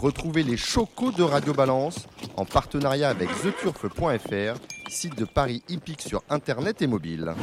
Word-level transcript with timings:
Retrouvez 0.00 0.44
les 0.44 0.56
chocos 0.56 1.10
de 1.10 1.24
Radio 1.24 1.52
Balance 1.52 2.06
en 2.36 2.44
partenariat 2.44 3.08
avec 3.08 3.28
theturf.fr, 3.42 4.60
site 4.88 5.18
de 5.18 5.24
Paris 5.24 5.64
hippique 5.68 6.02
sur 6.02 6.22
internet 6.30 6.82
et 6.82 6.86
mobile. 6.86 7.34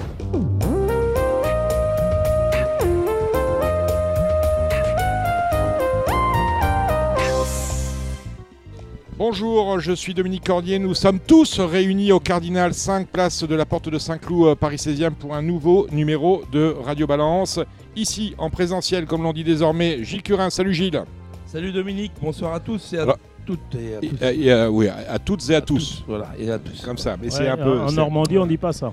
Bonjour, 9.17 9.81
je 9.81 9.91
suis 9.91 10.13
Dominique 10.13 10.45
Cordier. 10.45 10.79
Nous 10.79 10.93
sommes 10.93 11.19
tous 11.19 11.59
réunis 11.59 12.13
au 12.13 12.21
Cardinal 12.21 12.73
5, 12.73 13.09
place 13.09 13.43
de 13.43 13.55
la 13.55 13.65
Porte 13.65 13.89
de 13.89 13.99
Saint-Cloud, 13.99 14.47
euh, 14.47 14.55
Paris 14.55 14.77
16e, 14.77 15.11
pour 15.11 15.35
un 15.35 15.41
nouveau 15.41 15.87
numéro 15.91 16.43
de 16.53 16.73
Radio 16.83 17.05
Balance. 17.05 17.59
Ici, 17.97 18.33
en 18.37 18.49
présentiel, 18.49 19.07
comme 19.07 19.23
l'on 19.23 19.33
dit 19.33 19.43
désormais, 19.43 20.05
Gilles 20.05 20.23
Curin. 20.23 20.49
Salut 20.49 20.73
Gilles. 20.73 21.03
Salut 21.55 21.71
Dominique, 21.71 22.11
bonsoir 22.21 22.53
à 22.53 22.59
tous 22.59 22.91
et 22.91 22.97
à 22.97 23.03
Alors- 23.03 23.17
toutes 23.45 23.75
et 23.75 23.95
à 23.95 23.99
Et- 24.01 24.09
tous. 24.09 24.23
et, 24.25 24.51
euh, 24.51 24.67
oui, 24.67 24.89
à 24.89 25.17
toutes 25.19 25.49
et 25.49 25.55
à 25.55 25.61
tous. 25.61 26.03
Voilà, 26.05 26.27
et 26.37 26.51
à 26.51 26.59
tous. 26.59 26.83
Comme 26.83 26.97
ça, 26.97 27.15
mais 27.15 27.29
c'est 27.29 27.47
un 27.47 27.55
peu. 27.55 27.79
En 27.79 27.93
Normandie, 27.93 28.37
on 28.37 28.45
dit 28.45 28.57
pas 28.57 28.73
ça. 28.73 28.91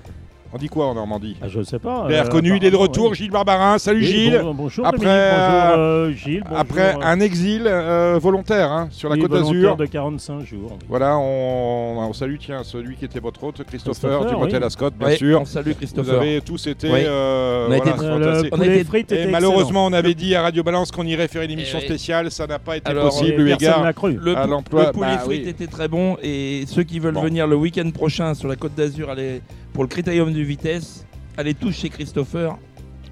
On 0.54 0.58
dit 0.58 0.68
quoi 0.68 0.84
en 0.86 0.94
Normandie 0.94 1.34
Ah, 1.40 1.48
je 1.48 1.62
sais 1.62 1.78
pas. 1.78 2.06
Bien 2.08 2.18
euh, 2.18 2.22
reconnu, 2.24 2.54
il 2.58 2.64
est 2.64 2.70
de 2.70 2.76
retour, 2.76 3.08
ouais. 3.08 3.14
Gilles 3.14 3.30
Barbarin. 3.30 3.78
Salut 3.78 4.00
Oui, 4.00 4.06
Gilles. 4.06 4.40
bon- 4.42 4.52
bonjour 4.52 4.84
Après, 4.86 4.98
Dominique, 4.98 5.16
euh, 5.16 5.70
bonjour 5.70 5.80
euh, 5.82 6.12
Gilles. 6.12 6.42
bonjour, 6.44 6.58
Après 6.58 6.94
euh, 6.94 7.00
un 7.02 7.20
exil 7.20 7.62
euh, 7.66 8.18
volontaire 8.20 8.70
hein, 8.70 8.88
sur 8.90 9.08
la 9.08 9.14
oui, 9.14 9.22
Côte 9.22 9.30
volontaire 9.30 9.54
d'Azur. 9.54 9.76
de 9.78 9.86
45 9.86 10.40
jours. 10.44 10.76
Voilà, 10.90 11.16
on, 11.16 12.00
on 12.06 12.12
salue 12.12 12.36
tiens, 12.38 12.64
celui 12.64 12.96
qui 12.96 13.06
était 13.06 13.18
votre 13.18 13.42
hôte, 13.44 13.62
Christopher, 13.66 14.10
Christopher, 14.20 14.26
du 14.26 14.36
motel 14.44 14.60
oui. 14.60 14.66
Ascot, 14.66 14.90
bien 14.90 15.16
sûr. 15.16 15.40
on 15.40 15.44
salue 15.46 15.68
Vous 15.70 15.74
Christopher. 15.76 16.20
avez 16.20 16.40
tous 16.42 16.66
été. 16.66 16.86
Euh, 16.92 17.68
On 17.68 17.72
a 17.72 17.76
été- 17.78 17.90
Euh, 17.90 18.84
frites 18.84 19.12
Et 19.12 19.26
malheureusement, 19.28 19.86
on 19.86 19.92
avait 19.94 20.12
dit 20.14 20.34
à 20.34 20.42
Radio 20.42 20.62
Balance 20.62 20.90
qu'on 20.90 21.06
irait 21.06 21.28
faire 21.28 21.40
une 21.42 21.50
émission 21.50 21.80
spéciale. 21.80 22.30
Ça 22.30 22.46
n'a 22.46 22.58
pas 22.58 22.76
été 22.76 22.92
possible, 22.92 23.40
eu 23.40 23.52
égard 23.52 23.82
l'a 23.82 23.94
cru. 23.94 24.18
Le, 24.20 24.36
à 24.36 24.46
l'emploi. 24.46 24.86
le 24.88 24.92
poulet 24.92 25.06
Bah 25.16 25.18
frites 25.18 25.46
était 25.46 25.66
très 25.66 25.88
bon 25.88 26.18
et 26.22 26.64
ceux 26.66 26.82
qui 26.82 26.98
veulent 26.98 27.18
venir 27.18 27.46
le 27.46 27.56
week-end 27.56 27.90
prochain 27.90 28.34
sur 28.34 28.48
la 28.48 28.56
Côte 28.56 28.74
d'Azur 28.74 29.08
aller 29.08 29.40
pour 29.72 29.84
le 29.84 29.88
Critérium 29.88 30.32
de 30.32 30.40
vitesse, 30.40 31.06
allez 31.36 31.54
tous 31.54 31.72
chez 31.72 31.88
Christopher 31.88 32.56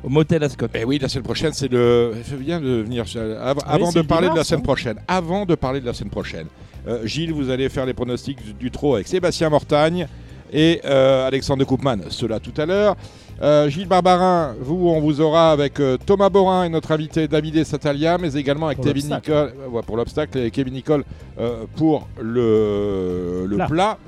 au 0.03 0.09
motel 0.09 0.43
Ascot. 0.45 0.67
Eh 0.75 0.85
oui, 0.85 0.99
la 0.99 1.09
semaine 1.09 1.25
prochaine, 1.25 1.53
c'est 1.53 1.71
le. 1.71 2.13
C'est 2.25 2.39
bien 2.39 2.61
de 2.61 2.83
venir. 2.83 3.05
av- 3.43 3.59
Avant 3.67 3.91
de 3.93 3.99
le 3.99 4.05
parler 4.05 4.29
de 4.31 4.35
la 4.37 4.45
semaine 4.45 4.61
hein. 4.61 4.65
prochaine. 4.65 4.97
Avant 5.09 5.45
de 5.47 5.55
parler 5.55 5.81
de 5.81 5.87
la 5.87 5.93
semaine 5.95 6.11
prochaine. 6.11 6.47
euh, 6.89 7.07
Gilles, 7.07 7.33
vous 7.33 7.51
allez 7.51 7.69
faire 7.69 7.85
les 7.87 7.93
pronostics 7.95 8.43
du, 8.43 8.53
du 8.55 8.71
trot 8.71 8.95
avec 8.95 9.07
Sébastien 9.09 9.51
Mortagne 9.51 10.07
et 10.53 10.81
euh, 10.85 11.27
Alexandre 11.27 11.61
de 11.61 11.65
Koopman. 11.65 11.99
Cela 12.09 12.41
tout 12.41 12.55
à 12.57 12.65
l'heure. 12.67 12.97
Euh, 13.43 13.69
Gilles 13.71 13.89
Barbarin, 13.89 14.55
vous, 14.61 14.89
on 14.89 15.01
vous 15.01 15.21
aura 15.23 15.53
avec 15.53 15.81
euh, 15.81 15.97
Thomas 16.05 16.29
Borin 16.29 16.65
et 16.65 16.69
notre 16.69 16.93
invité 16.93 17.27
David 17.29 17.65
Satalia, 17.65 18.19
mais 18.19 18.35
également 18.35 18.67
avec 18.67 18.79
Pour 18.79 18.87
Kevin. 18.87 19.15
Nicole 19.15 19.53
euh, 19.59 19.69
ouais, 19.71 19.83
pour 19.83 19.97
l'obstacle 19.97 20.39
et 20.39 20.51
Kevin 20.51 20.75
Nicole 20.75 21.05
euh, 21.39 21.65
pour 21.77 22.07
le, 22.21 23.47
le 23.49 23.57
Plat. 23.57 23.67
plat. 23.67 23.99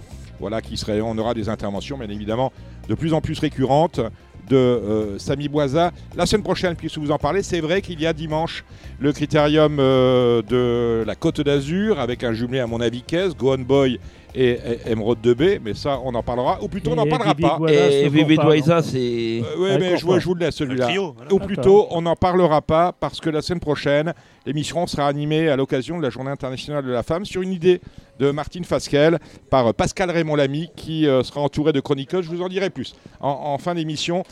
Voilà, 0.42 0.60
qui 0.60 0.76
serait, 0.76 1.00
on 1.00 1.16
aura 1.18 1.34
des 1.34 1.48
interventions, 1.48 1.96
bien 1.96 2.08
évidemment, 2.08 2.52
de 2.88 2.96
plus 2.96 3.14
en 3.14 3.20
plus 3.20 3.38
récurrentes 3.38 4.00
de 4.48 4.56
euh, 4.56 5.18
Samy 5.20 5.46
Boisa. 5.46 5.92
La 6.16 6.26
semaine 6.26 6.42
prochaine, 6.42 6.74
puisque 6.74 6.98
vous 6.98 7.12
en 7.12 7.18
parlez, 7.18 7.44
c'est 7.44 7.60
vrai 7.60 7.80
qu'il 7.80 8.00
y 8.00 8.06
a 8.08 8.12
dimanche 8.12 8.64
le 8.98 9.12
critérium 9.12 9.76
euh, 9.78 10.42
de 10.42 11.04
la 11.06 11.14
Côte 11.14 11.40
d'Azur 11.40 12.00
avec 12.00 12.24
un 12.24 12.32
jumelé 12.32 12.58
à 12.58 12.66
mon 12.66 12.80
avis 12.80 13.02
Caisse, 13.02 13.36
Gohan 13.36 13.58
Boy 13.58 14.00
et, 14.34 14.50
et 14.50 14.90
Emeraude 14.90 15.18
2B, 15.22 15.60
mais 15.62 15.74
ça 15.74 16.00
on 16.04 16.14
en 16.14 16.22
parlera, 16.22 16.62
ou 16.62 16.68
plutôt 16.68 16.92
on 16.92 16.96
n'en 16.96 17.06
parlera 17.06 17.34
pas. 17.34 17.58
Et 17.68 18.08
Bourpard, 18.08 18.46
Douaisa, 18.46 18.82
c'est. 18.82 19.42
Euh, 19.58 19.74
Avec 19.74 19.80
mais 19.80 19.96
je, 19.96 20.04
vous 20.04 20.34
le 20.34 20.40
laisse 20.40 20.54
celui-là. 20.54 20.86
voilà. 20.86 21.32
Ou 21.32 21.38
plutôt, 21.38 21.86
on 21.90 22.02
n'en 22.02 22.16
parlera 22.16 22.62
pas 22.62 22.92
parce 22.92 23.20
que 23.20 23.30
la 23.30 23.42
semaine 23.42 23.60
prochaine, 23.60 24.14
l'émission 24.46 24.86
sera 24.86 25.06
animée 25.06 25.48
à 25.48 25.56
l'occasion 25.56 25.98
de 25.98 26.02
la 26.02 26.10
Journée 26.10 26.30
internationale 26.30 26.84
de 26.84 26.90
la 26.90 27.02
femme 27.02 27.24
sur 27.24 27.42
une 27.42 27.52
idée 27.52 27.80
de 28.18 28.30
Martine 28.30 28.64
Fasquelle 28.64 29.18
par 29.50 29.68
euh, 29.68 29.72
Pascal 29.72 30.10
Raymond 30.10 30.36
Lamy 30.36 30.70
qui 30.76 31.06
euh, 31.06 31.22
sera 31.22 31.40
entouré 31.40 31.72
de 31.72 31.80
chroniqueurs. 31.80 32.22
Je 32.22 32.28
vous 32.28 32.42
en 32.42 32.48
dirai 32.48 32.70
plus 32.70 32.94
en, 33.20 33.28
en 33.30 33.58
fin 33.58 33.74
d'émission. 33.74 34.22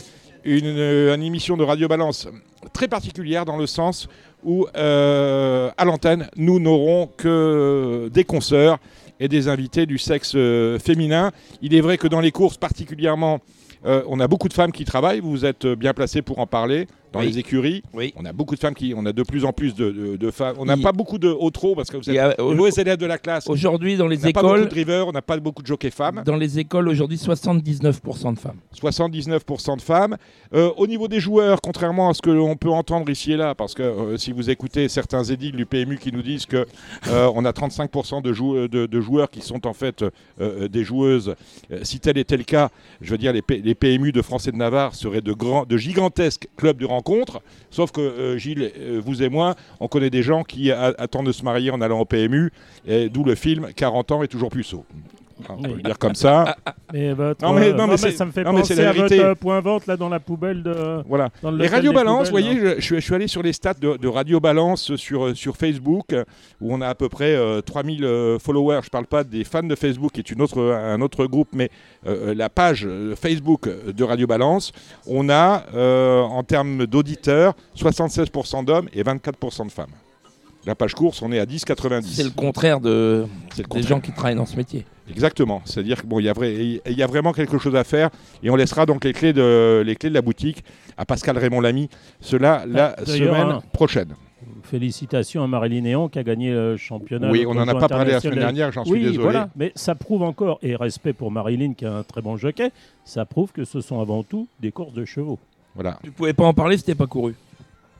Une, 0.43 0.65
une 0.65 1.23
émission 1.23 1.59
de 1.59 1.65
Radio 1.65 1.87
Balance 1.87 2.27
très 2.73 2.89
particulière 2.89 3.45
dans 3.45 3.59
le 3.59 3.67
sens 3.67 4.09
où, 4.43 4.67
euh, 4.77 5.71
à 5.77 5.85
l'antenne, 5.85 6.29
nous 6.37 6.59
n'aurons 6.61 7.11
que 7.17 8.09
des 8.13 8.25
consoeurs 8.25 8.79
et 9.21 9.29
des 9.29 9.49
invités 9.49 9.87
du 9.87 9.99
sexe 9.99 10.33
euh, 10.35 10.79
féminin. 10.79 11.31
Il 11.63 11.75
est 11.75 11.81
vrai 11.81 11.99
que 11.99 12.09
dans 12.09 12.21
les 12.21 12.33
courses 12.33 12.57
particulièrement, 12.57 13.41
euh, 13.85 14.03
on 14.09 14.19
a 14.19 14.27
beaucoup 14.27 14.49
de 14.49 14.55
femmes 14.55 14.73
qui 14.73 14.85
travaillent. 14.85 15.21
Vous 15.21 15.45
êtes 15.45 15.67
euh, 15.67 15.77
bien 15.77 15.95
placés 15.95 16.23
pour 16.23 16.39
en 16.39 16.47
parler 16.47 16.89
dans 17.13 17.21
Oui. 17.21 17.27
les 17.27 17.39
écuries. 17.39 17.83
Oui. 17.93 18.13
On 18.17 18.25
a 18.25 18.33
beaucoup 18.33 18.55
de 18.55 18.61
femmes 18.61 18.75
qui, 18.75 18.95
on 18.97 19.05
a 19.07 19.13
de 19.13 19.23
plus 19.23 19.45
en 19.45 19.53
plus 19.53 19.75
de, 19.75 19.91
de- 19.91 20.17
de 20.17 20.31
femmes. 20.31 20.57
On 20.59 20.65
n'a 20.65 20.77
pas 20.77 20.93
beaucoup 20.93 21.19
de 21.19 21.29
haut 21.29 21.51
trop 21.51 21.75
parce 21.75 21.91
que 21.91 21.97
vous 21.97 22.09
êtes 22.11 22.17
a- 22.19 22.35
les 22.39 22.55
mauvais 22.55 22.71
élèves 22.77 22.99
de 22.99 23.07
la 23.07 23.19
classe. 23.19 23.49
On 23.49 23.53
Aujourd'hui, 23.53 23.97
dans 23.97 24.07
les 24.07 24.17
n'a 24.19 24.33
pas 24.33 24.43
beaucoup 24.43 24.55
écoles, 24.55 24.65
de 24.65 24.71
drivers, 24.71 25.09
on 25.09 25.13
n'a 25.13 25.23
pas 25.23 25.37
beaucoup 25.39 25.63
de 25.63 25.67
jockeys 25.67 25.91
femmes. 25.91 26.23
dans 26.25 26.37
les 26.37 26.59
écoles 26.59 26.89
aujourd'hui, 26.89 27.19
79% 27.19 28.33
de 28.35 28.39
femmes. 28.39 28.57
79% 28.75 29.77
de 29.77 29.83
femmes. 29.83 30.17
Euh, 30.55 30.71
au 30.77 30.87
niveau 30.87 31.09
des 31.09 31.21
joueurs, 31.21 31.61
contrairement 31.61 32.09
à 32.11 32.15
ce 32.15 32.23
que 32.23 32.31
l'on 32.31 32.57
peut 32.57 32.71
entendre 32.71 33.11
ici 33.11 33.33
et 33.33 33.37
là, 33.37 33.55
parce 33.55 33.75
que 33.75 33.83
euh, 33.83 34.17
si 34.17 34.33
vous 34.33 34.51
écoutez 34.51 34.89
certains 34.89 35.25
édits 35.25 35.53
du 35.53 35.67
PMU 35.67 35.99
qui 35.99 36.13
nous 36.13 36.23
disent 36.23 36.47
que 36.47 36.67
euh, 37.09 37.31
on 37.35 37.45
a 37.45 37.53
35% 37.53 38.23
de, 38.23 38.33
jou- 38.33 38.69
de- 38.69 38.87
de 38.87 39.01
joueurs 39.01 39.31
qui 39.31 39.41
sont 39.41 39.67
en 39.67 39.73
fait 39.73 40.05
euh, 40.41 40.69
des 40.69 40.85
joueuses, 40.85 41.35
si 41.83 42.01
tel 42.01 42.19
était 42.19 42.37
le 42.37 42.45
cas, 42.45 42.71
je 43.01 43.11
veux 43.11 43.19
dire 43.19 43.33
les, 43.33 43.43
P- 43.43 43.61
les 43.65 43.75
PMU 43.75 44.13
de 44.13 44.23
France 44.23 44.47
et 44.49 44.53
de 44.53 44.57
Navarre 44.57 44.95
seraient 44.95 45.21
de, 45.21 45.33
grands, 45.33 45.65
de 45.65 45.77
gigantesques 45.77 46.49
clubs 46.57 46.79
de 46.79 46.87
Sauf 47.71 47.93
que 47.93 48.01
euh, 48.01 48.39
Gilles, 48.39 48.73
euh, 48.77 49.01
vous 49.05 49.23
et 49.23 49.29
moi, 49.29 49.55
on 49.81 49.89
connaît 49.89 50.11
des 50.11 50.23
gens 50.23 50.43
qui 50.43 50.71
attendent 50.73 51.27
de 51.27 51.33
se 51.33 51.45
marier 51.45 51.71
en 51.71 51.81
allant 51.81 52.01
au 52.01 52.05
PMU, 52.05 52.53
d'où 52.87 53.25
le 53.25 53.35
film 53.35 53.69
40 53.75 54.13
ans 54.13 54.23
et 54.23 54.29
toujours 54.29 54.51
puceau. 54.51 54.85
On 55.49 55.63
peut 55.63 55.69
Oui. 55.71 55.75
le 55.77 55.83
dire 55.83 55.99
comme 55.99 56.15
ça. 56.15 56.57
Mais 56.93 57.13
votre, 57.13 57.45
Non, 57.45 57.53
mais- 57.53 57.69
euh, 57.69 57.73
non, 57.75 57.87
mais 57.87 57.97
ça 57.97 58.25
me 58.27 58.31
fait 58.33 58.45
non, 58.45 58.53
mais 58.53 58.65
c'est 58.65 58.75
penser 58.75 58.83
la 58.83 58.89
à 58.91 58.93
votre 58.93 59.09
vérité. 59.09 59.25
euh, 59.25 59.35
point 59.35 59.61
vente 59.61 59.87
là 59.87 59.97
dans 59.97 60.09
la 60.09 60.21
poubelle 60.21 60.63
de. 60.63 61.03
Voilà. 61.09 61.31
Dans 61.43 61.51
le 61.51 61.59
local 61.59 61.75
Radio 61.75 61.91
des 61.93 61.95
Balance, 61.97 62.25
vous 62.27 62.31
voyez, 62.33 62.51
hein. 62.51 62.57
je, 62.61 62.75
je 62.77 62.81
suis- 62.81 62.95
je 62.97 63.01
suis 63.01 63.15
allé 63.15 63.27
sur 63.29 63.43
les 63.43 63.53
stats 63.53 63.75
de, 63.75 63.97
de 63.97 64.09
Radio 64.09 64.41
Balance 64.41 64.97
sur, 64.97 65.27
euh, 65.27 65.35
sur 65.35 65.57
Facebook, 65.57 66.15
où 66.61 66.75
on 66.75 66.81
a 66.81 66.89
à 66.89 66.95
peu 66.95 67.09
près 67.09 67.35
euh, 67.35 67.61
3000 67.61 68.05
euh, 68.05 68.39
followers. 68.39 68.81
Je 68.83 68.87
ne 68.89 68.91
parle 68.91 69.07
pas 69.07 69.25
des 69.25 69.45
fans 69.45 69.63
de 69.63 69.75
Facebook, 69.75 70.13
qui 70.13 70.21
est 70.21 70.31
une 70.31 70.43
autre, 70.43 70.61
un 70.63 71.01
autre 71.01 71.27
groupe, 71.27 71.49
mais 71.53 71.71
euh, 72.07 72.35
la 72.35 72.49
page 72.49 72.87
Facebook 73.21 73.69
de 73.87 74.05
Radio 74.05 74.27
Balance. 74.27 74.73
On 75.07 75.29
a, 75.29 75.65
euh, 75.75 76.21
en 76.21 76.43
termes 76.43 76.87
d'auditeurs, 76.87 77.55
76% 77.77 78.65
d'hommes 78.65 78.89
et 78.93 79.03
24% 79.03 79.67
de 79.67 79.71
femmes. 79.73 79.91
La 80.67 80.75
page 80.75 80.95
course, 80.95 81.23
on 81.23 81.33
est 81.33 81.39
à 81.39 81.47
10,90. 81.47 82.03
C'est 82.05 82.23
le 82.23 82.31
contraire 82.31 82.81
de, 82.81 83.25
le 83.25 83.57
des 83.57 83.63
contraire. 83.63 83.87
gens 83.89 84.01
qui 84.01 84.13
travaillent 84.13 84.35
dans 84.35 84.45
ce 84.45 84.57
métier. 84.57 84.85
Exactement. 85.11 85.63
C'est-à-dire 85.65 86.01
qu'il 86.01 86.09
bon, 86.09 86.19
il 86.21 86.25
y, 86.25 86.29
a 86.29 86.33
vrai- 86.33 86.81
y 86.87 87.03
a 87.03 87.07
vraiment 87.07 87.33
quelque 87.33 87.59
chose 87.59 87.77
à 87.77 87.85
faire 87.85 88.11
et 88.43 88.51
on 88.51 88.57
laissera 88.57 88.87
donc 88.87 89.05
les 89.05 89.13
clés 89.13 89.33
de, 89.33 89.83
les 89.85 89.97
clés 89.97 90.09
de 90.11 90.15
la 90.15 90.23
boutique 90.23 90.65
à 90.97 91.05
Pascal 91.05 91.37
Raymond 91.39 91.61
Lamy. 91.61 91.89
Cela 92.21 92.65
la 92.67 92.95
Ah, 92.99 93.05
d'ailleurs, 93.05 93.35
semaine 93.37 93.51
hein. 93.57 93.63
prochaine. 93.73 94.15
Félicitations 94.63 95.43
à 95.43 95.47
Marilyn 95.47 95.83
Néon 95.83 96.09
qui 96.09 96.19
a 96.19 96.23
gagné 96.23 96.53
le 96.53 96.77
championnat. 96.77 97.31
Oui, 97.31 97.45
on 97.47 97.55
n'en 97.55 97.67
a 97.69 97.75
pas 97.75 97.89
parlé 97.89 98.13
la 98.13 98.21
semaine 98.21 98.39
dernière, 98.39 98.73
j'en 98.73 98.85
suis 98.85 98.93
Oui, 98.93 99.01
désolé. 99.01 99.19
voilà, 99.19 99.51
mais 99.57 99.73
ça 99.75 99.95
prouve 99.95 100.23
encore, 100.23 100.59
et 100.63 100.77
respect 100.77 101.13
pour 101.13 101.31
Marilyn 101.31 101.75
qui 101.75 101.85
est 101.85 101.89
un 101.89 102.03
très 102.03 102.23
bon 102.23 102.37
jockey, 102.37 102.71
ça 103.05 103.25
prouve 103.25 103.53
que 103.53 103.65
ce 103.65 103.81
sont 103.81 104.01
avant 104.01 104.23
tout 104.23 104.47
des 104.61 104.71
courses 104.71 104.93
de 104.95 105.05
chevaux. 105.05 105.39
Voilà. 105.75 105.99
Tu 106.05 106.11
pouvais 106.11 106.33
pas 106.33 106.45
en 106.45 106.55
parler, 106.55 106.77
c'était 106.77 106.95
pas 106.95 107.07
couru. 107.07 107.35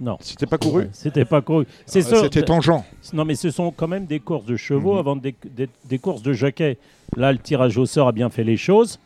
Non. 0.01 0.17
C'était 0.21 0.47
pas 0.47 0.57
couru 0.59 0.89
C'était 0.93 1.25
pas 1.25 1.41
couru. 1.43 1.67
C'est 1.87 1.99
Euh, 2.07 2.17
ça. 2.17 2.23
C'était 2.23 2.43
tangent. 2.43 2.73
Non, 3.13 3.25
mais 3.25 3.35
ce 3.35 3.51
sont 3.51 3.71
quand 3.71 3.89
même 3.89 4.07
des 4.07 4.19
courses 4.21 4.47
de 4.47 4.57
chevaux 4.57 4.95
Mhm. 4.95 4.99
avant 4.99 5.17
des, 5.17 5.35
des- 5.55 5.69
des 5.89 5.99
courses 5.99 6.23
de 6.23 6.33
jockey. 6.33 6.79
Là, 7.17 7.33
le 7.33 7.39
tirage 7.39 7.77
au 7.77 7.85
sort 7.87 8.09
a 8.09 8.13
bien 8.13 8.31
fait 8.31 8.45
les 8.45 8.57
choses. 8.57 8.99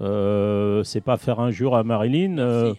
Euh, 0.00 0.82
c'est 0.84 1.00
pas 1.00 1.16
faire 1.16 1.40
un 1.40 1.50
jour 1.50 1.76
à 1.76 1.82
Marilyn. 1.82 2.38
euh, 2.38 2.74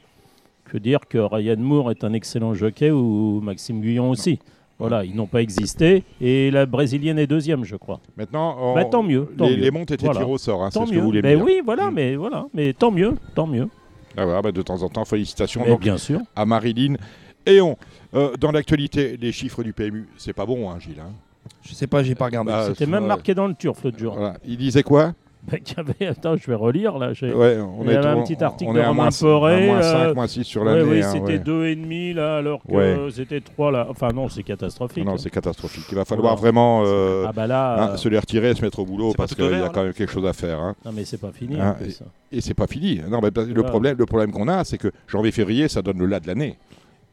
que 0.65 0.77
dire 0.77 1.01
que 1.09 1.17
Ryan 1.17 1.57
Moore 1.59 1.91
est 1.91 2.03
un 2.05 2.13
excellent 2.13 2.53
jockey 2.53 2.91
ou 2.91 3.41
Maxime 3.43 3.81
Guyon 3.81 4.09
aussi. 4.09 4.39
Voilà, 4.79 5.03
ils 5.03 5.13
n'ont 5.15 5.27
pas 5.27 5.41
existé. 5.41 6.03
Et 6.21 6.49
la 6.49 6.65
brésilienne 6.65 7.19
est 7.19 7.27
deuxième, 7.27 7.65
je 7.65 7.75
crois. 7.75 7.99
Maintenant, 8.15 8.55
on- 8.57 8.73
Bah, 8.75 8.85
tant 8.85 9.03
mieux, 9.03 9.27
tant 9.37 9.47
les, 9.47 9.57
mieux. 9.57 9.61
les 9.63 9.71
montes 9.71 9.91
étaient 9.91 10.05
Voilà. 10.05 10.21
tirées 10.21 10.31
au 10.31 10.37
sort, 10.37 10.63
hein, 10.63 10.69
c'est 10.71 10.83
ce 10.85 10.89
que 10.91 10.95
vous 10.95 11.01
voulez 11.03 11.21
Ben 11.21 11.35
dire. 11.35 11.45
oui, 11.45 11.61
voilà, 11.63 11.91
Mm. 11.91 11.93
mais 11.93 12.15
voilà, 12.15 12.45
mais 12.53 12.71
tant 12.73 12.89
mieux, 12.89 13.15
tant 13.35 13.45
mieux. 13.47 13.67
Ah 14.17 14.23
voilà, 14.25 14.41
bah, 14.41 14.51
de 14.53 14.61
temps 14.61 14.81
en 14.81 14.87
temps, 14.89 15.03
félicitations 15.05 15.61
Mais 15.63 15.69
donc, 15.71 15.81
bien 15.81 15.97
sûr. 15.97 16.21
à 16.35 16.45
Marilyn. 16.45 16.95
Et 17.45 17.61
on, 17.61 17.77
euh, 18.13 18.35
dans 18.39 18.51
l'actualité, 18.51 19.17
les 19.19 19.31
chiffres 19.31 19.63
du 19.63 19.73
PMU, 19.73 20.07
c'est 20.17 20.33
pas 20.33 20.45
bon, 20.45 20.69
hein, 20.69 20.77
Gilles. 20.79 20.99
hein. 21.01 21.11
Je 21.63 21.73
sais 21.73 21.87
pas, 21.87 22.03
j'ai 22.03 22.15
pas 22.15 22.25
regardé. 22.25 22.51
Bah, 22.51 22.65
C'était 22.69 22.85
même 22.85 23.05
marqué 23.05 23.33
dans 23.33 23.47
le 23.47 23.55
turf 23.55 23.83
l'autre 23.83 23.97
jour. 23.97 24.13
Voilà. 24.15 24.37
Il 24.45 24.57
disait 24.57 24.83
quoi? 24.83 25.13
Qu'il 25.65 25.75
y 25.75 25.79
avait- 25.79 26.05
Attends, 26.05 26.35
je 26.37 26.45
vais 26.45 26.53
relire 26.53 26.99
là. 26.99 27.13
Ouais, 27.19 27.57
on 27.59 27.83
Il 27.83 27.91
y 27.91 27.95
avait 27.95 28.05
un 28.07 28.21
petit 28.21 28.43
article 28.43 28.69
on 28.69 28.73
de 28.75 28.79
Romain 28.79 28.93
moins, 28.93 29.09
Poré, 29.19 29.63
à 29.63 29.73
moins 29.73 29.81
5, 29.81 29.97
euh, 29.97 30.13
moins 30.13 30.27
6 30.27 30.43
sur 30.43 30.61
Ouais, 30.61 30.75
l'année. 30.75 30.91
oui, 30.91 31.01
hein, 31.03 31.09
c'était 31.11 31.23
ouais. 31.33 31.39
deux 31.39 31.65
et 31.65 31.75
demi 31.75 32.13
là, 32.13 32.37
alors 32.37 32.61
que 32.61 32.71
Ouais. 32.71 32.83
euh, 32.83 33.09
c'était 33.09 33.41
3 33.41 33.71
là. 33.71 33.87
Enfin 33.89 34.09
non, 34.13 34.29
c'est 34.29 34.43
catastrophique. 34.43 35.03
Non, 35.03 35.13
hein. 35.13 35.17
c'est 35.17 35.31
catastrophique. 35.31 35.85
Il 35.91 35.95
va 35.95 36.05
falloir 36.05 36.35
vraiment 36.35 36.83
euh, 36.85 37.25
ah 37.27 37.31
bah 37.33 37.47
là, 37.47 37.73
hein, 37.85 37.89
euh, 37.93 37.97
se 37.97 38.07
les 38.07 38.19
retirer 38.19 38.51
et 38.51 38.53
se 38.53 38.61
mettre 38.61 38.77
au 38.77 38.85
boulot 38.85 39.13
parce 39.17 39.33
qu'il 39.33 39.45
y 39.45 39.47
a 39.47 39.61
là 39.61 39.69
quand 39.73 39.83
même 39.83 39.93
quelque 39.93 40.11
chose 40.11 40.27
à 40.27 40.33
faire. 40.33 40.59
hein. 40.59 40.75
non 40.85 40.91
mais 40.93 41.05
c'est 41.05 41.19
pas 41.19 41.31
fini. 41.31 41.57
Plus. 41.79 42.03
Et 42.31 42.39
c'est 42.39 42.53
pas 42.53 42.67
fini. 42.67 43.01
Non, 43.09 43.19
mais 43.19 43.31
le, 43.51 43.63
problème, 43.63 43.97
le 43.97 44.05
problème 44.05 44.31
qu'on 44.31 44.47
a, 44.47 44.63
c'est 44.63 44.77
que 44.77 44.91
janvier-février, 45.07 45.67
ça 45.69 45.81
donne 45.81 45.97
le 45.97 46.05
la 46.05 46.19
de 46.19 46.27
l'année. 46.27 46.55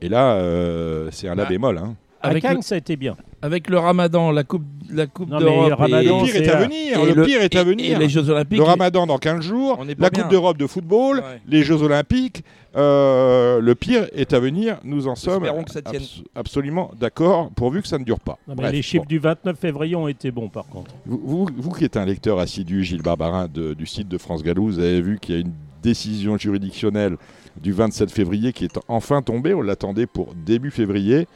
Et 0.01 0.09
là, 0.09 0.35
euh, 0.35 1.09
c'est 1.13 1.29
un 1.29 1.35
la 1.35 1.45
Ah. 1.45 1.49
bémol. 1.49 1.79
hein. 1.79 1.95
À 2.21 2.29
avec, 2.31 2.43
Cannes, 2.43 2.57
le, 2.57 2.63
ça 2.63 2.75
a 2.75 2.79
été 2.79 2.97
bien. 2.97 3.17
avec 3.43 3.71
le 3.71 3.79
Ramadan, 3.79 4.33
la 4.33 4.43
Coupe, 4.43 4.65
la 4.93 5.07
coupe 5.07 5.31
d'Europe 5.31 5.69
le 5.69 5.75
Ramadan, 5.75 6.01
et- 6.01 6.27
Le 6.27 6.33
pire 6.33 6.37
est 6.43 6.49
à 6.49 6.57
à- 6.59 6.63
venir. 6.65 6.99
et 6.99 7.13
Le 7.15 7.23
pire 7.25 7.43
est 7.43 7.55
à 7.57 7.63
venir. 7.63 7.97
Et 7.97 7.99
les 8.01 8.09
Jeux 8.09 8.29
Olympiques. 8.29 8.59
Le 8.59 8.65
Ramadan 8.65 9.07
dans 9.07 9.19
15 9.19 9.45
jours, 9.45 9.77
On 9.79 9.89
est 9.89 9.95
pas 9.95 10.05
la 10.05 10.11
bien. 10.11 10.23
Coupe 10.25 10.33
d'Europe 10.33 10.57
de 10.59 10.67
football, 10.67 11.19
Ouais. 11.19 11.41
les 11.47 11.63
Jeux 11.63 11.81
Olympiques. 11.83 12.43
euh, 12.77 13.61
le 13.61 13.75
pire 13.75 14.07
est 14.15 14.33
à 14.33 14.41
venir. 14.41 14.79
Nous 14.85 15.09
en 15.09 15.15
sommes 15.17 15.45
Espérons 15.45 15.65
que 15.65 15.71
ça 15.71 15.83
tienne. 15.83 16.03
abs- 16.03 16.23
absolument 16.35 16.91
d'accord, 17.01 17.51
pourvu 17.57 17.83
que 17.83 17.89
ça 17.89 17.99
ne 17.99 18.05
dure 18.05 18.21
pas. 18.21 18.39
Non, 18.47 18.55
mais 18.55 18.63
Bref, 18.63 18.73
les 18.73 18.83
chiffres 18.83 19.05
bon. 19.05 19.09
du 19.09 19.19
29 19.19 19.59
février 19.59 19.97
ont 19.97 20.07
été 20.09 20.31
bons, 20.31 20.49
par 20.49 20.67
contre. 20.67 20.91
Vous, 21.07 21.21
vous- 21.25 21.49
vous 21.57 21.71
qui 21.73 21.85
êtes 21.85 21.97
un 21.97 22.05
lecteur 22.05 22.39
assidu, 22.39 22.85
Gilles 22.85 23.03
Barbarin, 23.03 23.49
de- 23.53 23.75
du 23.75 23.87
site 23.87 24.09
de 24.09 24.19
France 24.19 24.43
Gallo, 24.43 24.65
vous 24.65 24.79
avez 24.79 25.01
vu 25.01 25.19
qu'il 25.19 25.35
y 25.35 25.39
a 25.39 25.41
une 25.41 25.53
décision 25.83 26.37
juridictionnelle 26.37 27.17
du 27.63 27.73
27 27.73 28.11
février 28.11 28.53
qui 28.53 28.65
est 28.65 28.79
enfin 28.89 29.23
tombée. 29.23 29.55
On 29.55 29.63
l'attendait 29.63 30.07
pour 30.07 30.35
début 30.35 30.71
février. 30.71 31.27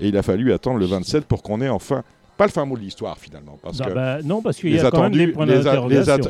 Et 0.00 0.08
il 0.08 0.16
a 0.16 0.22
fallu 0.22 0.52
attendre 0.52 0.78
le 0.78 0.86
27 0.86 1.24
pour 1.24 1.42
qu'on 1.42 1.60
ait 1.60 1.68
enfin, 1.68 2.04
pas 2.36 2.46
le 2.46 2.52
fin 2.52 2.64
mot 2.64 2.76
de 2.76 2.80
l'histoire 2.82 3.18
finalement. 3.18 3.58
Parce 3.60 3.80
Non, 3.80 3.86
que 3.86 3.92
bah, 3.94 4.22
non, 4.22 4.42
parce 4.42 4.58
qu'il 4.58 4.70
y 4.70 4.74
les 4.74 4.84
a 4.84 4.90
quand 4.92 5.02
même 5.02 5.10
des 5.12 5.22
attendus, 5.22 5.32
points 5.32 5.46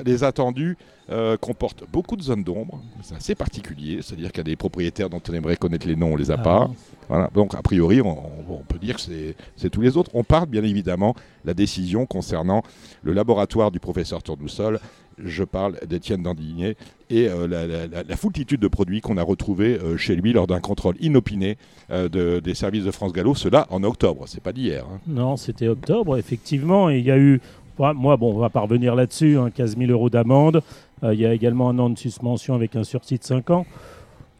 les, 0.04 0.22
at- 0.22 0.26
attendus 0.26 0.76
euh, 1.10 1.36
comportent 1.36 1.84
beaucoup 1.92 2.16
de 2.16 2.22
zones 2.22 2.44
d'ombre. 2.44 2.80
C'est 3.02 3.14
assez 3.16 3.34
particulier. 3.34 4.00
C'est-à-dire 4.00 4.30
qu'il 4.32 4.38
y 4.38 4.40
a 4.40 4.44
des 4.44 4.56
propriétaires 4.56 5.10
dont 5.10 5.20
on 5.28 5.32
aimerait 5.34 5.56
connaître 5.56 5.86
les 5.86 5.96
noms, 5.96 6.14
on 6.14 6.16
les 6.16 6.30
a 6.30 6.36
Ah, 6.38 6.42
pas. 6.42 6.70
Voilà. 7.10 7.30
Donc, 7.34 7.54
a 7.54 7.60
priori, 7.62 8.00
on, 8.00 8.08
on 8.50 8.62
peut 8.66 8.78
dire 8.78 8.94
que 8.96 9.00
c'est- 9.02 9.34
c'est 9.56 9.68
tous 9.70 9.82
les 9.82 9.96
autres. 9.98 10.10
On 10.14 10.24
parle 10.24 10.46
bien 10.48 10.62
évidemment 10.64 11.14
la 11.44 11.52
décision 11.54 12.06
concernant 12.06 12.62
le 13.02 13.12
laboratoire 13.12 13.70
du 13.70 13.78
professeur 13.80 14.22
Tournesol. 14.22 14.80
Je 15.24 15.44
parle 15.44 15.76
d'Étienne 15.86 16.22
Dandigné 16.22 16.76
et 17.10 17.28
euh, 17.28 17.46
la, 17.48 18.16
foultitude 18.16 18.60
de 18.60 18.68
produits 18.68 19.00
qu'on 19.00 19.16
a 19.16 19.22
retrouvés 19.22 19.78
euh, 19.78 19.96
chez 19.96 20.14
lui 20.14 20.32
lors 20.32 20.46
d'un 20.46 20.60
contrôle 20.60 20.94
inopiné 21.00 21.56
euh, 21.90 22.08
de- 22.08 22.40
des 22.40 22.54
services 22.54 22.84
de 22.84 22.90
France 22.90 23.12
Gallo. 23.12 23.34
Cela 23.34 23.66
en 23.70 23.82
octobre, 23.82 24.24
c'est 24.26 24.42
pas 24.42 24.52
d'hier. 24.52 24.84
hein. 24.92 25.00
Non, 25.06 25.36
c'était 25.36 25.68
octobre, 25.68 26.16
effectivement. 26.18 26.90
Et 26.90 26.98
il 26.98 27.04
y 27.04 27.10
a 27.10 27.18
eu, 27.18 27.40
moi, 27.78 28.16
bon, 28.16 28.34
on 28.34 28.38
va 28.38 28.50
pas 28.50 28.60
revenir 28.60 28.94
là-dessus, 28.94 29.38
hein, 29.38 29.50
15 29.54 29.76
000 29.76 29.90
euros 29.90 30.10
d'amende. 30.10 30.62
Il 31.02 31.18
y 31.18 31.26
a 31.26 31.32
également 31.32 31.70
un 31.70 31.78
an 31.78 31.90
de 31.90 31.98
suspension 31.98 32.54
avec 32.54 32.74
un 32.74 32.82
sursis 32.82 33.18
de 33.18 33.24
5 33.24 33.50
ans. 33.50 33.66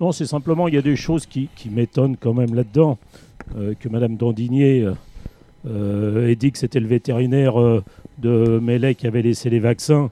Non, 0.01 0.11
c'est 0.13 0.27
simplement, 0.27 0.67
il 0.69 0.75
y 0.75 0.79
a 0.79 0.83
des 0.83 0.97
choses 0.97 1.25
qui, 1.27 1.49
m'étonnent 1.71 2.17
quand 2.17 2.35
même 2.35 2.55
là-dedans. 2.55 2.99
Que 3.79 3.89
Madame 3.89 4.17
Dandigné 4.17 4.85
euh, 5.67 6.29
ait 6.29 6.35
dit 6.37 6.51
que 6.53 6.59
c'était 6.59 6.81
le 6.81 6.89
vétérinaire 6.89 7.55
de 8.19 8.59
Mellet 8.59 8.95
qui 8.97 9.07
avait 9.07 9.23
laissé 9.23 9.51
les 9.51 9.61
vaccins. 9.61 10.11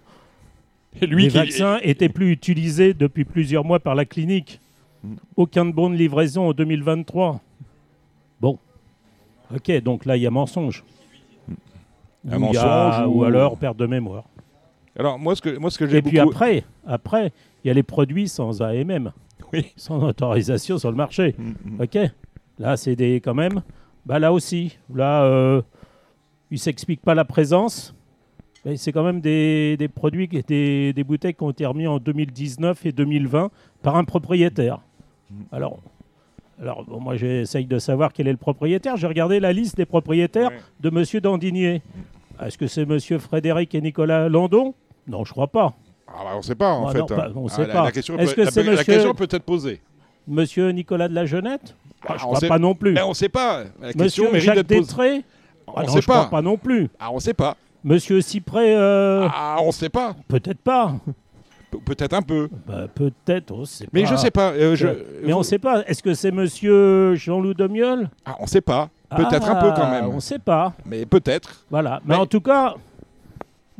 Lui 1.02 1.24
les 1.24 1.28
qui- 1.30 1.36
vaccins 1.36 1.78
étaient 1.82 2.08
plus 2.08 2.30
utilisés 2.30 2.94
depuis 2.94 3.24
plusieurs 3.24 3.64
mois 3.64 3.80
par 3.80 3.94
la 3.94 4.04
clinique. 4.04 4.60
Mm. 5.04 5.14
Aucun 5.36 5.64
de 5.66 5.72
bon 5.72 5.90
de 5.90 5.94
livraison 5.96 6.48
en 6.48 6.52
2023. 6.52 7.40
Bon. 8.40 8.58
Ok, 9.54 9.70
donc 9.82 10.04
là, 10.04 10.16
il 10.16 10.22
y 10.22 10.26
a 10.26 10.30
mensonge. 10.30 10.84
Un 12.28 12.32
Ou 12.32 12.34
a- 12.34 12.38
mensonge 12.38 13.06
ou... 13.08 13.20
ou- 13.20 13.24
alors 13.24 13.56
perte 13.56 13.76
de 13.76 13.86
mémoire. 13.86 14.24
Alors, 14.98 15.18
moi, 15.18 15.36
ce 15.36 15.42
que, 15.42 15.56
moi, 15.58 15.70
ce 15.70 15.78
que 15.78 15.86
j'ai 15.86 15.98
Et 15.98 16.02
puis 16.02 16.18
après, 16.18 16.64
après, 16.86 17.32
il 17.62 17.68
y 17.68 17.70
a 17.70 17.74
les 17.74 17.82
produits 17.82 18.28
sans 18.28 18.62
AMM, 18.62 19.12
Oui. 19.52 19.72
sans 19.76 20.02
autorisation 20.02 20.78
sur 20.78 20.90
le 20.90 20.96
marché. 20.96 21.34
Mm, 21.38 21.52
mm. 21.76 21.80
Ok. 21.82 21.98
Là, 22.58 22.76
c'est 22.76 22.96
des 22.96 23.16
quand 23.20 23.34
même. 23.34 23.62
Bah 24.06 24.18
là 24.18 24.32
aussi, 24.32 24.78
là, 24.94 25.24
euh, 25.24 25.60
il 26.50 26.58
s'explique 26.58 27.02
pas 27.02 27.14
la 27.14 27.24
présence. 27.24 27.94
Mais 28.66 28.76
c'est 28.76 28.90
quand 28.90 29.04
même 29.04 29.20
des, 29.20 29.76
des 29.78 29.86
produits, 29.88 30.26
des, 30.28 30.92
des 30.92 31.04
bouteilles 31.04 31.34
qui 31.34 31.42
ont 31.44 31.50
été 31.50 31.64
remis 31.64 31.86
en 31.86 31.98
2019 31.98 32.84
et 32.84 32.90
2020 32.92 33.50
par 33.80 33.94
un 33.96 34.02
propriétaire. 34.04 34.80
Alors, 35.52 35.78
alors 36.60 36.84
bon, 36.84 37.00
moi, 37.00 37.14
j'essaye 37.16 37.64
de 37.66 37.78
savoir 37.78 38.12
quel 38.12 38.26
est 38.26 38.32
le 38.32 38.36
propriétaire. 38.36 38.96
J'ai 38.96 39.06
regardé 39.06 39.38
la 39.38 39.52
liste 39.52 39.76
des 39.76 39.86
propriétaires 39.86 40.48
Ouais. 40.50 40.58
de 40.80 40.90
Monsieur 40.90 41.20
Dandigné. 41.20 41.80
Est-ce 42.44 42.58
que 42.58 42.66
c'est 42.66 42.84
Monsieur 42.84 43.18
Frédéric 43.20 43.72
et 43.76 43.80
Nicolas 43.80 44.28
Landon? 44.28 44.74
Non, 45.06 45.24
je 45.24 45.30
crois 45.30 45.46
pas. 45.46 45.72
Ah 46.08 46.12
bah, 46.24 46.30
on 46.34 46.38
ne 46.38 46.42
sait 46.42 46.54
pas, 46.56 46.72
en 46.72 46.88
Ah 46.88 46.92
fait. 46.92 46.98
non, 46.98 47.06
bah, 47.08 47.30
on 47.36 47.46
Ah, 47.46 47.50
sait 47.50 47.66
la, 47.68 47.72
pas. 47.72 47.84
La 47.84 47.92
question, 47.92 48.18
Est-ce 48.18 48.30
peut, 48.34 48.42
que 48.42 48.48
la- 48.56 48.62
la 48.64 48.70
monsieur- 48.72 48.84
question 48.94 49.14
peut 49.14 49.28
être 49.30 49.44
posée. 49.44 49.80
Monsieur 50.26 50.70
Nicolas 50.70 51.06
de 51.08 51.14
la 51.14 51.24
Jeunette? 51.24 51.76
Bah, 52.06 52.16
Je 52.18 52.24
on 52.24 52.28
crois 52.28 52.40
sait- 52.40 52.48
pas 52.48 52.58
non 52.58 52.74
plus. 52.74 52.94
Ben, 52.94 53.04
on 53.04 53.10
ne 53.10 53.14
sait 53.14 53.28
pas. 53.28 53.62
La 53.80 53.92
question 53.92 54.24
Monsieur 54.24 54.32
mérite 54.32 54.42
Jacques. 54.56 54.66
Détré? 54.66 55.22
On 55.68 55.72
Ah 55.76 55.82
ne 55.82 55.86
non, 55.86 55.92
sait 55.94 56.02
crois 56.02 56.24
pas. 56.24 56.28
pas 56.30 56.42
non 56.42 56.56
plus. 56.56 56.88
Ah, 56.98 57.10
on 57.12 57.16
ne 57.16 57.20
sait 57.20 57.32
pas. 57.34 57.56
Monsieur 57.84 58.20
Cyprès, 58.20 58.74
euh, 58.76 59.28
Ah, 59.32 59.56
on 59.62 59.68
ne 59.68 59.72
sait 59.72 59.88
pas. 59.88 60.14
peut-être 60.28 60.58
pas. 60.60 60.94
Pe- 61.70 61.78
Peut-être 61.78 62.14
un 62.14 62.22
peu. 62.22 62.48
Bah, 62.66 62.86
peut-être, 62.94 63.50
on 63.52 63.64
sait 63.64 63.86
Mais 63.92 64.04
pas. 64.04 64.10
je 64.10 64.16
sais 64.16 64.30
pas. 64.30 64.52
euh, 64.52 64.76
je- 64.76 64.86
Mais 65.24 65.32
on 65.32 65.42
sait 65.42 65.58
pas. 65.58 65.82
Est-ce 65.86 66.02
que 66.02 66.14
c'est 66.14 66.30
Monsieur 66.30 67.14
Jean-Loup 67.16 67.54
Demiol 67.54 68.08
Ah, 68.24 68.36
on 68.40 68.46
sait 68.46 68.60
pas. 68.60 68.88
Peut-être 69.10 69.48
un 69.50 69.56
peu 69.56 69.70
quand 69.70 69.82
Ah, 69.84 69.90
même. 70.00 70.06
On 70.08 70.20
sait 70.20 70.38
pas. 70.38 70.72
Mais 70.84 71.04
peut-être. 71.06 71.64
Voilà. 71.70 72.00
Mais, 72.04 72.14
Mais- 72.14 72.20
en 72.20 72.26
tout 72.26 72.40
cas, 72.40 72.74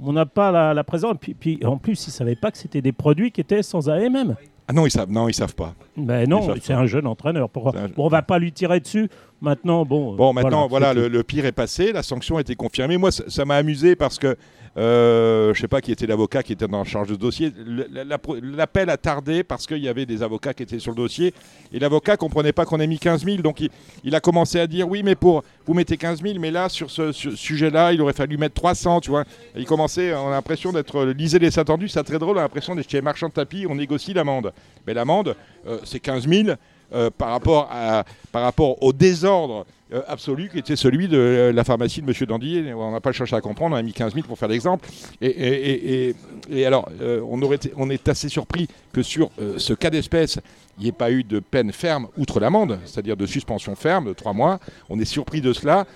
on 0.02 0.12
n'a 0.12 0.26
pas 0.26 0.50
la, 0.50 0.74
la 0.74 0.84
présence. 0.84 1.14
Puis, 1.20 1.34
puis, 1.34 1.60
en 1.64 1.78
plus, 1.78 2.06
ils 2.06 2.10
ne 2.10 2.12
savaient 2.12 2.36
pas 2.36 2.50
que 2.50 2.58
c'était 2.58 2.82
des 2.82 2.92
produits 2.92 3.30
qui 3.30 3.40
étaient 3.40 3.62
sans 3.62 3.88
AMM. 3.88 4.34
Ah 4.68 4.72
non, 4.72 4.86
ils 4.86 4.90
savent. 4.90 5.10
Non, 5.10 5.28
ils 5.28 5.34
savent 5.34 5.54
pas. 5.54 5.74
Mais 5.96 6.24
Ils 6.24 6.28
non, 6.28 6.54
c'est 6.60 6.72
un 6.72 6.86
jeune 6.86 7.06
entraîneur. 7.06 7.48
Pourquoi 7.48 7.78
un- 7.78 7.88
Bon, 7.88 8.06
on 8.06 8.08
va 8.08 8.22
pas 8.22 8.38
lui 8.38 8.52
tirer 8.52 8.80
dessus. 8.80 9.08
Maintenant, 9.40 9.84
bon. 9.84 10.14
Bon, 10.16 10.32
maintenant, 10.32 10.66
voilà, 10.66 10.94
le, 10.94 11.22
pire 11.22 11.44
est 11.44 11.52
passé, 11.52 11.92
la 11.92 12.02
sanction 12.02 12.38
a 12.38 12.40
été 12.40 12.54
confirmée. 12.54 12.96
Moi, 12.96 13.10
ça 13.12 13.44
m'a 13.44 13.56
amusé 13.56 13.94
parce 13.94 14.18
que 14.18 14.36
euh, 14.78 15.54
je 15.54 15.60
sais 15.60 15.68
pas 15.68 15.80
qui 15.80 15.92
était 15.92 16.06
l'avocat 16.06 16.42
qui 16.42 16.52
était 16.52 16.72
en 16.72 16.84
charge 16.84 17.08
de 17.08 17.16
dossier. 17.16 17.52
L'appel 18.42 18.90
a 18.90 18.96
tardé 18.96 19.42
parce 19.42 19.66
qu'il 19.66 19.78
y 19.78 19.88
avait 19.88 20.06
des 20.06 20.22
avocats 20.22 20.54
qui 20.54 20.62
étaient 20.62 20.78
sur 20.78 20.92
le 20.92 20.96
dossier 20.96 21.32
et 21.72 21.78
l'avocat 21.78 22.16
comprenait 22.16 22.52
pas 22.52 22.64
qu'on 22.64 22.80
ait 22.80 22.86
mis 22.86 22.98
15 22.98 23.24
000. 23.24 23.38
Donc, 23.42 23.60
il, 23.60 23.70
il 24.04 24.14
a 24.14 24.20
commencé 24.20 24.58
à 24.58 24.66
dire 24.66 24.88
oui, 24.88 25.02
mais 25.02 25.14
pour 25.14 25.42
vous 25.66 25.74
mettez 25.74 25.96
15 25.98 26.22
000, 26.22 26.38
mais 26.38 26.50
là, 26.50 26.68
sur 26.68 26.90
ce, 26.90 27.12
ce 27.12 27.30
sujet-là, 27.36 27.92
il 27.92 28.00
aurait 28.00 28.12
fallu 28.14 28.38
mettre 28.38 28.54
300, 28.54 29.00
tu 29.00 29.10
vois. 29.10 29.24
Il 29.54 29.66
commençait, 29.66 30.14
on 30.14 30.28
a 30.28 30.30
l'impression 30.30 30.72
d'être, 30.72 31.04
lisez 31.04 31.38
les 31.38 31.58
attendus, 31.58 31.88
c'est 31.88 32.02
très 32.04 32.18
drôle, 32.18 32.36
on 32.36 32.40
a 32.40 32.42
l'impression 32.42 32.74
d'être 32.74 32.90
chez 32.90 33.02
marchand 33.02 33.28
de 33.28 33.32
tapis, 33.34 33.66
on 33.68 33.74
négocie 33.74 34.14
l'amende. 34.14 34.52
Mais 34.86 34.94
l'amende, 34.94 35.34
euh, 35.66 35.78
c'est 35.84 36.00
15 36.00 36.28
000 36.28 36.48
euh, 36.94 37.10
par, 37.16 37.30
rapport 37.30 37.68
à, 37.72 38.04
par 38.30 38.42
rapport 38.42 38.80
au 38.82 38.92
désordre 38.92 39.66
euh, 39.92 40.02
absolu 40.06 40.48
qui 40.48 40.58
était 40.60 40.76
celui 40.76 41.08
de 41.08 41.50
la 41.54 41.64
pharmacie 41.64 42.00
de 42.02 42.06
M. 42.08 42.26
Dandy. 42.28 42.64
On 42.76 42.92
n'a 42.92 43.00
pas 43.00 43.10
cherché 43.12 43.34
à 43.34 43.40
comprendre, 43.40 43.74
on 43.74 43.78
a 43.78 43.82
mis 43.82 43.92
15 43.92 44.14
000 44.14 44.26
pour 44.26 44.38
faire 44.38 44.48
l'exemple. 44.48 44.88
Et, 45.20 45.26
et- 45.26 45.70
et- 45.70 46.08
et- 46.10 46.14
et 46.60 46.66
alors, 46.66 46.88
euh, 47.00 47.20
on, 47.28 47.42
aurait 47.42 47.56
été- 47.56 47.72
on 47.76 47.90
est 47.90 48.08
assez 48.08 48.28
surpris 48.28 48.68
que 48.92 49.02
sur 49.02 49.30
euh, 49.40 49.54
ce 49.58 49.72
cas 49.72 49.90
d'espèce, 49.90 50.38
il 50.78 50.82
n'y 50.84 50.88
ait 50.90 50.92
pas 50.92 51.10
eu 51.10 51.24
de 51.24 51.40
peine 51.40 51.72
ferme 51.72 52.06
outre 52.16 52.38
l'amende, 52.38 52.78
c'est-à-dire 52.84 53.16
de 53.16 53.26
suspension 53.26 53.74
ferme 53.74 54.06
de 54.06 54.12
trois 54.12 54.32
mois. 54.32 54.60
On 54.88 55.00
est 55.00 55.04
surpris 55.04 55.40
de 55.40 55.52
cela. 55.52 55.86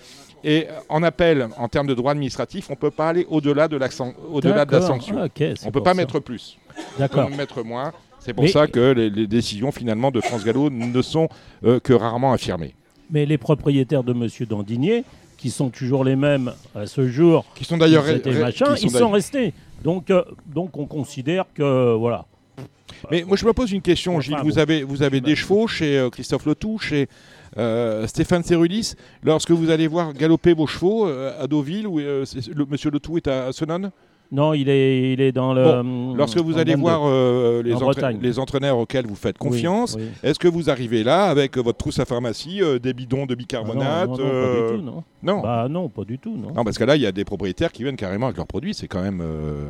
Et 0.43 0.67
en 0.89 1.03
appel, 1.03 1.49
en 1.59 1.69
termes 1.69 1.87
de 1.87 1.93
droit 1.95 2.13
administratif, 2.13 2.71
on 2.71 2.73
ne 2.73 2.79
peut 2.79 2.91
pas 2.91 3.11
aller 3.11 3.27
au-delà 3.29 3.69
de, 3.69 3.77
la 3.77 3.89
au-delà 4.33 4.65
de 4.65 4.73
la 4.73 4.81
sanction. 4.81 5.17
Ah, 5.19 5.29
on 5.65 5.67
ne 5.67 5.71
peut 5.71 5.83
pas 5.83 5.91
ça. 5.91 5.95
mettre 5.95 6.19
plus. 6.19 6.57
On 6.99 7.29
peut 7.29 7.37
mettre 7.37 7.63
moins. 7.63 7.93
C'est 8.21 8.35
pour 8.35 8.45
Mais- 8.45 8.51
ça 8.51 8.67
que 8.67 8.93
les, 8.93 9.11
les 9.11 9.27
décisions 9.27 9.73
finalement 9.73 10.11
de 10.11 10.21
France 10.21 10.45
Gallo 10.45 10.71
ne 10.71 11.03
sont 11.03 11.29
euh, 11.65 11.81
que 11.81 11.93
rarement 11.93 12.33
affirmées. 12.33 12.75
Mais 13.11 13.27
les 13.27 13.39
propriétaires 13.39 14.05
de 14.05 14.13
Monsieur 14.13 14.47
Dandigné, 14.47 15.05
qui 15.37 15.51
sont 15.51 15.71
toujours 15.71 16.05
les 16.05 16.17
mêmes 16.17 16.53
à 16.75 16.87
ce 16.87 17.09
jour, 17.09 17.45
Qui 17.55 17.65
sont 17.65 17.79
d'ailleurs 17.79 18.05
machin, 18.05 18.75
qui 18.75 18.85
ils 18.87 18.91
sont 18.91 19.11
restés. 19.11 19.53
Donc, 19.83 20.11
euh, 20.11 20.23
donc 20.47 20.77
on 20.77 20.87
considère 20.87 21.47
que 21.55 21.95
voilà. 21.95 22.27
Mais 23.11 23.25
moi, 23.27 23.37
je 23.37 23.47
me 23.47 23.53
pose 23.55 23.73
une 23.73 23.81
question, 23.81 24.13
Enfin, 24.13 24.21
Gilles. 24.21 24.37
bon. 24.37 24.43
Vous 24.45 24.59
avez, 24.59 24.83
vous 24.83 25.03
avez 25.03 25.21
des 25.23 25.35
chevaux 25.35 25.67
chez 25.67 25.99
euh, 25.99 26.11
Christophe 26.11 26.45
Letou, 26.45 26.79
chez 26.79 27.09
euh, 27.57 28.07
Stéphane 28.07 28.45
Cerulis. 28.45 28.93
Lorsque 29.25 29.51
vous 29.53 29.71
allez 29.71 29.87
voir 29.87 30.13
galoper 30.13 30.53
vos 30.53 30.67
chevaux 30.67 31.07
à 31.07 31.47
Deauville, 31.47 31.87
où 31.87 31.99
le, 31.99 32.25
Monsieur 32.69 32.91
Letou 32.91 33.17
est 33.17 33.27
à 33.27 33.51
Senon, 33.53 33.91
Non, 34.33 34.55
il 34.55 34.69
est, 34.69 35.13
il 35.13 35.21
est 35.21 35.33
dans 35.33 35.53
le. 35.53 36.15
lorsque 36.17 36.39
vous 36.39 36.57
allez 36.57 36.73
22. 36.75 36.81
voir 36.81 37.01
euh, 37.05 37.63
les, 37.65 37.73
En 37.75 37.79
entra- 37.79 37.85
Bretagne. 37.87 38.19
les 38.23 38.39
entraîneurs 38.39 38.79
auxquels 38.79 39.07
vous 39.07 39.17
faites 39.17 39.37
confiance, 39.39 39.97
oui. 39.99 40.05
est-ce 40.23 40.39
que 40.39 40.47
vous 40.47 40.71
arrivez 40.71 41.03
là 41.03 41.25
avec 41.25 41.59
euh, 41.59 41.63
votre 41.63 41.79
trousse 41.79 41.99
à 41.99 42.05
pharmacie, 42.05 42.63
euh, 42.63 42.79
des 42.79 42.93
bidons 42.93 43.27
de 43.27 43.33
Ah 43.33 43.35
non, 43.35 43.37
bicarbonate 43.37 44.09
non, 44.09 44.17
non, 44.19 44.25
euh, 44.25 44.55
pas 44.55 44.71
du 44.73 44.79
tout, 44.79 44.85
non. 44.85 45.05
non. 45.25 45.41
Bah 45.43 45.67
non, 45.69 45.89
pas 45.89 46.05
du 46.05 46.19
tout, 46.19 46.37
non. 46.37 46.53
Non, 46.55 46.63
parce 46.63 46.79
que 46.79 46.85
là, 46.85 46.95
il 46.95 47.03
y 47.03 47.07
a 47.07 47.13
des 47.13 47.25
propriétaires 47.25 47.73
qui 47.73 47.83
viennent 47.83 47.97
carrément 47.97 48.27
avec 48.27 48.37
leurs 48.37 48.47
produits. 48.47 48.73
C'est 48.73 48.87
quand 48.87 49.03
même. 49.03 49.21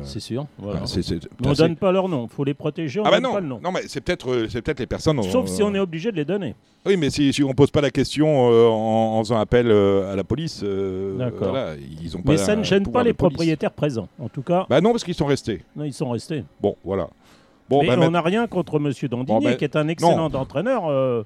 C'est 0.03 0.19
sûr. 0.19 0.45
voilà. 0.59 0.81
bah, 0.81 0.85
Mais 0.95 1.47
on 1.47 1.53
c'est- 1.55 1.63
donne 1.63 1.75
pas 1.75 1.91
leur 1.91 2.07
nom, 2.07 2.27
faut 2.27 2.43
les 2.43 2.53
protéger, 2.53 2.99
on 2.99 3.03
Ah 3.05 3.09
bah 3.09 3.15
donne 3.15 3.23
non, 3.23 3.33
pas 3.33 3.39
le 3.41 3.47
nom. 3.47 3.59
non, 3.63 3.71
mais 3.71 3.81
c'est 3.87 4.01
peut-être, 4.01 4.45
c'est 4.49 4.61
peut-être 4.61 4.79
les 4.79 4.85
personnes. 4.87 5.21
Sauf 5.23 5.47
si 5.47 5.63
on 5.63 5.73
est 5.73 5.79
obligé 5.79 6.11
de 6.11 6.17
les 6.17 6.25
donner. 6.25 6.53
Oui, 6.85 6.97
mais 6.97 7.09
si, 7.11 7.31
si 7.31 7.43
on 7.43 7.53
pose 7.53 7.69
pas 7.69 7.81
la 7.81 7.91
question 7.91 8.27
en, 8.47 9.17
en 9.19 9.23
faisant 9.23 9.37
appel 9.39 9.71
à 9.71 10.15
la 10.15 10.23
police, 10.23 10.63
D'accord. 11.17 11.49
voilà, 11.49 11.73
ils 12.01 12.15
ont 12.15 12.21
pas. 12.21 12.31
Mais 12.31 12.37
ça 12.37 12.55
ne 12.55 12.63
gêne 12.63 12.87
pas 12.87 13.03
les 13.03 13.13
propriétaires 13.13 13.71
présents. 13.71 14.07
En 14.19 14.29
tout 14.29 14.41
cas, 14.41 14.50
Bah 14.69 14.81
non, 14.81 14.91
parce 14.91 15.03
qu'ils 15.03 15.13
sont 15.15 15.25
restés. 15.25 15.61
non, 15.75 15.83
ils 15.85 15.93
sont 15.93 16.09
restés. 16.09 16.43
Bon, 16.61 16.75
voilà. 16.83 17.07
Bon, 17.69 17.81
Mais 17.81 17.87
bah, 17.87 17.95
on 18.01 18.11
n'a 18.11 18.21
rien 18.21 18.47
contre 18.47 18.79
Monsieur 18.79 19.07
Dandigné, 19.07 19.39
Bon, 19.39 19.43
ben, 19.45 19.55
qui 19.55 19.63
est 19.63 19.75
un 19.77 19.87
excellent 19.87 20.33
entraîneur. 20.33 20.83
euh, 20.89 21.23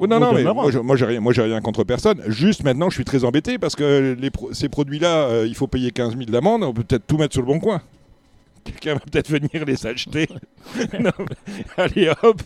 Oui, 0.00 0.08
non, 0.08 0.20
non, 0.20 0.32
mais 0.32 0.42
moi, 0.44 0.70
je- 0.70 0.78
moi, 0.78 0.96
j'ai 0.96 1.04
rien, 1.06 1.20
moi, 1.20 1.32
j'ai 1.32 1.42
rien 1.42 1.60
contre 1.60 1.84
personne. 1.84 2.22
Juste 2.28 2.62
maintenant, 2.64 2.88
je 2.88 2.94
suis 2.94 3.04
très 3.04 3.24
embêté 3.24 3.58
parce 3.58 3.74
que 3.76 4.16
les 4.18 4.30
pro- 4.30 4.52
ces 4.54 4.68
produits-là, 4.68 5.26
euh, 5.28 5.46
il 5.46 5.54
faut 5.54 5.66
payer 5.66 5.90
15 5.90 6.12
000 6.16 6.30
d'amende. 6.30 6.62
On 6.62 6.72
peut 6.72 6.84
peut-être 6.84 7.06
tout 7.06 7.16
mettre 7.18 7.32
sur 7.34 7.42
le 7.42 7.48
bon 7.48 7.58
coin. 7.60 7.82
Quelqu'un 8.64 8.94
va 8.94 9.00
peut-être 9.00 9.28
venir 9.28 9.64
les 9.66 9.86
acheter. 9.86 10.28
Non, 11.00 11.10
allez 11.76 12.10
hop. 12.22 12.40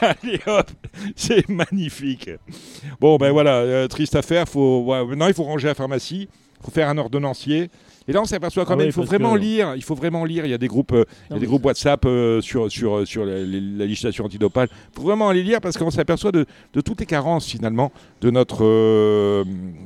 Allez 0.00 0.40
hop, 0.46 0.68
c'est 1.14 1.48
magnifique. 1.48 2.28
Bon 3.00 3.16
ben 3.16 3.30
voilà, 3.30 3.56
euh, 3.58 3.86
triste 3.88 4.16
affaire. 4.16 4.48
Faut, 4.48 4.82
ouais, 4.84 5.04
maintenant 5.06 5.28
il 5.28 5.34
faut 5.34 5.44
ranger 5.44 5.68
la 5.68 5.74
pharmacie, 5.74 6.28
il 6.60 6.64
faut 6.64 6.70
faire 6.72 6.88
un 6.88 6.98
ordonnancier. 6.98 7.70
Et 8.10 8.12
là 8.12 8.20
on 8.22 8.24
s'aperçoit 8.24 8.64
quand 8.64 8.72
Ah 8.74 8.76
même, 8.76 8.86
oui, 8.86 8.88
il 8.90 8.92
faut 8.92 9.02
vraiment 9.04 9.34
que- 9.34 9.38
lire. 9.38 9.72
Il 9.76 9.82
faut 9.82 9.94
vraiment 9.94 10.24
lire. 10.24 10.44
Il 10.44 10.50
y 10.50 10.54
a 10.54 10.58
des 10.58 10.66
groupes, 10.68 10.92
euh, 10.92 11.04
il 11.08 11.30
y 11.30 11.32
a 11.32 11.34
Non, 11.36 11.40
des 11.40 11.46
groupes 11.46 11.64
WhatsApp 11.64 12.04
euh, 12.06 12.40
sur 12.40 12.70
sur 12.70 12.98
euh, 12.98 13.04
sur 13.04 13.24
la, 13.24 13.38
législation 13.40 14.24
antidopage. 14.24 14.68
Il 14.72 14.96
faut 14.96 15.02
vraiment 15.02 15.28
aller 15.28 15.42
lire 15.42 15.60
parce 15.60 15.78
qu'on 15.78 15.90
s'aperçoit 15.90 16.32
de, 16.32 16.44
de 16.74 16.80
toutes 16.80 17.00
les 17.00 17.06
carences 17.06 17.46
finalement 17.46 17.92
de 18.20 18.30
notre 18.30 18.64
euh, 18.64 19.44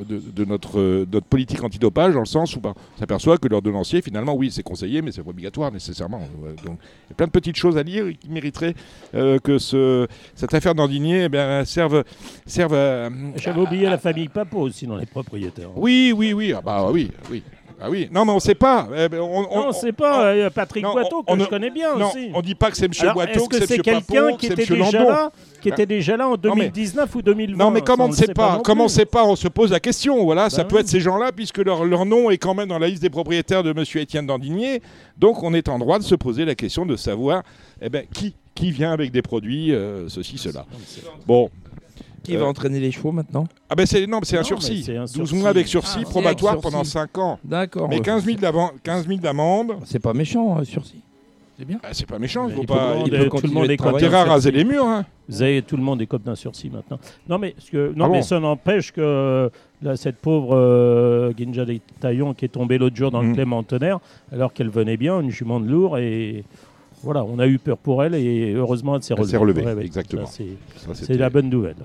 de, 0.09 0.19
de 0.35 0.45
notre 0.45 1.05
notre 1.13 1.27
politique 1.27 1.63
antidopage 1.63 2.15
dans 2.15 2.21
le 2.21 2.27
sens 2.27 2.57
où 2.57 2.61
ben, 2.61 2.75
on 2.97 2.99
s'aperçoit 2.99 3.39
que 3.39 3.49
l'ordonnancier 3.49 4.01
finalement 4.03 4.35
oui 4.35 4.51
c'est 4.51 4.63
conseillé 4.63 5.03
mais 5.03 5.13
c'est 5.13 5.23
pas 5.23 5.31
obligatoire 5.31 5.71
nécessairement. 5.71 6.21
Donc 6.65 6.79
il 6.79 7.11
y 7.11 7.13
a 7.13 7.15
plein 7.17 7.27
de 7.27 7.33
petites 7.33 7.57
choses 7.57 7.77
à 7.77 7.83
lire 7.83 8.07
qui 8.19 8.31
mériteraient 8.31 8.75
que 9.13 9.59
ce, 9.59 10.07
cette 10.35 10.55
affaire 10.55 10.75
d'Andinier 10.75 11.25
eh 11.25 11.29
bien, 11.29 11.65
serve, 11.65 12.05
serve 12.47 12.75
à- 12.75 13.11
J'avais 13.37 13.61
oublié 13.61 13.85
la 13.87 13.99
famille 13.99 14.29
Papo 14.29 14.59
aussi 14.61 14.87
dans 14.87 14.97
les 14.97 15.07
propriétaires. 15.07 15.71
Oui, 15.77 16.13
oui, 16.17 16.33
oui. 16.33 16.53
Ah 16.57 16.61
bah 16.63 16.89
oui, 16.91 17.11
oui. 17.31 17.43
Ah 17.87 17.91
oui. 17.91 18.09
Non, 18.11 18.25
mais 18.25 18.33
on 18.33 18.41
sait 18.41 18.55
pas. 18.55 18.89
Eh 18.97 19.09
ben, 19.11 19.21
on, 19.21 19.47
on- 19.51 19.65
non, 19.67 19.73
c'est 19.73 19.93
pas 19.93 20.25
euh, 20.29 20.49
Patrick 20.49 20.83
non, 20.83 20.93
Boiteau 20.95 21.23
que 21.23 21.31
on 21.31 21.35
je 21.35 21.41
ne- 21.41 21.47
connais 21.47 21.69
bien 21.71 21.95
non, 21.97 22.09
aussi. 22.09 22.31
on 22.33 22.41
dit 22.41 22.55
pas 22.55 22.71
que 22.71 22.79
c'est 22.79 22.89
Alors, 23.03 23.13
Boiteau, 23.15 23.41
est-ce 23.41 23.49
que 23.61 23.67
c'est 23.67 23.79
quelqu'un 23.79 24.33
qui 24.39 24.49
que 24.49 24.53
était 24.55 24.65
déjà 24.67 24.99
Landon. 24.99 25.11
là, 25.11 25.33
qui 25.61 25.69
était 25.69 25.85
déjà 25.87 26.17
là 26.17 26.29
en 26.29 26.33
mais- 26.33 26.39
2019 26.71 27.15
ou 27.15 27.21
2020 27.21 27.63
Non, 27.63 27.71
mais 27.71 27.83
comme 27.83 28.01
on 28.01 28.09
ne 28.09 28.15
sait 28.15 28.33
pas, 28.33 28.61
comme 28.65 28.81
on 28.81 28.89
sait 28.89 29.05
pas, 29.05 29.25
on 29.25 29.37
se 29.37 29.49
pose 29.49 29.71
la 29.71 29.81
question. 29.81 30.25
Voilà, 30.25 30.49
ça 30.49 30.63
Bah 30.63 30.69
peut 30.71 30.79
être 30.79 30.89
ces 30.89 31.01
gens-là, 31.01 31.31
puisque 31.33 31.59
leur, 31.59 31.85
leur 31.85 32.07
nom 32.07 32.31
est 32.31 32.39
quand 32.39 32.55
même 32.55 32.69
dans 32.71 32.79
la 32.79 32.89
liste 32.89 33.03
des 33.03 33.11
propriétaires 33.11 33.63
de 33.63 33.75
Monsieur 33.75 34.01
Étienne 34.01 34.27
Dandinier. 34.27 34.81
Donc, 35.19 35.43
on 35.43 35.53
est 35.53 35.69
en 35.69 35.79
droit 35.79 35.99
de 35.99 36.05
se 36.05 36.15
poser 36.15 36.47
la 36.47 36.55
question 36.55 36.87
de 36.87 36.97
savoir, 36.97 37.43
eh 37.83 37.91
ben, 37.91 38.05
qui, 38.15 38.35
qui 38.55 38.71
vient 38.71 38.93
avec 38.93 39.11
des 39.11 39.21
produits, 39.23 39.73
euh, 39.75 40.09
ceci, 40.09 40.39
cela. 40.39 40.65
Bon, 41.27 41.51
Qui 42.25 42.37
Euh, 42.37 42.41
va 42.41 42.47
entraîner 42.47 42.81
les 42.81 42.91
chevaux 42.91 43.13
maintenant 43.13 43.47
ah 43.71 43.75
ben 43.77 43.87
c'est 43.87 44.07
non, 44.07 44.19
c'est 44.23 44.39
un 44.39 44.43
sursis. 44.43 44.85
un 44.91 45.03
12 45.03 45.11
sursis. 45.13 45.35
mois 45.37 45.51
avec 45.51 45.69
sursis 45.69 46.01
Ah, 46.03 46.09
probatoire 46.11 46.55
sursis. 46.55 46.71
pendant 46.71 46.85
5 46.85 47.19
ans. 47.19 47.39
D'accord. 47.45 47.89
Mais 47.89 47.97
ouais. 47.97 48.03
15 48.03 48.25
000 48.25 48.39
d'amende- 48.39 48.71
15 48.83 49.07
000 49.07 49.21
d'amende, 49.21 49.75
C'est 49.85 49.99
pas 50.01 50.13
méchant, 50.15 50.59
euh, 50.59 50.65
sursis. 50.65 51.03
C'est 51.59 51.65
bien. 51.65 51.79
ah, 51.85 51.89
c'est 51.93 52.07
pas 52.09 52.19
méchant. 52.19 52.49
Il 52.49 52.55
faut 52.55 52.65
pas. 52.65 52.97
il 53.05 53.11
peut 53.13 53.29
tout 53.29 53.47
le 53.47 53.53
monde 53.53 53.71
est 53.71 53.81
à 54.15 54.25
raser 54.25 54.51
les 54.51 54.65
murs. 54.65 54.85
Hein. 54.87 55.05
Vous 55.29 55.41
avez 55.41 55.63
tout 55.63 55.77
le 55.77 55.85
monde 55.85 56.03
est 56.03 56.07
comme 56.07 56.23
d'un 56.23 56.35
sursis 56.35 56.69
maintenant. 56.69 56.99
Non, 57.29 57.39
mais, 57.39 57.53
parce 57.53 57.71
que, 57.71 57.93
non, 57.95 58.07
Ah 58.07 58.09
mais 58.09 58.23
ça 58.23 58.41
n'empêche 58.41 58.91
que 58.91 59.51
là, 59.81 59.97
cette 59.97 60.17
pauvre 60.17 60.57
euh, 60.57 61.33
Ginja 61.39 61.65
des 61.65 61.81
Taillons 62.01 62.35
qui 62.35 62.47
est 62.47 62.49
tombée 62.49 62.77
l'autre 62.79 62.97
jour 62.97 63.11
dans 63.13 63.23
Mm. 63.23 63.29
le 63.29 63.35
Clémentonnerre, 63.35 64.01
alors 64.33 64.53
qu'elle 64.53 64.69
venait 64.69 64.97
bien, 64.97 65.21
une 65.21 65.31
jument 65.31 65.61
de 65.61 65.69
lourd, 65.69 65.97
et 65.99 66.43
voilà, 67.05 67.23
on 67.25 67.39
a 67.39 67.47
eu 67.47 67.59
peur 67.61 67.79
pour 67.79 68.03
elle, 68.03 68.15
et 68.17 68.53
heureusement, 68.55 68.97
elle 68.97 69.03
s'est 69.05 69.13
Elle 69.15 69.21
relevée. 69.21 69.31
s'est 69.31 69.37
relevée, 69.37 69.63
Ouais, 69.65 69.75
ouais, 69.75 69.85
exactement. 69.85 70.27
C'est 70.27 71.17
la 71.17 71.31
bonne 71.31 71.51
nouvelle. 71.51 71.77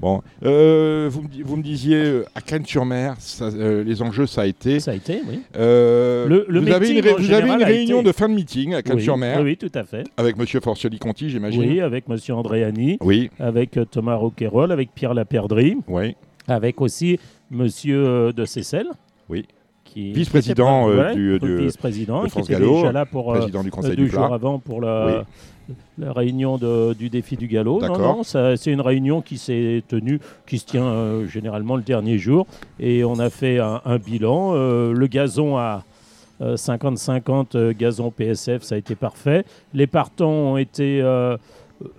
Bon, 0.00 0.20
Euh, 0.44 1.08
vous, 1.10 1.24
vous 1.44 1.56
me 1.56 1.62
disiez 1.62 1.96
euh, 1.96 2.24
à 2.34 2.40
Cannes-sur-Mer, 2.42 3.14
euh, 3.40 3.82
les 3.82 4.02
enjeux, 4.02 4.26
ça 4.26 4.42
a 4.42 4.46
été. 4.46 4.78
Ça 4.78 4.90
a 4.90 4.94
été, 4.94 5.22
oui. 5.28 5.40
Euh, 5.56 6.26
Le- 6.26 6.44
le 6.48 6.60
vous 6.60 6.70
avez 6.70 6.90
une, 6.90 7.00
vous 7.00 7.32
avez 7.32 7.48
une 7.48 7.62
réunion 7.64 8.02
de 8.02 8.12
fin 8.12 8.28
de 8.28 8.34
meeting 8.34 8.74
à 8.74 8.82
Cannes-sur-Mer 8.82 9.38
Oui, 9.38 9.44
oui, 9.44 9.56
tout 9.56 9.72
à 9.78 9.84
fait. 9.84 10.04
avec 10.18 10.36
Monsieur 10.36 10.60
Forcioli-Conti, 10.60 11.30
j'imagine. 11.30 11.60
Oui, 11.60 11.80
avec 11.80 12.08
Monsieur 12.08 12.34
Andréani, 12.34 12.98
Oui, 13.00 13.30
avec 13.38 13.78
euh, 13.78 13.84
Thomas 13.86 14.16
Roquerolles, 14.16 14.70
avec 14.72 14.90
Pierre 14.94 15.14
Laperdrie, 15.14 15.78
oui. 15.88 16.14
avec 16.46 16.80
aussi 16.82 17.18
Monsieur 17.50 18.06
euh, 18.06 18.32
de 18.32 18.44
Cessel. 18.44 18.86
Oui. 19.30 19.46
Vice-président, 19.96 20.90
euh, 20.90 20.94
voilà, 20.94 21.14
du- 21.14 21.38
du- 21.38 21.56
vice-président, 21.56 22.24
de 22.24 22.28
qui 22.28 22.38
était 22.40 22.58
déjà 22.58 22.92
là 22.92 23.06
pour 23.06 23.32
président 23.32 23.62
du 23.62 23.70
Conseil 23.70 23.96
du 23.96 24.08
jours 24.08 24.26
Plat. 24.26 24.34
avant 24.34 24.58
pour 24.58 24.82
la, 24.82 25.24
la 25.98 26.12
réunion 26.12 26.58
de- 26.58 26.94
du 26.94 27.08
défi 27.08 27.36
du 27.36 27.46
galop. 27.48 27.80
Non, 27.80 27.98
non, 27.98 28.22
c'est 28.22 28.66
une 28.66 28.80
réunion 28.80 29.20
qui 29.22 29.38
s'est 29.38 29.82
tenue, 29.88 30.20
qui 30.46 30.58
se 30.58 30.66
tient 30.66 30.84
euh, 30.84 31.26
généralement 31.26 31.76
le 31.76 31.82
dernier 31.82 32.18
jour, 32.18 32.46
et 32.80 33.04
on 33.04 33.18
a 33.18 33.30
fait 33.30 33.58
un, 33.58 33.80
un 33.84 33.98
bilan. 33.98 34.52
Euh, 34.54 34.92
le 34.92 35.06
gazon 35.06 35.56
à 35.56 35.84
euh, 36.42 36.56
50-50, 36.56 37.56
euh, 37.56 37.72
gazon 37.76 38.10
PSF, 38.10 38.62
ça 38.62 38.74
a 38.74 38.78
été 38.78 38.94
parfait. 38.94 39.44
Les 39.74 39.86
partants 39.86 40.30
ont 40.30 40.56
été 40.58 41.00
euh, 41.02 41.36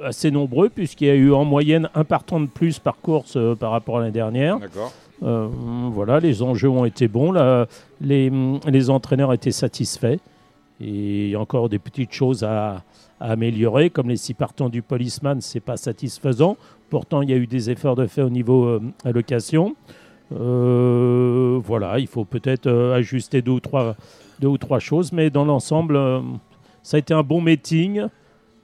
assez 0.04 0.32
nombreux 0.32 0.70
puisqu'il 0.70 1.08
y 1.08 1.12
a 1.12 1.16
eu 1.16 1.34
en 1.34 1.44
moyenne 1.46 1.90
un 1.96 2.04
partant 2.04 2.40
de 2.40 2.46
plus 2.48 2.80
par 2.80 2.98
course 2.98 3.38
par 3.60 3.72
rapport 3.72 3.98
à 3.98 4.00
l'année 4.02 4.12
dernière. 4.12 4.60
D'accord. 4.60 4.94
Euh, 5.24 5.48
voilà, 5.92 6.20
les 6.20 6.44
enjeux 6.44 6.70
ont 6.70 6.86
été 6.86 7.08
bons, 7.08 7.32
là, 7.32 7.66
les, 8.02 8.32
les 8.68 8.90
entraîneurs 8.92 9.34
étaient 9.34 9.52
satisfaits. 9.52 10.18
Et 10.80 11.26
il 11.26 11.30
y 11.32 11.36
a 11.36 11.40
encore 11.40 11.70
des 11.70 11.80
petites 11.80 12.14
choses 12.14 12.44
à, 12.44 12.84
à 13.20 13.32
améliorer, 13.32 13.90
comme 13.90 14.10
les 14.10 14.18
six 14.18 14.34
partants 14.34 14.70
du 14.70 14.82
policeman, 14.82 15.42
c'est 15.42 15.60
pas 15.60 15.78
satisfaisant. 15.78 16.58
Pourtant, 16.90 17.22
il 17.22 17.30
y 17.30 17.34
a 17.34 17.38
eu 17.38 17.48
des 17.48 17.70
efforts 17.70 17.96
de 17.96 18.08
fait 18.08 18.22
au 18.22 18.30
niveau 18.30 18.66
euh, 18.66 18.82
allocation. 19.04 19.76
Euh, 20.34 21.60
voilà, 21.64 22.00
il 22.00 22.08
faut 22.08 22.26
peut-être 22.26 22.68
euh, 22.68 22.96
ajuster 22.96 23.42
deux 23.42 23.54
ou, 23.54 23.60
trois, 23.60 23.96
deux 24.40 24.48
ou 24.48 24.58
trois 24.58 24.80
choses, 24.80 25.12
mais 25.12 25.30
dans 25.30 25.46
l'ensemble, 25.46 26.00
ça 26.84 26.98
a 26.98 27.00
été 27.00 27.14
un 27.14 27.24
bon 27.24 27.42
meeting, 27.42 28.08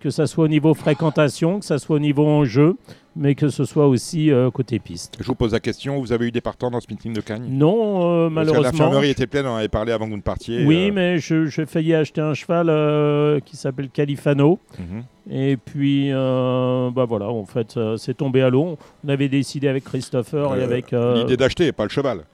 que 0.04 0.10
ce 0.10 0.26
soit 0.26 0.44
au 0.44 0.48
niveau 0.50 0.74
fréquentation, 0.74 1.60
que 1.60 1.66
ce 1.66 1.78
soit 1.78 1.96
au 1.96 2.00
niveau 2.00 2.28
enjeu, 2.28 2.76
mais 3.16 3.36
que 3.36 3.48
ce 3.48 3.64
soit 3.64 3.88
aussi 3.88 4.32
euh, 4.32 4.52
côté 4.52 4.78
piste. 4.78 5.16
Je 5.18 5.26
vous 5.26 5.34
pose 5.34 5.54
la 5.54 5.62
question, 5.62 5.98
vous 6.02 6.12
avez 6.12 6.28
eu 6.28 6.32
des 6.32 6.42
partants 6.42 6.70
dans 6.70 6.82
ce 6.82 6.88
meeting 6.90 7.14
de 7.14 7.22
Cagnes 7.22 7.46
Non, 7.48 8.26
euh, 8.26 8.30
malheureusement. 8.30 8.64
L'infirmerie 8.64 9.12
était 9.12 9.28
pleine, 9.28 9.46
on 9.46 9.52
en 9.52 9.56
avait 9.56 9.70
parlé 9.70 9.94
avant 9.94 10.04
que 10.04 10.10
vous 10.10 10.18
ne 10.18 10.22
partiez. 10.22 10.66
Oui, 10.66 10.90
euh, 10.90 10.94
mais 10.94 11.20
j'ai 11.20 11.66
failli 11.66 11.94
acheter 11.94 12.20
un 12.20 12.34
cheval 12.34 12.68
euh, 12.70 13.40
qui 13.40 13.56
s'appelle 13.56 13.88
Califano. 13.88 14.60
mhm. 14.78 15.04
Et 15.32 15.56
puis, 15.56 16.12
bah 16.12 17.06
voilà, 17.08 17.30
en 17.30 17.46
fait, 17.46 17.80
c'est 17.96 18.18
tombé 18.18 18.42
à 18.42 18.50
l'eau. 18.50 18.78
On 19.06 19.10
avait 19.10 19.30
décidé 19.30 19.70
avec 19.70 19.86
Christopher 19.86 20.54
et 20.58 20.64
avec. 20.64 20.92
L'idée 20.92 21.38
d'acheter, 21.38 21.72
pas 21.72 21.84
le 21.84 21.90
cheval. 21.90 22.26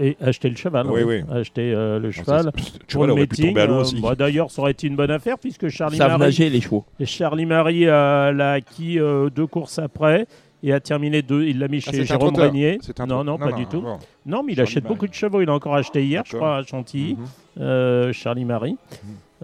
Et 0.00 0.16
acheter 0.20 0.48
le 0.48 0.56
cheval. 0.56 0.86
Oui, 0.88 1.02
oui. 1.02 1.22
oui. 1.28 1.34
Acheter 1.36 1.72
euh, 1.74 1.98
le 1.98 2.10
ça, 2.12 2.20
cheval. 2.22 2.52
Pour 2.52 2.62
cheval 2.88 3.06
le 3.08 3.12
aurait 3.12 3.26
pu 3.26 3.30
meeting, 3.42 3.46
tomber 3.48 3.60
à 3.60 3.66
l'eau 3.66 3.74
euh, 3.74 3.80
aussi. 3.80 4.00
bah, 4.00 4.14
D'ailleurs, 4.14 4.50
ça 4.50 4.62
aurait 4.62 4.70
été 4.72 4.86
une 4.86 4.96
bonne 4.96 5.10
affaire 5.10 5.38
puisque 5.38 5.68
Charlie 5.68 5.96
Savent 5.96 6.12
Marie, 6.12 6.22
nager 6.24 6.50
les 6.50 6.60
chevaux. 6.60 6.84
Charlie 7.04 7.46
Marie 7.46 7.86
euh, 7.86 8.32
l'a 8.32 8.52
acquis 8.52 8.98
euh, 8.98 9.30
deux 9.30 9.46
courses 9.46 9.78
après 9.78 10.26
et 10.62 10.72
a 10.72 10.80
terminé 10.80 11.22
deux. 11.22 11.44
Il 11.44 11.58
l'a 11.58 11.68
mis 11.68 11.82
Ah, 11.86 11.90
chez 11.90 12.00
un 12.00 12.04
Jérôme. 12.04 12.34
Régnier. 12.36 12.78
Non, 13.06 13.24
non, 13.24 13.38
pas 13.38 13.52
du 13.52 13.66
tout. 13.66 13.80
bon. 13.80 13.98
Non, 14.26 14.42
mais 14.42 14.52
il 14.52 14.56
Charlie 14.56 14.60
achète 14.70 14.84
Marie. 14.84 14.94
beaucoup 14.94 15.06
de 15.08 15.14
chevaux. 15.14 15.40
Il 15.40 15.48
a 15.48 15.54
encore 15.54 15.74
acheté 15.74 16.04
hier, 16.04 16.22
je 16.26 16.36
crois, 16.36 16.56
à 16.58 16.62
Chantilly. 16.62 17.14
Mhm. 17.14 17.26
euh, 17.60 18.12
Charlie 18.12 18.44
Marie. 18.44 18.76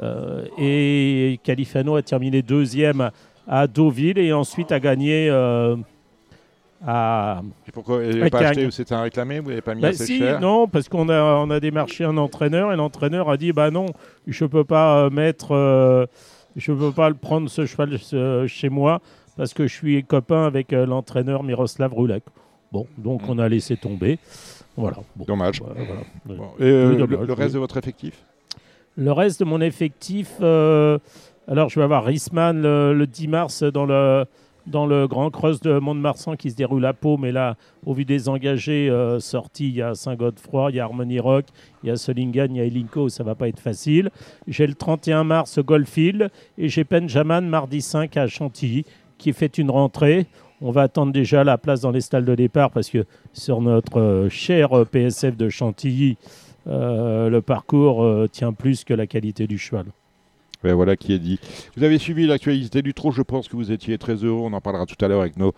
Euh, 0.03 0.45
et 0.59 1.39
Califano 1.45 1.95
a 1.97 2.03
terminé 2.03 2.43
deuxième 2.43 3.11
à 3.47 3.67
Deauville 3.69 4.19
et 4.19 4.33
ensuite 4.33 4.73
a 4.73 4.81
gagné 4.81 5.29
euh, 5.31 5.77
à. 6.87 7.43
Et 7.67 7.73
pourquoi 7.73 7.99
vous 7.99 8.19
n'avez 8.19 8.31
pas 8.31 8.41
acheté 8.41 8.71
C'était 8.71 8.95
un 8.95 9.03
réclamé 9.03 9.41
Vous 9.41 9.49
n'avez 9.51 9.63
pas 9.63 9.75
mis 9.75 9.83
Bah 9.83 9.89
assez 9.89 10.07
si, 10.07 10.19
cher 10.19 10.41
non, 10.41 10.69
parce 10.69 10.89
qu'on 10.89 11.09
a, 11.09 11.21
on 11.23 11.51
a 11.51 11.61
démarché 11.61 12.05
un 12.05 12.17
entraîneur 12.17 12.73
et 12.73 12.77
l'entraîneur 12.77 13.31
a 13.31 13.37
dit 13.37 13.53
bah 13.53 13.71
non, 13.71 13.87
je 14.27 14.45
peux 14.45 14.65
pas 14.65 15.05
euh, 15.05 15.11
mettre, 15.11 15.53
euh, 15.53 16.07
je 16.57 16.73
peux 16.73 16.93
pas 16.93 17.09
le 17.09 17.15
prendre 17.15 17.49
ce 17.49 17.67
cheval 17.67 17.99
euh, 18.13 18.47
chez 18.47 18.69
moi 18.69 19.01
parce 19.37 19.55
que 19.55 19.67
je 19.67 19.75
suis 19.75 20.05
copain 20.05 20.45
avec 20.45 20.73
euh, 20.73 20.87
l'entraîneur 20.87 21.43
Miroslav 21.43 21.93
Roulek. 21.93 22.25
Bon, 22.73 22.87
donc 22.99 23.23
on 23.29 23.39
a 23.39 23.49
laissé 23.49 23.77
tomber. 23.77 24.19
Voilà. 24.77 24.99
Bon, 25.17 25.25
Dommage. 25.25 25.61
voilà, 25.61 25.81
voilà. 25.85 26.03
Bon. 26.25 26.49
Et 26.59 26.65
euh, 26.65 27.07
le, 27.07 27.33
reste 27.33 27.51
oui. 27.51 27.55
de 27.55 27.59
votre 27.59 27.77
effectif 27.77 28.25
Le 28.97 29.13
reste 29.13 29.41
de 29.41 29.45
mon 29.45 29.61
effectif, 29.61 30.33
euh, 30.41 30.99
alors 31.47 31.69
je 31.69 31.79
vais 31.79 31.85
avoir 31.85 32.05
Risman 32.05 32.61
le, 32.61 32.93
le 32.95 33.07
10 33.07 33.29
mars 33.29 33.63
dans 33.63 33.87
le, 33.87 34.25
dans 34.67 34.87
le 34.87 35.07
Grand 35.07 35.31
Cross 35.31 35.61
de 35.61 35.79
Mont-de-Marsan 35.79 36.37
qui 36.37 36.51
se 36.51 36.57
déroule 36.57 36.85
à 36.87 36.93
Pau, 36.93 37.17
mais 37.17 37.33
là, 37.33 37.57
au 37.85 37.93
vu 37.93 38.05
des 38.05 38.29
engagés 38.29 38.89
euh, 38.89 39.21
sortis, 39.21 39.69
il 39.69 39.77
y 39.77 39.83
a 39.83 39.95
Saint-Godefroy, 39.95 40.71
il 40.71 40.77
y 40.77 40.81
a 40.81 40.85
Harmony 40.85 41.21
Rock, 41.21 41.47
il 41.83 41.89
y 41.89 41.93
a 41.93 41.97
Solingen, 41.97 42.55
il 42.55 42.57
y 42.57 42.61
a 42.61 42.65
Elinco, 42.65 43.09
ça 43.09 43.25
va 43.25 43.35
pas 43.35 43.49
être 43.49 43.61
facile. 43.61 44.11
J'ai 44.47 44.67
le 44.67 44.75
31 44.75 45.25
mars 45.25 45.59
Goldfield 45.59 46.31
et 46.59 46.69
j'ai 46.69 46.85
Benjamin 46.85 47.43
mardi 47.43 47.81
5 47.81 48.17
à 48.17 48.27
Chantilly 48.27 48.85
qui 49.19 49.33
fait 49.33 49.59
une 49.59 49.71
rentrée. 49.71 50.27
On 50.61 50.71
va 50.71 50.83
attendre 50.83 51.13
déjà 51.13 51.45
la 51.45 51.59
place 51.59 51.81
dans 51.81 51.91
les 51.91 52.01
stalles 52.01 52.25
de 52.25 52.35
départ 52.35 52.71
parce 52.71 52.89
que 52.89 53.05
sur 53.33 53.61
notre 53.61 54.01
euh, 54.01 54.29
cher 54.31 54.73
euh, 54.73 54.85
PSF 54.85 55.37
de 55.37 55.49
Chantilly, 55.49 56.17
le 56.67 57.41
parcours 57.41 58.27
tient 58.33 58.55
plus 58.55 58.85
que 58.85 58.95
la 58.95 59.07
qualité 59.07 59.47
du 59.47 59.59
cheval. 59.59 59.85
Ouais, 60.65 60.73
voilà 60.73 60.97
qui 60.97 61.13
est 61.13 61.19
dit. 61.19 61.39
Vous 61.77 61.85
avez 61.85 61.99
suivi 61.99 62.27
l'actualité 62.27 62.81
du 62.81 62.95
trot, 62.95 63.11
je 63.13 63.21
pense 63.21 63.49
que 63.49 63.57
vous 63.57 63.71
étiez 63.71 63.99
très 63.99 64.15
heureux, 64.15 64.41
on 64.45 64.53
en 64.55 64.61
parlera 64.63 64.87
tout 64.87 65.03
à 65.05 65.09
l'heure 65.09 65.21
avec, 65.21 65.37
nos, 65.37 65.53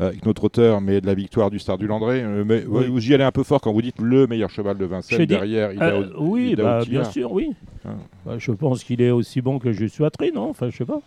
euh, 0.00 0.08
avec 0.08 0.26
notre 0.26 0.44
auteur, 0.44 0.82
mais 0.82 1.00
de 1.00 1.06
la 1.06 1.14
victoire 1.14 1.50
du 1.50 1.58
Star 1.58 1.78
du 1.78 1.86
Landré. 1.86 2.22
Euh, 2.22 2.44
mais 2.46 2.62
Oui. 2.68 2.86
vous 2.88 3.10
y 3.10 3.14
allez 3.14 3.24
un 3.24 3.32
peu 3.32 3.42
fort 3.42 3.62
quand 3.62 3.72
vous 3.72 3.80
dites 3.80 3.98
le 4.00 4.26
meilleur 4.26 4.50
cheval 4.50 4.76
de 4.76 4.84
Vincennes, 4.84 5.18
Je 5.18 5.24
derrière 5.24 5.72
Ida, 5.72 5.86
Euh, 5.94 6.10
oui, 6.18 6.50
Ida 6.52 6.62
bah, 6.62 6.80
bien 6.86 7.04
sûr, 7.04 7.32
oui. 7.32 7.52
Ah. 7.86 7.90
Bah, 8.26 8.34
je 8.36 8.52
pense 8.52 8.84
qu'il 8.84 9.00
est 9.00 9.10
aussi 9.10 9.40
bon 9.40 9.58
que 9.58 9.72
Juste 9.72 9.98
Watry, 9.98 10.30
non? 10.30 10.50
Enfin, 10.50 10.68
je 10.68 10.76
sais 10.76 10.84
pas. 10.84 11.00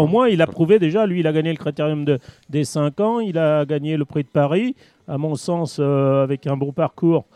Au 0.00 0.08
moins, 0.08 0.26
il 0.26 0.42
a 0.42 0.48
prouvé 0.48 0.80
déjà, 0.80 1.06
lui, 1.06 1.20
il 1.20 1.26
a 1.28 1.32
gagné 1.32 1.50
le 1.52 1.56
critérium 1.58 2.04
de, 2.04 2.18
des 2.50 2.64
5 2.64 2.98
ans, 2.98 3.20
il 3.20 3.38
a 3.38 3.64
gagné 3.64 3.96
le 3.96 4.04
prix 4.04 4.24
de 4.24 4.28
Paris, 4.28 4.74
à 5.06 5.18
mon 5.18 5.36
sens, 5.36 5.78
avec 5.78 6.48
un 6.48 6.56
bon 6.56 6.72
parcours. 6.72 7.26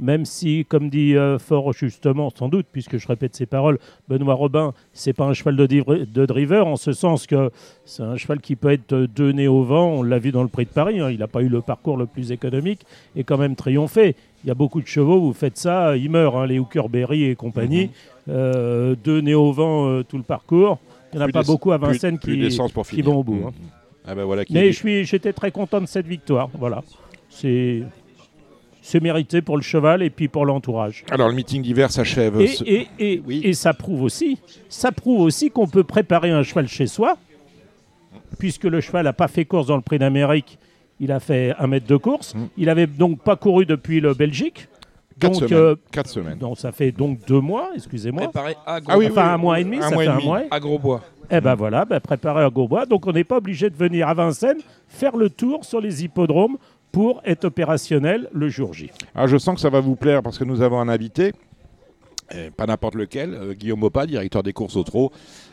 Même 0.00 0.24
si, 0.24 0.64
comme 0.68 0.88
dit 0.88 1.14
euh, 1.16 1.38
fort 1.38 1.72
justement, 1.72 2.30
sans 2.36 2.48
doute, 2.48 2.66
puisque 2.72 2.96
je 2.96 3.06
répète 3.06 3.36
ses 3.36 3.46
paroles, 3.46 3.78
Benoît 4.08 4.34
Robin, 4.34 4.72
c'est 4.92 5.12
pas 5.12 5.26
un 5.26 5.34
cheval 5.34 5.56
de, 5.56 6.26
driver, 6.26 6.66
en 6.66 6.76
ce 6.76 6.92
sens 6.92 7.26
que 7.26 7.50
c'est 7.84 8.02
un 8.02 8.16
cheval 8.16 8.40
qui 8.40 8.56
peut 8.56 8.70
être 8.70 8.94
donné 9.14 9.46
au 9.46 9.62
vent. 9.62 9.90
On 9.90 10.02
l'a 10.02 10.18
vu 10.18 10.32
dans 10.32 10.42
le 10.42 10.48
Prix 10.48 10.64
de 10.64 10.70
Paris, 10.70 11.00
hein, 11.00 11.10
il 11.10 11.18
n'a 11.18 11.28
pas 11.28 11.42
eu 11.42 11.48
le 11.48 11.60
parcours 11.60 11.96
le 11.96 12.06
plus 12.06 12.32
économique 12.32 12.80
et 13.14 13.24
quand 13.24 13.38
même 13.38 13.54
triomphé. 13.54 14.16
Il 14.42 14.48
y 14.48 14.50
a 14.50 14.54
beaucoup 14.54 14.80
de 14.80 14.86
chevaux, 14.86 15.20
vous 15.20 15.34
faites 15.34 15.58
ça, 15.58 15.96
ils 15.96 16.10
meurent, 16.10 16.36
hein, 16.36 16.46
les 16.46 16.58
Hookerberry 16.58 17.24
et 17.24 17.36
compagnie. 17.36 17.90
Euh, 18.28 18.94
deux 19.02 19.20
nez 19.20 19.34
au 19.34 19.52
vent 19.52 19.88
euh, 19.88 20.02
tout 20.02 20.16
le 20.16 20.22
parcours. 20.22 20.78
Il 21.12 21.16
n'y 21.16 21.22
en 21.22 21.24
a 21.24 21.26
Plus 21.26 21.32
pas 21.32 21.42
beaucoup 21.42 21.72
à 21.72 21.78
Vincennes 21.78 22.18
qui, 22.18 22.48
vont 23.02 23.16
au 23.18 23.24
bout. 23.24 23.42
Hein. 23.48 23.52
Ah 24.06 24.14
ben 24.14 24.24
voilà 24.24 24.44
qui 24.44 24.54
Mais 24.54 24.72
j'étais 24.72 25.32
très 25.32 25.50
content 25.50 25.80
de 25.80 25.86
cette 25.86 26.06
victoire. 26.06 26.48
Voilà, 26.54 26.82
c'est 27.28 27.82
c'est 28.82 29.00
mérité 29.00 29.42
pour 29.42 29.56
le 29.56 29.62
cheval 29.62 30.02
et 30.02 30.10
puis 30.10 30.28
pour 30.28 30.46
l'entourage. 30.46 31.04
Alors 31.10 31.28
le 31.28 31.34
meeting 31.34 31.62
d'hiver 31.62 31.90
s'achève. 31.90 32.40
Et, 32.40 32.46
ce- 32.48 32.64
et, 32.64 32.88
et, 32.98 33.22
Oui. 33.26 33.40
et 33.44 33.52
ça 33.54 33.74
prouve 33.74 34.02
aussi, 34.02 34.38
ça 34.68 34.90
prouve 34.92 35.20
aussi 35.20 35.50
qu'on 35.50 35.66
peut 35.66 35.84
préparer 35.84 36.30
un 36.30 36.42
cheval 36.42 36.66
chez 36.68 36.86
soi, 36.86 37.16
puisque 38.38 38.64
le 38.64 38.80
cheval 38.80 39.04
n'a 39.04 39.12
pas 39.12 39.28
fait 39.28 39.44
course 39.44 39.66
dans 39.66 39.76
le 39.76 39.82
Prix 39.82 39.98
d'Amérique. 39.98 40.58
Il 40.98 41.12
a 41.12 41.20
fait 41.20 41.54
un 41.58 41.66
mètre 41.66 41.86
de 41.86 41.96
course. 41.96 42.34
Mm. 42.34 42.38
Il 42.58 42.68
avait 42.68 42.86
donc 42.86 43.20
pas 43.22 43.36
couru 43.36 43.64
depuis 43.66 44.00
le 44.00 44.14
Belgique. 44.14 44.68
Quatre 45.18 45.32
Donc, 45.40 45.48
semaines. 45.50 45.62
euh, 45.64 45.76
Quatre 45.92 46.08
semaines. 46.08 46.38
donc 46.38 46.58
ça 46.58 46.72
fait 46.72 46.92
donc 46.92 47.18
deux 47.26 47.40
mois, 47.40 47.70
excusez-moi. 47.74 48.22
Préparé 48.24 48.54
à 48.66 48.80
gros, 48.80 48.92
Ah 48.94 48.98
oui, 48.98 49.08
enfin 49.10 49.22
oui, 49.26 49.28
un 49.32 49.36
mois 49.36 49.60
et 49.60 49.64
demi, 49.64 49.76
un 49.76 49.82
ça 49.82 49.90
mois 49.90 49.98
fait 50.04 50.08
et 50.08 50.08
un 50.12 50.14
demi. 50.16 50.24
mois. 50.26 50.40
à 50.50 50.60
gros 50.60 50.78
bois. 50.78 51.02
Eh 51.30 51.40
ben 51.40 51.54
voilà, 51.54 51.84
ben 51.84 52.00
préparer 52.00 52.42
à 52.42 52.50
Gourbois. 52.50 52.86
Donc 52.86 53.06
on 53.06 53.12
n'est 53.12 53.22
pas 53.24 53.36
obligé 53.36 53.70
de 53.70 53.76
venir 53.76 54.08
à 54.08 54.14
Vincennes 54.14 54.58
faire 54.88 55.16
le 55.16 55.30
tour 55.30 55.64
sur 55.64 55.80
les 55.80 56.02
hippodromes 56.04 56.56
pour 56.92 57.22
être 57.24 57.44
opérationnel 57.44 58.28
le 58.32 58.48
jour 58.48 58.74
J. 58.74 58.90
Ah, 59.14 59.26
je 59.26 59.36
sens 59.36 59.54
que 59.54 59.60
ça 59.60 59.70
va 59.70 59.80
vous 59.80 59.96
plaire 59.96 60.22
parce 60.22 60.38
que 60.38 60.44
nous 60.44 60.62
avons 60.62 60.80
un 60.80 60.88
invité, 60.88 61.32
pas 62.56 62.66
n'importe 62.66 62.94
lequel, 62.94 63.34
euh, 63.34 63.54
Guillaume 63.54 63.82
Opa, 63.82 64.06
directeur 64.06 64.42
des 64.42 64.52
courses 64.52 64.76
au 64.76 64.84
trot, 64.84 65.12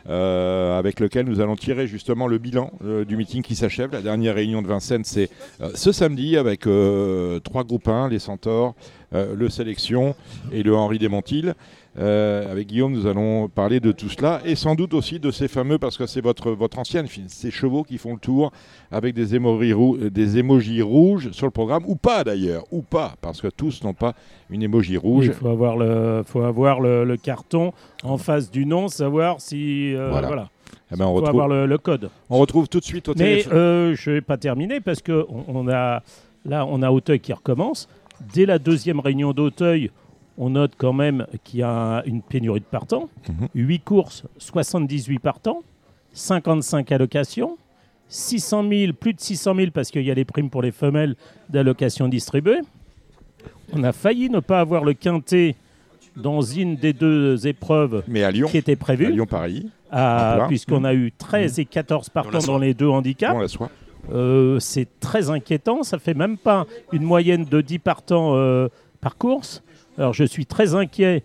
euh, 0.10 0.78
avec 0.78 1.00
lequel 1.00 1.26
nous 1.26 1.40
allons 1.40 1.56
tirer 1.56 1.88
justement 1.88 2.28
le 2.28 2.38
bilan 2.38 2.72
euh, 2.84 3.06
du 3.06 3.18
meeting 3.18 3.42
qui 3.42 3.56
s'achève. 3.56 3.92
La 3.92 4.02
dernière 4.02 4.36
réunion 4.36 4.62
de 4.62 4.68
Vincennes, 4.68 5.04
c'est 5.04 5.30
ce 5.74 5.92
samedi 5.92 6.38
avec 6.38 6.62
trois 7.44 7.64
groupes 7.64 7.88
1, 7.88 8.10
les 8.10 8.20
Centaures, 8.20 8.76
le 9.12 9.50
Sélection 9.50 10.16
et 10.52 10.64
le 10.64 10.76
Henri 10.76 11.00
Desmontil. 11.00 11.54
Euh, 12.00 12.52
avec 12.52 12.68
Guillaume, 12.68 12.92
nous 12.94 13.08
allons 13.08 13.48
parler 13.50 13.80
de 13.80 13.92
tout 13.92 14.08
cela 14.10 14.40
et 14.46 14.54
sans 14.54 14.76
doute 14.76 14.94
aussi 14.94 15.20
de 15.20 15.32
ces 15.32 15.48
fameux, 15.48 15.80
parce 15.80 15.98
que 15.98 16.06
c'est 16.06 16.22
votre, 16.22 16.52
votre 16.52 16.78
ancienne 16.78 17.08
film, 17.08 17.26
ces 17.28 17.50
chevaux 17.50 17.82
qui 17.84 17.98
font 17.98 18.14
le 18.14 18.20
tour 18.20 18.52
avec 18.92 19.16
des 19.16 19.34
émojis, 19.34 19.74
rou- 19.74 19.98
des 19.98 20.38
émojis 20.38 20.84
rouges 20.84 21.32
sur 21.32 21.48
le 21.48 21.52
programme, 21.52 21.84
ou 21.88 21.96
pas 21.96 22.24
d'ailleurs, 22.24 22.66
ou 22.72 22.84
pas, 22.84 23.16
parce 23.20 23.42
que 23.42 23.48
tous 23.48 23.84
n'ont 23.84 23.96
pas 23.96 24.14
une 24.52 24.62
émoji 24.62 24.96
rouge. 24.96 25.26
Il 25.26 25.34
faut 25.34 25.48
avoir 25.50 25.76
le, 25.76 26.22
faut 26.24 26.42
avoir 26.44 26.80
le, 26.82 27.04
le 27.04 27.18
carton 27.18 27.74
en 28.04 28.18
face 28.18 28.52
du 28.52 28.68
nom, 28.68 28.90
savoir 28.90 29.42
si 29.42 29.96
euh, 29.96 30.10
Voilà. 30.12 30.28
voilà. 30.28 30.50
Eh 30.94 30.96
ben, 30.96 31.06
on, 31.06 31.08
faut 31.08 31.14
retrouve, 31.16 31.30
avoir 31.30 31.48
le, 31.48 31.66
le 31.66 31.78
code. 31.80 32.10
on 32.30 32.38
retrouve 32.38 32.70
tout 32.70 32.80
de 32.80 32.86
suite 32.86 33.10
au 33.10 33.14
Mais 33.16 33.24
téléphone. 33.24 33.54
euh, 33.58 33.96
je 33.96 34.12
vais 34.12 34.22
pas 34.22 34.38
terminer 34.38 34.80
parce 34.82 35.02
que 35.02 35.26
on, 35.30 35.44
on 35.48 35.68
a 35.68 36.02
là 36.46 36.66
on 36.66 36.82
a 36.84 36.92
Auteuil 36.92 37.20
qui 37.20 37.34
recommence. 37.34 37.90
Dès 38.34 38.46
la 38.46 38.58
deuxième 38.60 39.00
réunion 39.00 39.32
d'Auteuil, 39.34 39.92
on 40.38 40.52
note 40.52 40.74
quand 40.78 40.94
même 40.94 41.26
qu'il 41.44 41.60
y 41.60 41.64
a 41.64 42.04
une 42.06 42.22
pénurie 42.22 42.60
de 42.60 42.66
partants. 42.66 43.10
Mhm. 43.28 43.48
8 43.56 43.80
courses, 43.80 44.24
78 44.38 45.20
partants, 45.20 45.64
55 46.14 46.92
allocations, 46.92 47.58
600 48.10 48.64
000, 48.70 48.94
plus 48.94 49.14
de 49.14 49.20
600 49.20 49.56
000 49.56 49.72
parce 49.72 49.92
qu'il 49.92 50.04
y 50.04 50.12
a 50.12 50.14
les 50.14 50.26
primes 50.26 50.50
pour 50.50 50.62
les 50.62 50.72
femelles 50.72 51.16
d'allocations 51.50 52.08
distribuées. 52.08 52.62
On 53.74 53.84
a 53.84 53.92
failli 53.92 54.30
ne 54.30 54.40
pas 54.40 54.60
avoir 54.60 54.84
le 54.84 54.94
quintet 54.94 55.56
dans 56.16 56.42
une 56.42 56.76
des 56.78 56.94
deux 56.94 57.46
épreuves 57.48 58.04
Mais 58.08 58.24
à 58.24 58.32
Lyon, 58.32 58.48
qui 58.48 58.58
était 58.58 58.74
à 58.74 58.76
prévue, 58.78 59.12
Lyon-Paris, 59.12 59.70
à- 59.92 60.34
plein. 60.38 60.48
puisqu'on 60.48 60.84
a 60.84 60.94
eu 60.94 61.12
13 61.12 61.60
et 61.60 61.66
14 61.66 62.10
partants 62.10 62.40
dans 62.40 62.58
les 62.58 62.74
deux 62.74 62.88
handicaps. 62.88 63.58
Euh, 64.14 64.58
c'est 64.60 64.88
très 65.00 65.30
inquiétant. 65.30 65.84
Ça 65.84 66.00
fait 66.00 66.14
même 66.14 66.38
pas 66.38 66.66
une 66.94 67.04
moyenne 67.04 67.44
de 67.44 67.62
10 67.62 67.80
partants 67.80 68.36
euh, 68.36 68.70
par 69.02 69.18
course. 69.18 69.62
Alors 69.98 70.14
je 70.14 70.24
suis 70.24 70.46
très 70.46 70.76
inquiet 70.76 71.24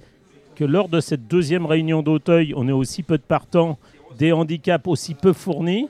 que 0.57 0.65
lors 0.65 0.89
de 0.89 1.01
cette 1.01 1.29
deuxième 1.29 1.67
réunion 1.67 2.03
d'Auteuil, 2.03 2.55
on 2.57 2.69
ait 2.69 2.73
aussi 2.73 3.03
peu 3.03 3.19
de 3.19 3.23
partants, 3.23 3.79
des 4.19 4.33
handicaps 4.33 4.87
aussi 4.87 5.15
peu 5.15 5.33
fournis. 5.33 5.89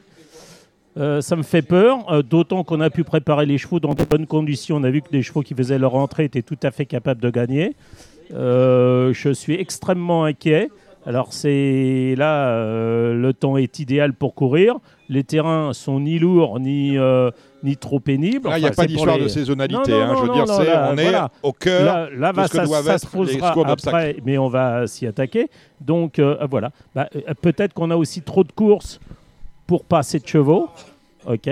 Euh, 0.98 1.20
ça 1.20 1.36
me 1.36 1.42
fait 1.42 1.62
peur, 1.62 2.12
euh, 2.12 2.22
d'autant 2.22 2.64
qu'on 2.64 2.80
a 2.80 2.90
pu 2.90 3.02
préparer 3.02 3.46
les 3.46 3.56
chevaux 3.56 3.80
dans 3.80 3.94
de 3.94 4.04
bonnes 4.04 4.26
conditions. 4.26 4.76
On 4.76 4.84
a 4.84 4.90
vu 4.90 5.00
que 5.00 5.08
les 5.12 5.22
chevaux 5.22 5.42
qui 5.42 5.54
faisaient 5.54 5.78
leur 5.78 5.94
entrée 5.94 6.24
étaient 6.24 6.42
tout 6.42 6.58
à 6.62 6.70
fait 6.70 6.84
capables 6.84 7.20
de 7.20 7.30
gagner. 7.30 7.74
Euh, 8.34 9.12
je 9.14 9.30
suis 9.30 9.54
extrêmement 9.54 10.24
inquiet. 10.24 10.70
Alors 11.04 11.32
c'est 11.32 12.14
là, 12.16 12.46
euh, 12.50 13.14
le 13.14 13.32
temps 13.32 13.56
est 13.56 13.78
idéal 13.80 14.12
pour 14.12 14.34
courir. 14.34 14.76
Les 15.08 15.24
terrains 15.24 15.72
sont 15.72 15.98
ni 16.00 16.18
lourds 16.20 16.60
ni, 16.60 16.96
euh, 16.96 17.30
ni 17.64 17.76
trop 17.76 17.98
pénibles. 17.98 18.48
Là, 18.48 18.58
il 18.58 18.62
n'y 18.62 18.68
a 18.68 18.70
pas 18.70 18.86
d'histoire 18.86 19.16
les- 19.18 19.24
de 19.24 19.28
saisonnalité. 19.28 19.90
Non, 19.90 19.98
non, 19.98 20.04
hein, 20.04 20.14
je 20.16 20.22
veux 20.22 20.32
dire, 20.32 20.46
là, 20.46 20.90
on 20.92 20.96
est 20.96 21.02
voilà. 21.02 21.30
au 21.42 21.52
cœur. 21.52 21.84
Là, 21.84 22.08
là, 22.16 22.32
va- 22.32 22.46
ce 22.46 22.52
que 22.52 22.56
ça, 22.58 22.64
doivent 22.66 22.84
ça 22.86 22.94
être 22.94 23.00
se 23.00 23.06
posera 23.16 23.54
après, 23.66 24.16
mais 24.24 24.38
on 24.38 24.48
va 24.48 24.86
s'y 24.86 25.06
attaquer. 25.06 25.48
Donc 25.80 26.18
euh, 26.20 26.36
voilà. 26.48 26.70
Bah, 26.94 27.08
Peut-être 27.40 27.74
qu'on 27.74 27.90
a 27.90 27.96
aussi 27.96 28.22
trop 28.22 28.44
de 28.44 28.52
courses 28.52 29.00
pour 29.66 29.84
pas 29.84 29.98
assez 29.98 30.20
de 30.20 30.26
chevaux. 30.26 30.68
Ok. 31.26 31.48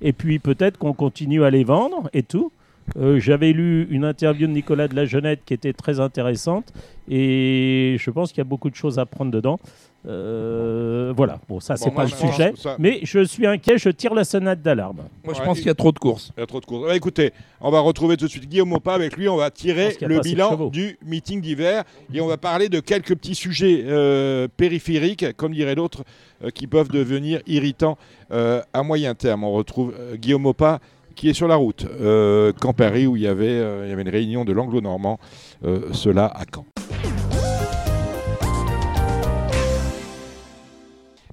Et 0.00 0.12
puis 0.12 0.38
peut-être 0.40 0.76
qu'on 0.76 0.92
continue 0.92 1.44
à 1.44 1.50
les 1.50 1.64
vendre 1.64 2.08
et 2.12 2.22
tout. 2.24 2.50
Euh, 2.96 3.18
J'avais 3.20 3.52
lu 3.52 3.86
une 3.90 4.04
interview 4.04 4.46
de 4.46 4.52
Nicolas 4.52 4.88
de 4.88 4.94
la 4.96 5.04
Jeunette 5.04 5.40
qui 5.44 5.54
était 5.54 5.72
très 5.72 6.00
intéressante 6.00 6.72
et 7.08 7.96
je 7.98 8.10
pense 8.10 8.30
qu'il 8.30 8.38
y 8.38 8.40
a 8.40 8.44
beaucoup 8.44 8.70
de 8.70 8.74
choses 8.74 8.98
à 8.98 9.06
prendre 9.06 9.30
dedans. 9.30 9.58
Euh, 10.06 11.12
voilà, 11.16 11.40
bon, 11.48 11.58
ça, 11.60 11.76
c'est 11.76 11.90
Bon, 11.90 11.96
pas 11.96 12.04
le 12.04 12.08
sujet, 12.10 12.52
ça- 12.56 12.76
mais 12.78 13.00
je 13.02 13.24
suis 13.24 13.46
inquiet, 13.46 13.78
je 13.78 13.88
tire 13.90 14.14
la 14.14 14.24
sonnette 14.24 14.62
d'alarme. 14.62 14.98
Moi, 15.24 15.34
je 15.34 15.40
Ouais, 15.40 15.44
pense 15.44 15.58
qu'il 15.58 15.66
y 15.66 15.70
a 15.70 15.74
trop 15.74 15.90
de 15.92 15.98
courses. 15.98 16.30
Il 16.36 16.40
y 16.40 16.42
a 16.42 16.46
trop 16.46 16.60
de 16.60 16.64
courses. 16.64 16.86
Bah, 16.86 16.94
écoutez, 16.96 17.32
on 17.60 17.70
va 17.70 17.80
retrouver 17.80 18.16
tout 18.16 18.26
de 18.26 18.30
suite 18.30 18.48
Guillaume 18.48 18.72
Opa. 18.72 18.94
Avec 18.94 19.16
lui, 19.16 19.28
on 19.28 19.36
va 19.36 19.50
tirer 19.50 19.96
le 20.00 20.20
bilan 20.20 20.68
du 20.68 20.96
meeting 21.04 21.40
d'hiver 21.42 21.82
et 22.14 22.20
on 22.20 22.26
va 22.26 22.36
parler 22.36 22.68
de 22.68 22.80
quelques 22.80 23.16
petits 23.16 23.34
sujets 23.34 23.84
euh, 23.86 24.46
périphériques, 24.56 25.26
comme 25.36 25.52
dirait 25.52 25.74
l'autre, 25.74 26.04
euh, 26.44 26.50
qui 26.50 26.66
peuvent 26.68 26.88
devenir 26.90 27.40
irritants 27.46 27.98
euh, 28.30 28.62
à 28.72 28.82
moyen 28.84 29.14
terme. 29.14 29.44
On 29.44 29.52
retrouve 29.52 29.94
euh, 29.98 30.16
Guillaume 30.16 30.46
Opa 30.46 30.78
qui 31.18 31.28
est 31.28 31.34
sur 31.34 31.48
la 31.48 31.56
route, 31.56 31.84
euh, 32.00 32.52
Camp 32.60 32.72
Paris, 32.72 33.08
où 33.08 33.16
il 33.16 33.22
y 33.22 33.26
avait, 33.26 33.48
euh, 33.48 33.82
il 33.84 33.90
y 33.90 33.92
avait 33.92 34.02
une 34.02 34.08
réunion 34.08 34.44
de 34.44 34.52
l'anglo-normand, 34.52 35.18
euh, 35.64 35.80
cela 35.92 36.26
à 36.26 36.44
Caen. 36.54 36.64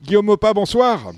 Guillaume 0.04 0.30
Opa, 0.30 0.54
bonsoir. 0.54 1.12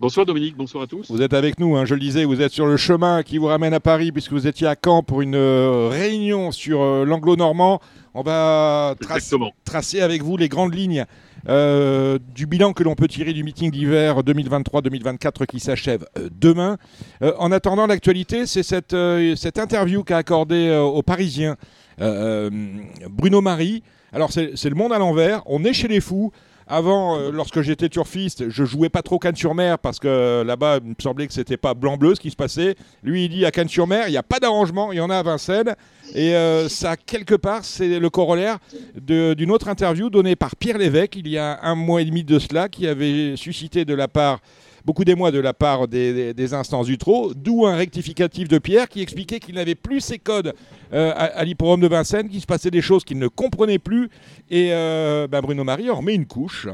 Bonsoir 0.00 0.26
Dominique, 0.26 0.56
bonsoir 0.56 0.84
à 0.84 0.86
tous. 0.86 1.10
Vous 1.10 1.22
êtes 1.22 1.32
avec 1.32 1.58
nous, 1.58 1.76
hein, 1.76 1.86
je 1.86 1.94
le 1.94 2.00
disais, 2.00 2.26
vous 2.26 2.42
êtes 2.42 2.52
sur 2.52 2.66
le 2.66 2.76
chemin 2.76 3.22
qui 3.22 3.38
vous 3.38 3.46
ramène 3.46 3.72
à 3.72 3.80
Paris 3.80 4.12
puisque 4.12 4.32
vous 4.32 4.46
étiez 4.46 4.66
à 4.66 4.76
Caen 4.82 5.02
pour 5.02 5.22
une 5.22 5.34
euh, 5.34 5.88
réunion 5.90 6.52
sur 6.52 6.82
euh, 6.82 7.04
l'anglo-normand. 7.06 7.80
On 8.12 8.22
va 8.22 8.94
Exactement. 9.00 9.52
tracer 9.64 10.02
avec 10.02 10.22
vous 10.22 10.36
les 10.36 10.48
grandes 10.50 10.74
lignes 10.74 11.06
euh, 11.48 12.18
du 12.34 12.46
bilan 12.46 12.72
que 12.72 12.82
l'on 12.82 12.94
peut 12.94 13.08
tirer 13.08 13.32
du 13.32 13.44
meeting 13.44 13.70
d'hiver 13.70 14.20
2023-2024 14.20 15.46
qui 15.46 15.60
s'achève 15.60 16.06
euh, 16.18 16.28
demain. 16.32 16.76
Euh, 17.22 17.32
en 17.38 17.52
attendant, 17.52 17.86
l'actualité, 17.86 18.46
c'est 18.46 18.62
cette, 18.62 18.96
cette 19.36 19.58
interview 19.58 20.02
qu'a 20.02 20.18
accordée 20.18 20.76
aux 20.76 21.02
Parisiens 21.02 21.56
Bruno 21.98 23.40
Marie. 23.40 23.82
Alors, 24.12 24.32
c'est 24.32 24.64
le 24.64 24.74
monde 24.74 24.92
à 24.92 24.98
l'envers. 24.98 25.42
On 25.46 25.64
est 25.64 25.72
chez 25.72 25.88
les 25.88 26.00
fous. 26.00 26.32
Avant, 26.68 27.16
euh, 27.16 27.30
lorsque 27.30 27.60
j'étais 27.60 27.88
turfiste, 27.88 28.48
je 28.48 28.64
jouais 28.64 28.88
pas 28.88 29.02
trop 29.02 29.20
Cannes-sur-Mer 29.20 29.78
parce 29.78 30.00
que 30.00 30.08
euh, 30.08 30.44
là-bas, 30.44 30.78
il 30.82 30.90
me 30.90 30.94
semblait 31.00 31.28
que 31.28 31.32
c'était 31.32 31.56
pas 31.56 31.74
blanc-bleu 31.74 32.16
ce 32.16 32.20
qui 32.20 32.30
se 32.32 32.36
passait. 32.36 32.74
Lui, 33.04 33.26
il 33.26 33.28
dit 33.28 33.46
à 33.46 33.52
Cannes-sur-Mer, 33.52 34.08
il 34.08 34.10
n'y 34.10 34.16
a 34.16 34.24
pas 34.24 34.40
d'arrangement, 34.40 34.90
il 34.90 34.96
y 34.96 35.00
en 35.00 35.08
a 35.08 35.16
à 35.16 35.22
Vincennes. 35.22 35.76
Et 36.12 36.34
euh, 36.34 36.68
ça, 36.68 36.96
quelque 36.96 37.36
part, 37.36 37.64
c'est 37.64 38.00
le 38.00 38.10
corollaire 38.10 38.58
d'une 39.00 39.52
autre 39.52 39.68
interview 39.68 40.10
donnée 40.10 40.34
par 40.34 40.56
Pierre 40.56 40.78
Lévesque 40.78 41.14
il 41.14 41.28
y 41.28 41.38
a 41.38 41.60
un 41.62 41.76
mois 41.76 42.02
et 42.02 42.04
demi 42.04 42.24
de 42.24 42.38
cela, 42.40 42.68
qui 42.68 42.88
avait 42.88 43.36
suscité 43.36 43.84
de 43.84 43.94
la 43.94 44.08
part, 44.08 44.40
beaucoup 44.86 45.04
d'émoi 45.04 45.32
de 45.32 45.40
la 45.40 45.52
part 45.52 45.88
des, 45.88 46.14
des- 46.14 46.34
des 46.34 46.54
instances 46.54 46.86
du 46.86 46.96
trot, 46.96 47.32
d'où 47.34 47.66
un 47.66 47.74
rectificatif 47.76 48.48
de 48.48 48.58
Pierre 48.58 48.88
qui 48.88 49.00
expliquait 49.02 49.40
qu'il 49.40 49.56
n'avait 49.56 49.74
plus 49.74 50.00
ses 50.00 50.18
codes 50.18 50.54
euh, 50.92 51.10
à, 51.14 51.24
à 51.40 51.44
de 51.44 51.86
Vincennes, 51.88 52.28
qu'il 52.28 52.40
se 52.40 52.46
passait 52.46 52.70
des 52.70 52.80
choses 52.82 53.04
qu'il 53.04 53.18
ne 53.18 53.28
comprenait 53.28 53.78
plus. 53.80 54.08
Et 54.48 54.68
euh, 54.72 55.26
bah, 55.26 55.40
Bruno 55.42 55.64
Marie 55.64 55.90
en 55.90 55.96
remet 55.96 56.14
une 56.14 56.26
couche. 56.26 56.68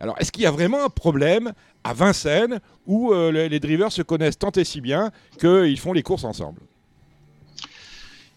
Alors, 0.00 0.16
est-ce 0.18 0.32
qu'il 0.32 0.42
y 0.42 0.46
a 0.46 0.50
vraiment 0.50 0.84
un 0.84 0.88
problème 0.88 1.52
à 1.84 1.94
Vincennes 1.94 2.58
où 2.86 3.12
euh, 3.12 3.30
les, 3.30 3.48
les 3.48 3.60
drivers 3.60 3.92
se 3.92 4.02
connaissent 4.02 4.38
tant 4.38 4.50
et 4.50 4.64
si 4.64 4.80
bien 4.80 5.12
qu'ils 5.38 5.78
font 5.78 5.92
les 5.92 6.02
courses 6.02 6.24
ensemble? 6.24 6.60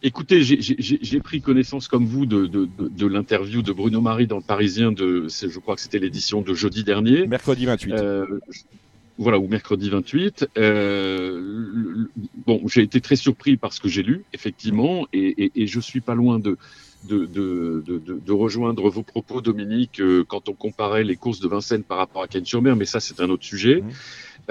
Écoutez, 0.03 0.43
j'ai- 0.43 1.19
pris 1.19 1.41
connaissance 1.41 1.87
comme 1.87 2.05
vous 2.05 2.27
de, 2.27 2.45
de, 2.45 2.67
de, 2.77 2.87
de 2.89 3.07
l'interview 3.07 3.63
de 3.63 3.71
Bruno 3.71 4.01
Marie 4.01 4.27
dans 4.27 4.35
le 4.35 4.43
Parisien 4.43 4.91
de, 4.91 5.25
je 5.27 5.59
crois 5.59 5.73
que 5.75 5.81
c'était 5.81 5.97
l'édition 5.97 6.41
de 6.41 6.53
jeudi 6.53 6.83
dernier. 6.83 7.25
Mercredi 7.25 7.65
28. 7.65 7.93
Euh, 7.93 8.25
voilà, 9.17 9.39
ou 9.39 9.47
mercredi 9.47 9.89
28. 9.89 10.47
Euh, 10.57 12.05
bon, 12.45 12.61
j'ai 12.67 12.81
été 12.81 13.01
très 13.01 13.15
surpris 13.15 13.57
par 13.57 13.73
ce 13.73 13.79
que 13.79 13.87
j'ai 13.87 14.03
lu, 14.03 14.25
effectivement, 14.33 15.07
et, 15.13 15.45
et, 15.45 15.51
et, 15.55 15.67
je 15.67 15.79
suis 15.79 16.01
pas 16.01 16.15
loin 16.15 16.39
de, 16.39 16.57
de, 17.07 17.25
de, 17.25 17.83
de, 17.85 17.99
de 17.99 18.31
rejoindre 18.33 18.89
vos 18.89 19.03
propos, 19.03 19.41
Dominique, 19.41 20.01
euh, 20.01 20.23
quand 20.27 20.49
on 20.49 20.53
comparait 20.53 21.03
les 21.03 21.15
courses 21.15 21.39
de 21.39 21.47
Vincennes 21.47 21.83
par 21.83 21.97
rapport 21.97 22.23
à 22.23 22.27
Cannes-sur-Mer, 22.27 22.75
mais 22.75 22.85
ça, 22.85 22.99
c'est 22.99 23.21
un 23.21 23.29
autre 23.29 23.45
sujet. 23.45 23.81
Mmh. 23.81 23.89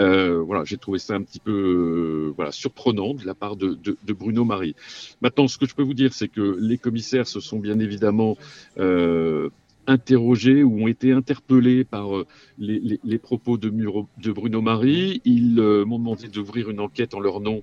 Euh, 0.01 0.43
voilà, 0.43 0.65
j'ai 0.65 0.77
trouvé 0.77 0.99
ça 0.99 1.15
un 1.15 1.23
petit 1.23 1.39
peu 1.39 1.53
euh, 1.53 2.33
voilà, 2.35 2.51
surprenant 2.51 3.15
de 3.15 3.25
la 3.25 3.35
part 3.35 3.57
de, 3.57 3.75
de, 3.75 3.97
de, 4.03 4.13
Bruno 4.13 4.45
Marie. 4.45 4.75
Maintenant, 5.21 5.47
ce 5.47 5.57
que 5.57 5.67
je 5.67 5.75
peux 5.75 5.83
vous 5.83 5.95
dire, 5.95 6.13
c'est 6.13 6.29
que 6.29 6.57
les 6.61 6.79
commissaires 6.79 7.29
se 7.29 7.41
sont 7.41 7.59
bien 7.59 7.79
évidemment 7.79 8.37
euh, 8.79 9.51
interrogés 9.87 10.63
ou 10.63 10.83
ont 10.83 10.89
été 10.89 11.13
interpellés 11.13 11.85
par 11.85 12.17
euh, 12.17 12.27
les, 12.59 12.79
les, 12.81 13.01
les 13.03 13.19
propos 13.19 13.57
de, 13.57 13.71
Muro, 13.71 14.09
de, 14.23 14.33
Bruno 14.33 14.61
Marie. 14.61 15.21
Ils 15.25 15.59
euh, 15.59 15.85
m'ont 15.85 15.99
demandé 15.99 16.29
d'ouvrir 16.29 16.71
une 16.71 16.81
enquête 16.81 17.15
en 17.15 17.21
leur 17.21 17.41
nom 17.41 17.63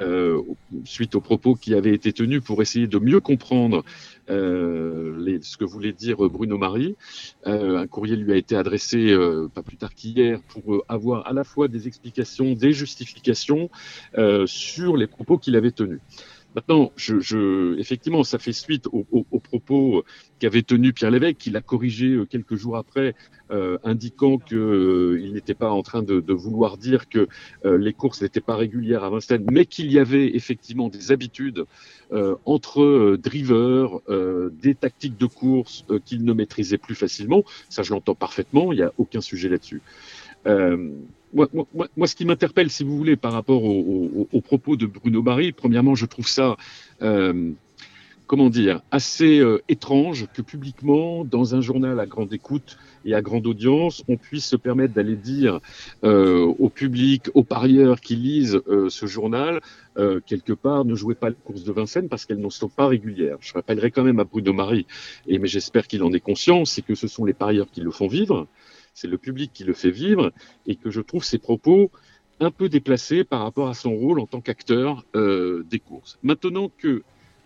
euh, 0.00 0.40
suite 0.84 1.14
aux 1.14 1.20
propos 1.20 1.54
qui 1.54 1.74
avaient 1.74 1.94
été 1.94 2.12
tenus 2.12 2.42
pour 2.42 2.62
essayer 2.62 2.86
de 2.86 2.98
mieux 2.98 3.20
comprendre 3.20 3.84
euh, 4.30 5.16
les, 5.18 5.42
ce 5.42 5.56
que 5.56 5.64
voulait 5.64 5.92
dire 5.92 6.16
Bruno 6.28 6.58
Marie. 6.58 6.96
un 7.44 7.86
courrier 7.86 8.16
lui 8.16 8.32
a 8.32 8.36
été 8.36 8.56
adressé 8.56 9.16
pas 9.54 9.62
plus 9.62 9.76
tard 9.76 9.94
qu'hier 9.94 10.40
pour 10.48 10.84
avoir 10.88 11.26
à 11.26 11.32
la 11.32 11.44
fois 11.44 11.68
des 11.68 11.86
explications, 11.86 12.52
des 12.52 12.72
justifications 12.72 13.70
sur 14.46 14.96
les 14.96 15.06
propos 15.06 15.38
qu'il 15.38 15.56
avait 15.56 15.72
tenus. 15.72 16.00
Maintenant, 16.54 16.92
je, 16.96 17.18
je, 17.18 17.78
effectivement, 17.78 18.24
ça 18.24 18.38
fait 18.38 18.52
suite 18.52 18.86
aux, 18.92 19.04
propos 19.40 20.04
qu'avait 20.38 20.62
tenu 20.62 20.92
Pierre 20.92 21.10
Lévesque, 21.10 21.38
qu'il 21.38 21.56
a 21.56 21.60
corrigé 21.60 22.08
euh, 22.08 22.26
quelques 22.26 22.56
jours 22.56 22.76
après, 22.76 23.14
euh, 23.50 23.78
indiquant 23.84 24.38
qu'il 24.38 24.58
euh, 24.58 25.30
n'était 25.32 25.54
pas 25.54 25.70
en 25.70 25.82
train 25.82 26.02
de, 26.02 26.20
de 26.20 26.32
vouloir 26.32 26.76
dire 26.76 27.08
que 27.08 27.28
euh, 27.64 27.78
les 27.78 27.92
courses 27.92 28.22
n'étaient 28.22 28.40
pas 28.40 28.56
régulières 28.56 29.04
à 29.04 29.10
Vincennes, 29.10 29.46
mais 29.50 29.66
qu'il 29.66 29.90
y 29.90 29.98
avait 29.98 30.34
effectivement 30.36 30.88
des 30.88 31.10
habitudes 31.10 31.64
euh, 32.12 32.36
entre 32.44 33.16
drivers, 33.16 34.00
des 34.52 34.74
tactiques 34.74 35.16
de 35.16 35.26
course 35.26 35.84
qu'il 36.04 36.24
ne 36.24 36.32
maîtrisait 36.32 36.78
plus 36.78 36.94
facilement. 36.94 37.44
Ça, 37.68 37.82
je 37.82 37.92
l'entends 37.92 38.14
parfaitement, 38.14 38.72
il 38.72 38.76
n'y 38.76 38.82
a 38.82 38.92
aucun 38.98 39.20
sujet 39.20 39.48
là-dessus. 39.48 39.80
Moi, 41.32 41.48
moi, 41.52 41.88
moi, 41.96 42.06
ce 42.06 42.14
qui 42.14 42.24
m'interpelle, 42.24 42.70
si 42.70 42.84
vous 42.84 42.96
voulez, 42.96 43.16
par 43.16 43.32
rapport 43.32 43.64
aux 43.64 44.10
au, 44.14 44.28
au 44.30 44.40
propos 44.40 44.76
de 44.76 44.86
Bruno 44.86 45.22
Barry, 45.22 45.52
premièrement, 45.52 45.94
je 45.94 46.06
trouve 46.06 46.28
ça, 46.28 46.56
euh, 47.00 47.50
comment 48.26 48.50
dire, 48.50 48.82
assez 48.90 49.38
euh, 49.40 49.62
étrange 49.68 50.26
que 50.34 50.42
publiquement, 50.42 51.24
dans 51.24 51.54
un 51.54 51.60
journal 51.60 51.98
à 52.00 52.06
grande 52.06 52.32
écoute 52.32 52.76
et 53.04 53.14
à 53.14 53.22
grande 53.22 53.46
audience, 53.46 54.02
on 54.08 54.16
puisse 54.16 54.46
se 54.46 54.56
permettre 54.56 54.94
d'aller 54.94 55.16
dire 55.16 55.60
euh, 56.04 56.44
au 56.58 56.68
public, 56.68 57.30
aux 57.34 57.44
parieurs 57.44 58.00
qui 58.00 58.16
lisent 58.16 58.60
euh, 58.68 58.88
ce 58.90 59.06
journal, 59.06 59.60
euh, 59.98 60.20
quelque 60.24 60.52
part, 60.52 60.84
ne 60.84 60.94
jouez 60.94 61.14
pas 61.14 61.30
les 61.30 61.36
courses 61.44 61.64
de 61.64 61.72
Vincennes 61.72 62.08
parce 62.08 62.24
qu'elles 62.26 62.40
ne 62.40 62.50
sont 62.50 62.68
pas 62.68 62.86
régulières. 62.86 63.38
Je 63.40 63.52
rappellerai 63.54 63.90
quand 63.90 64.04
même 64.04 64.20
à 64.20 64.24
Bruno 64.24 64.52
Marie, 64.52 64.86
mais 65.26 65.46
j'espère 65.46 65.86
qu'il 65.86 66.02
en 66.02 66.12
est 66.12 66.20
conscient, 66.20 66.64
c'est 66.64 66.82
que 66.82 66.94
ce 66.94 67.08
sont 67.08 67.24
les 67.24 67.34
parieurs 67.34 67.70
qui 67.70 67.80
le 67.80 67.90
font 67.90 68.08
vivre 68.08 68.46
c'est 68.94 69.08
le 69.08 69.18
public 69.18 69.50
qui 69.52 69.64
le 69.64 69.72
fait 69.72 69.90
vivre, 69.90 70.32
et 70.66 70.76
que 70.76 70.90
je 70.90 71.00
trouve 71.00 71.24
ses 71.24 71.38
propos 71.38 71.90
un 72.40 72.50
peu 72.50 72.68
déplacés 72.68 73.24
par 73.24 73.42
rapport 73.42 73.68
à 73.68 73.74
son 73.74 73.94
rôle 73.94 74.18
en 74.18 74.26
tant 74.26 74.40
qu'acteur 74.40 75.04
euh, 75.14 75.64
des 75.70 75.78
courses. 75.78 76.18
Maintenant 76.22 76.70
que, 76.78 77.02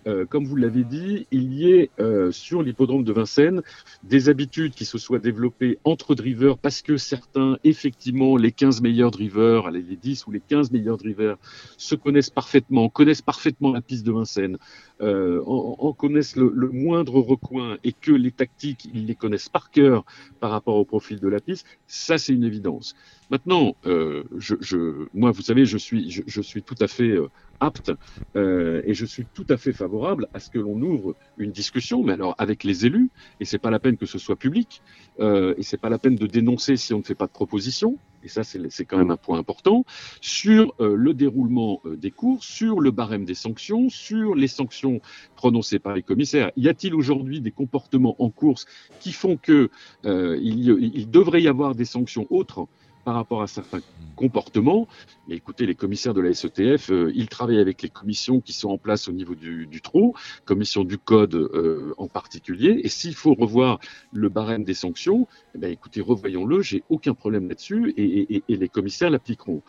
euh, 0.06 0.24
comme 0.24 0.44
vous 0.44 0.56
l'avez 0.56 0.84
dit, 0.84 1.26
il 1.30 1.52
y 1.52 1.72
ait 1.72 1.90
euh, 1.98 2.30
sur 2.30 2.62
l'hippodrome 2.62 3.04
de 3.04 3.12
Vincennes 3.12 3.62
des 4.04 4.28
habitudes 4.28 4.72
qui 4.72 4.84
se 4.84 4.98
soient 4.98 5.18
développées 5.18 5.78
entre 5.84 6.14
drivers 6.14 6.58
parce 6.58 6.82
que 6.82 6.96
certains, 6.96 7.58
effectivement, 7.64 8.36
les 8.36 8.52
15 8.52 8.82
meilleurs 8.82 9.10
drivers, 9.10 9.70
les 9.70 9.82
10 9.82 10.26
ou 10.26 10.30
les 10.30 10.40
15 10.40 10.70
meilleurs 10.70 10.96
drivers 10.96 11.36
se 11.76 11.94
connaissent 11.94 12.30
parfaitement, 12.30 12.88
connaissent 12.88 13.22
parfaitement 13.22 13.72
la 13.72 13.80
piste 13.80 14.06
de 14.06 14.12
Vincennes, 14.12 14.58
euh, 15.00 15.42
en, 15.46 15.76
en, 15.78 15.92
connaissent 15.92 16.36
le, 16.36 16.50
le, 16.54 16.68
moindre 16.70 17.20
recoin 17.20 17.76
et 17.84 17.92
que 17.92 18.12
les 18.12 18.30
tactiques, 18.30 18.88
ils 18.94 19.06
les 19.06 19.14
connaissent 19.14 19.48
par 19.48 19.70
cœur 19.70 20.04
par 20.40 20.50
rapport 20.50 20.76
au 20.76 20.84
profil 20.84 21.20
de 21.20 21.28
la 21.28 21.40
piste, 21.40 21.66
ça 21.86 22.16
c'est 22.18 22.32
une 22.32 22.44
évidence. 22.44 22.94
Maintenant, 23.30 23.74
euh, 23.86 24.24
je, 24.38 24.54
je, 24.60 25.08
moi, 25.12 25.32
vous 25.32 25.42
savez, 25.42 25.64
je 25.64 25.78
suis, 25.78 26.10
je, 26.10 26.22
je 26.26 26.40
suis 26.40 26.62
tout 26.62 26.76
à 26.80 26.86
fait 26.86 27.10
euh, 27.10 27.28
apte 27.60 27.92
euh, 28.36 28.82
et 28.84 28.94
je 28.94 29.04
suis 29.04 29.26
tout 29.34 29.46
à 29.48 29.56
fait 29.56 29.72
favorable 29.72 30.28
à 30.34 30.40
ce 30.40 30.50
que 30.50 30.58
l'on 30.58 30.80
ouvre 30.80 31.16
une 31.38 31.50
discussion, 31.50 32.02
mais 32.02 32.12
alors 32.12 32.34
avec 32.38 32.64
les 32.64 32.86
élus, 32.86 33.10
et 33.40 33.44
c'est 33.44 33.58
pas 33.58 33.70
la 33.70 33.78
peine 33.78 33.96
que 33.96 34.06
ce 34.06 34.18
soit 34.18 34.36
public, 34.36 34.82
euh, 35.20 35.54
et 35.56 35.62
c'est 35.62 35.76
pas 35.76 35.88
la 35.88 35.98
peine 35.98 36.16
de 36.16 36.26
dénoncer 36.26 36.76
si 36.76 36.94
on 36.94 36.98
ne 36.98 37.02
fait 37.02 37.14
pas 37.14 37.26
de 37.26 37.32
proposition, 37.32 37.98
et 38.22 38.28
ça 38.28 38.42
c'est 38.44 38.84
quand 38.84 38.98
même 38.98 39.10
un 39.10 39.16
point 39.16 39.38
important, 39.38 39.84
sur 40.20 40.74
euh, 40.80 40.94
le 40.96 41.14
déroulement 41.14 41.80
euh, 41.84 41.96
des 41.96 42.10
cours, 42.10 42.44
sur 42.44 42.80
le 42.80 42.90
barème 42.90 43.24
des 43.24 43.34
sanctions, 43.34 43.88
sur 43.88 44.34
les 44.34 44.48
sanctions 44.48 45.00
prononcées 45.36 45.78
par 45.78 45.94
les 45.94 46.02
commissaires. 46.02 46.50
Y 46.56 46.68
a-t-il 46.68 46.94
aujourd'hui 46.94 47.40
des 47.40 47.50
comportements 47.52 48.16
en 48.18 48.30
course 48.30 48.66
qui 49.00 49.12
font 49.12 49.36
que 49.36 49.70
euh, 50.04 50.38
il, 50.40 50.68
il 50.94 51.10
devrait 51.10 51.42
y 51.42 51.48
avoir 51.48 51.74
des 51.74 51.84
sanctions 51.84 52.26
autres 52.30 52.66
par 53.06 53.14
rapport 53.14 53.40
à 53.40 53.46
certains 53.46 53.78
comportements. 54.16 54.88
Mais 55.28 55.36
écoutez, 55.36 55.64
les 55.64 55.76
commissaires 55.76 56.12
de 56.12 56.20
la 56.20 56.34
SETF, 56.34 56.90
euh, 56.90 57.12
ils 57.14 57.28
travaillent 57.28 57.60
avec 57.60 57.80
les 57.82 57.88
commissions 57.88 58.40
qui 58.40 58.52
sont 58.52 58.68
en 58.68 58.78
place 58.78 59.06
au 59.06 59.12
niveau 59.12 59.36
du, 59.36 59.80
trou, 59.80 60.14
commission 60.44 60.82
du 60.82 60.98
code 60.98 61.36
euh, 61.36 61.94
en 61.98 62.08
particulier. 62.08 62.80
Et 62.82 62.88
s'il 62.88 63.14
faut 63.14 63.34
revoir 63.34 63.78
le 64.12 64.28
barème 64.28 64.64
des 64.64 64.74
sanctions, 64.74 65.28
eh 65.54 65.58
bien, 65.58 65.68
écoutez, 65.68 66.00
revoyons-le, 66.00 66.62
j'ai 66.62 66.82
aucun 66.88 67.14
problème 67.14 67.48
là-dessus 67.48 67.94
et, 67.96 68.42
les 68.48 68.68
commissaires 68.68 69.10
l'appliqueront. 69.10 69.62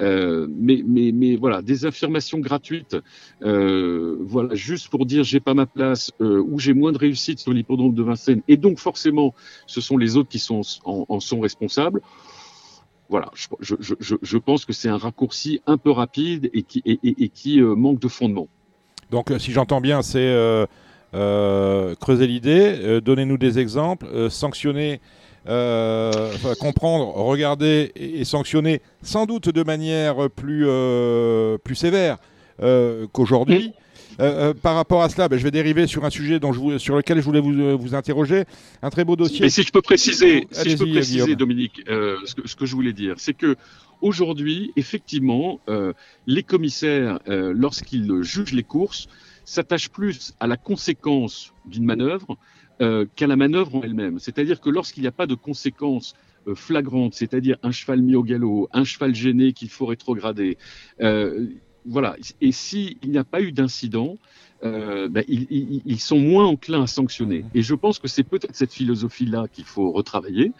Euh, 0.00 0.46
mais, 0.50 1.36
voilà, 1.36 1.60
des 1.60 1.84
affirmations 1.84 2.38
gratuites, 2.38 2.96
voilà, 3.42 4.54
juste 4.54 4.88
pour 4.88 5.04
dire 5.04 5.24
j'ai 5.24 5.40
pas 5.40 5.52
ma 5.52 5.66
place 5.66 6.10
ou 6.20 6.58
j'ai 6.58 6.72
moins 6.72 6.92
de 6.92 6.98
réussite 6.98 7.38
sur 7.38 7.52
l'hippodrome 7.52 7.94
de 7.94 8.02
Vincennes 8.02 8.42
et 8.48 8.56
donc 8.56 8.78
forcément 8.78 9.34
ce 9.66 9.82
sont 9.82 9.98
les 9.98 10.16
autres 10.16 10.30
qui 10.30 10.38
sont 10.38 10.62
en 10.84 11.20
sont 11.20 11.40
responsables 11.40 12.00
voilà, 13.08 13.30
je, 13.34 13.46
je, 13.60 13.94
je, 14.00 14.16
je 14.20 14.38
pense 14.38 14.64
que 14.64 14.72
c'est 14.72 14.88
un 14.88 14.98
raccourci 14.98 15.60
un 15.66 15.78
peu 15.78 15.90
rapide 15.90 16.50
et 16.52 16.62
qui, 16.62 16.82
et, 16.84 16.98
et, 17.02 17.24
et 17.24 17.28
qui 17.28 17.60
euh, 17.60 17.74
manque 17.74 18.00
de 18.00 18.08
fondement. 18.08 18.48
Donc, 19.10 19.30
euh, 19.30 19.38
si 19.38 19.52
j'entends 19.52 19.80
bien, 19.80 20.02
c'est 20.02 20.18
euh, 20.18 20.66
euh, 21.14 21.94
creuser 21.94 22.26
l'idée, 22.26 22.74
euh, 22.82 23.00
donnez-nous 23.00 23.38
des 23.38 23.58
exemples, 23.58 24.06
euh, 24.06 24.28
sanctionner, 24.28 25.00
enfin, 25.46 26.52
comprendre, 26.60 27.14
regarder 27.14 27.92
et, 27.96 28.20
et, 28.20 28.24
sanctionner, 28.24 28.82
sans 29.02 29.24
doute 29.24 29.48
de 29.48 29.62
manière 29.62 30.28
plus, 30.28 30.66
plus 31.64 31.74
sévère 31.74 32.18
qu'aujourd'hui. 33.12 33.72
Euh, 34.20 34.50
euh, 34.50 34.54
par 34.54 34.74
rapport 34.74 35.02
à 35.02 35.08
cela, 35.08 35.28
ben, 35.28 35.38
je 35.38 35.44
vais 35.44 35.50
dériver 35.50 35.86
sur 35.86 36.04
un 36.04 36.10
sujet 36.10 36.40
dont 36.40 36.52
je 36.52 36.58
vous, 36.58 36.78
sur 36.78 36.96
lequel 36.96 37.18
je 37.18 37.24
voulais 37.24 37.40
vous, 37.40 37.52
euh, 37.52 37.74
vous 37.74 37.94
interroger. 37.94 38.44
Un 38.82 38.90
très 38.90 39.04
beau 39.04 39.16
dossier. 39.16 39.46
Et 39.46 39.50
si 39.50 39.62
je 39.62 39.70
peux 39.70 39.82
préciser, 39.82 40.48
si 40.50 40.70
je 40.70 40.76
peux 40.76 40.90
préciser 40.90 41.36
Dominique, 41.36 41.82
ce 41.86 42.34
que, 42.34 42.48
ce, 42.48 42.56
que, 42.56 42.66
je 42.66 42.74
voulais 42.74 42.92
dire, 42.92 43.14
c'est 43.18 43.34
que 43.34 43.56
aujourd'hui, 44.00 44.72
effectivement, 44.76 45.60
les 46.26 46.42
commissaires, 46.42 47.18
lorsqu'ils 47.26 48.22
jugent 48.22 48.52
les 48.52 48.62
courses, 48.62 49.08
s'attachent 49.44 49.90
plus 49.90 50.34
à 50.40 50.46
la 50.46 50.56
conséquence 50.56 51.52
d'une 51.64 51.84
manœuvre 51.84 52.36
qu'à 52.78 53.26
la 53.26 53.36
manœuvre 53.36 53.76
en 53.76 53.82
elle-même. 53.82 54.18
C'est-à-dire 54.18 54.60
que 54.60 54.70
lorsqu'il 54.70 55.02
n'y 55.02 55.08
a 55.08 55.12
pas 55.12 55.26
de 55.26 55.34
conséquences 55.34 56.14
flagrantes, 56.54 57.14
c'est-à-dire 57.14 57.56
un 57.62 57.70
cheval 57.70 58.02
mis 58.02 58.14
au 58.14 58.22
galop, 58.22 58.68
un 58.72 58.84
cheval 58.84 59.14
gêné 59.14 59.52
qu'il 59.52 59.68
faut 59.68 59.86
rétrograder, 59.86 60.58
euh, 61.00 61.46
voilà. 61.88 62.16
Et 62.40 62.52
s'il 62.52 62.96
n'y 63.04 63.18
a 63.18 63.24
pas 63.24 63.40
eu 63.40 63.52
d'incident, 63.52 64.16
euh, 64.64 65.08
ben, 65.08 65.24
ils, 65.28 65.46
ils, 65.50 65.82
ils, 65.84 66.00
sont 66.00 66.18
moins 66.18 66.44
enclins 66.44 66.82
à 66.82 66.86
sanctionner. 66.86 67.44
Et 67.54 67.62
je 67.62 67.74
pense 67.74 67.98
que 67.98 68.08
c'est 68.08 68.24
peut-être 68.24 68.54
cette 68.54 68.72
philosophie-là 68.72 69.46
qu'il 69.52 69.64
faut 69.64 69.92
retravailler, 69.92 70.52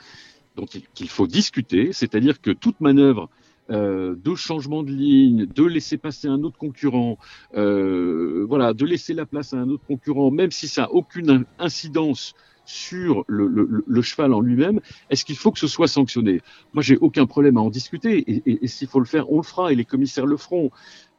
donc 0.57 0.81
qu'il 0.95 1.09
faut 1.09 1.27
discuter, 1.27 1.93
c'est-à-dire 1.93 2.41
que 2.41 2.51
toute 2.51 2.81
manœuvre 2.81 3.29
euh, 3.71 4.15
de 4.25 4.35
changement 4.35 4.83
de 4.83 4.93
ligne, 4.93 5.47
de 5.47 5.65
laisser 5.65 5.99
passer 5.99 6.29
un 6.29 6.43
autre 6.43 6.57
concurrent, 6.57 7.19
euh, 7.55 8.47
voilà, 8.49 8.73
de 8.73 8.85
laisser 8.87 9.15
la 9.15 9.27
place 9.27 9.53
à 9.53 9.59
un 9.59 9.69
autre 9.69 9.85
concurrent, 9.87 10.31
même 10.31 10.51
si 10.51 10.69
ça 10.69 10.83
n'a 10.83 10.93
aucune 10.93 11.45
incidence 11.59 12.35
sur 12.65 13.25
le, 13.29 13.47
le, 13.47 13.83
le 13.87 14.03
cheval 14.03 14.33
en 14.35 14.41
lui-même, 14.41 14.81
est-ce 15.11 15.25
qu'il 15.25 15.37
faut 15.37 15.51
que 15.51 15.59
ce 15.59 15.67
soit 15.67 15.89
sanctionné? 15.89 16.41
Moi, 16.75 16.83
j'ai 16.83 16.99
aucun 16.99 17.27
problème 17.27 17.57
à 17.57 17.61
en 17.61 17.71
discuter, 17.71 18.19
et, 18.19 18.43
et, 18.47 18.65
et 18.65 18.69
s'il 18.69 18.89
faut 18.89 19.01
le 19.01 19.07
faire, 19.07 19.31
on 19.33 19.39
le 19.39 19.43
fera, 19.43 19.73
et 19.73 19.75
les 19.75 19.87
commissaires 19.87 20.27
le 20.27 20.37
feront. 20.37 20.71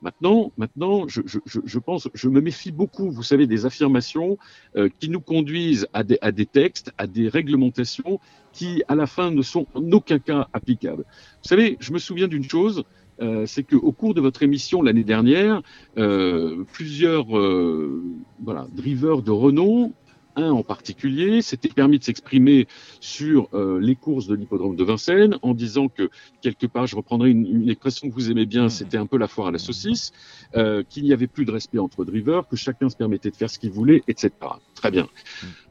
Maintenant, 0.01 0.51
maintenant, 0.57 1.07
je, 1.07 1.21
je, 1.25 1.39
je, 1.45 1.79
pense, 1.79 2.07
je 2.13 2.29
me 2.29 2.39
méfie 2.39 2.71
beaucoup, 2.71 3.11
vous 3.11 3.23
savez, 3.23 3.47
des 3.47 3.65
affirmations 3.65 4.37
euh, 4.75 4.89
qui 4.99 5.09
nous 5.09 5.19
conduisent 5.19 5.87
à 5.93 6.03
des, 6.03 6.17
à 6.21 6.31
des, 6.31 6.45
textes, 6.45 6.91
à 6.97 7.05
des 7.05 7.27
réglementations 7.27 8.19
qui, 8.53 8.81
à 8.87 8.95
la 8.95 9.07
fin, 9.07 9.29
ne 9.31 9.41
sont 9.41 9.67
en 9.73 9.91
aucun 9.91 10.19
cas 10.19 10.47
applicables. 10.53 11.03
Vous 11.03 11.49
savez, 11.49 11.77
je 11.81 11.91
me 11.91 11.99
souviens 11.99 12.27
d'une 12.27 12.43
chose, 12.43 12.83
euh, 13.21 13.45
c'est 13.45 13.63
qu'au 13.63 13.91
cours 13.91 14.13
de 14.13 14.21
votre 14.21 14.41
émission 14.41 14.81
l'année 14.81 15.03
dernière, 15.03 15.61
euh, 15.97 16.63
plusieurs 16.71 17.27
voilà, 17.27 18.67
drivers 18.73 19.21
de 19.21 19.31
Renault 19.31 19.93
un 20.35 20.51
en 20.51 20.63
particulier 20.63 21.41
s'était 21.41 21.69
permis 21.69 21.99
de 21.99 22.03
s'exprimer 22.03 22.67
sur 22.99 23.49
euh, 23.53 23.79
les 23.79 23.95
courses 23.95 24.27
de 24.27 24.35
l'hippodrome 24.35 24.75
de 24.75 24.83
Vincennes 24.83 25.37
en 25.41 25.53
disant 25.53 25.87
que 25.87 26.09
quelque 26.41 26.67
part, 26.67 26.87
je 26.87 26.95
reprendrai 26.95 27.31
une, 27.31 27.45
une 27.45 27.69
expression 27.69 28.09
que 28.09 28.13
vous 28.13 28.31
aimez 28.31 28.45
bien, 28.45 28.69
c'était 28.69 28.97
un 28.97 29.05
peu 29.05 29.17
la 29.17 29.27
foire 29.27 29.47
à 29.47 29.51
la 29.51 29.59
saucisse, 29.59 30.11
euh, 30.55 30.83
qu'il 30.87 31.03
n'y 31.03 31.13
avait 31.13 31.27
plus 31.27 31.45
de 31.45 31.51
respect 31.51 31.79
entre 31.79 32.05
drivers, 32.05 32.47
que 32.47 32.55
chacun 32.55 32.89
se 32.89 32.95
permettait 32.95 33.31
de 33.31 33.35
faire 33.35 33.49
ce 33.49 33.59
qu'il 33.59 33.71
voulait, 33.71 34.03
etc. 34.07 34.31
Très 34.75 34.91
bien. 34.91 35.07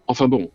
Enfin 0.06 0.28
bon, 0.28 0.50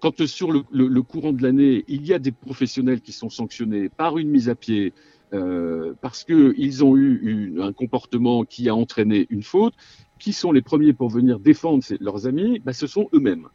quand 0.00 0.26
sur 0.26 0.52
le, 0.52 0.62
le- 0.70 0.88
le 0.88 1.02
courant 1.02 1.32
de 1.32 1.42
l'année, 1.42 1.84
il 1.88 2.04
y 2.04 2.12
a 2.12 2.18
des 2.18 2.32
professionnels 2.32 3.00
qui 3.00 3.12
sont 3.12 3.30
sanctionnés 3.30 3.88
par 3.88 4.18
une 4.18 4.28
mise 4.28 4.48
à 4.48 4.54
pied 4.54 4.92
euh, 5.34 5.94
parce 6.00 6.24
qu'ils 6.24 6.84
ont 6.84 6.96
eu 6.96 7.60
un 7.60 7.72
comportement 7.72 8.44
qui 8.44 8.68
a 8.68 8.74
entraîné 8.74 9.26
une 9.30 9.42
faute, 9.42 9.74
qui 10.18 10.32
sont 10.32 10.52
les 10.52 10.62
premiers 10.62 10.92
pour 10.94 11.10
venir 11.10 11.40
défendre 11.40 11.82
leurs 12.00 12.26
amis? 12.26 12.60
Ben, 12.60 12.72
Ce 12.72 12.86
sont 12.86 13.08
eux-mêmes. 13.14 13.48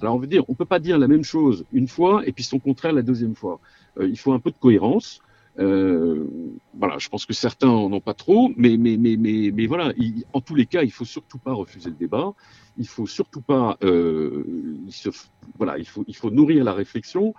Alors 0.00 0.16
on 0.16 0.18
veut 0.18 0.26
dire, 0.26 0.44
on 0.48 0.54
peut 0.54 0.64
pas 0.64 0.80
dire 0.80 0.98
la 0.98 1.08
même 1.08 1.22
chose 1.24 1.64
une 1.72 1.88
fois 1.88 2.26
et 2.26 2.32
puis 2.32 2.42
son 2.44 2.58
contraire 2.58 2.92
la 2.92 3.02
deuxième 3.02 3.36
fois. 3.36 3.60
Euh, 3.98 4.08
il 4.08 4.18
faut 4.18 4.32
un 4.32 4.40
peu 4.40 4.50
de 4.50 4.58
cohérence. 4.58 5.20
Euh, 5.58 6.26
voilà, 6.74 6.98
je 6.98 7.08
pense 7.08 7.24
que 7.24 7.32
certains 7.32 7.68
en 7.70 7.90
ont 7.92 8.00
pas 8.00 8.12
trop, 8.12 8.50
mais 8.56 8.76
mais 8.76 8.96
mais 8.98 9.16
mais 9.16 9.50
mais 9.54 9.66
voilà. 9.66 9.92
il- 9.96 10.24
en 10.34 10.40
tous 10.42 10.54
les 10.54 10.66
cas, 10.66 10.82
il 10.82 10.90
faut 10.92 11.06
surtout 11.06 11.38
pas 11.38 11.52
refuser 11.54 11.88
le 11.90 11.96
débat. 11.96 12.34
Il 12.76 12.86
faut 12.86 13.06
surtout 13.06 13.40
pas, 13.40 13.78
euh, 13.82 14.44
voilà, 15.56 15.78
il 15.78 15.86
faut 15.86 16.04
il 16.06 16.16
faut 16.16 16.30
nourrir 16.30 16.64
la 16.64 16.72
réflexion. 16.74 17.34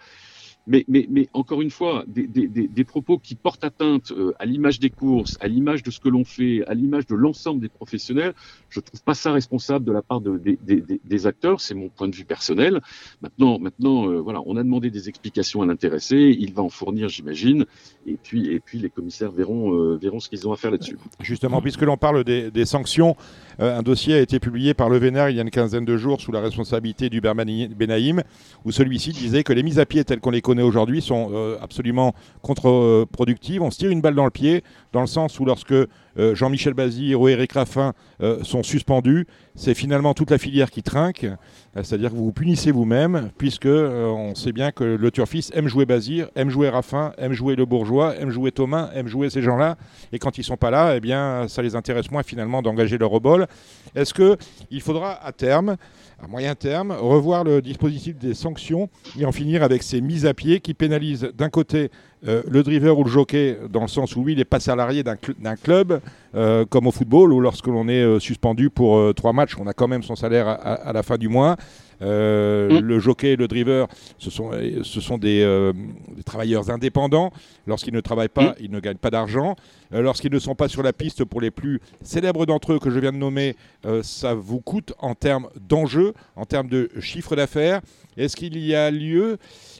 Mais, 0.67 0.83
mais, 0.87 1.07
mais 1.09 1.29
encore 1.33 1.61
une 1.61 1.69
fois, 1.69 2.03
des, 2.07 2.27
des, 2.27 2.47
des, 2.47 2.83
propos 2.83 3.17
qui 3.17 3.35
portent 3.35 3.63
atteinte 3.63 4.11
euh, 4.11 4.33
à 4.37 4.45
l'image 4.45 4.79
des 4.79 4.89
courses, 4.89 5.37
à 5.39 5.47
l'image 5.47 5.81
de 5.81 5.91
ce 5.91 5.99
que 5.99 6.09
l'on 6.09 6.25
fait, 6.25 6.65
à 6.67 6.73
l'image 6.73 7.07
de 7.07 7.15
l'ensemble 7.15 7.61
des 7.61 7.69
professionnels, 7.69 8.33
je 8.69 8.81
trouve 8.81 9.01
pas 9.01 9.13
ça 9.13 9.31
responsable 9.31 9.85
de 9.85 9.91
la 9.93 10.01
part 10.01 10.19
de, 10.19 10.37
des, 10.37 10.59
des, 10.61 10.83
des- 11.03 11.27
acteurs. 11.27 11.61
C'est 11.61 11.73
mon 11.73 11.89
point 11.89 12.07
de 12.07 12.15
vue 12.15 12.25
personnel. 12.25 12.81
Maintenant, 13.21 13.59
maintenant, 13.59 14.09
euh, 14.09 14.19
voilà, 14.19 14.41
on 14.45 14.57
a 14.57 14.63
demandé 14.63 14.89
des 14.91 15.09
explications 15.09 15.61
à 15.61 15.65
l'intéressé. 15.65 16.35
Il 16.37 16.53
va 16.53 16.63
en 16.63 16.69
fournir, 16.69 17.09
j'imagine. 17.09 17.65
Et 18.05 18.17
puis, 18.21 18.47
et 18.47 18.59
puis, 18.59 18.77
les 18.79 18.89
commissaires 18.89 19.31
verront, 19.31 19.73
euh, 19.73 19.97
verront 19.97 20.19
ce 20.19 20.29
qu'ils 20.29 20.47
ont 20.47 20.51
à 20.51 20.57
faire 20.57 20.71
là-dessus. 20.71 20.97
Justement, 21.21 21.61
puisque 21.61 21.81
l'on 21.81 21.97
parle 21.97 22.23
des, 22.23 22.51
des 22.51 22.65
sanctions, 22.65 23.15
euh, 23.59 23.77
un 23.77 23.83
dossier 23.83 24.15
a 24.15 24.19
été 24.19 24.39
publié 24.39 24.73
par 24.73 24.89
le 24.89 24.97
Vénère 24.97 25.29
il 25.29 25.35
y 25.35 25.39
a 25.39 25.43
une 25.43 25.49
quinzaine 25.49 25.85
de 25.85 25.97
jours 25.97 26.21
sous 26.21 26.31
la 26.31 26.41
responsabilité 26.41 27.09
du 27.09 27.21
Benaïm, 27.21 28.23
où 28.65 28.71
celui-ci 28.71 29.11
disait 29.11 29.43
que 29.43 29.53
les 29.53 29.63
mises 29.63 29.79
à 29.79 29.85
pied 29.85 30.03
telles 30.03 30.19
qu'on 30.19 30.31
les 30.31 30.41
connaît 30.41 30.56
aujourd'hui 30.61 31.01
sont 31.01 31.29
euh, 31.33 31.57
absolument 31.61 32.13
contre-productives. 32.41 33.61
On 33.61 33.71
se 33.71 33.77
tire 33.77 33.91
une 33.91 34.01
balle 34.01 34.15
dans 34.15 34.25
le 34.25 34.31
pied, 34.31 34.63
dans 34.93 35.01
le 35.01 35.07
sens 35.07 35.39
où 35.39 35.45
lorsque 35.45 35.75
euh, 36.17 36.35
Jean-Michel 36.35 36.73
Bazir 36.73 37.19
ou 37.19 37.27
Eric 37.27 37.53
Raffin 37.53 37.93
euh, 38.21 38.43
sont 38.43 38.63
suspendus, 38.63 39.27
c'est 39.55 39.73
finalement 39.73 40.13
toute 40.13 40.31
la 40.31 40.37
filière 40.37 40.71
qui 40.71 40.83
trinque. 40.83 41.23
Euh, 41.25 41.35
C'est-à-dire 41.83 42.09
que 42.09 42.15
vous 42.15 42.25
vous 42.25 42.31
punissez 42.31 42.71
vous-même, 42.71 43.29
puisque 43.37 43.67
on 43.67 44.33
sait 44.35 44.51
bien 44.51 44.71
que 44.71 44.83
le 44.83 45.11
turfiste 45.11 45.55
aime 45.55 45.67
jouer 45.67 45.85
Bazir, 45.85 46.29
aime 46.35 46.49
jouer 46.49 46.69
Raffin, 46.69 47.13
aime 47.17 47.33
jouer 47.33 47.55
le 47.55 47.65
Bourgeois, 47.65 48.15
aime 48.17 48.29
jouer 48.29 48.51
Thomas, 48.51 48.89
aime 48.93 49.07
jouer 49.07 49.29
ces 49.29 49.41
gens-là. 49.41 49.77
Et 50.11 50.19
quand 50.19 50.37
ils 50.37 50.43
sont 50.43 50.57
pas 50.57 50.71
là, 50.71 50.95
eh 50.95 50.99
bien, 50.99 51.47
ça 51.47 51.61
les 51.61 51.75
intéresse 51.75 52.09
moins 52.11 52.23
finalement 52.23 52.61
d'engager 52.61 52.97
leur 52.97 53.11
rebol. 53.11 53.47
Est-ce 53.95 54.13
que 54.13 54.37
il 54.71 54.81
faudra 54.81 55.23
à 55.23 55.31
terme, 55.31 55.77
à 56.21 56.27
moyen 56.27 56.55
terme, 56.55 56.91
revoir 56.91 57.43
le 57.43 57.61
dispositif 57.61 58.17
des 58.17 58.33
sanctions 58.33 58.89
et 59.19 59.25
en 59.25 59.31
finir 59.31 59.61
avec 59.61 59.83
ces 59.83 60.01
mises 60.01 60.25
à 60.25 60.33
pied 60.33 60.59
qui 60.59 60.73
pénalisent 60.73 61.29
d'un 61.35 61.49
côté 61.49 61.91
euh, 62.27 62.41
le 62.49 62.63
driver 62.63 62.97
ou 62.97 63.03
le 63.03 63.09
jockey 63.11 63.57
dans 63.69 63.81
le 63.81 63.87
sens 63.87 64.15
où 64.15 64.23
lui 64.23 64.33
il 64.33 64.37
n'est 64.39 64.45
pas 64.45 64.59
salarié 64.59 65.03
d'un 65.03 65.15
cl- 65.15 65.35
d'un 65.39 65.55
club 65.55 65.99
euh, 66.35 66.65
comme 66.65 66.87
au 66.87 66.91
football 66.91 67.31
où 67.33 67.39
lorsque 67.39 67.67
l'on 67.67 67.87
est 67.87 68.01
euh, 68.01 68.19
suspendu 68.19 68.69
pour 68.71 69.13
trois 69.13 69.33
matchs 69.33 69.55
on 69.59 69.67
a 69.67 69.73
quand 69.73 69.87
même 69.87 70.01
son 70.01 70.15
salaire 70.15 70.47
à, 70.47 70.53
à- 70.53 70.73
à 70.89 70.93
la 70.93 71.03
fin 71.03 71.17
du 71.17 71.27
mois. 71.29 71.55
Euh, 72.03 72.79
Mm. 72.79 72.85
le 72.85 72.99
jockey 72.99 73.29
et 73.31 73.35
le 73.35 73.47
driver 73.47 73.87
ce 74.19 74.29
sont, 74.29 74.51
ce 74.83 75.01
sont 75.01 75.17
des, 75.17 75.41
euh, 75.41 75.73
des 76.15 76.21
travailleurs 76.23 76.69
indépendants. 76.69 77.31
Lorsqu'ils 77.65 77.93
ne 77.93 78.01
travaillent 78.01 78.27
pas 78.29 78.53
ils 78.59 78.69
ne 78.69 78.79
gagnent 78.79 78.97
pas 78.97 79.09
d'argent. 79.09 79.55
Euh, 79.93 80.01
lorsqu'ils 80.03 80.31
ne 80.31 80.37
sont 80.37 80.53
pas 80.53 80.67
sur 80.67 80.83
la 80.83 80.93
piste 80.93 81.23
pour 81.25 81.41
les 81.41 81.49
plus 81.49 81.79
célèbres 82.03 82.45
d'entre 82.45 82.73
eux 82.73 82.79
que 82.79 82.91
je 82.91 82.99
viens 82.99 83.11
de 83.11 83.17
nommer 83.17 83.55
ça 84.03 84.33
vous 84.35 84.59
coûte 84.59 84.93
en 84.99 85.15
termes 85.15 85.47
d'enjeux 85.67 86.13
en 86.35 86.45
termes 86.45 86.67
de 86.67 86.89
chiffre 86.99 87.35
d'affaires 87.35 87.81
est-ce 88.17 88.35
qu'il 88.35 88.57
y 88.57 88.75
a 88.75 88.91
lieu 88.91 89.37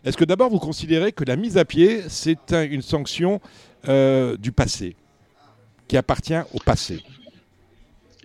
est-ce 0.08 0.16
que 0.16 0.24
d'abord 0.24 0.50
vous 0.50 0.60
considérez 0.60 1.12
que 1.12 1.26
la 1.26 1.36
mise 1.36 1.58
à 1.58 1.66
pied, 1.66 2.02
c'est 2.08 2.54
un- 2.54 2.64
une 2.64 2.82
sanction 2.82 3.42
euh, 3.90 4.38
du 4.38 4.54
passé, 4.54 4.96
qui 5.90 5.98
appartient 5.98 6.40
au 6.54 6.60
passé? 6.60 7.04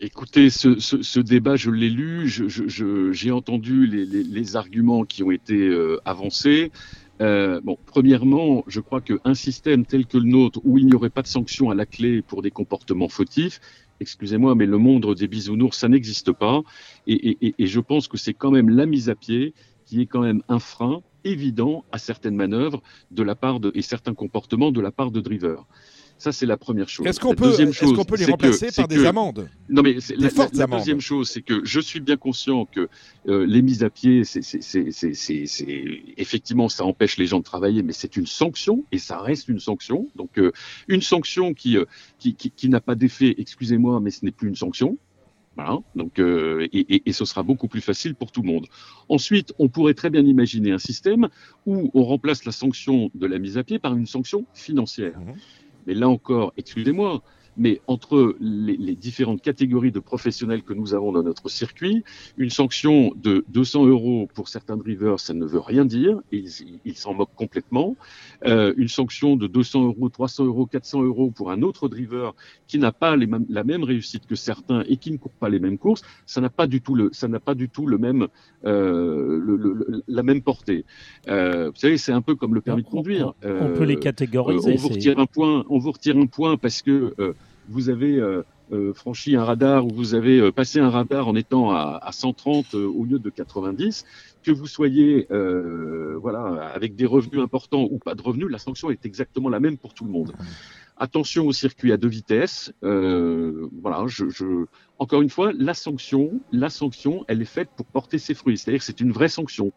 Écoutez, 0.01 0.49
ce, 0.51 1.19
débat, 1.21 1.57
je 1.57 1.71
l'ai 1.71 1.91
lu, 1.91 2.29
j'ai 2.29 3.31
entendu 3.31 3.87
les, 3.87 4.57
arguments 4.57 5.05
qui 5.05 5.23
ont 5.23 5.31
été 5.31 5.57
euh, 5.57 6.01
avancés. 6.05 6.71
Euh, 7.21 7.61
premièrement, 7.87 8.65
je 8.67 8.81
crois 8.81 9.01
qu'un 9.01 9.35
système 9.35 9.85
tel 9.87 10.07
que 10.07 10.19
le 10.19 10.25
nôtre, 10.25 10.61
où 10.65 10.79
il 10.79 10.87
n'y 10.87 10.95
aurait 10.95 11.11
pas 11.11 11.23
de 11.23 11.29
sanction 11.29 11.71
à 11.71 11.75
la 11.75 11.87
clé 11.87 12.23
pour 12.23 12.43
des 12.43 12.51
comportements 12.51 13.09
fautifs, 13.09 13.61
excusez-moi, 14.01 14.57
mais 14.57 14.67
le 14.67 14.79
monde 14.79 15.15
des 15.15 15.29
bisounours, 15.29 15.79
ça 15.79 15.89
n'existe 15.89 16.33
pas. 16.33 16.63
Et 17.07 17.55
je 17.59 17.81
pense 17.81 18.09
que 18.09 18.17
c'est 18.17 18.35
quand 18.35 18.51
même 18.51 18.71
la 18.71 18.87
mise 18.87 19.09
à 19.09 19.15
pied 19.17 19.53
qui 19.93 20.01
est 20.01 20.07
quand 20.07 20.23
même 20.23 20.43
un 20.49 20.59
frein 20.59 21.03
évident 21.23 21.85
à 21.93 21.99
certaines 21.99 22.35
manœuvres 22.35 22.83
de 23.11 23.23
la 23.23 23.35
part 23.35 23.61
de, 23.61 23.71
et 23.75 23.83
certains 23.83 24.15
comportements 24.15 24.73
de 24.73 24.81
la 24.81 24.91
part 24.91 25.11
de 25.11 25.21
drivers. 25.21 25.67
Ça, 26.17 26.33
c'est 26.33 26.47
la 26.47 26.57
première 26.57 26.89
chose. 26.89 27.07
Est-ce 27.07 27.21
qu'on 27.21 27.31
La 27.31 27.35
peut, 27.37 27.45
deuxième 27.51 27.69
est-ce 27.71 27.93
qu'on 27.93 28.05
peut 28.05 28.17
les 28.17 28.25
que- 28.25 28.31
remplacer 28.31 28.69
par 28.75 28.89
des 28.89 28.97
que- 28.97 29.05
amendes? 29.05 29.51
Non, 29.69 29.83
mais 29.83 30.01
c'est- 30.01 30.17
la, 30.17 30.67
deuxième 30.67 31.01
chose, 31.01 31.29
c'est 31.29 31.43
que 31.43 31.61
je 31.65 31.79
suis 31.81 32.01
bien 32.01 32.17
conscient 32.17 32.65
que 32.65 32.89
euh, 33.29 33.45
les 33.45 33.61
mises 33.61 33.85
à 33.85 33.91
pied, 33.91 34.25
c'est, 34.25 34.41
c'est- 34.41 34.63
c'est- 34.63 36.03
effectivement, 36.17 36.71
ça 36.71 36.85
empêche 36.87 37.19
les 37.19 37.27
gens 37.27 37.41
de 37.41 37.45
travailler, 37.45 37.83
mais 37.83 37.93
c'est 37.93 38.17
une 38.17 38.27
sanction 38.27 38.85
et 38.93 38.99
ça 38.99 39.21
reste 39.21 39.49
une 39.49 39.61
sanction. 39.61 40.09
Donc, 40.17 40.39
euh, 40.39 40.53
une 40.89 41.03
sanction 41.03 41.53
qui, 41.53 41.77
euh, 41.77 41.85
qui, 42.19 42.35
qui, 42.35 42.51
qui 42.51 42.69
n'a 42.71 42.81
pas 42.81 42.95
d'effet, 42.95 43.35
excusez-moi, 43.37 44.01
mais 44.01 44.11
ce 44.11 44.25
n'est 44.25 44.31
plus 44.33 44.49
une 44.49 44.57
sanction. 44.57 44.97
Voilà. 45.57 45.79
Donc, 45.95 46.19
euh, 46.19 46.67
et, 46.73 46.95
et, 46.95 47.09
et 47.09 47.13
ce 47.13 47.25
sera 47.25 47.43
beaucoup 47.43 47.69
plus 47.69 47.83
facile 47.83 48.15
pour 48.15 48.33
tout 48.33 48.43
le 48.43 48.49
monde. 48.49 48.67
Ensuite, 49.09 49.53
on 49.59 49.69
pourrait 49.69 49.95
très 49.95 50.09
bien 50.11 50.25
imaginer 50.25 50.73
un 50.73 50.79
système 50.79 51.29
où 51.67 51.91
on 51.95 52.05
remplace 52.05 52.45
la 52.45 52.53
sanction 52.53 53.11
de 53.15 53.27
la 53.27 53.39
mise 53.39 53.59
à 53.59 53.65
pied 53.65 53.79
par 53.79 53.95
une 53.95 54.07
sanction 54.07 54.47
financière. 54.55 55.19
Mhm. 55.19 55.35
Mais 55.87 55.95
là 55.95 56.09
encore, 56.09 56.53
excusez-moi, 56.57 57.23
mais 57.57 57.81
entre 57.87 58.35
les, 58.41 58.77
les 58.77 58.95
différentes 58.95 59.43
catégories 59.43 59.93
de 59.93 60.01
professionnels 60.01 60.63
que 60.63 60.73
nous 60.73 60.95
avons 60.95 61.13
dans 61.13 61.23
notre 61.23 61.49
circuit, 61.51 62.03
une 62.39 62.51
sanction 62.51 63.13
de 63.17 63.45
200 63.49 63.87
euros 63.87 64.29
pour 64.35 64.49
certains 64.49 64.77
drivers, 64.77 65.21
ça 65.21 65.35
ne 65.35 65.45
veut 65.45 65.59
rien 65.61 65.85
dire, 65.85 66.21
ils 66.33 66.97
s'en 66.97 67.15
moquent 67.15 67.35
complètement. 67.35 67.97
Euh, 68.47 68.73
une 68.77 68.89
sanction 68.89 69.37
de 69.37 69.47
200 69.47 69.85
euros, 69.85 70.09
300 70.09 70.45
euros, 70.47 70.67
400 70.67 71.03
euros 71.03 71.31
pour 71.31 71.51
un 71.51 71.63
autre 71.63 71.89
driver 71.89 72.35
qui 72.67 72.79
n'a 72.79 72.93
pas 72.93 73.17
les 73.17 73.27
mêmes- 73.27 73.47
la 73.49 73.65
même 73.65 73.85
réussite 73.85 74.27
que 74.27 74.35
certains 74.35 74.83
et 74.89 74.97
qui 74.97 75.11
ne 75.13 75.17
court 75.19 75.33
pas 75.33 75.49
les 75.49 75.59
mêmes 75.61 75.79
courses, 75.79 76.03
ça 76.27 76.41
n'a 76.41 76.51
pas 76.51 76.67
du 76.67 76.81
tout 76.81 76.95
le, 76.95 77.11
ça 77.13 77.29
n'a 77.29 77.41
pas 77.41 77.55
du 77.55 77.69
tout 77.69 77.87
le 77.87 77.99
même, 77.99 78.29
euh, 78.65 79.39
le- 79.45 79.57
le- 79.57 79.75
le- 79.75 80.03
la 80.09 80.23
même 80.23 80.43
portée. 80.43 80.85
Euh, 81.29 81.71
vous 81.71 81.77
savez, 81.77 81.99
c'est 81.99 82.13
un 82.13 82.23
peu 82.23 82.35
comme 82.35 82.55
le 82.55 82.61
permis 82.61 82.83
de 82.83 82.89
On- 82.89 82.97
conduire. 82.99 83.35
On 83.45 83.73
peut 83.75 83.85
les 83.85 83.97
Euh, 83.97 84.01
catégoriser. 84.01 84.71
euh, 84.71 84.75
on 84.75 84.77
vous 84.77 84.89
retire 84.89 85.19
un 85.19 85.27
point, 85.27 85.65
on 85.69 85.79
vous 85.79 85.93
retire 85.93 86.17
un 86.17 86.27
point 86.27 86.57
parce 86.57 86.83
que 86.83 87.15
euh, 87.19 87.35
vous 87.69 87.89
avez 87.89 88.17
euh, 88.19 88.43
euh, 88.73 88.93
franchi 88.95 89.37
un 89.37 89.45
radar 89.45 89.87
ou 89.87 89.91
vous 89.91 90.15
avez 90.15 90.41
euh, 90.41 90.53
passé 90.53 90.81
un 90.81 90.91
radar 90.91 91.29
en 91.29 91.35
étant 91.37 91.71
à, 91.73 91.99
à 92.03 92.13
130 92.13 92.75
euh, 92.75 92.87
au 92.87 93.05
lieu 93.05 93.19
de 93.19 93.31
90, 93.31 94.05
que 94.43 94.51
vous 94.51 94.67
soyez 94.67 95.27
voilà 95.31 96.65
avec 96.75 96.95
des 96.97 97.07
revenus 97.07 97.41
importants 97.41 97.87
ou 97.91 97.99
pas 97.99 98.15
de 98.15 98.23
revenus, 98.23 98.49
la 98.51 98.59
sanction 98.59 98.91
est 98.91 99.07
exactement 99.07 99.49
la 99.49 99.61
même 99.61 99.79
pour 99.79 99.95
tout 99.95 100.05
le 100.05 100.11
monde. 100.11 100.33
Attention 100.97 101.47
au 101.47 101.53
circuit 101.53 101.93
à 101.93 101.97
deux 101.97 102.09
vitesses. 102.09 102.73
voilà, 102.83 104.05
je, 104.07 104.29
je- 104.31 104.67
encore 104.99 105.23
une 105.23 105.31
fois, 105.31 105.53
la 105.57 105.75
sanction, 105.75 106.41
la 106.53 106.71
sanction, 106.71 107.25
elle 107.29 107.41
est 107.41 107.45
faite 107.45 107.71
pour 107.77 107.87
porter 107.87 108.19
ses 108.19 108.35
fruits. 108.35 108.59
C'est-à-dire 108.59 108.81
que 108.81 108.85
c'est 108.85 109.01
une 109.01 109.13
vraie 109.13 109.29
sanction. 109.29 109.73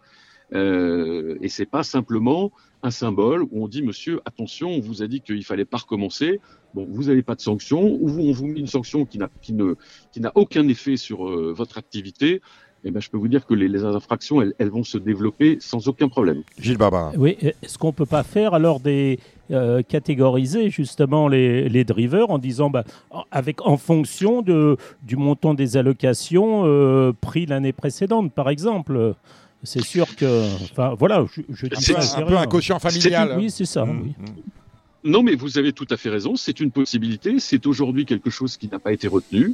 Euh, 0.54 1.38
et 1.42 1.50
c'est 1.50 1.66
pas 1.66 1.84
simplement 1.84 2.52
un 2.84 2.92
symbole 2.92 3.42
où 3.44 3.64
on 3.64 3.68
dit 3.68 3.82
monsieur 3.82 4.22
attention 4.26 4.70
on 4.70 4.80
vous 4.80 5.02
a 5.02 5.08
dit 5.08 5.22
qu'il 5.22 5.44
fallait 5.44 5.66
pas 5.66 5.78
recommencer 5.78 6.40
bon 6.76 6.86
vous 6.96 7.06
n'avez 7.06 7.24
pas 7.24 7.36
de 7.36 7.42
sanction 7.42 7.82
ou 8.02 8.08
vous, 8.08 8.22
on 8.22 8.32
vous 8.34 8.48
met 8.48 8.60
une 8.60 8.68
sanction 8.78 9.06
qui 9.06 9.18
n'a 9.18 9.30
qui 9.42 9.54
ne 9.54 9.76
qui 10.12 10.20
n'a 10.20 10.32
aucun 10.36 10.68
effet 10.68 10.98
sur 10.98 11.18
euh, 11.28 11.54
votre 11.56 11.78
activité 11.80 12.42
et 12.84 12.92
ben 12.92 13.00
je 13.02 13.10
peux 13.10 13.18
vous 13.18 13.28
dire 13.28 13.44
que 13.48 13.56
les, 13.56 13.68
les 13.68 13.84
infractions 13.84 14.42
elles, 14.44 14.54
elles 14.60 14.70
vont 14.70 14.84
se 14.84 15.00
développer 15.00 15.58
sans 15.60 15.88
aucun 15.88 16.08
problème 16.16 16.44
Gilles 16.60 16.78
Barbara. 16.78 17.14
Oui, 17.18 17.36
est-ce 17.42 17.78
qu'on 17.80 17.94
peut 17.94 18.06
pas 18.06 18.22
faire 18.24 18.54
alors 18.54 18.80
des 18.80 19.18
euh, 19.52 19.82
catégoriser 19.84 20.70
justement 20.70 21.28
les, 21.28 21.70
les 21.70 21.84
drivers 21.84 22.30
en 22.30 22.38
disant 22.40 22.70
bah, 22.70 22.84
en- 23.12 23.24
avec 23.32 23.66
en 23.66 23.78
fonction 23.78 24.42
de 24.44 24.78
du 25.02 25.16
montant 25.16 25.54
des 25.56 25.78
allocations 25.78 26.64
euh, 26.66 27.12
pris 27.20 27.46
l'année 27.48 27.74
précédente 27.74 28.32
par 28.34 28.50
exemple. 28.50 29.16
C'est 29.64 29.84
sûr 29.84 30.16
que 30.16 30.30
enfin 30.72 30.94
voilà, 31.00 31.26
je, 31.34 31.42
je 31.50 31.66
dis 31.68 31.84
C'est- 31.84 31.94
pas, 31.94 32.18
un 32.22 32.26
peu 32.28 32.38
un 32.38 32.46
quotient 32.46 32.78
familial. 32.78 33.36
Oui, 33.40 33.50
c'est 33.50 33.66
ça. 33.66 33.84
Mmh, 33.86 34.02
oui. 34.04 34.14
mmh. 34.20 34.26
Non, 35.06 35.22
mais 35.22 35.36
vous 35.36 35.60
avez 35.60 35.72
tout 35.72 35.86
à 35.92 35.98
fait 35.98 36.10
raison. 36.10 36.36
C'est 36.36 36.60
une 36.60 36.72
possibilité. 36.72 37.40
C'est 37.40 37.68
aujourd'hui 37.68 38.06
quelque 38.06 38.32
chose 38.32 38.58
qui 38.58 38.68
n'a 38.68 38.80
pas 38.80 38.92
été 38.92 39.08
retenu. 39.08 39.54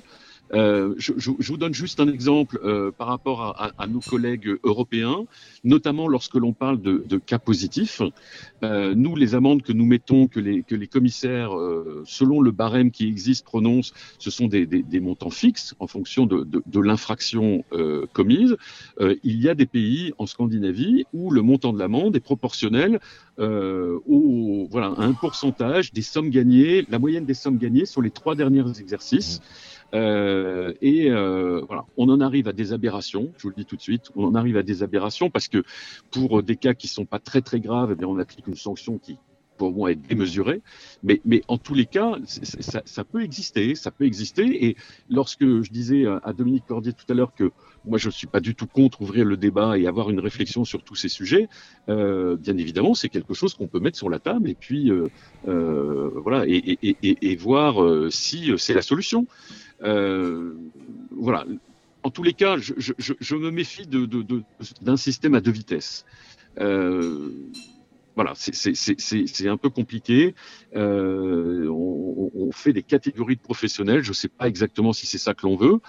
Euh, 0.53 0.93
je, 0.97 1.13
je, 1.17 1.31
je, 1.39 1.51
vous 1.51 1.57
donne 1.57 1.73
juste 1.73 1.99
un 1.99 2.07
exemple 2.07 2.59
euh, 2.63 2.91
par 2.91 3.07
rapport 3.07 3.41
à, 3.41 3.67
à, 3.67 3.83
à, 3.83 3.87
nos 3.87 3.99
collègues 3.99 4.57
européens, 4.63 5.25
notamment 5.63 6.07
lorsque 6.07 6.35
l'on 6.35 6.53
parle 6.53 6.81
de, 6.81 7.03
de, 7.07 7.17
cas 7.17 7.39
positifs. 7.39 8.01
Euh, 8.63 8.93
nous, 8.95 9.15
les 9.15 9.33
amendes 9.33 9.61
que 9.61 9.71
nous 9.71 9.85
mettons, 9.85 10.27
que 10.27 10.39
les, 10.39 10.63
que 10.63 10.75
les 10.75 10.87
commissaires, 10.87 11.57
euh, 11.57 12.03
selon 12.05 12.41
le 12.41 12.51
barème 12.51 12.91
qui 12.91 13.07
existe, 13.07 13.45
prononcent, 13.45 13.93
ce 14.19 14.29
sont 14.29 14.47
des, 14.47 14.65
des, 14.65 14.83
des 14.83 14.99
montants 14.99 15.29
fixes 15.29 15.73
en 15.79 15.87
fonction 15.87 16.25
de, 16.25 16.43
de 16.43 16.79
l'infraction 16.79 17.63
euh, 17.73 18.05
commise. 18.13 18.57
il 18.99 19.41
y 19.41 19.49
a 19.49 19.55
des 19.55 19.65
pays 19.65 20.13
en 20.17 20.25
Scandinavie 20.25 21.05
où 21.13 21.31
le 21.31 21.41
montant 21.41 21.73
de 21.73 21.79
l'amende 21.79 22.15
est 22.15 22.21
proportionnel 22.21 22.99
au, 23.37 24.67
voilà, 24.69 24.93
à 24.97 25.03
un 25.03 25.13
pourcentage 25.13 25.93
des 25.93 26.01
sommes 26.01 26.29
gagnées, 26.29 26.85
la 26.89 26.99
moyenne 26.99 27.25
des 27.25 27.33
sommes 27.33 27.57
gagnées 27.57 27.85
sur 27.85 28.01
les 28.01 28.11
trois 28.11 28.35
derniers 28.35 28.63
exercices. 28.79 29.41
Euh, 29.93 30.73
et 30.81 31.09
euh, 31.09 31.61
voilà, 31.67 31.85
on 31.97 32.09
en 32.09 32.21
arrive 32.21 32.47
à 32.47 32.53
des 32.53 32.73
aberrations. 32.73 33.31
Je 33.37 33.43
vous 33.43 33.49
le 33.49 33.55
dis 33.55 33.65
tout 33.65 33.75
de 33.75 33.81
suite, 33.81 34.11
on 34.15 34.25
en 34.25 34.35
arrive 34.35 34.57
à 34.57 34.63
des 34.63 34.83
aberrations 34.83 35.29
parce 35.29 35.47
que 35.47 35.63
pour 36.11 36.43
des 36.43 36.55
cas 36.55 36.73
qui 36.73 36.87
sont 36.87 37.05
pas 37.05 37.19
très 37.19 37.41
très 37.41 37.59
graves, 37.59 37.91
eh 37.91 37.95
bien 37.95 38.07
on 38.07 38.17
applique 38.19 38.47
une 38.47 38.55
sanction 38.55 38.97
qui 38.97 39.17
pour 39.57 39.73
moi 39.73 39.91
être 39.91 40.01
démesurée. 40.01 40.61
Mais, 41.03 41.21
mais 41.23 41.43
en 41.47 41.59
tous 41.59 41.75
les 41.75 41.85
cas, 41.85 42.15
ça, 42.25 42.81
ça, 42.83 43.03
peut 43.03 43.21
exister, 43.21 43.75
ça 43.75 43.91
peut 43.91 44.05
exister. 44.05 44.65
Et 44.65 44.75
lorsque 45.07 45.45
je 45.45 45.69
disais 45.69 46.07
à 46.07 46.33
Dominique 46.33 46.65
Cordier 46.65 46.93
tout 46.93 47.05
à 47.09 47.13
l'heure 47.13 47.35
que 47.35 47.51
moi 47.85 47.99
je 47.99 48.07
ne 48.07 48.11
suis 48.11 48.25
pas 48.27 48.39
du 48.39 48.55
tout 48.55 48.65
contre 48.67 49.01
ouvrir 49.01 49.25
le 49.25 49.37
débat 49.37 49.77
et 49.77 49.85
avoir 49.87 50.09
une 50.09 50.19
réflexion 50.19 50.65
sur 50.65 50.83
tous 50.83 50.95
ces 50.95 51.09
sujets, 51.09 51.47
euh, 51.89 52.37
bien 52.37 52.57
évidemment 52.57 52.93
c'est 52.93 53.09
quelque 53.09 53.33
chose 53.33 53.53
qu'on 53.53 53.67
peut 53.67 53.79
mettre 53.79 53.97
sur 53.97 54.09
la 54.09 54.19
table 54.19 54.49
et 54.49 54.55
puis 54.55 54.89
euh, 54.89 55.09
euh, 55.47 56.09
voilà 56.15 56.45
et, 56.47 56.77
et, 56.81 56.97
et, 57.03 57.31
et 57.31 57.35
voir 57.35 57.83
euh, 57.83 58.09
si 58.09 58.51
c'est 58.57 58.73
la 58.73 58.81
solution. 58.81 59.27
Euh, 59.83 60.53
voilà. 61.11 61.45
En 62.03 62.09
tous 62.09 62.23
les 62.23 62.33
cas, 62.33 62.57
je, 62.57 63.35
me 63.35 63.51
méfie 63.51 63.85
d'un 63.85 64.07
de, 64.07 64.95
système 64.95 65.35
à 65.35 65.41
deux 65.41 65.51
vitesses. 65.51 66.05
Euh, 66.59 67.29
voilà, 68.15 68.33
c'est 68.35 69.47
un 69.47 69.57
peu 69.57 69.69
compliqué. 69.69 70.35
Euh, 70.75 71.67
on, 71.69 72.51
fait 72.51 72.73
des 72.73 72.83
catégories 72.83 73.37
de 73.37 73.41
professionnels. 73.41 74.03
Je 74.03 74.09
ne 74.09 74.13
sais 74.13 74.27
pas 74.27 74.47
exactement 74.47 74.91
si 74.93 75.05
c'est 75.05 75.17
ça 75.17 75.33
que 75.33 75.45
l'on 75.45 75.55
veut. 75.55 75.79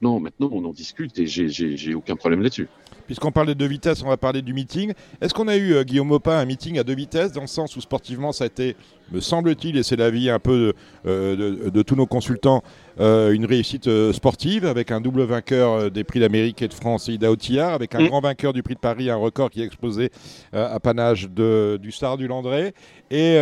Maintenant, 0.00 0.20
maintenant, 0.20 0.50
on 0.52 0.64
en 0.64 0.72
discute 0.72 1.18
et 1.18 1.26
j'ai 1.26 1.94
aucun 1.94 2.14
problème 2.14 2.40
là-dessus. 2.40 2.68
Puisqu'on 3.06 3.32
parle 3.32 3.48
de 3.48 3.54
deux 3.54 3.66
vitesses, 3.66 4.02
on 4.04 4.08
va 4.08 4.16
parler 4.16 4.42
du 4.42 4.52
meeting. 4.52 4.92
Est-ce 5.20 5.34
qu'on 5.34 5.48
a 5.48 5.56
eu, 5.56 5.72
euh, 5.72 5.82
Guillaume 5.82 6.08
Maupin, 6.08 6.38
un 6.38 6.44
meeting 6.44 6.78
à 6.78 6.84
deux 6.84 6.94
vitesses, 6.94 7.32
dans 7.32 7.40
le 7.40 7.46
sens 7.46 7.74
où 7.74 7.80
sportivement, 7.80 8.30
ça 8.32 8.44
a 8.44 8.46
été, 8.46 8.76
me 9.10 9.20
semble-t-il, 9.20 9.76
et 9.76 9.82
c'est 9.82 9.96
l'avis 9.96 10.28
un 10.28 10.38
peu 10.38 10.52
de, 10.52 10.74
euh, 11.06 11.36
de, 11.64 11.70
de, 11.70 11.82
tous 11.82 11.96
nos 11.96 12.06
consultants, 12.06 12.62
euh, 13.00 13.32
une 13.32 13.46
réussite 13.46 13.86
euh, 13.86 14.12
sportive, 14.12 14.66
avec 14.66 14.90
un 14.90 15.00
double 15.00 15.22
vainqueur 15.22 15.72
euh, 15.72 15.88
des 15.88 16.04
prix 16.04 16.20
d'Amérique 16.20 16.60
et 16.62 16.68
de 16.68 16.74
France, 16.74 17.08
Ida 17.08 17.30
Otillard, 17.30 17.72
avec 17.72 17.94
un 17.94 18.00
mmh. 18.00 18.08
grand 18.08 18.20
vainqueur 18.20 18.52
du 18.52 18.62
prix 18.62 18.74
de 18.74 18.80
Paris, 18.80 19.08
un 19.08 19.16
record 19.16 19.50
qui 19.50 19.62
est 19.62 19.64
exposé 19.64 20.10
à 20.52 20.78
panage 20.80 21.30
de, 21.30 21.78
du 21.80 21.92
Star 21.92 22.16
du 22.16 22.26
Landré. 22.26 22.74
Et 23.10 23.38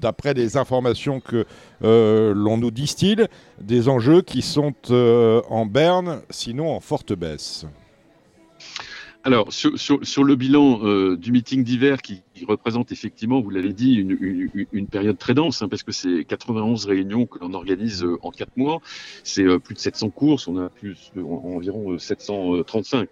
d'après 0.00 0.34
les 0.34 0.56
informations 0.56 1.20
que 1.20 1.46
l'on 1.80 2.56
nous 2.58 2.70
distille, 2.70 3.26
des 3.60 3.88
enjeux 3.88 4.22
qui 4.22 4.42
sont 4.42 4.74
en 4.90 5.66
berne, 5.66 6.20
sinon 6.30 6.70
en 6.74 6.80
forte 6.80 7.12
baisse. 7.14 7.66
Alors, 9.28 9.52
sur, 9.52 10.24
le 10.24 10.36
bilan 10.36 10.80
euh, 10.82 11.16
du 11.16 11.32
meeting 11.32 11.62
d'hiver 11.62 12.00
qui, 12.00 12.22
qui, 12.38 12.44
représente 12.44 12.92
effectivement, 12.92 13.40
vous 13.40 13.50
l'avez 13.50 13.72
dit, 13.72 13.94
une, 13.94 14.86
période 14.86 15.18
très 15.18 15.34
dense, 15.34 15.62
hein, 15.62 15.68
parce 15.68 15.82
que 15.82 15.92
c'est 15.92 16.24
91 16.24 16.86
réunions 16.86 17.26
que 17.26 17.38
l'on 17.38 17.52
organise 17.54 18.04
euh, 18.04 18.18
en 18.22 18.30
quatre 18.30 18.56
mois, 18.56 18.80
c'est 19.24 19.44
euh, 19.44 19.58
plus 19.58 19.74
de 19.74 19.80
700 19.80 20.10
courses, 20.10 20.48
on 20.48 20.56
a 20.58 20.68
plus 20.68 21.12
en, 21.16 21.56
environ 21.56 21.98
735. 21.98 23.08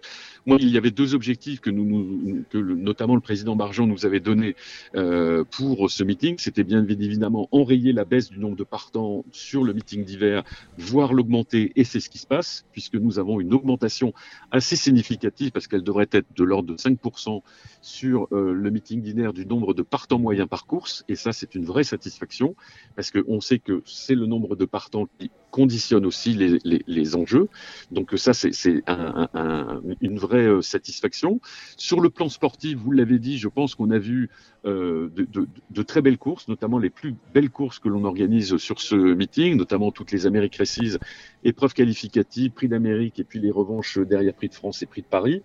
Moi, 0.47 0.57
il 0.61 0.69
y 0.69 0.77
avait 0.77 0.91
deux 0.91 1.13
objectifs 1.13 1.59
que, 1.59 1.69
notamment 1.69 3.15
le 3.15 3.21
président 3.21 3.57
Bargeon 3.57 3.85
nous 3.85 4.05
avait 4.05 4.21
donnés 4.21 4.55
euh, 4.95 5.43
pour 5.43 5.91
ce 5.91 6.05
meeting. 6.05 6.35
C'était 6.37 6.63
bien 6.63 6.87
évidemment 6.87 7.49
enrayer 7.51 7.91
la 7.91 8.05
baisse 8.05 8.29
du 8.29 8.39
nombre 8.39 8.55
de 8.55 8.63
partants 8.63 9.25
sur 9.33 9.65
le 9.65 9.73
meeting 9.73 10.05
d'hiver, 10.05 10.43
voire 10.77 11.11
l'augmenter, 11.13 11.73
et 11.75 11.83
c'est 11.83 11.99
ce 11.99 12.09
qui 12.09 12.17
se 12.17 12.25
passe, 12.25 12.65
puisque 12.71 12.95
nous 12.95 13.19
avons 13.19 13.41
une 13.41 13.53
augmentation 13.53 14.13
assez 14.51 14.77
significative, 14.77 15.51
parce 15.51 15.67
qu'elle 15.67 15.83
devrait 15.83 16.07
être 16.13 16.27
de 16.33 16.43
l'ordre 16.45 16.73
de 16.73 16.77
5% 16.77 17.41
sur 17.81 18.29
euh, 18.31 18.53
le 18.53 18.71
meeting 18.71 19.01
d'hiver 19.01 19.16
du 19.33 19.45
nombre 19.45 19.73
de 19.73 19.81
partants 19.81 20.19
moyens 20.19 20.47
par 20.47 20.65
course, 20.65 21.03
et 21.07 21.15
ça 21.15 21.33
c'est 21.33 21.55
une 21.55 21.65
vraie 21.65 21.83
satisfaction, 21.83 22.55
parce 22.95 23.11
qu'on 23.11 23.41
sait 23.41 23.59
que 23.59 23.81
c'est 23.85 24.15
le 24.15 24.25
nombre 24.25 24.55
de 24.55 24.65
partants 24.65 25.07
qui 25.19 25.31
conditionne 25.51 26.05
aussi 26.05 26.33
les, 26.33 26.59
les, 26.63 27.15
enjeux. 27.15 27.47
Donc 27.91 28.11
ça, 28.15 28.33
c'est 28.33 28.83
un, 28.85 29.27
un, 29.33 29.81
une 30.01 30.19
vraie 30.19 30.45
euh, 30.45 30.61
satisfaction. 30.61 31.39
Sur 31.77 31.99
le 31.99 32.09
plan 32.09 32.29
sportif, 32.29 32.77
vous 32.77 32.91
l'avez 32.91 33.17
dit, 33.17 33.37
je 33.37 33.47
pense 33.47 33.73
qu'on 33.73 33.89
a 33.89 33.97
vu 33.97 34.29
euh, 34.65 35.09
de, 35.15 35.83
très 35.83 36.01
belles 36.01 36.17
courses, 36.17 36.47
notamment 36.47 36.77
les 36.77 36.89
plus 36.89 37.15
belles 37.33 37.49
courses 37.49 37.79
que 37.79 37.87
l'on 37.87 38.03
organise 38.03 38.57
sur 38.57 38.81
ce 38.81 38.95
meeting, 38.95 39.55
notamment 39.55 39.91
toutes 39.91 40.11
les 40.11 40.25
Amériques 40.25 40.55
Récises, 40.55 40.99
épreuves 41.43 41.73
qualificatives, 41.73 42.51
prix 42.51 42.67
d'Amérique 42.67 43.19
et 43.19 43.23
puis 43.23 43.39
les 43.39 43.51
revanches 43.51 43.97
derrière 43.97 44.33
prix 44.33 44.49
de 44.49 44.53
France 44.53 44.83
et 44.83 44.85
prix 44.85 45.01
de 45.01 45.07
Paris, 45.07 45.41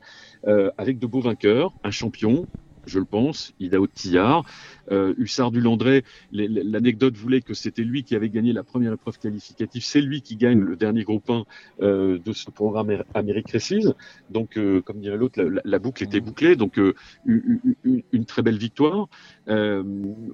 euh, 0.47 0.71
avec 0.77 0.99
de 0.99 1.07
beaux 1.07 1.21
vainqueurs, 1.21 1.73
un 1.85 1.91
champion, 1.91 2.49
je 2.87 2.99
le 2.99 3.05
pense, 3.05 3.55
Idao 3.61 3.87
Tillard. 3.87 4.45
Euh, 4.91 5.15
Hussard 5.17 5.53
du 5.53 5.61
Landré, 5.61 6.05
l'anecdote 6.33 7.17
voulait 7.17 7.41
que 7.41 7.55
c'était 7.55 7.85
lui 7.85 8.03
qui 8.03 8.15
avait 8.17 8.29
gagné 8.29 8.53
la 8.53 8.65
première 8.65 8.93
épreuve 8.93 9.19
qualificative. 9.19 9.83
C'est 9.85 10.01
lui 10.01 10.23
qui 10.23 10.37
gagne 10.37 10.61
le 10.61 10.77
dernier 10.77 11.05
groupe 11.05 11.31
1 11.31 11.45
euh, 11.83 12.19
de 12.19 12.33
ce 12.33 12.51
programme 12.51 13.03
Amérique 13.15 13.51
Récise. 13.51 13.95
Donc, 14.31 14.57
euh, 14.57 14.81
comme 14.83 15.01
dirait 15.01 15.17
l'autre, 15.17 15.43
la, 15.65 15.79
boucle 15.79 16.03
était 16.03 16.21
bouclée. 16.21 16.57
Donc, 16.57 16.79
euh, 16.79 16.95
une, 17.27 17.61
une, 17.85 18.03
une, 18.13 18.25
très 18.25 18.43
belle 18.43 18.59
victoire. 18.59 19.09
Euh, 19.49 19.83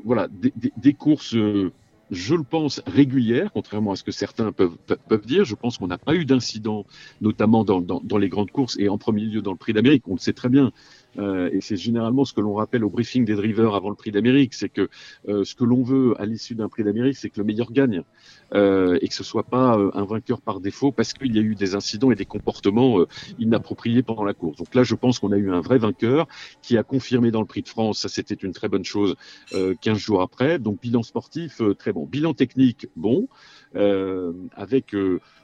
voilà, 0.04 0.28
des, 0.28 0.52
des, 0.56 0.72
des 0.76 0.94
courses 0.94 1.36
je 2.10 2.34
le 2.34 2.42
pense, 2.42 2.80
régulière, 2.86 3.50
contrairement 3.52 3.92
à 3.92 3.96
ce 3.96 4.04
que 4.04 4.12
certains 4.12 4.52
peuvent, 4.52 4.76
peuvent 5.08 5.26
dire. 5.26 5.44
Je 5.44 5.54
pense 5.54 5.78
qu'on 5.78 5.88
n'a 5.88 5.98
pas 5.98 6.14
eu 6.14 6.24
d'incident, 6.24 6.86
notamment 7.20 7.64
dans, 7.64 7.80
dans, 7.80 8.00
dans, 8.02 8.18
les 8.18 8.28
grandes 8.28 8.50
courses 8.50 8.76
et 8.78 8.88
en 8.88 8.98
premier 8.98 9.22
lieu 9.22 9.42
dans 9.42 9.52
le 9.52 9.58
prix 9.58 9.72
d'Amérique. 9.72 10.04
On 10.08 10.14
le 10.14 10.18
sait 10.18 10.32
très 10.32 10.48
bien. 10.48 10.72
Euh, 11.18 11.50
et 11.52 11.60
c'est 11.60 11.76
généralement 11.76 12.24
ce 12.24 12.32
que 12.32 12.40
l'on 12.40 12.54
rappelle 12.54 12.84
au 12.84 12.90
briefing 12.90 13.24
des 13.24 13.34
drivers 13.34 13.74
avant 13.74 13.90
le 13.90 13.96
prix 13.96 14.10
d'Amérique, 14.10 14.54
c'est 14.54 14.68
que 14.68 14.88
euh, 15.28 15.44
ce 15.44 15.54
que 15.54 15.64
l'on 15.64 15.82
veut 15.82 16.14
à 16.20 16.26
l'issue 16.26 16.54
d'un 16.54 16.68
prix 16.68 16.84
d'Amérique, 16.84 17.16
c'est 17.16 17.30
que 17.30 17.38
le 17.38 17.44
meilleur 17.44 17.72
gagne 17.72 18.02
euh, 18.54 18.98
et 19.00 19.08
que 19.08 19.14
ce 19.14 19.24
soit 19.24 19.42
pas 19.42 19.78
un 19.94 20.04
vainqueur 20.04 20.40
par 20.40 20.60
défaut 20.60 20.92
parce 20.92 21.12
qu'il 21.12 21.34
y 21.34 21.38
a 21.38 21.42
eu 21.42 21.54
des 21.54 21.74
incidents 21.74 22.10
et 22.10 22.14
des 22.14 22.24
comportements 22.24 23.04
inappropriés 23.38 24.02
pendant 24.02 24.24
la 24.24 24.34
course. 24.34 24.58
Donc 24.58 24.74
là, 24.74 24.82
je 24.82 24.94
pense 24.94 25.18
qu'on 25.18 25.32
a 25.32 25.36
eu 25.36 25.50
un 25.50 25.60
vrai 25.60 25.78
vainqueur 25.78 26.26
qui 26.62 26.76
a 26.76 26.82
confirmé 26.82 27.30
dans 27.30 27.40
le 27.40 27.46
prix 27.46 27.62
de 27.62 27.68
France, 27.68 28.00
ça 28.00 28.08
c'était 28.08 28.34
une 28.34 28.52
très 28.52 28.68
bonne 28.68 28.84
chose 28.84 29.16
15 29.52 29.98
jours 29.98 30.22
après. 30.22 30.58
Donc 30.58 30.80
bilan 30.80 31.02
sportif 31.02 31.60
très 31.78 31.92
bon, 31.92 32.06
bilan 32.06 32.34
technique 32.34 32.86
bon. 32.96 33.28
Avec, 33.74 34.94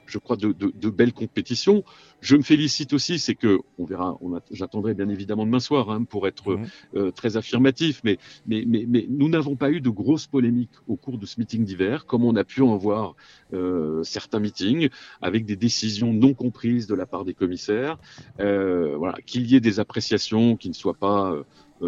je 0.07 0.17
crois, 0.17 0.35
de, 0.35 0.89
belles 0.89 1.13
compétitions. 1.13 1.83
Je 2.21 2.35
me 2.35 2.41
félicite 2.41 2.93
aussi, 2.93 3.19
c'est 3.19 3.35
que, 3.35 3.59
on 3.77 3.85
verra, 3.85 4.17
j'attendrai 4.51 4.93
bien 4.93 5.09
évidemment 5.09 5.45
demain 5.45 5.59
soir 5.65 5.89
hein, 5.89 6.03
pour 6.03 6.27
être 6.27 6.55
mmh. 6.55 6.67
euh, 6.95 7.11
très 7.11 7.37
affirmatif, 7.37 8.01
mais, 8.03 8.17
mais, 8.47 8.63
mais, 8.67 8.85
mais 8.87 9.05
nous 9.09 9.29
n'avons 9.29 9.55
pas 9.55 9.69
eu 9.71 9.81
de 9.81 9.89
grosses 9.89 10.27
polémiques 10.27 10.77
au 10.87 10.95
cours 10.95 11.17
de 11.17 11.25
ce 11.25 11.39
meeting 11.39 11.65
d'hiver, 11.65 12.05
comme 12.05 12.23
on 12.23 12.35
a 12.35 12.43
pu 12.43 12.61
en 12.61 12.77
voir 12.77 13.15
euh, 13.53 14.03
certains 14.03 14.39
meetings, 14.39 14.89
avec 15.21 15.45
des 15.45 15.55
décisions 15.55 16.13
non 16.13 16.33
comprises 16.33 16.87
de 16.87 16.95
la 16.95 17.05
part 17.05 17.25
des 17.25 17.33
commissaires. 17.33 17.97
voilà, 18.37 19.17
qu'il 19.25 19.47
y 19.47 19.55
ait 19.55 19.59
des 19.59 19.79
appréciations 19.79 20.55
qui 20.55 20.69
ne 20.69 20.73
soient 20.73 20.93
pas 20.93 21.31
euh, 21.31 21.43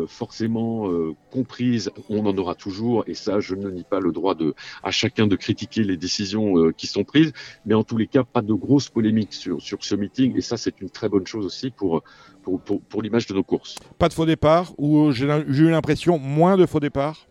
forcément 0.08 0.91
euh, 0.91 1.13
comprise, 1.32 1.91
on 2.10 2.26
en 2.26 2.38
aura 2.38 2.56
toujours, 2.56 3.04
et 3.08 3.13
ça, 3.13 3.39
je 3.39 3.56
ne 3.56 3.69
nie 3.69 3.84
pas 3.84 4.00
le 4.00 4.12
droit 4.12 4.36
de, 4.36 4.54
à 4.84 4.91
chacun 4.91 5.28
de 5.28 5.36
critiquer 5.36 5.84
les 5.84 5.97
décisions 5.97 6.58
euh, 6.58 6.71
qui 6.71 6.88
sont 6.88 7.06
prises, 7.06 7.32
mais 7.65 7.73
en 7.73 7.84
tous 7.84 7.97
les 7.97 8.08
cas, 8.08 8.23
pas 8.23 8.41
de 8.41 8.54
grosses 8.54 8.89
polémiques 8.89 9.34
sur, 9.34 9.62
sur 9.62 9.84
ce 9.84 9.95
meeting, 9.95 10.36
et 10.38 10.41
ça, 10.41 10.58
c'est 10.58 10.82
une 10.82 10.89
très 10.89 11.10
bonne 11.10 11.26
chose 11.26 11.45
aussi 11.45 11.71
pour, 11.71 12.04
pour, 12.43 12.60
pour, 12.62 12.82
pour 12.82 13.02
l'image 13.02 13.28
de 13.28 13.34
nos 13.34 13.43
courses. 13.43 13.76
Pas 13.97 14.10
de 14.10 14.13
faux 14.13 14.26
départ, 14.26 14.73
ou 14.78 15.12
j'ai 15.12 15.26
eu 15.26 15.69
l'impression 15.69 16.19
moins 16.19 16.58
de 16.58 16.65
faux 16.65 16.82
départs? 16.82 17.28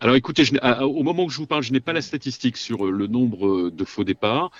Alors 0.00 0.16
écoutez, 0.16 0.44
je, 0.44 0.54
au 0.82 1.02
moment 1.02 1.24
où 1.24 1.28
je 1.28 1.38
vous 1.38 1.46
parle, 1.46 1.62
je 1.62 1.72
n'ai 1.72 1.80
pas 1.80 1.92
la 1.92 2.00
statistique 2.00 2.56
sur 2.56 2.86
le 2.86 3.06
nombre 3.06 3.68
de 3.68 3.84
faux 3.84 4.04
départs. 4.04 4.50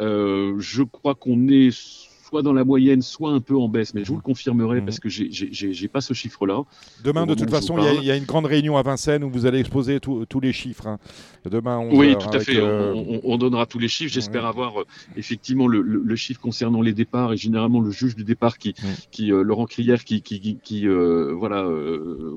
Euh, 0.00 0.56
je 0.58 0.82
crois 0.82 1.14
qu'on 1.14 1.48
est 1.48 1.70
soit 2.28 2.42
dans 2.42 2.52
la 2.52 2.64
moyenne, 2.64 3.02
soit 3.02 3.30
un 3.30 3.40
peu 3.40 3.56
en 3.56 3.68
baisse, 3.68 3.94
mais 3.94 4.02
je 4.04 4.08
vous 4.08 4.16
le 4.16 4.22
confirmerai 4.22 4.80
Mhm. 4.80 4.84
parce 4.86 4.98
que 5.00 5.08
j'ai- 5.08 5.88
pas 5.88 6.00
ce 6.00 6.12
chiffre-là. 6.14 6.62
Demain, 7.04 7.26
de 7.26 7.34
toute 7.34 7.50
façon, 7.50 7.78
il 7.78 7.84
y, 8.04 8.10
a- 8.10 8.14
y 8.14 8.18
une 8.18 8.24
grande 8.24 8.46
réunion 8.46 8.76
à 8.76 8.82
Vincennes 8.82 9.22
où 9.22 9.30
vous 9.30 9.46
allez 9.46 9.60
exposer 9.60 10.00
tous 10.00 10.40
les 10.40 10.52
chiffres. 10.52 10.86
hein. 10.88 10.98
Demain, 11.48 11.78
11 11.78 11.96
Oui, 11.96 12.16
tout 12.18 12.28
à 12.32 12.40
fait. 12.40 12.56
euh, 12.56 12.92
On, 12.94 13.14
on- 13.16 13.20
on 13.34 13.38
donnera 13.38 13.66
tous 13.66 13.78
les 13.78 13.88
chiffres. 13.88 14.12
J'espère 14.12 14.44
avoir 14.46 14.80
euh, 14.80 14.84
effectivement 15.16 15.68
le, 15.68 15.80
le- 15.82 16.02
le 16.04 16.16
chiffre 16.16 16.40
concernant 16.40 16.82
les 16.82 16.92
départs 16.92 17.32
et 17.32 17.36
généralement 17.36 17.80
le 17.80 17.90
juge 17.92 18.16
du 18.16 18.24
départ 18.24 18.58
qui, 18.58 18.74
euh, 19.20 19.42
Laurent 19.42 19.66
Crière, 19.66 20.04
qui, 20.04 20.22
qui, 20.22 20.40
qui, 20.40 20.56
qui, 20.62 20.86
voilà 20.88 21.68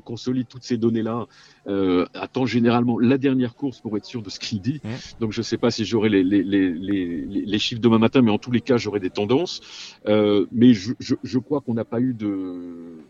consolide 0.05 0.47
toutes 0.47 0.64
ces 0.64 0.78
données-là. 0.78 1.26
Euh, 1.70 2.05
attend 2.15 2.47
généralement 2.47 2.97
la 2.97 3.20
dernière 3.20 3.53
course 3.55 3.80
pour 3.80 3.95
être 3.95 4.05
sûr 4.05 4.24
de 4.24 4.30
ce 4.32 4.39
qu'il 4.39 4.59
dit. 4.59 4.82
Donc 5.20 5.32
je 5.34 5.39
ne 5.41 5.43
sais 5.43 5.57
pas 5.57 5.70
si 5.70 5.86
j'aurai 5.86 6.09
les, 6.09 6.24
les, 6.24 6.41
les, 6.43 6.74
les, 6.74 7.26
les 7.26 7.59
chiffres 7.59 7.80
demain 7.82 7.99
matin, 7.99 8.22
mais 8.24 8.32
en 8.32 8.39
tous 8.39 8.49
les 8.49 8.61
cas 8.61 8.78
j'aurai 8.78 8.99
des 8.99 9.11
tendances. 9.11 9.61
Euh, 10.07 10.47
mais 10.51 10.74
je, 10.74 10.93
je, 10.99 11.13
je 11.24 11.38
crois 11.38 11.61
qu'on 11.61 11.76
n'a 11.76 11.86
pas 11.86 11.99
eu 12.01 12.13
de 12.15 12.32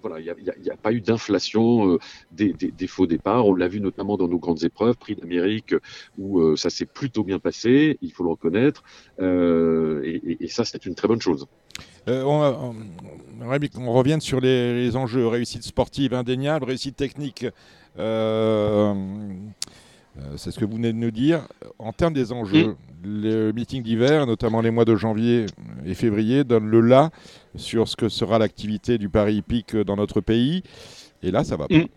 voilà, 0.02 0.20
il 0.20 0.24
n'y 0.26 0.30
a, 0.30 0.36
il 0.40 0.46
y 0.46 0.50
a- 0.50 0.56
il 0.60 0.66
y 0.66 0.70
a 0.72 0.76
pas 0.76 0.92
eu 0.92 1.00
d'inflation 1.00 1.94
euh, 1.94 2.00
des, 2.34 2.52
des, 2.52 2.72
des 2.72 2.88
faux 2.88 3.08
départs. 3.08 3.46
On 3.48 3.56
l'a 3.56 3.70
vu 3.70 3.80
notamment 3.80 4.18
dans 4.18 4.28
nos 4.28 4.40
grandes 4.40 4.64
épreuves, 4.66 4.98
Prix 4.98 5.16
d'Amérique, 5.16 5.74
où 6.18 6.56
ça 6.58 6.70
s'est 6.70 6.86
plutôt 6.86 7.24
bien 7.24 7.40
passé, 7.40 7.98
il 8.02 8.12
faut 8.12 8.24
le 8.24 8.30
reconnaître. 8.32 8.84
Et, 9.22 10.22
et- 10.32 10.44
et 10.44 10.48
ça, 10.48 10.66
c'est 10.66 10.86
une 10.86 10.96
très 10.96 11.08
bonne 11.08 11.22
chose. 11.22 11.48
Euh, 12.08 12.24
on, 12.24 12.74
on- 13.42 13.94
revienne 13.94 14.20
sur 14.22 14.40
les, 14.42 14.74
les 14.84 14.96
enjeux. 14.96 15.28
Réussite 15.28 15.64
sportive 15.64 16.14
indéniable, 16.14 16.66
réussite 16.66 16.96
technique. 16.96 17.46
Euh, 17.98 18.94
euh, 20.20 20.34
c'est 20.38 20.52
ce 20.52 20.60
que 20.60 20.66
vous 20.66 20.76
venez 20.76 20.94
de 20.94 20.98
nous 20.98 21.12
dire. 21.12 21.48
En 21.78 21.94
termes 21.94 22.14
des 22.14 22.32
enjeux, 22.32 22.76
le 23.04 23.52
meeting 23.52 23.84
d'hiver, 23.84 24.26
notamment 24.26 24.62
les 24.62 24.72
mois 24.72 24.86
de 24.86 24.96
janvier 24.96 25.46
et 25.86 25.94
février, 25.94 26.44
donne 26.44 26.68
le 26.68 26.82
là 26.82 27.12
sur 27.56 27.88
ce 27.88 27.96
que 27.96 28.10
sera 28.10 28.40
l'activité 28.40 28.98
du 28.98 29.10
Paris 29.10 29.38
hippique 29.38 29.76
dans 29.76 29.96
notre 29.96 30.22
pays. 30.22 30.64
Et 31.24 31.32
là, 31.32 31.44
ça 31.44 31.58
va 31.58 31.68
pas. 31.68 31.76
Mm. 31.76 31.88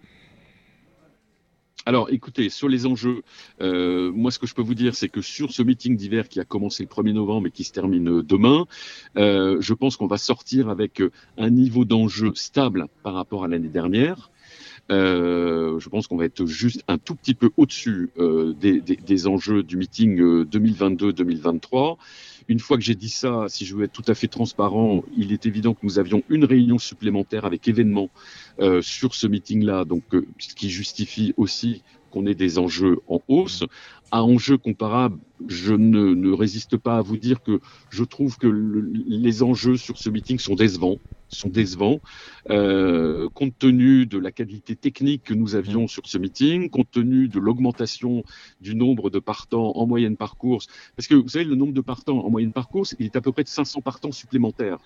Alors, 1.84 2.10
écoutez, 2.10 2.48
sur 2.48 2.68
les 2.68 2.86
enjeux, 2.86 3.22
euh, 3.60 4.12
moi, 4.12 4.30
ce 4.30 4.38
que 4.38 4.46
je 4.46 4.54
peux 4.54 4.62
vous 4.62 4.74
dire, 4.74 4.94
c'est 4.94 5.08
que 5.08 5.20
sur 5.20 5.50
ce 5.50 5.64
meeting 5.64 5.96
d'hiver 5.96 6.28
qui 6.28 6.38
a 6.38 6.44
commencé 6.44 6.84
le 6.84 6.88
1er 6.88 7.12
novembre 7.12 7.48
et 7.48 7.50
qui 7.50 7.64
se 7.64 7.72
termine 7.72 8.22
demain, 8.22 8.66
euh, 9.16 9.56
je 9.60 9.74
pense 9.74 9.96
qu'on 9.96 10.06
va 10.06 10.18
sortir 10.18 10.68
avec 10.68 11.02
un 11.38 11.50
niveau 11.50 11.84
d'enjeu 11.84 12.32
stable 12.36 12.86
par 13.02 13.14
rapport 13.14 13.42
à 13.42 13.48
l'année 13.48 13.68
dernière. 13.68 14.30
Euh, 14.92 15.78
je 15.78 15.88
pense 15.88 16.06
qu'on 16.06 16.16
va 16.16 16.26
être 16.26 16.44
juste 16.46 16.84
un 16.86 16.98
tout 16.98 17.14
petit 17.14 17.34
peu 17.34 17.50
au-dessus 17.56 18.10
euh, 18.18 18.52
des, 18.52 19.26
enjeux 19.26 19.62
du 19.62 19.76
meeting 19.76 20.20
euh, 20.20 20.44
2022-2023. 20.44 21.96
Une 22.48 22.58
fois 22.58 22.76
que 22.76 22.82
j'ai 22.82 22.94
dit 22.94 23.08
ça, 23.08 23.46
si 23.48 23.64
je 23.64 23.74
veux 23.74 23.84
être 23.84 23.92
tout 23.92 24.04
à 24.08 24.14
fait 24.14 24.28
transparent, 24.28 25.02
il 25.16 25.32
est 25.32 25.46
évident 25.46 25.74
que 25.74 25.80
nous 25.84 25.98
avions 25.98 26.22
une 26.28 26.44
réunion 26.44 26.78
supplémentaire 26.78 27.44
avec 27.44 27.68
événements 27.68 28.10
euh, 28.60 28.82
sur 28.82 29.14
ce 29.14 29.26
meeting-là, 29.26 29.84
donc 29.84 30.02
euh, 30.14 30.26
ce 30.38 30.54
qui 30.54 30.68
justifie 30.68 31.32
aussi 31.36 31.82
qu'on 32.12 32.26
ait 32.26 32.34
des 32.36 32.58
enjeux 32.58 32.98
en 33.08 33.20
hausse. 33.28 33.64
À 34.12 34.22
enjeux 34.22 34.58
comparables, 34.58 35.18
je 35.48 35.74
ne, 35.74 36.30
résiste 36.32 36.76
pas 36.76 36.98
à 36.98 37.02
vous 37.02 37.16
dire 37.16 37.42
que 37.42 37.60
je 37.90 38.04
trouve 38.04 38.36
que 38.36 38.46
le- 38.46 38.90
les 38.92 39.42
enjeux 39.42 39.76
sur 39.78 39.98
ce 39.98 40.10
meeting 40.10 40.38
sont 40.38 40.54
décevants, 40.54 40.98
sont 41.28 41.48
décevants, 41.48 42.00
euh, 42.50 43.28
compte 43.30 43.58
tenu 43.58 44.06
de 44.06 44.18
la 44.18 44.32
qualité 44.32 44.76
technique 44.76 45.24
que 45.24 45.34
nous 45.34 45.54
avions 45.54 45.86
sur 45.88 46.06
ce 46.06 46.18
meeting, 46.18 46.68
compte 46.70 46.90
tenu 46.90 47.28
de 47.28 47.38
l'augmentation 47.40 48.22
du 48.60 48.74
nombre 48.74 49.08
de 49.10 49.18
partants 49.18 49.72
en 49.76 49.86
moyenne 49.86 50.18
par 50.18 50.36
course, 50.36 50.66
parce 50.96 51.08
que 51.08 51.14
vous 51.14 51.28
savez, 51.28 51.46
le 51.46 51.54
nombre 51.54 51.72
de 51.72 51.80
partants 51.80 52.18
en 52.24 52.30
moyenne 52.30 52.52
par 52.52 52.68
course, 52.68 52.94
il 52.98 53.06
est 53.06 53.16
à 53.16 53.22
peu 53.22 53.32
près 53.32 53.44
de 53.44 53.48
500 53.48 53.80
partants 53.80 54.12
supplémentaires 54.12 54.78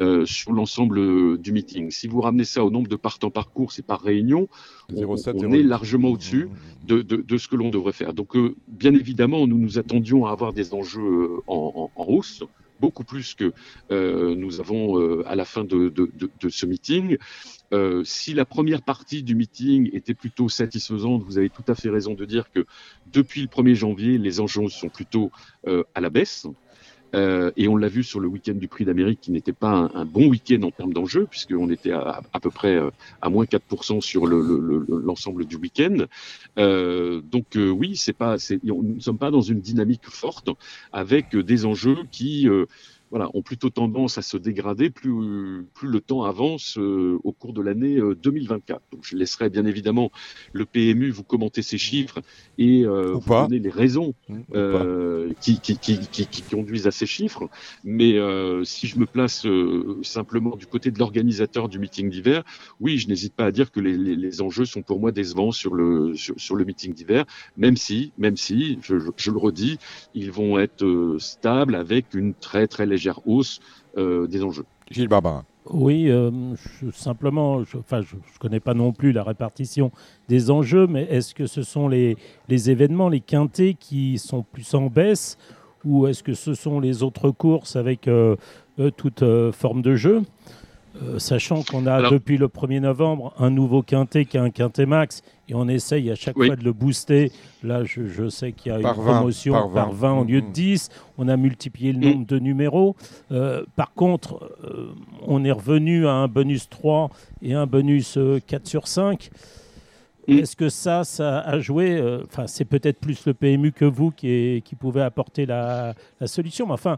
euh, 0.00 0.26
sur 0.26 0.52
l'ensemble 0.52 0.98
euh, 0.98 1.38
du 1.38 1.52
meeting. 1.52 1.90
Si 1.90 2.06
vous 2.06 2.20
ramenez 2.20 2.44
ça 2.44 2.64
au 2.64 2.70
nombre 2.70 2.88
de 2.88 2.96
partants 2.96 3.30
par 3.30 3.50
course 3.50 3.78
et 3.78 3.82
par 3.82 4.02
réunion, 4.02 4.48
on, 4.94 5.00
0,7, 5.00 5.32
on 5.34 5.50
0,8. 5.50 5.60
est 5.60 5.62
largement 5.62 6.08
au-dessus 6.10 6.48
de, 6.86 7.02
de, 7.02 7.16
de 7.16 7.38
ce 7.38 7.48
que 7.48 7.56
l'on 7.56 7.70
devrait 7.70 7.92
faire. 7.92 8.12
Donc, 8.12 8.36
euh, 8.36 8.54
bien 8.68 8.94
évidemment, 8.94 9.46
nous 9.46 9.58
nous 9.58 9.78
attendions 9.78 10.26
à 10.26 10.32
avoir 10.32 10.52
des 10.52 10.74
enjeux 10.74 11.40
en, 11.46 11.90
en, 11.96 12.00
en 12.02 12.04
hausse, 12.06 12.44
beaucoup 12.80 13.04
plus 13.04 13.34
que 13.34 13.52
euh, 13.90 14.34
nous 14.34 14.60
avons 14.60 15.00
euh, 15.00 15.24
à 15.26 15.34
la 15.34 15.44
fin 15.44 15.64
de, 15.64 15.88
de, 15.88 16.10
de, 16.14 16.30
de 16.40 16.48
ce 16.48 16.66
meeting. 16.66 17.16
Euh, 17.72 18.04
si 18.04 18.34
la 18.34 18.44
première 18.44 18.82
partie 18.82 19.22
du 19.22 19.34
meeting 19.34 19.90
était 19.92 20.14
plutôt 20.14 20.48
satisfaisante, 20.48 21.22
vous 21.22 21.38
avez 21.38 21.50
tout 21.50 21.64
à 21.68 21.74
fait 21.74 21.88
raison 21.88 22.14
de 22.14 22.24
dire 22.24 22.50
que 22.52 22.66
depuis 23.12 23.40
le 23.40 23.48
1er 23.48 23.74
janvier, 23.74 24.18
les 24.18 24.40
enjeux 24.40 24.68
sont 24.68 24.88
plutôt 24.88 25.30
à 25.94 26.00
la 26.00 26.10
baisse. 26.10 26.46
Euh, 27.14 27.50
et 27.56 27.68
on 27.68 27.76
l'a 27.76 27.88
vu 27.88 28.02
sur 28.02 28.20
le 28.20 28.28
week-end 28.28 28.54
du 28.54 28.68
Prix 28.68 28.84
d'Amérique 28.84 29.20
qui 29.20 29.30
n'était 29.30 29.52
pas 29.52 29.90
un, 29.94 30.04
bon 30.04 30.28
week-end 30.28 30.62
en 30.62 30.70
termes 30.70 30.92
d'enjeux, 30.92 31.26
puisqu'on 31.30 31.70
était 31.70 31.92
à, 31.92 32.20
à 32.32 32.40
peu 32.40 32.50
près 32.50 32.76
euh, 32.76 32.90
à 33.22 33.30
moins 33.30 33.44
4% 33.44 34.00
sur 34.00 34.26
l'ensemble 34.26 34.66
le, 34.66 34.84
le, 34.88 35.02
l'ensemble 35.02 35.46
du 35.46 35.56
week-end. 35.56 36.06
Euh, 36.58 37.20
donc 37.20 37.56
euh, 37.56 37.70
oui, 37.70 37.96
c'est 37.96 38.12
pas, 38.12 38.36
nous 38.64 38.94
ne 38.94 39.00
sommes 39.00 39.18
pas 39.18 39.30
dans 39.30 39.40
une 39.40 39.60
dynamique 39.60 40.06
forte 40.06 40.50
avec 40.92 41.36
des 41.36 41.66
enjeux 41.66 41.98
qui 42.10 42.48
voilà, 43.10 43.30
ont 43.34 43.42
plutôt 43.42 43.70
tendance 43.70 44.18
à 44.18 44.22
se 44.22 44.36
dégrader 44.36 44.90
plus, 44.90 45.64
plus 45.74 45.88
le 45.88 46.00
temps 46.00 46.24
avance 46.24 46.76
euh, 46.78 47.18
au 47.24 47.32
cours 47.32 47.52
de 47.52 47.62
l'année 47.62 47.96
euh, 47.98 48.14
2024. 48.14 48.82
Donc 48.92 49.04
je 49.04 49.16
laisserai 49.16 49.48
bien 49.48 49.64
évidemment 49.64 50.10
le 50.52 50.64
PMU 50.66 51.10
vous 51.10 51.22
commenter 51.22 51.62
ces 51.62 51.78
chiffres 51.78 52.20
et 52.58 52.84
euh, 52.84 53.14
Ou 53.14 53.20
vous 53.20 53.28
pas. 53.28 53.42
donner 53.46 53.60
les 53.60 53.70
raisons 53.70 54.14
euh, 54.54 55.32
qui, 55.40 55.60
qui, 55.60 55.78
qui, 55.78 55.98
qui, 56.08 56.42
conduisent 56.42 56.86
à 56.86 56.90
ces 56.90 57.06
chiffres. 57.06 57.48
Mais 57.84 58.14
euh, 58.18 58.64
si 58.64 58.86
je 58.86 58.98
me 58.98 59.06
place 59.06 59.46
euh, 59.46 59.98
simplement 60.02 60.56
du 60.56 60.66
côté 60.66 60.90
de 60.90 60.98
l'organisateur 60.98 61.68
du 61.68 61.78
meeting 61.78 62.10
d'hiver, 62.10 62.42
oui, 62.80 62.98
je 62.98 63.08
n'hésite 63.08 63.34
pas 63.34 63.44
à 63.46 63.52
dire 63.52 63.70
que 63.70 63.80
les, 63.80 63.96
les, 63.96 64.16
les 64.16 64.40
enjeux 64.42 64.64
sont 64.64 64.82
pour 64.82 64.98
moi 65.00 65.12
décevants 65.12 65.52
sur 65.52 65.74
le, 65.74 66.14
sur, 66.14 66.34
sur 66.38 66.56
le 66.56 66.64
meeting 66.64 66.92
d'hiver, 66.92 67.24
même 67.56 67.76
si, 67.76 68.12
même 68.18 68.36
si, 68.36 68.78
je, 68.82 68.98
je, 68.98 69.10
je 69.16 69.30
le 69.30 69.38
redis, 69.38 69.78
ils 70.14 70.30
vont 70.32 70.58
être 70.58 70.84
euh, 70.84 71.18
stables 71.18 71.74
avec 71.74 72.14
une 72.14 72.34
très 72.34 72.66
très 72.66 72.84
légère 72.84 72.95
hausse 73.26 73.60
euh, 73.96 74.26
des 74.26 74.42
enjeux. 74.42 74.64
Gilles 74.90 75.08
Barbarin. 75.08 75.44
Oui, 75.70 76.08
euh, 76.08 76.30
je- 76.80 76.90
simplement, 76.92 77.64
je 77.64 77.78
ne 77.78 78.02
je, 78.02 78.16
je 78.32 78.38
connais 78.38 78.60
pas 78.60 78.74
non 78.74 78.92
plus 78.92 79.12
la 79.12 79.24
répartition 79.24 79.90
des 80.28 80.50
enjeux, 80.50 80.86
mais 80.86 81.02
est-ce 81.10 81.34
que 81.34 81.46
ce 81.46 81.62
sont 81.62 81.88
les, 81.88 82.16
les 82.48 82.70
événements, 82.70 83.08
les 83.08 83.20
quintés 83.20 83.74
qui 83.74 84.18
sont 84.18 84.44
plus 84.44 84.74
en 84.74 84.86
baisse 84.86 85.36
ou 85.84 86.06
est-ce 86.06 86.22
que 86.22 86.34
ce 86.34 86.54
sont 86.54 86.78
les 86.80 87.02
autres 87.02 87.30
courses 87.30 87.76
avec 87.76 88.06
euh, 88.06 88.36
euh, 88.78 88.90
toute 88.90 89.22
euh, 89.22 89.50
forme 89.52 89.82
de 89.82 89.96
jeu? 89.96 90.22
Euh, 91.02 91.18
Sachant 91.18 91.62
qu'on 91.62 91.86
a 91.86 91.94
Alors- 91.94 92.10
depuis 92.12 92.38
le 92.38 92.48
1er 92.48 92.80
novembre 92.80 93.34
un 93.38 93.50
nouveau 93.50 93.82
quintet 93.82 94.24
qui 94.24 94.36
est 94.36 94.40
un 94.40 94.50
quintet 94.50 94.86
max 94.86 95.22
et 95.48 95.54
on 95.54 95.68
essaye 95.68 96.10
à 96.10 96.14
chaque 96.14 96.36
Oui. 96.38 96.46
fois 96.46 96.56
de 96.56 96.64
le 96.64 96.72
booster. 96.72 97.30
Là, 97.62 97.84
je, 97.84 98.06
je 98.06 98.28
sais 98.28 98.52
qu'il 98.52 98.72
y 98.72 98.74
a 98.74 98.80
Par 98.80 98.94
une 98.98 99.04
20, 99.04 99.14
promotion 99.18 99.52
par 99.52 99.70
par 99.72 99.92
20. 99.92 100.14
20, 100.14 100.20
au 100.20 100.24
lieu 100.24 100.40
de 100.40 100.46
Mhm. 100.46 100.52
10. 100.52 100.88
On 101.18 101.28
a 101.28 101.36
multiplié 101.36 101.92
le 101.92 101.98
Mm. 101.98 102.02
nombre 102.12 102.26
de 102.26 102.38
numéros. 102.38 102.96
Euh, 103.30 103.64
par 103.76 103.92
contre, 103.94 104.50
euh, 104.64 104.88
on 105.26 105.44
est 105.44 105.52
revenu 105.52 106.06
à 106.06 106.12
un 106.12 106.28
bonus 106.28 106.68
3 106.68 107.10
et 107.42 107.52
un 107.54 107.66
bonus 107.66 108.16
euh, 108.16 108.40
4 108.46 108.66
sur 108.66 108.88
5. 108.88 109.30
Mm. 110.28 110.32
Est-ce 110.38 110.56
que 110.56 110.68
ça, 110.68 111.04
ça 111.04 111.38
a 111.40 111.60
joué 111.60 111.96
euh, 111.96 112.22
Enfin, 112.24 112.46
c'est 112.46 112.64
peut-être 112.64 112.98
plus 112.98 113.26
le 113.26 113.34
PMU 113.34 113.70
que 113.70 113.84
vous 113.84 114.10
qui, 114.10 114.28
est- 114.28 114.64
qui 114.64 114.74
pouvait 114.74 115.02
apporter 115.02 115.46
la, 115.46 115.94
la 116.20 116.26
solution. 116.26 116.66
Mais 116.66 116.72
enfin, 116.72 116.96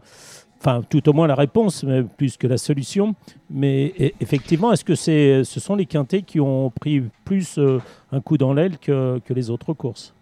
enfin, 0.59 0.81
tout 0.89 1.07
au 1.09 1.13
moins 1.13 1.27
la 1.27 1.35
réponse, 1.35 1.83
mais 1.83 2.03
plus 2.03 2.37
que 2.37 2.47
la 2.47 2.57
solution. 2.57 3.15
Mais 3.49 3.93
e- 3.99 4.11
effectivement, 4.19 4.71
est-ce 4.71 4.85
que 4.85 4.95
c'est, 4.95 5.43
ce 5.43 5.59
sont 5.59 5.75
les 5.75 5.85
quintés 5.85 6.21
qui 6.21 6.39
ont 6.39 6.69
pris 6.69 7.03
plus 7.25 7.57
euh, 7.57 7.79
un 8.11 8.21
coup 8.21 8.37
dans 8.37 8.53
l'aile 8.53 8.77
que, 8.77 9.19
que 9.25 9.33
les 9.33 9.49
autres 9.49 9.73
courses? 9.73 10.13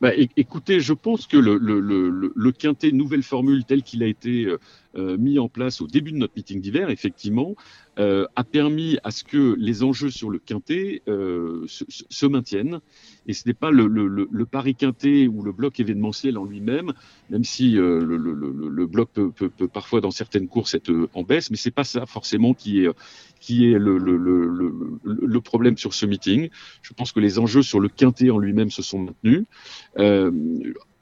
Bah, 0.00 0.10
écoutez, 0.36 0.80
je 0.80 0.92
pense 0.92 1.26
que 1.26 1.38
le, 1.38 1.56
le, 1.56 1.80
le, 1.80 2.32
le- 2.34 2.52
quintet 2.52 2.92
nouvelle 2.92 3.22
formule 3.22 3.64
tel 3.64 3.82
qu'il 3.82 4.02
a 4.02 4.06
été 4.06 4.44
euh, 4.44 4.58
mis 4.96 5.38
en 5.38 5.48
place 5.48 5.80
au 5.80 5.86
début 5.86 6.12
de 6.12 6.16
notre 6.16 6.34
meeting 6.36 6.60
d'hiver, 6.60 6.90
effectivement, 6.90 7.54
euh, 7.98 8.26
a 8.36 8.44
permis 8.44 8.98
à 9.04 9.10
ce 9.10 9.24
que 9.24 9.54
les 9.58 9.82
enjeux 9.82 10.10
sur 10.10 10.30
le 10.30 10.38
quintet 10.38 11.02
euh, 11.08 11.64
se, 11.66 11.84
se- 11.88 12.26
maintiennent. 12.26 12.80
Et 13.26 13.32
ce 13.32 13.46
n'est 13.46 13.54
pas 13.54 13.70
le, 13.70 13.86
le, 13.86 14.06
le, 14.06 14.28
le 14.30 14.46
pari 14.46 14.74
quintet 14.74 15.26
ou 15.28 15.42
le 15.42 15.52
bloc 15.52 15.80
événementiel 15.80 16.36
en 16.38 16.44
lui-même, 16.44 16.92
même 17.30 17.44
si 17.44 17.78
euh, 17.78 18.04
le, 18.04 18.86
bloc 18.86 19.10
peut, 19.12 19.30
peut, 19.30 19.48
peut 19.48 19.68
parfois 19.68 20.00
dans 20.00 20.10
certaines 20.10 20.48
courses 20.48 20.74
être 20.74 20.90
euh, 20.90 21.08
en 21.14 21.22
baisse, 21.22 21.50
mais 21.50 21.56
c'est 21.56 21.70
pas 21.70 21.84
ça 21.84 22.06
forcément 22.06 22.54
qui 22.54 22.84
est 22.84 22.88
qui 23.40 23.70
est 23.70 23.78
le, 23.78 23.98
le, 23.98 24.16
le, 24.16 24.72
le, 25.04 25.40
problème 25.40 25.76
sur 25.76 25.94
ce 25.94 26.06
meeting. 26.06 26.48
Je 26.82 26.92
pense 26.94 27.12
que 27.12 27.20
les 27.20 27.38
enjeux 27.38 27.62
sur 27.62 27.80
le 27.80 27.88
quintet 27.88 28.30
en 28.30 28.38
lui-même 28.38 28.70
se 28.70 28.82
sont 28.82 28.98
maintenus. 28.98 29.44
Euh, 29.98 30.30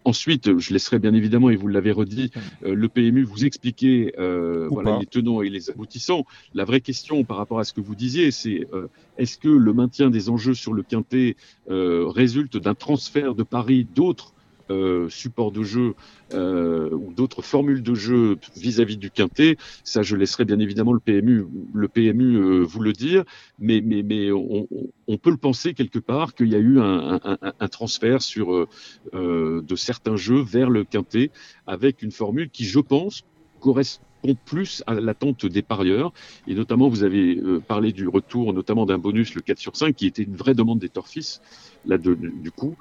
Ensuite, 0.05 0.59
je 0.59 0.73
laisserai 0.73 0.99
bien 0.99 1.15
évidemment, 1.15 1.49
et 1.49 1.57
vous 1.57 1.69
l'avez 1.69 1.91
redit, 1.91 2.31
euh, 2.65 2.75
le 2.75 2.89
PMU 2.89 3.23
vous 3.23 3.47
expliquer 3.47 4.13
euh, 4.19 4.69
voilà, 4.71 4.99
les 4.99 5.07
tenants 5.07 5.41
et 5.41 5.49
les 5.49 5.71
aboutissants. 5.71 6.25
La 6.53 6.65
vraie 6.65 6.83
question 6.83 7.25
par 7.25 7.39
rapport 7.39 7.59
à 7.59 7.65
ce 7.65 7.73
que 7.73 7.81
vous 7.81 7.95
disiez, 7.95 8.31
c'est 8.31 8.67
euh, 8.75 8.89
est-ce 9.17 9.39
que 9.39 9.49
le 9.49 9.73
maintien 9.73 10.11
des 10.11 10.29
enjeux 10.29 10.55
sur 10.55 10.75
le 10.75 10.83
quintet 10.83 11.37
euh, 11.71 12.07
résulte 12.07 12.59
d'un 12.59 12.75
transfert 12.75 13.35
de 13.35 13.43
paris 13.43 13.87
d'autres 13.95 14.34
euh, 14.71 15.09
supports 15.09 15.53
de 15.53 15.63
jeu 15.63 15.95
euh, 16.33 16.91
ou 16.91 17.13
d'autres 17.13 17.43
formules 17.43 17.83
de 17.83 17.95
jeu 17.95 18.39
vis-à-vis 18.57 18.97
du 18.97 19.11
quintet, 19.11 19.57
ça 19.85 20.03
je 20.03 20.17
laisserai 20.17 20.45
bien 20.45 20.59
évidemment 20.59 20.93
le 20.93 21.01
PMU, 21.01 21.45
le 21.75 21.89
PMU 21.89 22.37
euh, 22.37 22.61
vous 22.63 22.81
le 22.81 22.93
dire, 22.93 23.25
mais, 23.59 23.81
mais, 23.85 24.03
mais 24.03 24.33
on, 24.33 24.67
on, 25.07 25.19
peut 25.19 25.31
le 25.31 25.37
penser 25.37 25.75
quelque 25.75 25.99
part 25.99 26.35
qu'il 26.35 26.49
y 26.49 26.55
a 26.55 26.59
eu 26.59 26.81
un, 26.81 27.21
un, 27.23 27.39
un 27.59 27.69
transfert 27.69 28.23
sur 28.23 28.67
euh, 29.15 29.63
de 29.63 29.77
certains 29.77 30.17
jeux 30.17 30.43
vers 30.43 30.71
le 30.71 30.85
quintet 30.85 31.31
avec 31.67 32.03
une 32.03 32.13
formule 32.13 32.51
qui, 32.51 32.65
je 32.65 32.81
pense, 32.81 33.25
correspond 33.61 34.05
plus 34.33 34.83
à 34.87 34.95
l'attente 34.95 35.45
des 35.47 35.63
parieurs. 35.63 36.13
Et 36.47 36.55
notamment, 36.55 36.89
vous 36.89 37.05
avez 37.05 37.41
parlé 37.69 37.93
du 37.93 38.09
retour, 38.09 38.53
notamment 38.55 38.87
d'un 38.87 38.99
bonus, 38.99 39.35
le 39.35 39.43
4 39.43 39.59
sur 39.59 39.77
5, 39.77 39.95
qui 39.95 40.07
était 40.07 40.23
une 40.23 40.37
vraie 40.37 40.55
demande 40.55 40.79
des 40.79 40.89
Torfis 40.89 41.41
là 41.87 41.99
de, 41.99 42.15
du 42.15 42.51
coup, 42.51 42.77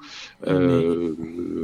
euh, 0.46 1.14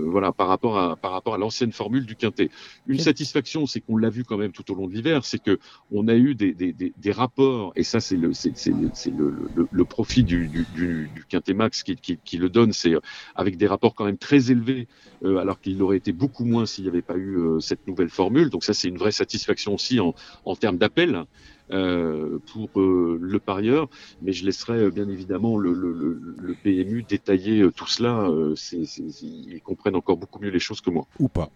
voilà, 0.06 0.32
par 0.32 0.48
rapport 0.48 0.78
à 0.78 0.96
par 0.96 1.12
rapport 1.12 1.34
à 1.34 1.38
l'ancienne 1.38 1.72
formule 1.72 2.06
du 2.06 2.16
quintet. 2.16 2.50
Une 2.86 2.98
satisfaction, 2.98 3.66
c'est 3.66 3.80
qu'on 3.80 3.96
l'a 3.96 4.10
vu 4.10 4.24
quand 4.24 4.36
même 4.36 4.52
tout 4.52 4.70
au 4.70 4.74
long 4.74 4.86
de 4.86 4.94
l'hiver, 4.94 5.24
c'est 5.24 5.42
que 5.42 5.58
on 5.92 6.08
a 6.08 6.14
eu 6.14 6.34
des, 6.34 6.52
des, 6.52 6.72
des, 6.72 6.92
des 6.96 7.12
rapports, 7.12 7.72
et 7.76 7.82
ça 7.82 8.00
c'est 8.00 8.16
le 8.16 8.32
c'est 8.32 8.52
le, 8.66 8.90
le, 9.54 9.68
le, 9.70 9.84
profit 9.84 10.22
du, 10.22 10.48
du, 10.48 10.66
du, 10.74 11.10
du 11.14 11.24
quintet 11.24 11.54
max 11.54 11.82
qui, 11.82 11.96
qui, 11.96 12.18
qui 12.24 12.38
le 12.38 12.48
donne, 12.48 12.72
c'est 12.72 12.94
avec 13.34 13.56
des 13.56 13.66
rapports 13.66 13.94
quand 13.94 14.04
même 14.04 14.18
très 14.18 14.50
élevés, 14.50 14.88
euh, 15.24 15.38
alors 15.38 15.60
qu'il 15.60 15.80
aurait 15.82 15.96
été 15.96 16.12
beaucoup 16.12 16.44
moins 16.44 16.66
s'il 16.66 16.84
n'y 16.84 16.90
avait 16.90 17.02
pas 17.02 17.16
eu 17.16 17.36
euh, 17.36 17.60
cette 17.60 17.86
nouvelle 17.86 18.10
formule. 18.10 18.50
Donc 18.50 18.64
ça 18.64 18.74
c'est 18.74 18.88
une 18.88 18.98
vraie 18.98 19.12
satisfaction 19.12 19.69
aussi 19.74 20.00
en, 20.00 20.14
en 20.44 20.56
termes 20.56 20.78
d'appel. 20.78 21.24
Euh, 21.72 22.40
pour 22.52 22.80
euh, 22.80 23.16
le 23.22 23.38
parieur, 23.38 23.88
mais 24.22 24.32
je 24.32 24.44
laisserai 24.44 24.72
euh, 24.72 24.90
bien 24.90 25.08
évidemment 25.08 25.56
le, 25.56 25.72
le, 25.72 26.20
le 26.36 26.54
PMU 26.64 27.04
détailler 27.08 27.64
tout 27.76 27.86
cela. 27.86 28.28
ils 29.22 29.60
comprennent 29.62 29.94
encore 29.94 30.16
beaucoup 30.16 30.42
mieux 30.42 30.50
les 30.50 30.58
choses 30.58 30.80
que 30.80 30.90
moi. 30.90 31.06
Ou 31.20 31.28
pas. 31.28 31.48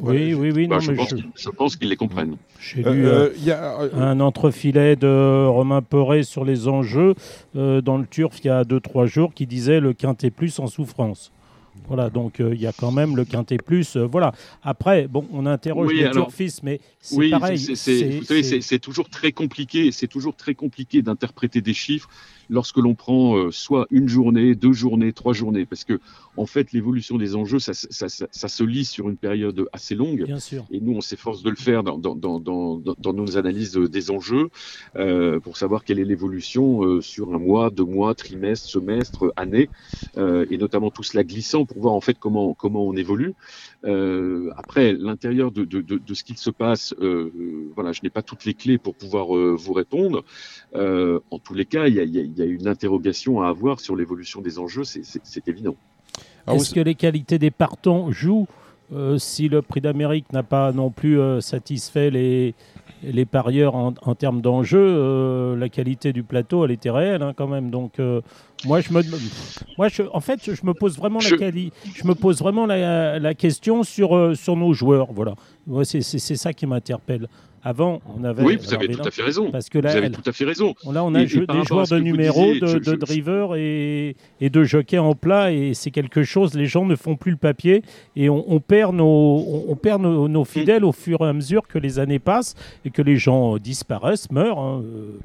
Oui, 0.00 0.34
oui, 0.34 0.50
oui. 0.50 0.66
Bah, 0.66 0.76
non, 0.76 0.80
je, 0.80 0.90
mais 0.90 0.96
pense 0.96 1.10
je... 1.10 1.16
je, 1.34 1.50
pense 1.50 1.76
qu'ils 1.76 1.88
les 1.88 1.96
comprennent. 1.96 2.36
J'ai 2.58 2.82
lu 2.82 3.06
euh, 3.06 3.30
y 3.38 3.50
a, 3.50 3.78
un 3.94 4.20
entrefilet 4.20 4.96
de 4.96 5.46
Romain 5.46 5.82
Poré 5.82 6.22
sur 6.22 6.44
les 6.44 6.68
enjeux 6.68 7.14
euh, 7.56 7.80
dans 7.80 7.98
le 7.98 8.06
Turf 8.06 8.38
il 8.42 8.46
y 8.46 8.50
a 8.50 8.62
2-3 8.62 9.06
jours 9.06 9.34
qui 9.34 9.46
disait 9.46 9.80
le 9.80 9.92
quintet 9.92 10.30
plus 10.30 10.58
en 10.58 10.66
souffrance. 10.66 11.32
Voilà, 11.86 12.10
donc 12.10 12.36
il 12.38 12.44
euh, 12.44 12.54
y 12.54 12.66
a 12.66 12.72
quand 12.72 12.92
même 12.92 13.16
le 13.16 13.24
quintet 13.24 13.56
plus. 13.56 13.96
Euh, 13.96 14.06
voilà. 14.06 14.32
Après, 14.62 15.08
bon, 15.08 15.26
on 15.32 15.46
interroge 15.46 15.88
oui, 15.88 15.98
les 15.98 16.04
alors, 16.04 16.26
turfistes, 16.26 16.62
mais 16.62 16.80
c'est 17.00 17.16
oui, 17.16 17.30
pareil. 17.30 17.58
C'est, 17.58 17.74
c'est, 17.74 18.18
vous 18.18 18.24
savez, 18.24 18.60
c'est 18.60 18.78
toujours 18.78 19.08
très 19.08 19.32
compliqué. 19.32 19.92
C'est 19.92 20.08
toujours 20.08 20.36
très 20.36 20.54
compliqué 20.54 21.02
d'interpréter 21.02 21.60
des 21.60 21.74
chiffres 21.74 22.08
lorsque 22.50 22.76
l'on 22.76 22.94
prend 22.94 23.36
euh, 23.36 23.50
soit 23.50 23.86
une 23.90 24.08
journée, 24.08 24.54
deux 24.54 24.72
journées, 24.72 25.12
trois 25.12 25.32
journées, 25.32 25.64
parce 25.64 25.84
que 25.84 26.00
en 26.36 26.46
fait, 26.46 26.72
l'évolution 26.72 27.16
des 27.16 27.34
enjeux, 27.36 27.58
ça, 27.58 27.74
ça, 27.74 28.08
ça, 28.08 28.26
ça, 28.30 28.48
se 28.48 28.64
lit 28.64 28.84
sur 28.84 29.08
une 29.08 29.16
période 29.16 29.66
assez 29.72 29.94
longue. 29.94 30.24
Bien 30.24 30.38
sûr. 30.38 30.64
Et 30.70 30.80
nous, 30.80 30.92
on 30.92 31.00
s'efforce 31.00 31.42
de 31.42 31.50
le 31.50 31.56
faire 31.56 31.82
dans, 31.82 31.98
dans, 31.98 32.14
dans, 32.14 32.40
dans, 32.40 32.76
dans 32.76 33.12
nos 33.12 33.36
analyses 33.36 33.74
des 33.74 34.10
enjeux 34.10 34.48
euh, 34.96 35.40
pour 35.40 35.56
savoir 35.56 35.84
quelle 35.84 35.98
est 35.98 36.04
l'évolution 36.04 36.84
euh, 36.84 37.00
sur 37.00 37.34
un 37.34 37.38
mois, 37.38 37.70
deux 37.70 37.84
mois, 37.84 38.14
trimestre, 38.14 38.68
semestre, 38.68 39.32
année, 39.36 39.68
euh, 40.16 40.46
et 40.50 40.58
notamment 40.58 40.90
tout 40.90 41.02
cela 41.02 41.24
glissant 41.24 41.64
pour 41.64 41.80
voir 41.80 41.94
en 41.94 42.00
fait 42.00 42.18
comment 42.18 42.54
comment 42.54 42.84
on 42.84 42.94
évolue. 42.94 43.34
Euh, 43.84 44.50
après, 44.56 44.92
l'intérieur 44.92 45.50
de, 45.52 45.64
de, 45.64 45.80
de, 45.80 45.98
de, 45.98 46.14
ce 46.14 46.24
qu'il 46.24 46.36
se 46.36 46.50
passe, 46.50 46.94
euh, 47.00 47.30
voilà, 47.74 47.92
je 47.92 48.00
n'ai 48.02 48.10
pas 48.10 48.22
toutes 48.22 48.44
les 48.44 48.54
clés 48.54 48.78
pour 48.78 48.94
pouvoir 48.94 49.36
euh, 49.36 49.54
vous 49.58 49.72
répondre. 49.72 50.24
Euh, 50.74 51.20
en 51.30 51.38
tous 51.38 51.54
les 51.54 51.64
cas, 51.64 51.86
il 51.86 51.94
y 51.94 52.00
a, 52.00 52.02
il 52.02 52.38
y 52.38 52.39
a 52.39 52.39
une 52.46 52.68
interrogation 52.68 53.42
à 53.42 53.48
avoir 53.48 53.80
sur 53.80 53.96
l'évolution 53.96 54.40
des 54.40 54.58
enjeux, 54.58 54.84
c'est 54.84 55.48
évident. 55.48 55.76
Est-ce 56.48 56.74
que 56.74 56.80
les 56.80 56.94
qualités 56.94 57.38
des 57.38 57.50
partants 57.50 58.10
jouent 58.10 58.46
euh, 58.92 59.18
si 59.18 59.48
le 59.48 59.62
prix 59.62 59.80
d'Amérique 59.80 60.32
n'a 60.32 60.42
pas 60.42 60.72
non 60.72 60.90
plus 60.90 61.20
euh, 61.20 61.40
satisfait 61.40 62.10
les, 62.10 62.54
les 63.04 63.24
parieurs 63.24 63.76
en, 63.76 63.94
en 64.02 64.14
termes 64.16 64.40
d'enjeux, 64.40 64.80
euh, 64.84 65.56
la 65.56 65.68
qualité 65.68 66.12
du 66.12 66.24
plateau, 66.24 66.64
elle 66.64 66.72
était 66.72 66.90
réelle 66.90 67.22
hein, 67.22 67.32
quand 67.36 67.46
même. 67.46 67.70
Donc, 67.70 68.00
euh, 68.00 68.20
moi, 68.64 68.80
je 68.80 68.92
me, 68.92 69.00
moi, 69.78 69.86
je, 69.86 70.02
en 70.12 70.18
fait, 70.18 70.40
je 70.52 70.66
me 70.66 70.74
pose 70.74 70.96
vraiment 70.98 71.20
Je- 71.20 71.36
la 71.36 71.40
quali- 71.40 71.70
je 71.94 72.04
me 72.04 72.16
pose 72.16 72.40
vraiment 72.40 72.66
la, 72.66 73.20
la 73.20 73.34
question 73.34 73.84
sur 73.84 74.16
euh, 74.16 74.34
sur 74.34 74.56
nos 74.56 74.72
joueurs. 74.72 75.12
Voilà, 75.12 75.34
c'est 75.84 76.02
ça 76.02 76.52
qui 76.52 76.66
m'interpelle. 76.66 77.28
Avant, 77.62 78.00
on 78.18 78.24
avait. 78.24 78.42
Oui, 78.42 78.56
vous 78.56 78.72
avez 78.72 78.88
tout 78.88 79.02
à 79.02 79.10
fait 79.10 79.22
raison. 79.22 79.50
Parce 79.50 79.68
que 79.68 79.78
Vous 79.78 79.84
là, 79.84 79.90
avez 79.92 80.06
elle- 80.06 80.12
tout 80.12 80.22
à 80.26 80.32
fait 80.32 80.44
raison. 80.46 80.74
Là, 80.90 81.04
on 81.04 81.14
a 81.14 81.22
Et- 81.22 81.26
jeu- 81.26 81.46
des 81.46 81.62
joueurs 81.64 81.86
de 81.86 81.98
disiez, 82.00 82.58
de, 82.60 82.66
je- 82.66 82.78
de 82.78 82.96
drivers 82.96 83.54
et, 83.56 84.16
et 84.40 84.48
de 84.48 84.64
jockeys 84.64 84.98
en 84.98 85.14
plat, 85.14 85.52
et 85.52 85.74
c'est 85.74 85.90
quelque 85.90 86.22
chose. 86.22 86.54
Les 86.54 86.64
gens 86.66 86.86
ne 86.86 86.96
font 86.96 87.16
plus 87.16 87.32
le 87.32 87.36
papier 87.36 87.82
et 88.16 88.30
on, 88.30 88.50
on 88.50 88.60
perd 88.60 88.94
nos, 88.94 89.04
on, 89.04 89.64
on 89.68 89.76
perd 89.76 90.00
nos, 90.00 90.26
nos 90.26 90.44
fidèles 90.46 90.84
au 90.86 90.92
fur 90.92 91.20
et 91.20 91.28
à 91.28 91.32
mesure 91.34 91.68
que 91.68 91.78
les 91.78 91.98
années 91.98 92.18
passent 92.18 92.54
et 92.86 92.90
que 92.90 93.02
les 93.02 93.16
gens 93.16 93.58
disparaissent, 93.58 94.30
meurent. 94.30 94.58
hein, 94.58 94.82
euh, 94.82 95.18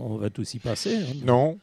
on 0.00 0.16
va 0.16 0.30
tous 0.30 0.54
y 0.54 0.58
passer. 0.60 0.96
hein. 0.96 1.16
Non. 1.26 1.58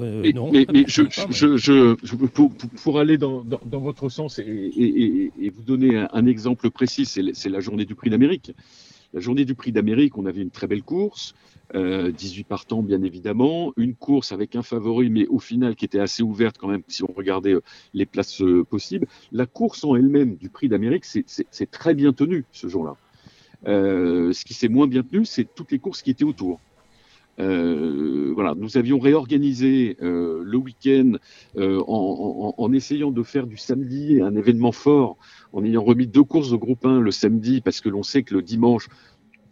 Euh, 0.00 0.20
Mais, 0.22 0.32
non, 0.32 0.50
mais- 0.50 0.66
mais 0.72 0.84
je, 0.86 1.02
je 1.10 1.20
je, 1.30 1.56
je, 1.58 1.96
je- 2.02 2.14
pour, 2.16 2.50
pour- 2.50 2.70
pour 2.82 2.98
aller 2.98 3.18
dans, 3.18 3.42
dans, 3.42 3.60
dans 3.64 3.80
votre 3.80 4.08
sens 4.08 4.38
et, 4.38 4.42
et- 4.42 5.02
et- 5.04 5.30
et 5.42 5.50
vous 5.50 5.62
donner 5.62 5.98
un, 5.98 6.08
un 6.12 6.26
exemple 6.26 6.70
précis, 6.70 7.04
c'est 7.06 7.48
la 7.50 7.60
journée 7.60 7.84
du 7.84 7.94
prix 7.94 8.08
d'Amérique. 8.10 8.52
La 9.12 9.20
journée 9.20 9.44
du 9.44 9.54
prix 9.54 9.72
d'Amérique, 9.72 10.16
on 10.16 10.24
avait 10.26 10.40
une 10.42 10.50
très 10.50 10.66
belle 10.66 10.82
course, 10.82 11.34
euh, 11.74 12.10
18 12.12 12.44
partants 12.44 12.82
bien 12.82 13.02
évidemment, 13.02 13.72
une 13.76 13.94
course 13.94 14.32
avec 14.32 14.56
un 14.56 14.62
favori, 14.62 15.10
mais 15.10 15.26
au 15.28 15.38
final 15.38 15.76
qui 15.76 15.84
était 15.84 15.98
assez 16.00 16.22
ouverte 16.22 16.56
quand 16.58 16.68
même 16.68 16.82
si 16.88 17.02
on 17.04 17.12
regardait 17.12 17.54
euh, 17.54 17.60
les 17.92 18.06
places 18.06 18.40
euh, 18.42 18.64
possibles. 18.64 19.06
La 19.30 19.44
course 19.46 19.84
en 19.84 19.96
elle-même 19.96 20.36
du 20.36 20.48
prix 20.48 20.68
d'Amérique, 20.68 21.04
c'est- 21.04 21.70
très 21.70 21.94
bien 21.94 22.12
tenu 22.12 22.44
ce 22.52 22.68
jour-là. 22.68 22.96
Euh, 23.66 24.32
ce 24.32 24.44
qui 24.44 24.54
s'est 24.54 24.68
moins 24.68 24.86
bien 24.86 25.02
tenu, 25.02 25.24
c'est 25.24 25.46
toutes 25.54 25.72
les 25.72 25.78
courses 25.78 26.02
qui 26.02 26.10
étaient 26.10 26.24
autour. 26.24 26.60
Euh, 27.40 28.32
voilà, 28.34 28.54
nous 28.54 28.76
avions 28.76 28.98
réorganisé 28.98 29.96
euh, 30.02 30.42
le 30.44 30.58
week-end 30.58 31.12
euh, 31.56 31.80
en, 31.86 32.54
en- 32.58 32.62
en 32.62 32.72
essayant 32.74 33.10
de 33.10 33.22
faire 33.22 33.46
du 33.46 33.56
samedi 33.56 34.20
un 34.20 34.36
événement 34.36 34.72
fort, 34.72 35.16
en 35.52 35.64
ayant 35.64 35.82
remis 35.82 36.06
deux 36.06 36.24
courses 36.24 36.50
de 36.50 36.56
groupe 36.56 36.84
1 36.84 37.00
le 37.00 37.10
samedi, 37.10 37.60
parce 37.60 37.80
que 37.80 37.88
l'on 37.88 38.02
sait 38.02 38.22
que 38.22 38.34
le 38.34 38.42
dimanche, 38.42 38.88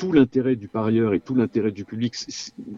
tout 0.00 0.12
l'intérêt 0.12 0.56
du 0.56 0.66
parieur 0.66 1.12
et 1.12 1.20
tout 1.20 1.34
l'intérêt 1.34 1.72
du 1.72 1.84
public, 1.84 2.14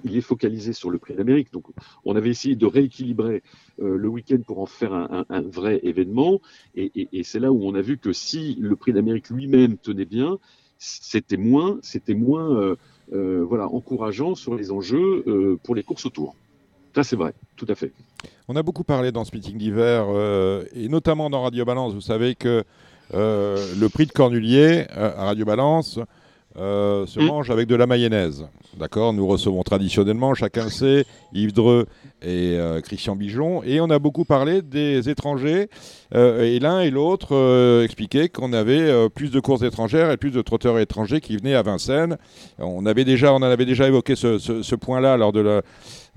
il 0.02 0.16
est 0.16 0.22
focalisé 0.22 0.72
sur 0.72 0.90
le 0.90 0.98
prix 0.98 1.14
d'Amérique. 1.14 1.52
Donc, 1.52 1.66
on 2.04 2.16
avait 2.16 2.30
essayé 2.30 2.56
de 2.56 2.66
rééquilibrer 2.66 3.44
euh, 3.80 3.96
le 3.96 4.08
week-end 4.08 4.38
pour 4.44 4.58
en 4.58 4.66
faire 4.66 4.92
un, 4.92 5.40
vrai 5.42 5.78
événement. 5.84 6.40
Et, 6.74 7.22
c'est 7.22 7.38
là 7.38 7.52
où 7.52 7.64
on 7.64 7.76
a 7.76 7.80
vu 7.80 7.96
que 7.96 8.12
si 8.12 8.56
le 8.58 8.74
prix 8.74 8.92
d'Amérique 8.92 9.30
lui-même 9.30 9.76
tenait 9.78 10.04
bien, 10.04 10.38
c'était 10.78 11.36
moins, 11.36 11.78
c'était 11.82 12.14
moins, 12.14 12.56
euh, 12.56 12.74
euh, 13.12 13.44
voilà, 13.48 13.68
encourageant 13.68 14.34
sur 14.34 14.56
les 14.56 14.72
enjeux 14.72 15.58
pour 15.62 15.76
les 15.76 15.84
courses 15.84 16.06
autour. 16.06 16.34
Ça, 16.92 17.04
c'est 17.04 17.16
vrai, 17.16 17.34
tout 17.54 17.66
à 17.68 17.76
fait. 17.76 17.92
On 18.48 18.56
a 18.56 18.64
beaucoup 18.64 18.84
parlé 18.84 19.12
dans 19.12 19.24
ce 19.24 19.32
meeting 19.32 19.58
d'hiver, 19.58 20.06
et 20.74 20.88
notamment 20.88 21.30
dans 21.30 21.42
Radio 21.42 21.64
Balance. 21.64 21.94
Vous 21.94 22.00
savez 22.00 22.34
que 22.34 22.64
le 23.14 23.88
prix 23.88 24.06
de 24.06 24.12
Cornulier 24.12 24.86
euh, 24.96 25.12
à 25.16 25.24
Radio 25.26 25.44
Balance 25.44 25.98
euh, 26.58 27.06
se 27.06 27.18
Mm. 27.18 27.26
mange 27.26 27.50
avec 27.50 27.66
de 27.66 27.74
la 27.74 27.86
mayonnaise. 27.86 28.46
D'accord 28.78 29.12
Nous 29.14 29.26
recevons 29.26 29.62
traditionnellement, 29.62 30.34
chacun 30.34 30.64
le 30.64 30.70
sait, 30.70 31.04
Yves 31.34 31.52
Dreux 31.54 31.86
et 32.22 32.56
euh, 32.58 32.80
Christian 32.80 33.16
Bijon. 33.16 33.62
Et 33.64 33.80
on 33.80 33.88
a 33.90 33.98
beaucoup 33.98 34.24
parlé 34.26 34.60
des 34.62 35.08
étrangers. 35.08 35.68
euh, 36.14 36.42
et 36.42 36.58
l'un 36.58 36.80
et 36.80 36.90
l'autre 36.90 37.28
euh, 37.34 37.84
expliquaient 37.84 38.28
qu'on 38.28 38.52
avait 38.52 38.80
euh, 38.80 39.08
plus 39.08 39.30
de 39.30 39.40
courses 39.40 39.62
étrangères 39.62 40.10
et 40.10 40.16
plus 40.18 40.30
de 40.30 40.42
trotteurs 40.42 40.78
étrangers 40.78 41.20
qui 41.22 41.36
venaient 41.38 41.54
à 41.54 41.62
Vincennes. 41.62 42.18
On, 42.58 42.84
avait 42.86 43.04
déjà, 43.04 43.32
on 43.32 43.36
en 43.36 43.42
avait 43.42 43.64
déjà 43.66 43.86
évoqué 43.88 44.14
ce, 44.14 44.38
ce- 44.38 44.62
ce 44.62 44.74
point-là 44.74 45.16
lors 45.16 45.32
de 45.32 45.40
la, 45.40 45.62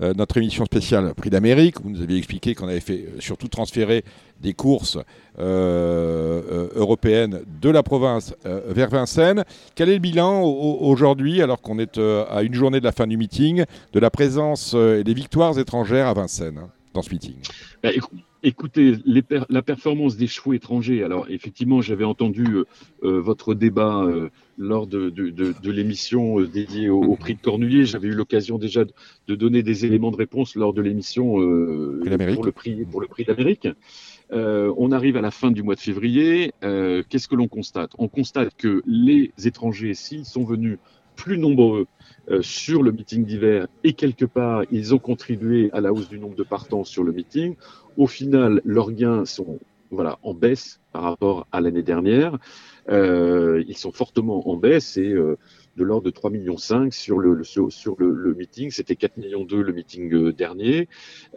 euh, 0.00 0.12
notre 0.14 0.36
émission 0.36 0.64
spéciale 0.64 1.14
Prix 1.14 1.30
d'Amérique. 1.30 1.80
Vous 1.82 1.90
nous 1.90 2.02
aviez 2.02 2.18
expliqué 2.18 2.54
qu'on 2.54 2.68
avait 2.68 2.80
fait 2.80 3.06
euh, 3.08 3.20
surtout 3.20 3.48
transférer 3.48 4.04
des 4.40 4.52
courses 4.52 4.98
euh, 5.38 6.68
européennes 6.74 7.40
de 7.60 7.70
la 7.70 7.82
province 7.82 8.34
vers 8.44 8.90
Vincennes. 8.90 9.44
Quel 9.74 9.88
est 9.88 9.94
le 9.94 9.98
bilan 10.00 10.42
au- 10.42 10.48
au- 10.50 10.86
aujourd'hui, 10.90 11.40
alors 11.42 11.60
qu'on 11.62 11.78
est 11.78 11.98
à 11.98 12.42
une 12.42 12.54
journée 12.54 12.80
de 12.80 12.84
la 12.84 12.92
fin 12.92 13.06
du 13.06 13.16
meeting, 13.16 13.64
de 13.92 14.00
la 14.00 14.10
présence 14.10 14.74
et 14.74 15.04
des 15.04 15.14
victoires 15.14 15.58
étrangères 15.58 16.06
à 16.08 16.14
Vincennes 16.14 16.58
hein, 16.58 16.68
dans 16.92 17.02
ce 17.02 17.10
meeting? 17.10 17.36
Bah, 17.82 17.90
Écoutez, 18.46 18.94
les 19.04 19.22
per- 19.22 19.42
la 19.48 19.60
performance 19.60 20.16
des 20.16 20.28
chevaux 20.28 20.52
étrangers. 20.52 21.02
Alors, 21.02 21.26
effectivement, 21.28 21.80
j'avais 21.80 22.04
entendu 22.04 22.44
euh, 22.44 22.64
euh, 23.02 23.20
votre 23.20 23.54
débat 23.54 24.04
euh, 24.04 24.28
lors 24.56 24.86
de, 24.86 25.10
de, 25.10 25.30
de, 25.30 25.52
de 25.60 25.70
l'émission 25.72 26.38
euh, 26.38 26.46
dédiée 26.46 26.88
au, 26.88 27.02
au 27.02 27.16
prix 27.16 27.34
de 27.34 27.40
Cornulier. 27.40 27.84
J'avais 27.84 28.06
eu 28.06 28.12
l'occasion 28.12 28.56
déjà 28.56 28.84
de, 28.84 29.34
donner 29.34 29.64
des 29.64 29.84
éléments 29.84 30.12
de 30.12 30.16
réponse 30.16 30.54
lors 30.54 30.72
de 30.72 30.80
l'émission 30.80 31.32
pour 31.32 32.44
le 32.44 32.52
prix 32.52 32.84
pour 32.84 33.00
le 33.00 33.08
prix 33.08 33.24
d'Amérique. 33.24 33.66
On 34.30 34.92
arrive 34.92 35.16
à 35.16 35.22
la 35.22 35.32
fin 35.32 35.50
du 35.50 35.64
mois 35.64 35.74
de 35.74 35.80
février. 35.80 36.52
Qu'est-ce 36.60 37.26
que 37.26 37.34
l'on 37.34 37.48
constate? 37.48 37.90
On 37.98 38.06
constate 38.06 38.54
que 38.56 38.80
les 38.86 39.32
étrangers, 39.44 39.94
s'ils 39.94 40.24
sont 40.24 40.44
venus 40.44 40.78
plus 41.16 41.38
nombreux 41.38 41.86
euh, 42.30 42.42
sur 42.42 42.82
le 42.82 42.92
meeting 42.92 43.24
d'hiver 43.24 43.68
et 43.84 43.94
quelque 43.94 44.26
part 44.26 44.64
ils 44.70 44.94
ont 44.94 44.98
contribué 44.98 45.70
à 45.72 45.80
la 45.80 45.90
hausse 45.94 46.10
du 46.10 46.18
nombre 46.18 46.36
de 46.36 46.42
partants 46.42 46.84
sur 46.84 47.04
le 47.04 47.12
meeting, 47.12 47.54
au 47.96 48.06
final 48.06 48.60
leurs 48.64 48.92
gains 48.92 49.24
sont 49.24 49.58
voilà, 49.90 50.18
en 50.22 50.34
baisse 50.34 50.80
par 50.92 51.02
rapport 51.02 51.46
à 51.52 51.60
l'année 51.60 51.82
dernière. 51.82 52.38
Euh, 52.88 53.62
ils 53.66 53.76
sont 53.76 53.92
fortement 53.92 54.48
en 54.48 54.56
baisse 54.56 54.96
et 54.96 55.12
euh, 55.12 55.36
de 55.76 55.84
l'ordre 55.84 56.04
de 56.04 56.10
3,5 56.10 56.32
millions 56.32 56.90
sur 56.90 57.18
le, 57.18 57.44
sur, 57.44 57.96
le, 57.98 58.10
le 58.10 58.34
meeting. 58.34 58.70
C'était 58.70 58.94
4,2 58.94 59.20
millions 59.20 59.46
le 59.48 59.72
meeting 59.72 60.12
euh, 60.14 60.32
dernier. 60.32 60.88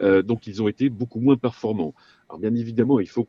Euh, 0.02 0.22
donc 0.22 0.46
ils 0.46 0.62
ont 0.62 0.68
été 0.68 0.88
beaucoup 0.88 1.20
moins 1.20 1.36
performants. 1.36 1.94
Alors 2.28 2.38
bien 2.40 2.54
évidemment, 2.54 3.00
il 3.00 3.08
faut 3.08 3.26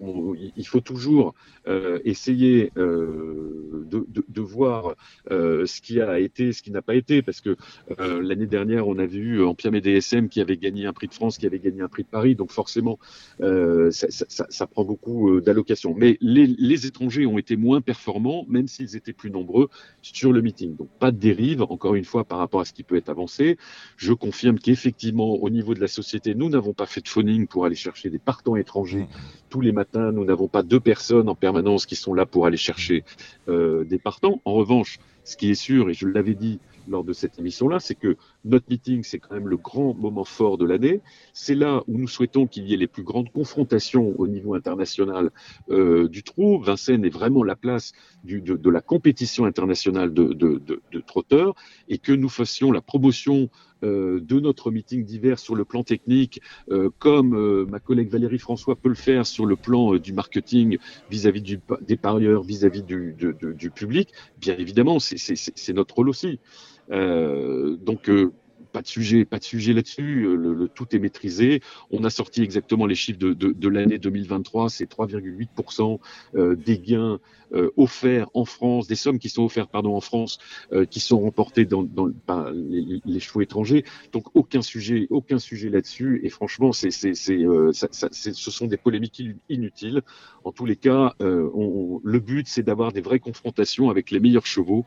il 0.00 0.66
faut 0.66 0.80
toujours 0.80 1.34
euh, 1.66 1.98
essayer 2.04 2.72
euh, 2.76 3.86
de, 3.86 4.04
de, 4.08 4.24
de, 4.28 4.40
voir 4.40 4.96
euh, 5.30 5.66
ce 5.66 5.80
qui 5.80 6.00
a 6.00 6.18
été, 6.18 6.52
ce 6.52 6.62
qui 6.62 6.70
n'a 6.70 6.82
pas 6.82 6.94
été, 6.94 7.22
parce 7.22 7.40
que 7.40 7.56
l'année 7.98 8.46
dernière, 8.46 8.88
on 8.88 8.98
a 8.98 9.06
vu 9.06 9.42
Ampiam 9.42 9.74
et 9.74 9.80
DSM 9.80 10.28
qui 10.28 10.40
avait 10.40 10.56
gagné 10.56 10.86
un 10.86 10.92
prix 10.92 11.08
de 11.08 11.14
France, 11.14 11.38
qui 11.38 11.46
avait 11.46 11.58
gagné 11.58 11.80
un 11.80 11.88
prix 11.88 12.02
de 12.02 12.08
Paris, 12.08 12.34
donc 12.34 12.50
forcément, 12.50 12.98
ça, 13.38 13.90
ça, 14.10 14.46
ça, 14.48 14.66
prend 14.66 14.84
beaucoup 14.84 15.40
d'allocations. 15.40 15.94
Mais 15.96 16.18
les, 16.20 16.46
les, 16.46 16.86
étrangers 16.86 17.26
ont 17.26 17.38
été 17.38 17.56
moins 17.56 17.80
performants, 17.80 18.44
même 18.48 18.68
s'ils 18.68 18.96
étaient 18.96 19.12
plus 19.12 19.30
nombreux 19.30 19.68
sur 20.02 20.32
le 20.32 20.42
meeting. 20.42 20.76
Donc 20.76 20.88
pas 20.98 21.12
de 21.12 21.18
dérive, 21.18 21.62
encore 21.62 21.94
une 21.94 22.04
fois, 22.04 22.24
par 22.24 22.38
rapport 22.38 22.60
à 22.60 22.64
ce 22.64 22.72
qui 22.72 22.82
peut 22.82 22.96
être 22.96 23.08
avancé. 23.08 23.56
Je 23.96 24.12
confirme 24.12 24.58
qu'effectivement, 24.58 25.34
au 25.34 25.50
niveau 25.50 25.74
de 25.74 25.80
la 25.80 25.88
société, 25.88 26.34
nous 26.34 26.48
n'avons 26.48 26.74
pas 26.74 26.86
fait 26.86 27.00
de 27.00 27.08
phoning 27.08 27.46
pour 27.46 27.64
aller 27.64 27.74
chercher 27.74 28.10
des 28.10 28.18
partants 28.18 28.56
étrangers 28.56 29.04
mmh. 29.04 29.08
tous 29.50 29.60
les 29.60 29.72
matins 29.72 29.83
nous 29.94 30.24
n'avons 30.24 30.48
pas 30.48 30.62
deux 30.62 30.80
personnes 30.80 31.28
en 31.28 31.34
permanence 31.34 31.86
qui 31.86 31.96
sont 31.96 32.14
là 32.14 32.26
pour 32.26 32.46
aller 32.46 32.56
chercher 32.56 33.04
euh, 33.48 33.84
des 33.84 33.98
partants. 33.98 34.40
En 34.44 34.54
revanche, 34.54 34.98
ce 35.24 35.36
qui 35.36 35.50
est 35.50 35.54
sûr, 35.54 35.90
et 35.90 35.94
je 35.94 36.06
l'avais 36.06 36.34
dit 36.34 36.60
lors 36.88 37.04
de 37.04 37.12
cette 37.12 37.38
émission-là, 37.38 37.80
c'est 37.80 37.94
que 37.94 38.16
notre 38.44 38.66
meeting, 38.68 39.02
c'est 39.02 39.18
quand 39.18 39.34
même 39.34 39.48
le 39.48 39.56
grand 39.56 39.94
moment 39.94 40.24
fort 40.24 40.58
de 40.58 40.64
l'année. 40.64 41.00
C'est 41.32 41.54
là 41.54 41.82
où 41.88 41.98
nous 41.98 42.08
souhaitons 42.08 42.46
qu'il 42.46 42.68
y 42.68 42.74
ait 42.74 42.78
les 42.78 42.86
plus 42.86 43.02
grandes 43.02 43.30
confrontations 43.30 44.14
au 44.18 44.26
niveau 44.26 44.54
international 44.54 45.30
euh, 45.70 46.08
du 46.08 46.22
trou. 46.22 46.60
Vincennes 46.60 47.04
est 47.04 47.10
vraiment 47.10 47.42
la 47.42 47.56
place 47.56 47.92
de, 48.24 48.70
la 48.70 48.80
compétition 48.80 49.44
internationale 49.44 50.12
de, 50.12 51.00
trotteurs 51.06 51.54
et 51.88 51.98
que 51.98 52.12
nous 52.12 52.28
fassions 52.28 52.72
la 52.72 52.80
promotion 52.80 53.48
euh, 53.82 54.20
de 54.20 54.40
notre 54.40 54.70
meeting 54.70 55.04
d'hiver 55.04 55.38
sur 55.38 55.54
le 55.54 55.64
plan 55.64 55.82
technique, 55.82 56.40
euh, 56.70 56.90
comme 56.98 57.64
ma 57.68 57.80
collègue 57.80 58.08
Valérie 58.08 58.38
François 58.38 58.76
peut 58.76 58.88
le 58.88 58.94
faire 58.94 59.26
sur 59.26 59.44
le 59.46 59.56
plan 59.56 59.96
du 59.96 60.12
marketing 60.12 60.78
vis-à-vis 61.10 61.42
-vis 61.42 61.60
des 61.86 61.96
parieurs, 61.96 62.42
vis-à-vis 62.42 62.82
-vis 62.82 63.16
du, 63.16 63.54
du, 63.54 63.70
public. 63.70 64.10
Bien 64.40 64.56
évidemment, 64.56 64.98
c'est 64.98 65.13
notre 65.72 65.94
rôle 65.94 66.08
aussi. 66.08 66.40
Euh, 66.90 67.76
donc 67.76 68.08
euh, 68.08 68.32
pas 68.72 68.82
de 68.82 68.86
sujet, 68.86 69.24
pas 69.24 69.38
de 69.38 69.44
sujet 69.44 69.72
là-dessus. 69.72 70.24
Euh, 70.24 70.34
le, 70.34 70.68
tout 70.68 70.94
est 70.94 70.98
maîtrisé. 70.98 71.60
On 71.90 72.04
a 72.04 72.10
sorti 72.10 72.42
exactement 72.42 72.86
les 72.86 72.94
chiffres 72.94 73.18
de, 73.18 73.68
l'année 73.68 73.98
2023. 73.98 74.68
C'est 74.68 74.90
3,8% 74.90 75.98
des 76.56 76.78
gains 76.78 77.20
offerts 77.76 78.28
en 78.34 78.44
France, 78.44 78.86
des 78.86 78.94
sommes 78.94 79.18
qui 79.18 79.28
sont 79.28 79.44
offertes 79.44 79.70
pardon 79.70 79.94
en 79.94 80.00
France, 80.00 80.38
euh, 80.72 80.84
qui 80.84 81.00
sont 81.00 81.20
remportées 81.20 81.64
dans, 81.64 81.82
dans 81.82 82.10
par 82.26 82.50
les, 82.50 83.00
les, 83.04 83.20
chevaux 83.20 83.40
étrangers. 83.40 83.84
Donc 84.12 84.24
aucun 84.34 84.62
sujet, 84.62 85.06
aucun 85.10 85.38
sujet 85.38 85.70
là-dessus. 85.70 86.20
Et 86.24 86.28
franchement, 86.28 86.72
c'est, 86.72 86.90
c'est, 86.90 87.14
c'est, 87.14 87.38
euh, 87.38 87.72
ça, 87.72 87.88
ça, 87.90 88.08
ce 88.10 88.50
sont 88.50 88.66
des 88.66 88.76
polémiques 88.76 89.22
inutiles. 89.48 90.02
En 90.44 90.52
tous 90.52 90.66
les 90.66 90.76
cas, 90.76 91.14
on, 91.20 92.00
le 92.04 92.20
but 92.20 92.46
c'est 92.48 92.62
d'avoir 92.62 92.92
des 92.92 93.00
vraies 93.00 93.18
confrontations 93.18 93.88
avec 93.88 94.10
les 94.10 94.20
meilleurs 94.20 94.46
chevaux 94.46 94.84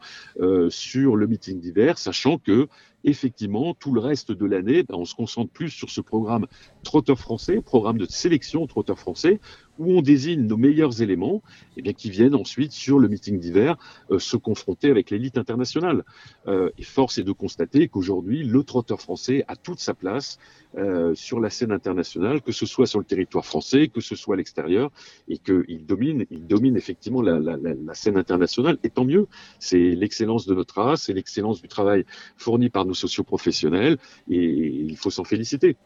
sur 0.70 1.16
le 1.16 1.28
meeting 1.28 1.60
d'hiver, 1.60 1.98
sachant 1.98 2.38
que 2.38 2.68
effectivement, 3.04 3.74
tout 3.74 3.94
le 3.94 4.00
reste 4.00 4.32
de 4.32 4.46
l'année, 4.46 4.84
ben, 4.84 4.96
on 4.96 5.06
se 5.06 5.16
concentre 5.16 5.52
plus 5.52 5.70
sur 5.70 5.90
ce 5.90 6.02
programme 6.02 6.46
trotteur 6.84 7.20
français, 7.20 7.62
programme 7.62 7.98
de 7.98 8.06
sélection 8.06 8.66
trotteur 8.68 9.00
français, 9.00 9.40
où 9.80 9.98
on 9.98 10.02
désigne 10.02 10.42
nos 10.42 10.58
meilleurs 10.58 11.02
éléments, 11.02 11.42
et 11.76 11.80
eh 11.80 11.82
bien, 11.82 11.94
qui 11.94 12.10
viennent 12.10 12.36
ensuite 12.36 12.72
sur 12.72 13.00
le 13.00 13.08
meeting 13.08 13.40
d'hiver 13.40 13.78
euh, 14.12 14.20
se 14.20 14.38
confronter 14.38 14.90
avec 14.90 15.12
l'élite 15.12 15.38
internationale. 15.38 16.04
Euh, 16.48 16.70
et 16.78 16.84
force 16.84 17.18
est 17.18 17.24
de 17.24 17.32
constater 17.32 17.88
qu'aujourd'hui, 17.88 18.44
le 18.44 18.64
trotteur 18.64 19.02
français 19.02 19.44
a 19.48 19.56
toute 19.56 19.80
sa 19.80 19.94
place 19.94 20.40
euh, 20.78 21.16
sur 21.16 21.40
la 21.40 21.50
scène 21.50 21.72
internationale, 21.72 22.42
que 22.42 22.52
ce 22.52 22.66
soit 22.66 22.86
sur 22.86 23.00
le 23.00 23.06
territoire 23.06 23.46
français, 23.46 23.88
que 23.88 24.02
ce 24.02 24.16
soit 24.16 24.36
à 24.36 24.38
l'extérieur, 24.38 24.92
et 25.28 25.38
qu'il 25.38 25.86
domine, 25.86 26.26
il 26.30 26.46
domine 26.46 26.76
effectivement 26.76 27.22
la, 27.22 27.40
la, 27.40 27.58
la, 27.58 27.94
scène 27.94 28.18
internationale. 28.18 28.78
Et 28.84 28.90
tant 28.90 29.06
mieux, 29.06 29.28
c'est 29.60 29.96
l'excellence 29.96 30.46
de 30.46 30.54
notre 30.54 30.82
race, 30.82 31.04
c'est 31.04 31.14
l'excellence 31.14 31.62
du 31.62 31.68
travail 31.68 32.06
fourni 32.36 32.70
par 32.70 32.86
nos 32.86 32.94
socioprofessionnels, 32.94 33.98
et 34.30 34.44
il 34.44 34.98
faut 34.98 35.10
s'en 35.10 35.24
féliciter. 35.24 35.78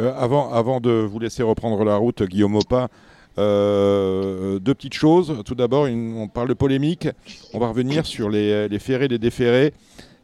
Euh, 0.00 0.14
avant, 0.16 0.52
avant 0.52 0.80
de 0.80 0.90
vous 0.90 1.18
laisser 1.18 1.42
reprendre 1.42 1.84
la 1.84 1.96
route, 1.96 2.22
Guillaume 2.22 2.56
Opa, 2.56 2.88
euh, 3.40 4.58
deux 4.58 4.74
petites 4.74 4.94
choses. 4.94 5.42
Tout 5.44 5.54
d'abord, 5.54 5.86
on 5.90 6.28
parle 6.28 6.48
de 6.48 6.54
polémique. 6.54 7.08
On 7.54 7.58
va 7.58 7.68
revenir 7.68 8.06
sur 8.06 8.28
les, 8.28 8.68
les 8.68 8.78
ferrés, 8.78 9.08
les 9.08 9.18
déférés. 9.18 9.72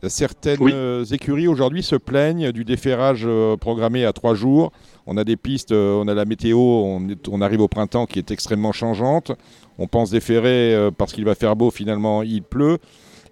Certaines 0.09 0.59
oui. 0.61 0.73
Écuries 1.11 1.49
aujourd'hui 1.49 1.83
se 1.83 1.97
plaignent 1.97 2.53
du 2.53 2.65
déferrage 2.65 3.25
euh, 3.27 3.57
programmé 3.57 4.05
à 4.05 4.13
trois 4.13 4.35
jours. 4.35 4.71
On 5.07 5.17
a 5.17 5.25
des 5.25 5.37
pistes, 5.37 5.73
euh, 5.73 6.01
on 6.03 6.07
a 6.07 6.15
la 6.15 6.27
météo, 6.27 6.59
on, 6.59 7.09
est, 7.09 7.29
on, 7.29 7.41
arrive 7.41 7.63
au 7.63 7.69
printemps 7.69 8.07
qui 8.07 8.19
est 8.19 8.31
extrêmement 8.31 8.73
changeante. 8.73 9.33
On 9.79 9.87
pense 9.87 10.11
déférer 10.11 10.91
parce 10.97 11.13
qu'il 11.13 11.25
va 11.25 11.35
faire 11.35 11.57
beau, 11.57 11.71
finalement 11.71 12.23
il 12.23 12.43
pleut. 12.43 12.79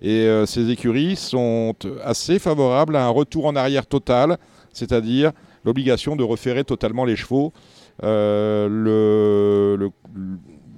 Et 0.03 0.29
ces 0.45 0.69
écuries 0.69 1.17
sont 1.17 1.75
assez 2.03 2.39
favorables 2.39 2.97
à 2.97 3.07
un 3.07 3.09
retour 3.09 3.47
en 3.47 3.57
arrière 3.57 3.87
total, 3.87 4.37
c'est-à-dire 4.75 5.33
l'obligation 5.65 6.17
de 6.17 6.23
referrer 6.23 6.65
totalement 6.65 7.07
les 7.07 7.17
chevaux. 7.17 7.55
Euh, 8.03 8.69
le, 8.69 9.77
le, 9.77 9.91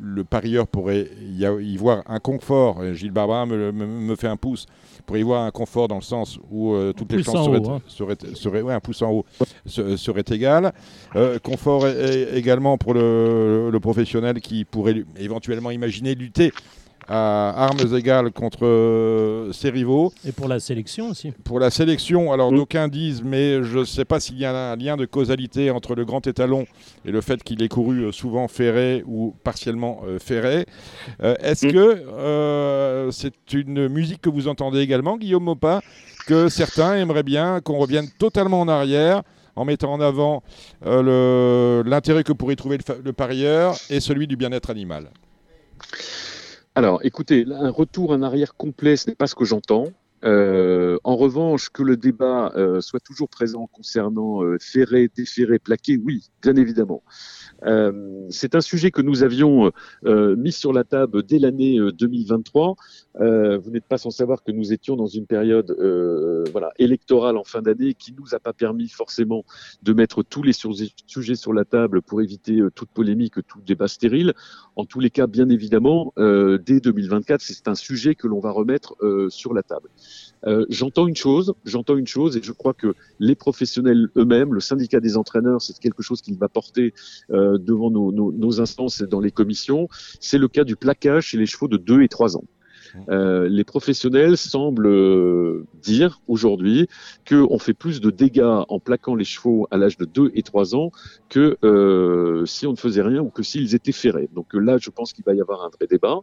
le, 0.00 0.24
parieur 0.24 0.66
pourrait 0.66 1.08
y, 1.20 1.76
voir 1.76 2.02
un 2.06 2.18
confort. 2.18 2.92
Gilles 2.92 3.10
Barbara 3.10 3.46
me, 3.46 3.72
me, 3.72 3.86
me, 3.86 4.16
fait 4.16 4.28
un 4.28 4.36
pouce. 4.36 4.66
Pourrait 5.06 5.20
y 5.20 5.22
voir 5.22 5.44
un 5.44 5.50
confort 5.50 5.88
dans 5.88 5.96
le 5.96 6.02
sens 6.02 6.38
où 6.50 6.74
euh, 6.74 6.92
toutes 6.92 7.12
les 7.12 7.22
chances 7.22 7.46
seraient, 7.46 7.68
hein. 7.68 7.80
seraient, 7.86 8.16
seraient, 8.34 8.62
ouais, 8.62 8.74
un 8.74 8.80
pouce 8.80 9.02
en 9.02 9.10
haut 9.10 9.24
serait 9.64 10.24
égal. 10.30 10.72
Euh, 11.14 11.38
confort 11.38 11.86
également 11.86 12.76
pour 12.76 12.92
le, 12.92 13.70
le, 13.70 13.80
professionnel 13.80 14.40
qui 14.40 14.64
pourrait 14.64 15.04
éventuellement 15.16 15.70
imaginer 15.70 16.14
lutter 16.14 16.52
à 17.08 17.64
armes 17.66 17.94
égales 17.94 18.30
contre 18.32 18.66
euh, 18.66 19.52
ses 19.52 19.70
rivaux. 19.70 20.12
Et 20.26 20.32
pour 20.32 20.48
la 20.48 20.60
sélection 20.60 21.10
aussi. 21.10 21.32
Pour 21.44 21.60
la 21.60 21.70
sélection, 21.70 22.32
alors 22.32 22.52
mmh. 22.52 22.56
d'aucuns 22.56 22.88
disent, 22.88 23.22
mais 23.22 23.62
je 23.62 23.78
ne 23.78 23.84
sais 23.84 24.04
pas 24.04 24.20
s'il 24.20 24.38
y 24.38 24.44
a 24.44 24.72
un 24.72 24.76
lien 24.76 24.96
de 24.96 25.04
causalité 25.04 25.70
entre 25.70 25.94
le 25.94 26.04
grand 26.04 26.26
étalon 26.26 26.66
et 27.04 27.10
le 27.10 27.20
fait 27.20 27.42
qu'il 27.42 27.62
ait 27.62 27.68
couru 27.68 28.04
euh, 28.04 28.12
souvent 28.12 28.48
ferré 28.48 29.04
ou 29.06 29.34
partiellement 29.44 30.02
euh, 30.06 30.18
ferré. 30.18 30.66
Euh, 31.22 31.34
Est-ce 31.40 31.66
mmh. 31.66 31.72
que 31.72 31.78
euh, 31.78 33.10
c'est 33.10 33.52
une 33.52 33.88
musique 33.88 34.20
que 34.20 34.30
vous 34.30 34.48
entendez 34.48 34.80
également, 34.80 35.16
Guillaume 35.16 35.44
Mopa, 35.44 35.80
que 36.26 36.48
certains 36.48 36.96
aimeraient 36.96 37.22
bien 37.22 37.60
qu'on 37.60 37.78
revienne 37.78 38.08
totalement 38.18 38.60
en 38.60 38.68
arrière 38.68 39.22
en 39.54 39.64
mettant 39.64 39.92
en 39.92 40.00
avant 40.00 40.42
euh, 40.84 41.82
l'intérêt 41.86 42.24
que 42.24 42.32
pourrait 42.32 42.56
trouver 42.56 42.78
le, 42.78 43.02
le 43.02 43.12
parieur 43.12 43.74
et 43.88 44.00
celui 44.00 44.26
du 44.26 44.36
bien-être 44.36 44.70
animal? 44.70 45.10
Alors, 46.76 47.00
écoutez, 47.04 47.46
un 47.50 47.70
retour 47.70 48.10
en 48.10 48.20
arrière 48.20 48.54
complet, 48.54 48.98
ce 48.98 49.08
n'est 49.08 49.16
pas 49.16 49.26
ce 49.26 49.34
que 49.34 49.46
j'entends. 49.46 49.86
Euh, 50.24 50.98
en 51.04 51.16
revanche, 51.16 51.70
que 51.70 51.82
le 51.82 51.96
débat 51.96 52.52
euh, 52.54 52.82
soit 52.82 53.00
toujours 53.00 53.30
présent 53.30 53.66
concernant 53.66 54.42
euh, 54.42 54.58
ferré, 54.60 55.10
déferré, 55.16 55.58
plaqué, 55.58 55.96
oui, 55.96 56.28
bien 56.42 56.54
évidemment. 56.56 57.02
Euh, 57.64 58.26
c'est 58.30 58.54
un 58.54 58.60
sujet 58.60 58.90
que 58.90 59.02
nous 59.02 59.22
avions 59.22 59.72
euh, 60.04 60.36
mis 60.36 60.52
sur 60.52 60.72
la 60.72 60.84
table 60.84 61.22
dès 61.22 61.38
l'année 61.38 61.78
2023. 61.78 62.76
Euh, 63.20 63.58
vous 63.58 63.70
n'êtes 63.70 63.86
pas 63.86 63.98
sans 63.98 64.10
savoir 64.10 64.42
que 64.42 64.52
nous 64.52 64.72
étions 64.72 64.96
dans 64.96 65.06
une 65.06 65.26
période 65.26 65.74
voilà, 66.52 66.70
électorale 66.78 67.36
en 67.36 67.44
fin 67.44 67.62
d'année 67.62 67.94
qui 67.94 68.12
nous 68.12 68.34
a 68.34 68.38
pas 68.38 68.52
permis 68.52 68.88
forcément 68.88 69.44
de 69.82 69.92
mettre 69.92 70.22
tous 70.22 70.42
les 70.42 70.52
sujets 70.52 71.34
sur 71.34 71.52
la 71.52 71.64
table 71.64 72.02
pour 72.02 72.20
éviter 72.20 72.60
toute 72.74 72.90
polémique, 72.90 73.34
tout 73.46 73.60
débat 73.66 73.88
stérile. 73.88 74.34
En 74.76 74.84
tous 74.84 75.00
les 75.00 75.10
cas, 75.10 75.26
bien 75.26 75.48
évidemment, 75.48 76.12
dès 76.16 76.80
2024, 76.80 77.40
c'est 77.40 77.68
un 77.68 77.74
sujet 77.74 78.14
que 78.14 78.26
l'on 78.26 78.40
va 78.40 78.50
remettre 78.50 78.96
sur 79.28 79.54
la 79.54 79.62
table. 79.62 79.88
Euh, 80.46 80.64
j'entends 80.68 81.06
une 81.06 81.16
chose, 81.16 81.54
j'entends 81.64 81.96
une 81.96 82.06
chose, 82.06 82.36
et 82.36 82.42
je 82.42 82.52
crois 82.52 82.74
que 82.74 82.94
les 83.18 83.34
professionnels 83.34 84.08
eux-mêmes, 84.16 84.54
le 84.54 84.60
syndicat 84.60 85.00
des 85.00 85.16
entraîneurs, 85.16 85.60
c'est 85.60 85.78
quelque 85.78 86.02
chose 86.02 86.22
qu'il 86.22 86.38
va 86.38 86.48
porter 86.48 86.94
euh, 87.30 87.45
devant 87.58 87.90
nos, 87.90 88.12
nos, 88.12 88.32
nos, 88.32 88.60
instances 88.60 89.00
et 89.00 89.06
dans 89.06 89.20
les 89.20 89.30
commissions. 89.30 89.88
C'est 90.20 90.38
le 90.38 90.48
cas 90.48 90.64
du 90.64 90.76
plaquage 90.76 91.28
chez 91.28 91.38
les 91.38 91.46
chevaux 91.46 91.68
de 91.68 91.76
2 91.76 92.02
et 92.02 92.08
3 92.08 92.36
ans. 92.36 92.44
Euh, 93.08 93.48
les 93.48 93.64
professionnels 93.64 94.36
semblent 94.36 94.86
euh, 94.86 95.66
dire 95.82 96.20
aujourd'hui 96.26 96.88
qu'on 97.28 97.58
fait 97.58 97.74
plus 97.74 98.00
de 98.00 98.10
dégâts 98.10 98.62
en 98.68 98.80
plaquant 98.80 99.14
les 99.14 99.24
chevaux 99.24 99.66
à 99.70 99.76
l'âge 99.76 99.96
de 99.96 100.04
2 100.04 100.32
et 100.34 100.42
3 100.42 100.74
ans 100.74 100.90
que 101.28 101.56
euh, 101.64 102.44
si 102.46 102.66
on 102.66 102.72
ne 102.72 102.76
faisait 102.76 103.02
rien 103.02 103.20
ou 103.20 103.30
que 103.30 103.42
s'ils 103.42 103.74
étaient 103.74 103.92
ferrés. 103.92 104.28
Donc 104.34 104.54
là, 104.54 104.78
je 104.78 104.90
pense 104.90 105.12
qu'il 105.12 105.24
va 105.24 105.34
y 105.34 105.40
avoir 105.40 105.64
un 105.64 105.68
vrai 105.68 105.86
débat. 105.88 106.20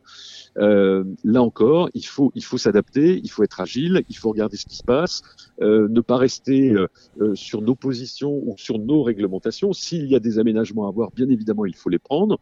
Euh, 0.57 1.03
là 1.23 1.41
encore, 1.41 1.89
il 1.93 2.05
faut, 2.05 2.31
il 2.35 2.43
faut 2.43 2.57
s'adapter, 2.57 3.19
il 3.23 3.29
faut 3.29 3.43
être 3.43 3.59
agile, 3.59 4.03
il 4.09 4.17
faut 4.17 4.29
regarder 4.29 4.57
ce 4.57 4.65
qui 4.65 4.75
se 4.75 4.83
passe, 4.83 5.21
euh, 5.61 5.87
ne 5.89 6.01
pas 6.01 6.17
rester 6.17 6.71
euh, 6.71 6.87
euh, 7.21 7.35
sur 7.35 7.61
nos 7.61 7.75
positions 7.75 8.41
ou 8.43 8.55
sur 8.57 8.79
nos 8.79 9.03
réglementations. 9.03 9.73
S'il 9.73 10.05
y 10.07 10.15
a 10.15 10.19
des 10.19 10.39
aménagements 10.39 10.85
à 10.85 10.89
avoir, 10.89 11.11
bien 11.11 11.29
évidemment, 11.29 11.65
il 11.65 11.75
faut 11.75 11.89
les 11.89 11.99
prendre. 11.99 12.39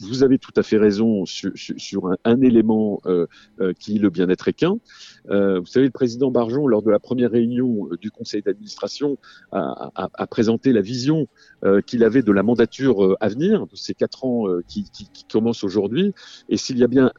Vous 0.00 0.22
avez 0.22 0.38
tout 0.38 0.52
à 0.56 0.62
fait 0.62 0.78
raison 0.78 1.24
sur, 1.26 2.10
un, 2.24 2.40
élément 2.40 3.00
euh, 3.06 3.26
qui 3.78 3.96
est 3.96 3.98
le 3.98 4.10
bien-être 4.10 4.48
équin. 4.48 4.76
vous 5.28 5.66
savez, 5.66 5.86
le 5.86 5.92
président 5.92 6.30
Barjon, 6.30 6.66
lors 6.66 6.82
de 6.82 6.90
la 6.90 6.98
première 6.98 7.30
réunion 7.30 7.88
du 8.00 8.10
conseil 8.10 8.42
d'administration, 8.42 9.18
a, 9.52 10.26
présenté 10.30 10.72
la 10.72 10.80
vision 10.80 11.28
qu'il 11.86 12.04
avait 12.04 12.22
de 12.22 12.32
la 12.32 12.42
mandature 12.42 13.16
à 13.20 13.28
venir, 13.28 13.66
de 13.66 13.76
ces 13.76 13.94
quatre 13.94 14.24
ans 14.24 14.46
qui, 14.66 14.90
qui, 14.90 15.08
qui 15.10 15.24
commencent 15.24 15.64
aujourd'hui. 15.64 16.12
Et 16.48 16.56
s'il 16.56 16.78
y 16.78 16.84
a 16.84 16.88
bien 16.88 17.12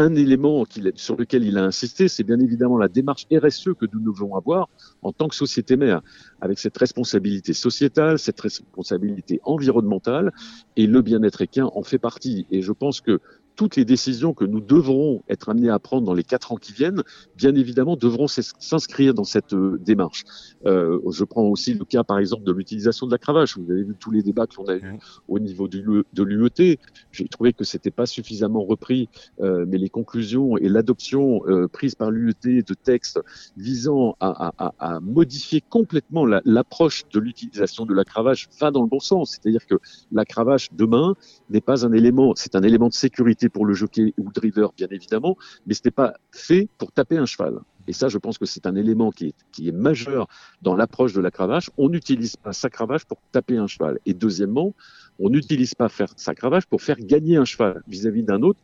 un 0.00 0.14
élément 0.14 0.64
sur 0.94 1.16
lequel 1.16 1.44
il 1.44 1.58
a 1.58 1.64
insisté, 1.64 2.08
c'est 2.08 2.24
bien 2.24 2.40
évidemment 2.40 2.78
la 2.78 2.88
démarche 2.88 3.26
RSE 3.30 3.74
que 3.78 3.86
nous 3.92 4.00
devons 4.00 4.34
avoir 4.34 4.68
en 5.02 5.12
tant 5.12 5.28
que 5.28 5.34
société 5.34 5.76
mère, 5.76 6.00
avec 6.40 6.58
cette 6.58 6.76
responsabilité 6.78 7.52
sociétale, 7.52 8.18
cette 8.18 8.40
responsabilité 8.40 9.40
environnementale, 9.44 10.32
et 10.76 10.86
le 10.86 11.02
bien-être 11.02 11.42
équin 11.42 11.70
en 11.74 11.82
fait 11.82 11.98
partie. 11.98 12.46
Et 12.50 12.62
je 12.62 12.72
pense 12.72 13.00
que 13.00 13.20
toutes 13.60 13.76
les 13.76 13.84
décisions 13.84 14.32
que 14.32 14.46
nous 14.46 14.62
devrons 14.62 15.22
être 15.28 15.50
amenés 15.50 15.68
à 15.68 15.78
prendre 15.78 16.06
dans 16.06 16.14
les 16.14 16.24
quatre 16.24 16.50
ans 16.50 16.56
qui 16.56 16.72
viennent, 16.72 17.02
bien 17.36 17.54
évidemment, 17.54 17.94
devront 17.94 18.26
s'inscrire 18.26 19.12
dans 19.12 19.24
cette 19.24 19.52
euh, 19.52 19.76
démarche. 19.78 20.24
Euh, 20.64 20.98
je 21.10 21.24
prends 21.24 21.42
aussi 21.42 21.74
le 21.74 21.84
cas, 21.84 22.02
par 22.02 22.18
exemple, 22.18 22.44
de 22.44 22.52
l'utilisation 22.52 23.06
de 23.06 23.12
la 23.12 23.18
cravache. 23.18 23.58
Vous 23.58 23.70
avez 23.70 23.82
vu 23.82 23.94
tous 24.00 24.10
les 24.12 24.22
débats 24.22 24.46
que 24.46 24.54
l'on 24.56 24.68
a 24.68 24.76
eu 24.76 24.98
au 25.28 25.38
niveau 25.38 25.68
de 25.68 26.22
l'UET. 26.22 26.78
J'ai 27.12 27.28
trouvé 27.28 27.52
que 27.52 27.64
c'était 27.64 27.90
pas 27.90 28.06
suffisamment 28.06 28.64
repris, 28.64 29.10
euh, 29.42 29.66
mais 29.68 29.76
les 29.76 29.90
conclusions 29.90 30.56
et 30.56 30.70
l'adoption 30.70 31.42
prise 31.70 31.94
par 31.94 32.10
l'UET 32.10 32.62
de 32.62 32.74
textes 32.74 33.20
visant 33.58 34.16
à 34.20 35.00
modifier 35.02 35.60
complètement 35.60 36.24
l'approche 36.24 37.04
de 37.12 37.20
l'utilisation 37.20 37.84
de 37.84 37.92
la 37.92 38.04
cravache 38.04 38.48
va 38.58 38.70
dans 38.70 38.80
le 38.80 38.88
bon 38.88 39.00
sens. 39.00 39.32
C'est-à-dire 39.32 39.66
que 39.66 39.74
la 40.12 40.24
cravache 40.24 40.68
demain 40.72 41.14
n'est 41.50 41.60
pas 41.60 41.84
un 41.84 41.92
élément, 41.92 42.32
c'est 42.36 42.54
un 42.54 42.62
élément 42.62 42.88
de 42.88 42.94
sécurité 42.94 43.49
pour 43.50 43.66
le 43.66 43.74
jockey 43.74 44.14
ou 44.18 44.26
le 44.26 44.32
driver, 44.32 44.72
bien 44.76 44.88
évidemment, 44.90 45.36
mais 45.66 45.74
ce 45.74 45.82
n'est 45.84 45.90
pas 45.90 46.14
fait 46.32 46.68
pour 46.78 46.92
taper 46.92 47.18
un 47.18 47.26
cheval. 47.26 47.60
Et 47.86 47.92
ça, 47.92 48.08
je 48.08 48.18
pense 48.18 48.38
que 48.38 48.46
c'est 48.46 48.66
un 48.66 48.76
élément 48.76 49.10
qui 49.10 49.28
est, 49.28 49.34
qui 49.52 49.68
est 49.68 49.72
majeur 49.72 50.28
dans 50.62 50.76
l'approche 50.76 51.12
de 51.12 51.20
la 51.20 51.30
cravache. 51.30 51.70
On 51.76 51.88
n'utilise 51.88 52.36
pas 52.36 52.52
sa 52.52 52.70
cravache 52.70 53.04
pour 53.04 53.18
taper 53.32 53.56
un 53.56 53.66
cheval. 53.66 53.98
Et 54.06 54.14
deuxièmement, 54.14 54.74
on 55.18 55.28
n'utilise 55.28 55.74
pas 55.74 55.88
faire 55.88 56.12
sa 56.16 56.34
cravache 56.34 56.66
pour 56.66 56.82
faire 56.82 56.98
gagner 56.98 57.36
un 57.36 57.44
cheval 57.44 57.82
vis-à-vis 57.88 58.22
d'un 58.22 58.42
autre 58.42 58.60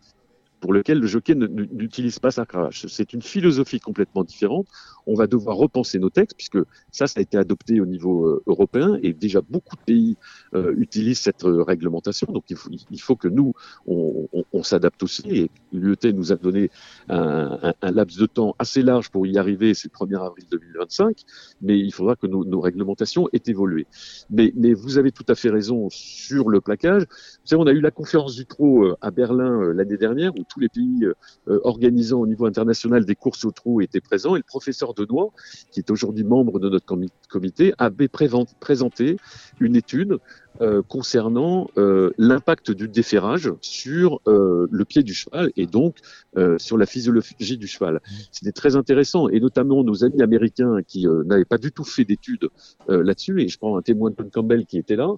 pour 0.66 0.72
lequel 0.72 0.98
le 0.98 1.06
jockey 1.06 1.36
n'utilise 1.36 2.18
pas 2.18 2.32
sa 2.32 2.44
cravache. 2.44 2.86
C'est 2.88 3.12
une 3.12 3.22
philosophie 3.22 3.78
complètement 3.78 4.24
différente. 4.24 4.66
On 5.06 5.14
va 5.14 5.28
devoir 5.28 5.56
repenser 5.56 6.00
nos 6.00 6.10
textes 6.10 6.36
puisque 6.36 6.58
ça, 6.90 7.06
ça 7.06 7.20
a 7.20 7.22
été 7.22 7.38
adopté 7.38 7.80
au 7.80 7.86
niveau 7.86 8.26
euh, 8.26 8.42
européen 8.48 8.98
et 9.00 9.12
déjà 9.12 9.40
beaucoup 9.40 9.76
de 9.76 9.82
pays 9.82 10.16
euh, 10.54 10.74
utilisent 10.76 11.20
cette 11.20 11.44
euh, 11.44 11.62
réglementation. 11.62 12.26
Donc 12.32 12.50
il 12.50 12.56
faut, 12.56 12.70
il 12.72 13.16
que 13.16 13.28
nous, 13.28 13.52
on, 13.86 14.62
s'adapte 14.64 15.04
aussi. 15.04 15.22
Et 15.30 15.50
l'UET 15.72 16.12
nous 16.12 16.32
a 16.32 16.34
donné 16.34 16.70
un, 17.08 17.72
laps 17.82 18.18
de 18.18 18.26
temps 18.26 18.56
assez 18.58 18.82
large 18.82 19.10
pour 19.10 19.24
y 19.24 19.38
arriver. 19.38 19.72
C'est 19.74 19.88
le 19.92 20.06
1er 20.06 20.20
avril 20.20 20.46
2025, 20.50 21.22
mais 21.62 21.78
il 21.78 21.92
faudra 21.92 22.16
que 22.16 22.26
nos, 22.26 22.60
réglementations 22.60 23.28
aient 23.32 23.42
évolué. 23.46 23.86
Mais, 24.30 24.52
mais, 24.56 24.74
vous 24.74 24.98
avez 24.98 25.12
tout 25.12 25.26
à 25.28 25.36
fait 25.36 25.50
raison 25.50 25.86
sur 25.90 26.48
le 26.48 26.60
plaquage. 26.60 27.02
Vous 27.02 27.46
savez, 27.46 27.62
on 27.62 27.66
a 27.68 27.72
eu 27.72 27.80
la 27.80 27.92
conférence 27.92 28.34
du 28.34 28.46
trot 28.46 28.96
à 29.00 29.12
Berlin 29.12 29.72
l'année 29.72 29.96
dernière 29.96 30.32
où 30.36 30.42
tous 30.56 30.60
les 30.60 30.68
pays 30.68 31.04
euh, 31.04 31.60
organisant 31.64 32.20
au 32.20 32.26
niveau 32.26 32.46
international 32.46 33.04
des 33.04 33.14
courses 33.14 33.44
au 33.44 33.50
trot 33.50 33.80
étaient 33.82 34.00
présents. 34.00 34.36
Et 34.36 34.38
le 34.38 34.44
professeur 34.44 34.94
Denois, 34.94 35.30
qui 35.70 35.80
est 35.80 35.90
aujourd'hui 35.90 36.24
membre 36.24 36.58
de 36.58 36.70
notre 36.70 36.86
comité, 37.28 37.74
avait 37.78 38.08
présenté 38.08 39.16
une 39.60 39.76
étude 39.76 40.18
euh, 40.60 40.82
concernant 40.82 41.68
euh, 41.76 42.10
l'impact 42.18 42.70
du 42.70 42.88
déferrage 42.88 43.52
sur 43.60 44.20
euh, 44.26 44.66
le 44.70 44.84
pied 44.84 45.02
du 45.02 45.14
cheval 45.14 45.50
et 45.56 45.66
donc 45.66 45.96
euh, 46.36 46.58
sur 46.58 46.78
la 46.78 46.86
physiologie 46.86 47.58
du 47.58 47.66
cheval. 47.66 48.00
C'était 48.32 48.52
très 48.52 48.76
intéressant 48.76 49.28
et 49.28 49.40
notamment 49.40 49.84
nos 49.84 50.04
amis 50.04 50.22
américains 50.22 50.78
qui 50.86 51.06
euh, 51.06 51.24
n'avaient 51.24 51.44
pas 51.44 51.58
du 51.58 51.72
tout 51.72 51.84
fait 51.84 52.04
d'études 52.04 52.48
là-dessus 52.88 53.40
et 53.42 53.48
je 53.48 53.58
prends 53.58 53.76
un 53.76 53.82
témoin 53.82 54.10
de 54.10 54.14
Tom 54.14 54.30
Campbell 54.30 54.64
qui 54.64 54.78
était 54.78 54.96
là, 54.96 55.08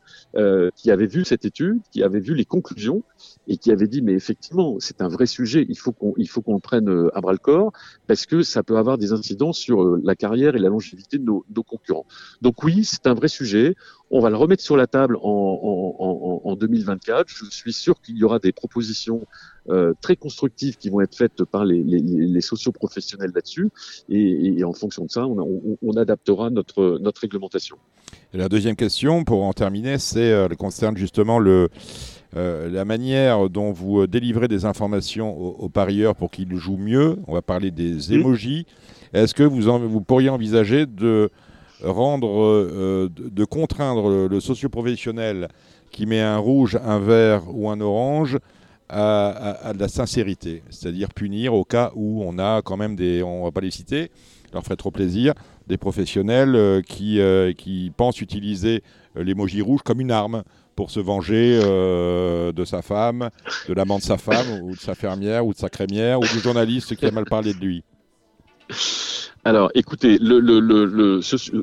qui 0.75 0.91
avait 0.91 1.07
vu 1.07 1.25
cette 1.25 1.45
étude, 1.45 1.81
qui 1.93 2.03
avait 2.03 2.21
vu 2.21 2.35
les 2.35 2.45
conclusions 2.45 3.03
et 3.47 3.57
qui 3.57 3.71
avait 3.71 3.89
dit 3.89 4.01
mais 4.01 4.15
effectivement 4.15 4.77
c'est 4.79 5.03
un 5.03 5.09
vrai 5.09 5.27
sujet, 5.27 5.67
il 5.69 5.77
faut 5.77 5.93
qu'on 5.93 6.15
il 6.17 6.29
faut 6.29 6.41
qu'on 6.41 6.55
le 6.55 6.61
prenne 6.61 7.09
à 7.15 7.21
bras 7.21 7.33
le 7.33 7.39
corps 7.39 7.73
parce 8.07 8.27
que 8.27 8.43
ça 8.43 8.63
peut 8.63 8.79
avoir 8.79 8.97
des 8.97 9.13
incidences 9.13 9.59
sur 9.59 9.99
la 10.03 10.15
carrière 10.17 10.57
et 10.57 10.59
la 10.59 10.69
longévité 10.69 11.19
de 11.19 11.25
nos, 11.25 11.45
nos 11.55 11.63
concurrents. 11.63 12.07
Donc 12.41 12.63
oui, 12.65 12.85
c'est 12.85 13.07
un 13.07 13.15
vrai 13.15 13.29
sujet. 13.29 13.75
On 14.11 14.21
va 14.21 14.31
le 14.31 14.37
remettre 14.37 14.63
sur 14.63 14.77
la 14.77 14.87
table 14.87 15.17
en, 15.17 15.21
en, 15.23 15.97
en, 15.99 16.51
en 16.51 16.57
2024. 16.57 17.29
Je 17.29 17.45
suis 17.51 17.73
sûr 17.73 18.01
qu'il 18.01 18.17
y 18.17 18.25
aura 18.25 18.39
des 18.39 18.53
propositions 18.53 19.27
euh, 19.69 19.93
très 20.01 20.17
constructives 20.17 20.79
qui 20.79 20.89
vont 20.89 21.03
être 21.03 21.15
faites 21.15 21.45
par 21.45 21.67
les, 21.67 21.83
les, 21.83 21.99
les 22.01 22.41
socioprofessionnels 22.41 23.33
là-dessus. 23.35 23.69
Et, 24.09 24.59
et, 24.59 24.65
en 24.65 24.73
fonction 24.73 25.05
de 25.05 25.11
ça, 25.11 25.27
on, 25.27 25.39
on, 25.39 25.79
on, 25.83 25.93
adaptera 25.97 26.49
notre, 26.49 26.99
notre 27.03 27.21
réglementation. 27.21 27.77
Et 28.33 28.39
la 28.39 28.49
deuxième 28.49 28.77
question, 28.77 29.25
pour 29.25 29.45
en 29.45 29.53
terminer, 29.53 29.99
c'est 29.99 30.33
euh, 30.33 30.49
concerne 30.49 30.97
justement 30.97 31.39
le, 31.39 31.69
euh, 32.37 32.71
la 32.71 32.87
manière 32.87 33.51
dont 33.51 33.73
vous 33.73 34.07
délivrez 34.07 34.49
des 34.49 34.65
informations 34.65 35.39
aux, 35.39 35.65
aux 35.65 35.69
parieurs 35.69 36.15
pour 36.15 36.31
qu'ils 36.31 36.57
jouent 36.57 36.79
mieux. 36.79 37.17
On 37.27 37.35
va 37.35 37.43
parler 37.43 37.71
des 37.71 38.15
emojis. 38.15 38.65
Est-ce 39.13 39.35
que 39.35 39.43
vous, 39.43 39.69
en, 39.69 39.79
vous 39.79 40.01
pourriez 40.01 40.31
envisager 40.31 40.87
de 40.87 41.31
rendre, 41.83 42.43
euh, 42.43 43.09
de, 43.15 43.29
de, 43.29 43.45
contraindre 43.45 44.29
le, 44.29 44.41
socioprofessionnel 44.41 45.49
qui 45.91 46.07
met 46.07 46.21
un 46.21 46.39
rouge, 46.39 46.79
un 46.85 46.99
vert 46.99 47.43
ou 47.49 47.71
un 47.71 47.81
orange 47.81 48.39
à, 48.89 49.73
de 49.75 49.79
la 49.79 49.89
sincérité, 49.89 50.63
c'est-à-dire 50.71 51.13
punir 51.13 51.55
au 51.55 51.65
cas 51.65 51.93
où 51.95 52.23
on 52.25 52.39
a 52.39 52.63
quand 52.63 52.77
même 52.77 52.97
des, 52.97 53.23
on 53.23 53.45
va 53.45 53.51
pas 53.51 53.61
les 53.61 53.71
citer, 53.71 54.11
leur 54.53 54.63
ferait 54.63 54.77
trop 54.77 54.91
plaisir, 54.91 55.35
des 55.67 55.77
professionnels 55.77 56.57
euh, 56.57 56.81
qui, 56.81 57.21
euh, 57.21 57.53
pensent 57.97 58.21
utiliser 58.21 58.83
l'emoji 59.15 59.61
rouge 59.61 59.81
comme 59.85 60.01
une 60.01 60.11
arme 60.11 60.43
pour 60.75 60.91
se 60.91 61.01
venger 61.01 61.61
euh, 61.63 62.53
de 62.53 62.65
sa 62.65 62.83
femme, 62.83 63.31
de 63.69 63.75
l'amant 63.75 63.99
de 63.99 64.03
sa 64.03 64.17
femme, 64.17 64.63
ou 64.63 64.71
de 64.71 64.81
sa 64.81 64.95
fermière, 64.95 65.45
ou 65.45 65.53
de 65.53 65.59
sa 65.59 65.69
crémière, 65.69 66.21
ou 66.21 66.23
du 66.23 66.39
journaliste 66.39 66.95
qui 66.95 67.05
a 67.05 67.11
mal 67.11 67.25
parlé 67.25 67.53
de 67.53 67.59
lui. 67.59 67.85
Alors, 69.49 69.71
écoutez, 69.75 70.19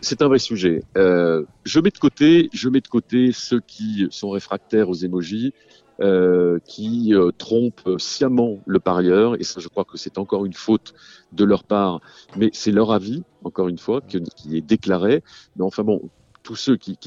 c'est 0.01 0.21
un 0.23 0.27
vrai 0.27 0.39
sujet. 0.39 0.81
Euh, 0.97 1.43
je 1.65 1.79
mets 1.79 1.91
de 1.91 1.99
côté, 1.99 2.49
je 2.51 2.67
mets 2.67 2.81
de 2.81 2.88
côté 2.88 3.31
ceux 3.31 3.59
qui 3.59 4.07
sont 4.09 4.31
réfractaires 4.31 4.89
aux 4.89 4.95
émojis, 4.95 5.53
euh, 6.01 6.57
qui 6.65 7.13
euh, 7.13 7.29
trompent 7.38 7.99
sciemment 7.99 8.57
le 8.65 8.79
parieur, 8.79 9.39
et 9.39 9.43
ça, 9.43 9.59
je 9.59 9.67
crois 9.67 9.86
que 9.86 9.99
c'est 9.99 10.17
encore 10.17 10.47
une 10.47 10.53
faute 10.53 10.95
de 11.31 11.45
leur 11.45 11.63
part, 11.63 12.01
mais 12.36 12.49
c'est 12.53 12.71
leur 12.71 12.91
avis, 12.91 13.21
encore 13.43 13.67
une 13.67 13.77
fois, 13.77 14.01
qui, 14.01 14.17
est 14.57 14.61
déclaré. 14.61 15.21
Mais 15.55 15.63
enfin 15.63 15.83
bon, 15.83 16.09
tous 16.41 16.55
ceux 16.55 16.77
qui, 16.77 16.97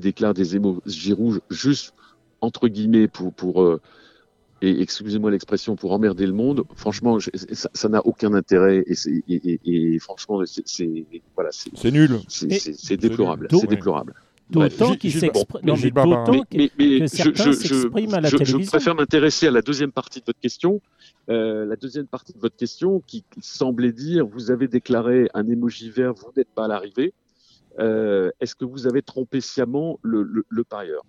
déclarent 0.00 0.32
des 0.32 0.56
émojis 0.56 1.12
rouges 1.12 1.42
juste 1.50 1.92
entre 2.40 2.68
guillemets 2.68 3.06
pour, 3.06 3.34
et 4.62 4.80
excusez-moi 4.80 5.30
l'expression, 5.30 5.76
pour 5.76 5.92
emmerder 5.92 6.26
le 6.26 6.32
monde, 6.32 6.64
franchement, 6.76 7.18
je, 7.18 7.30
ça 7.52 7.88
n'a 7.88 8.00
aucun 8.06 8.32
intérêt 8.32 8.84
et, 8.86 8.94
et, 9.28 9.60
et, 9.64 9.94
et 9.94 9.98
franchement, 9.98 10.40
c'est 10.46 11.04
voilà, 11.34 11.50
c'est 11.52 11.90
nul, 11.90 12.20
c'est 12.28 12.96
déplorable, 12.96 13.48
c'est 13.50 13.66
déplorable. 13.66 14.14
D'autant 14.50 14.94
qu'il 14.96 15.12
s'exprime 15.12 15.60
mais, 15.64 16.42
mais, 16.52 16.70
mais, 16.78 17.00
que 17.00 17.06
certains 17.06 17.52
s'expriment 17.52 18.14
à 18.14 18.20
la 18.20 18.28
je, 18.28 18.36
télévision. 18.36 18.60
Je 18.60 18.66
préfère 18.66 18.94
m'intéresser 18.94 19.46
à 19.46 19.50
la 19.50 19.62
deuxième 19.62 19.92
partie 19.92 20.20
de 20.20 20.26
votre 20.26 20.40
question. 20.40 20.82
Euh, 21.30 21.64
la 21.64 21.76
deuxième 21.76 22.06
partie 22.06 22.34
de 22.34 22.38
votre 22.38 22.56
question 22.56 23.02
qui 23.06 23.24
semblait 23.40 23.92
dire 23.92 24.26
vous 24.26 24.50
avez 24.50 24.68
déclaré 24.68 25.30
un 25.32 25.48
émoji 25.48 25.88
vert, 25.88 26.12
vous 26.12 26.32
n'êtes 26.36 26.50
pas 26.54 26.66
à 26.66 26.68
l'arrivée. 26.68 27.14
Euh, 27.78 28.30
Est-ce 28.40 28.54
que 28.54 28.66
vous 28.66 28.86
avez 28.86 29.00
trompé 29.00 29.40
sciemment 29.40 29.98
le, 30.02 30.22
le, 30.22 30.44
le 30.46 30.64
parieur? 30.64 31.02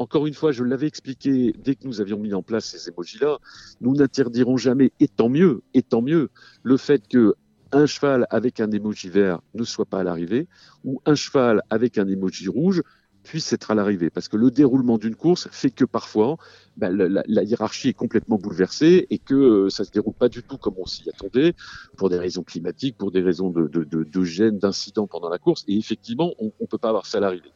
Encore 0.00 0.26
une 0.26 0.32
fois, 0.32 0.50
je 0.50 0.64
l'avais 0.64 0.86
expliqué 0.86 1.54
dès 1.62 1.74
que 1.74 1.86
nous 1.86 2.00
avions 2.00 2.18
mis 2.18 2.32
en 2.32 2.42
place 2.42 2.64
ces 2.64 2.88
émojis-là, 2.88 3.38
nous 3.82 3.94
n'interdirons 3.94 4.56
jamais, 4.56 4.92
et 4.98 5.08
tant 5.08 5.28
mieux, 5.28 5.62
et 5.74 5.82
tant 5.82 6.00
mieux, 6.00 6.30
le 6.62 6.78
fait 6.78 7.06
que 7.06 7.34
un 7.72 7.84
cheval 7.84 8.26
avec 8.30 8.60
un 8.60 8.70
émoji 8.70 9.10
vert 9.10 9.40
ne 9.52 9.62
soit 9.62 9.84
pas 9.84 10.00
à 10.00 10.02
l'arrivée, 10.02 10.48
ou 10.84 11.02
un 11.04 11.14
cheval 11.14 11.62
avec 11.68 11.98
un 11.98 12.08
émoji 12.08 12.48
rouge 12.48 12.82
puisse 13.24 13.52
être 13.52 13.70
à 13.70 13.74
l'arrivée. 13.74 14.08
Parce 14.08 14.28
que 14.28 14.38
le 14.38 14.50
déroulement 14.50 14.96
d'une 14.96 15.14
course 15.14 15.48
fait 15.52 15.70
que 15.70 15.84
parfois, 15.84 16.38
ben, 16.78 16.96
la, 16.96 17.42
hiérarchie 17.44 17.90
est 17.90 17.94
complètement 17.94 18.38
bouleversée 18.38 19.06
et 19.10 19.18
que 19.18 19.34
euh, 19.34 19.68
ça 19.68 19.84
se 19.84 19.90
déroule 19.90 20.14
pas 20.14 20.30
du 20.30 20.42
tout 20.42 20.56
comme 20.56 20.76
on 20.78 20.86
s'y 20.86 21.10
attendait, 21.10 21.54
pour 21.98 22.08
des 22.08 22.18
raisons 22.18 22.42
climatiques, 22.42 22.96
pour 22.96 23.10
des 23.10 23.20
raisons 23.20 23.50
de, 23.50 23.68
de, 23.68 24.48
d'incidents 24.48 25.06
pendant 25.06 25.28
la 25.28 25.38
course. 25.38 25.62
Et 25.68 25.76
effectivement, 25.76 26.32
on 26.38 26.46
ne 26.46 26.66
peut 26.66 26.78
pas 26.78 26.88
avoir 26.88 27.04
ça 27.04 27.18
à 27.18 27.20
l'arrivée. 27.20 27.52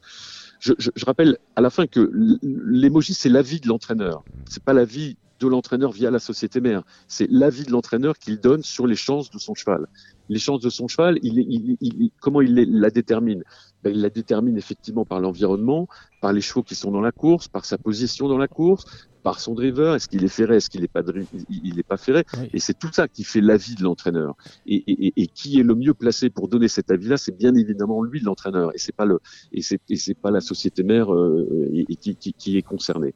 Je, 0.65 1.05
rappelle 1.05 1.37
à 1.57 1.61
la 1.61 1.69
fin 1.69 1.87
que 1.87 2.11
l'émoji, 2.43 3.13
c'est 3.13 3.29
l'avis 3.29 3.61
de 3.61 3.69
l'entraîneur. 3.69 4.25
C'est 4.49 4.63
pas 4.63 4.73
l'avis 4.73 5.19
de 5.41 5.47
l'entraîneur 5.47 5.93
via 5.93 6.11
la 6.11 6.19
société 6.19 6.63
mère. 6.63 6.83
C'est 7.07 7.29
l'avis 7.31 7.65
de 7.65 7.71
l'entraîneur 7.71 8.17
qu'il 8.17 8.41
donne 8.41 8.63
sur 8.63 8.87
les 8.87 8.97
chances 8.97 9.31
de 9.31 9.39
son 9.39 9.55
cheval. 9.55 9.87
Les 10.31 10.39
chances 10.39 10.61
de 10.61 10.71
son 10.71 10.89
cheval, 10.89 11.19
il, 11.23 11.39
il, 11.39 11.77
il, 11.81 12.11
comment 12.19 12.41
il 12.41 12.55
la 12.55 12.89
détermine 12.89 13.45
ben, 13.85 13.95
Il 13.95 14.01
la 14.01 14.11
détermine 14.11 14.57
effectivement 14.57 15.05
par 15.05 15.21
l'environnement, 15.21 15.87
par 16.21 16.33
les 16.33 16.41
chevaux 16.41 16.63
qui 16.63 16.75
sont 16.75 16.91
dans 16.91 17.01
la 17.01 17.13
course, 17.13 17.49
par 17.49 17.65
sa 17.65 17.79
position 17.79 18.29
dans 18.29 18.39
la 18.39 18.49
course, 18.49 18.87
par 19.25 19.41
son 19.41 19.55
driver, 19.55 19.95
est-ce 19.95 20.07
qu'il 20.07 20.23
est 20.23 20.29
ferré, 20.29 20.57
est-ce 20.57 20.69
qu'il 20.69 20.83
n'est 20.83 20.87
pas, 20.89 21.03
il 21.49 21.79
est 21.79 21.83
pas 21.83 21.97
ferré, 21.97 22.25
oui. 22.37 22.51
et 22.53 22.61
c'est 22.61 22.79
tout 22.79 22.91
ça 22.93 23.09
qui 23.09 23.25
fait 23.25 23.41
l'avis 23.41 23.75
de 23.75 23.83
l'entraîneur. 23.83 24.37
Et, 24.67 24.85
et, 24.87 25.13
et, 25.17 25.27
qui 25.27 25.59
est 25.59 25.63
le 25.63 25.75
mieux 25.75 25.95
placé 25.95 26.29
pour 26.29 26.47
donner 26.47 26.69
cet 26.69 26.91
avis-là, 26.91 27.17
c'est 27.17 27.37
bien 27.37 27.55
évidemment 27.55 28.03
lui 28.03 28.21
l'entraîneur, 28.21 28.73
et 28.75 28.79
c'est 28.79 28.95
pas 28.95 29.07
le, 29.07 29.19
et 29.53 29.63
c'est, 29.63 29.81
et 29.89 29.97
c'est 29.97 30.15
pas 30.15 30.31
la 30.31 30.43
société 30.43 30.83
mère 30.83 31.13
euh, 31.13 31.71
et, 31.73 31.97
qui, 31.97 32.15
qui, 32.17 32.35
qui, 32.35 32.59
est 32.59 32.63
concernée. 32.63 33.15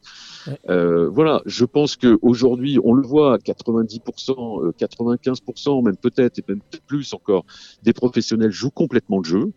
Euh, 0.70 1.10
voilà, 1.10 1.42
je 1.44 1.66
pense 1.66 1.96
que 1.96 2.18
aujourd'hui, 2.22 2.78
on 2.82 2.94
le 2.94 3.06
voit, 3.06 3.36
90%, 3.36 4.72
95%, 4.78 5.78
euh, 5.78 5.82
même 5.82 5.96
peut-être 5.98 6.38
et 6.38 6.44
même 6.48 6.60
plus 6.86 7.12
encore, 7.12 7.44
des 7.82 7.92
professionnels 7.92 8.50
jouent 8.50 8.70
complètement 8.70 9.18
le 9.18 9.24
jeu. 9.24 9.52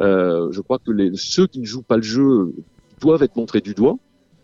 Euh, 0.00 0.48
je 0.52 0.60
crois 0.60 0.78
que 0.78 0.90
les, 0.90 1.10
ceux 1.14 1.46
qui 1.46 1.60
ne 1.60 1.66
jouent 1.66 1.82
pas 1.82 1.96
le 1.96 2.02
jeu 2.02 2.54
doivent 3.00 3.22
être 3.22 3.36
montrés 3.36 3.60
du 3.60 3.74
doigt. 3.74 3.96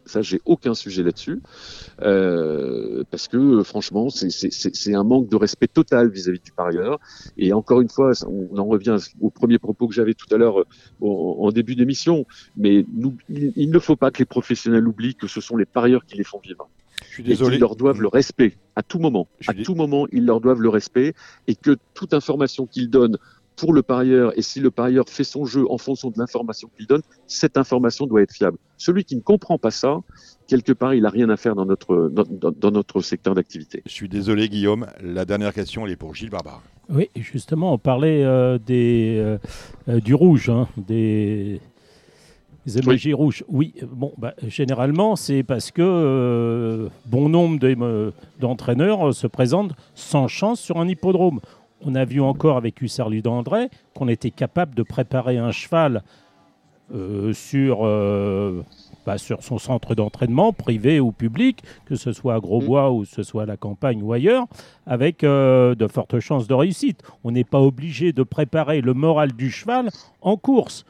Ça, 0.07 0.20
j'ai 0.20 0.42
aucun 0.44 0.74
sujet 0.74 1.02
là-dessus, 1.02 1.40
euh, 2.02 3.05
parce 3.11 3.26
que 3.26 3.62
franchement, 3.62 4.11
c'est 4.11 4.94
un 4.94 5.02
manque 5.02 5.30
de 5.30 5.36
respect 5.36 5.66
total 5.66 6.11
vis-à-vis 6.11 6.40
-vis 6.40 6.44
du 6.44 6.52
parieur. 6.52 7.00
Et 7.38 7.55
encore 7.55 7.80
une 7.80 7.88
fois, 7.88 8.12
on 8.26 8.59
en 8.59 8.66
revient 8.66 8.98
au 9.22 9.30
premier 9.30 9.59
propos 9.59 9.88
que 9.88 9.94
j'avais 9.94 10.12
tout 10.12 10.26
à 10.34 10.36
l'heure 10.36 10.66
en, 11.00 11.36
en, 11.40 11.50
début 11.52 11.74
d'émission. 11.74 12.26
Mais 12.55 12.84
nous, 12.92 13.14
il, 13.30 13.55
il, 13.57 13.70
ne 13.70 13.78
faut 13.78 13.96
pas 13.96 14.11
que 14.11 14.18
les 14.18 14.26
professionnels 14.26 14.86
oublient 14.86 15.14
que 15.14 15.26
ce 15.26 15.40
sont 15.40 15.57
les 15.57 15.64
parieurs 15.64 16.05
qui 16.05 16.18
les 16.18 16.24
font 16.24 16.40
vivre. 16.44 16.68
Je 17.09 17.14
suis 17.14 17.22
désolé. 17.22 17.57
Et 17.57 17.59
leur 17.59 17.76
doivent 17.76 18.00
le 18.00 18.09
respect 18.09 18.57
à 18.76 18.82
tout 18.82 18.98
moment. 18.98 19.28
À 19.46 19.55
tout 19.55 19.74
moment, 19.74 20.07
ils 20.12 20.24
leur 20.24 20.40
doivent 20.40 20.61
le 20.61 20.68
respect 20.68 21.14
et 21.46 21.55
que 21.55 21.76
toute 21.94 22.12
information 22.14 22.66
qu'ils 22.66 22.90
donnent 22.90 23.18
pour 23.57 23.72
le 23.72 23.82
parieur 23.82 24.36
et 24.36 24.42
si 24.42 24.61
le 24.61 24.70
parieur 24.70 25.09
fait 25.09 25.24
son 25.24 25.44
jeu 25.44 25.64
en 25.70 25.78
fonction 25.78 26.11
de 26.11 26.18
l'information 26.18 26.68
qu'il 26.76 26.86
donne, 26.86 27.02
cette 27.26 27.57
information 27.57 28.07
doit 28.07 28.22
être 28.22 28.32
fiable. 28.32 28.59
Celui 28.76 29.05
qui 29.05 29.16
ne 29.16 29.20
comprend 29.20 29.59
pas 29.59 29.70
ça, 29.70 29.98
quelque 30.46 30.72
part, 30.72 30.94
il 30.94 31.02
n'a 31.02 31.11
rien 31.11 31.28
à 31.30 31.36
faire 31.36 31.55
dans 31.55 31.64
notre, 31.66 32.11
dans, 32.12 32.24
dans 32.50 32.70
notre 32.70 33.00
secteur 33.00 33.34
d'activité. 33.34 33.82
Je 33.86 33.92
suis 33.92 34.09
désolé, 34.09 34.48
Guillaume. 34.48 34.86
La 35.02 35.24
dernière 35.24 35.55
question, 35.55 35.86
elle 35.86 35.92
est 35.92 35.96
pour 35.96 36.14
Gilles 36.14 36.30
Barbare. 36.30 36.62
Oui, 36.90 37.09
justement, 37.16 37.72
on 37.72 37.78
parlait 37.78 38.24
euh, 38.24 38.59
des, 38.59 39.16
euh, 39.88 40.00
du 40.00 40.14
rouge, 40.14 40.50
hein, 40.50 40.68
des, 40.76 41.61
les 42.66 42.78
émojis 42.78 43.09
oui. 43.09 43.14
rouges. 43.14 43.44
Oui, 43.48 43.74
bon, 43.90 44.12
bah, 44.18 44.34
généralement, 44.46 45.16
c'est 45.16 45.42
parce 45.42 45.70
que 45.70 45.82
euh, 45.82 46.88
bon 47.07 47.28
nombre 47.28 47.59
d'entraîneurs 48.38 49.14
se 49.14 49.26
présentent 49.26 49.72
sans 49.94 50.28
chance 50.28 50.61
sur 50.61 50.78
un 50.78 50.88
hippodrome 50.88 51.40
on 51.85 51.95
a 51.95 52.05
vu 52.05 52.20
encore 52.20 52.57
avec 52.57 52.80
Hussarlu 52.82 53.22
d'André 53.22 53.68
qu'on 53.95 54.09
était 54.09 54.30
capable 54.30 54.74
de 54.74 54.82
préparer 54.82 55.39
un 55.39 55.53
cheval 55.53 56.03
euh, 56.95 57.32
sur, 57.32 57.87
euh, 57.87 58.62
bah, 59.07 59.16
sur 59.16 59.43
son 59.43 59.59
centre 59.59 59.95
d'entraînement, 59.95 60.53
privé 60.53 61.01
ou 61.01 61.12
public, 61.12 61.62
que 61.87 61.97
ce 61.97 62.12
soit 62.12 62.35
à 62.35 62.41
Grosbois 62.41 62.91
mmh. 62.91 62.95
ou 62.95 63.05
ce 63.05 63.22
soit 63.22 63.45
à 63.45 63.47
la 63.47 63.57
campagne 63.57 64.03
ou 64.03 64.12
ailleurs, 64.12 64.47
avec 64.87 65.24
euh, 65.24 65.74
de 65.74 65.87
fortes 65.87 66.20
chances 66.20 66.47
de 66.47 66.55
réussite. 66.55 67.03
On 67.24 67.30
n'est 67.30 67.45
pas 67.45 67.61
obligé 67.61 68.12
de 68.12 68.22
préparer 68.22 68.82
le 68.82 68.93
moral 68.93 69.32
du 69.32 69.51
cheval 69.51 69.91
en 70.20 70.37
course. 70.37 70.85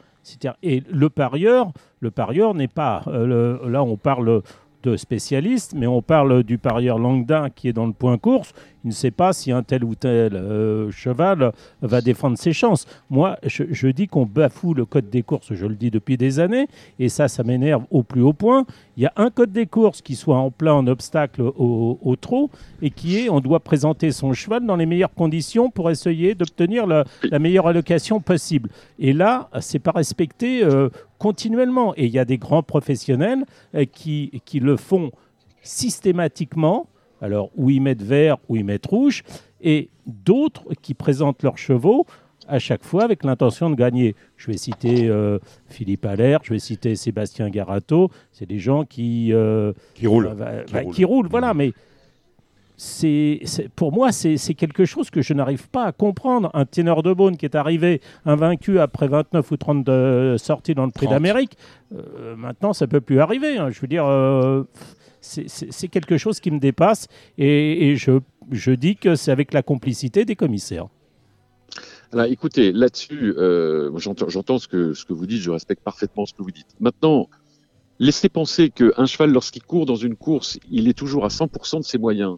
Et 0.63 0.81
le 0.91 1.09
parieur, 1.09 1.71
le 1.99 2.09
parieur 2.09 2.55
n'est 2.55 2.67
pas. 2.67 3.03
Le, 3.05 3.61
là, 3.67 3.83
on 3.83 3.95
parle 3.95 4.41
de 4.85 4.97
spécialistes, 4.97 5.73
mais 5.75 5.87
on 5.87 6.01
parle 6.01 6.43
du 6.43 6.57
parieur 6.57 6.99
Langdin 6.99 7.49
qui 7.49 7.67
est 7.67 7.73
dans 7.73 7.87
le 7.87 7.93
point 7.93 8.17
course. 8.17 8.53
Il 8.83 8.89
ne 8.89 8.93
sait 8.93 9.11
pas 9.11 9.33
si 9.33 9.51
un 9.51 9.63
tel 9.63 9.83
ou 9.83 9.95
tel 9.95 10.35
euh, 10.35 10.91
cheval 10.91 11.51
va 11.81 12.01
défendre 12.01 12.37
ses 12.37 12.53
chances. 12.53 12.85
Moi, 13.09 13.37
je, 13.43 13.63
je 13.71 13.87
dis 13.87 14.07
qu'on 14.07 14.25
bafoue 14.25 14.75
le 14.75 14.85
code 14.85 15.09
des 15.09 15.23
courses, 15.23 15.53
je 15.53 15.65
le 15.65 15.75
dis 15.75 15.89
depuis 15.89 16.17
des 16.17 16.39
années, 16.39 16.67
et 16.99 17.09
ça, 17.09 17.27
ça 17.27 17.43
m'énerve 17.43 17.83
au 17.89 18.03
plus 18.03 18.21
haut 18.21 18.33
point. 18.33 18.65
Il 18.97 19.03
y 19.03 19.05
a 19.05 19.13
un 19.17 19.29
code 19.29 19.51
des 19.51 19.65
courses 19.65 20.01
qui 20.01 20.15
soit 20.15 20.37
en 20.37 20.51
plein 20.51 20.87
obstacle 20.87 21.41
au, 21.41 21.99
au 22.01 22.15
trot, 22.15 22.49
et 22.81 22.89
qui 22.89 23.19
est 23.19 23.29
on 23.29 23.41
doit 23.41 23.59
présenter 23.59 24.11
son 24.11 24.33
cheval 24.33 24.65
dans 24.65 24.75
les 24.75 24.85
meilleures 24.85 25.13
conditions 25.13 25.69
pour 25.69 25.89
essayer 25.89 26.35
d'obtenir 26.35 26.87
la, 26.87 27.05
meilleure 27.39 27.67
allocation 27.67 28.19
possible. 28.19 28.69
Et 28.99 29.13
là, 29.13 29.49
c'est 29.59 29.79
pas 29.79 29.91
respecté 29.91 30.63
euh, 30.63 30.89
continuellement. 31.19 31.93
Et 31.97 32.05
il 32.05 32.11
y 32.11 32.19
a 32.19 32.25
des 32.25 32.37
grands 32.37 32.63
professionnels 32.63 33.45
euh, 33.75 33.85
qui, 33.85 34.41
qui 34.45 34.59
le 34.59 34.77
font 34.77 35.11
systématiquement 35.61 36.87
alors, 37.21 37.49
où 37.55 37.69
ils 37.69 37.81
mettent 37.81 38.03
vert, 38.03 38.37
ou 38.49 38.55
ils 38.55 38.65
mettent 38.65 38.85
rouge, 38.85 39.23
et 39.61 39.89
d'autres 40.05 40.63
qui 40.81 40.93
présentent 40.93 41.43
leurs 41.43 41.57
chevaux 41.57 42.05
à 42.47 42.59
chaque 42.59 42.83
fois 42.83 43.03
avec 43.03 43.23
l'intention 43.23 43.69
de 43.69 43.75
gagner. 43.75 44.15
Je 44.37 44.51
vais 44.51 44.57
citer 44.57 45.07
euh, 45.07 45.39
Philippe 45.67 46.05
Allaire, 46.05 46.39
je 46.43 46.53
vais 46.53 46.59
citer 46.59 46.95
Sébastien 46.95 47.49
Garato. 47.49 48.09
C'est 48.31 48.47
des 48.47 48.59
gens 48.59 48.85
qui 48.85 49.33
euh, 49.33 49.73
qui 49.93 50.07
roulent, 50.07 50.33
bah, 50.37 50.63
qui, 50.65 50.73
bah, 50.73 50.81
roulent. 50.81 50.93
qui, 50.93 51.05
roulent. 51.05 51.27
Voilà, 51.29 51.53
mais 51.53 51.73
c'est 52.77 53.39
pour 53.75 53.93
moi 53.93 54.11
c'est 54.11 54.37
quelque 54.53 54.85
chose 54.85 55.09
que 55.09 55.21
je 55.21 55.33
n'arrive 55.33 55.69
pas 55.69 55.85
à 55.85 55.91
comprendre. 55.91 56.49
Un 56.53 56.65
ténor 56.65 57.03
de 57.03 57.13
Beaune 57.13 57.37
qui 57.37 57.45
est 57.45 57.55
arrivé 57.55 58.01
invaincu 58.25 58.79
après 58.79 59.07
29 59.07 59.51
ou 59.51 59.57
30 59.57 59.83
de 59.85 60.35
sorties 60.37 60.75
dans 60.75 60.85
le 60.85 60.91
Prix 60.91 61.07
d'Amérique, 61.07 61.57
euh, 61.93 62.35
maintenant 62.35 62.73
ça 62.73 62.87
peut 62.87 63.01
plus 63.01 63.19
arriver. 63.19 63.57
Hein. 63.57 63.69
Je 63.71 63.79
veux 63.79 63.87
dire 63.87 64.05
euh, 64.05 64.63
c'est 65.21 65.87
quelque 65.87 66.17
chose 66.17 66.39
qui 66.39 66.51
me 66.51 66.59
dépasse 66.59 67.07
et, 67.37 67.89
et 67.89 67.95
je, 67.95 68.19
je, 68.51 68.71
dis 68.71 68.95
que 68.95 69.15
c'est 69.15 69.31
avec 69.31 69.53
la 69.53 69.63
complicité 69.63 70.23
des 70.23 70.35
commissaires. 70.35 70.87
Alors 72.15 72.31
écoutez, 72.31 72.71
là-dessus, 72.71 73.33
euh, 73.37 73.91
j'entends 73.97 74.57
ce 74.57 74.69
que, 74.69 74.93
ce 74.93 75.03
que 75.03 75.11
vous 75.11 75.25
dites, 75.25 75.41
je 75.41 75.51
respecte 75.51 75.83
parfaitement 75.83 76.25
ce 76.25 76.33
que 76.33 76.41
vous 76.41 76.51
dites. 76.51 76.73
Maintenant, 76.79 77.27
laissez 77.99 78.29
penser 78.29 78.69
qu'un 78.69 79.05
cheval, 79.05 79.33
lorsqu'il 79.33 79.63
court 79.63 79.85
dans 79.85 79.97
une 79.97 80.15
course, 80.15 80.57
il 80.71 80.87
est 80.87 80.93
toujours 80.93 81.25
à 81.25 81.27
100% 81.27 81.79
de 81.79 81.83
ses 81.83 81.97
moyens 81.97 82.37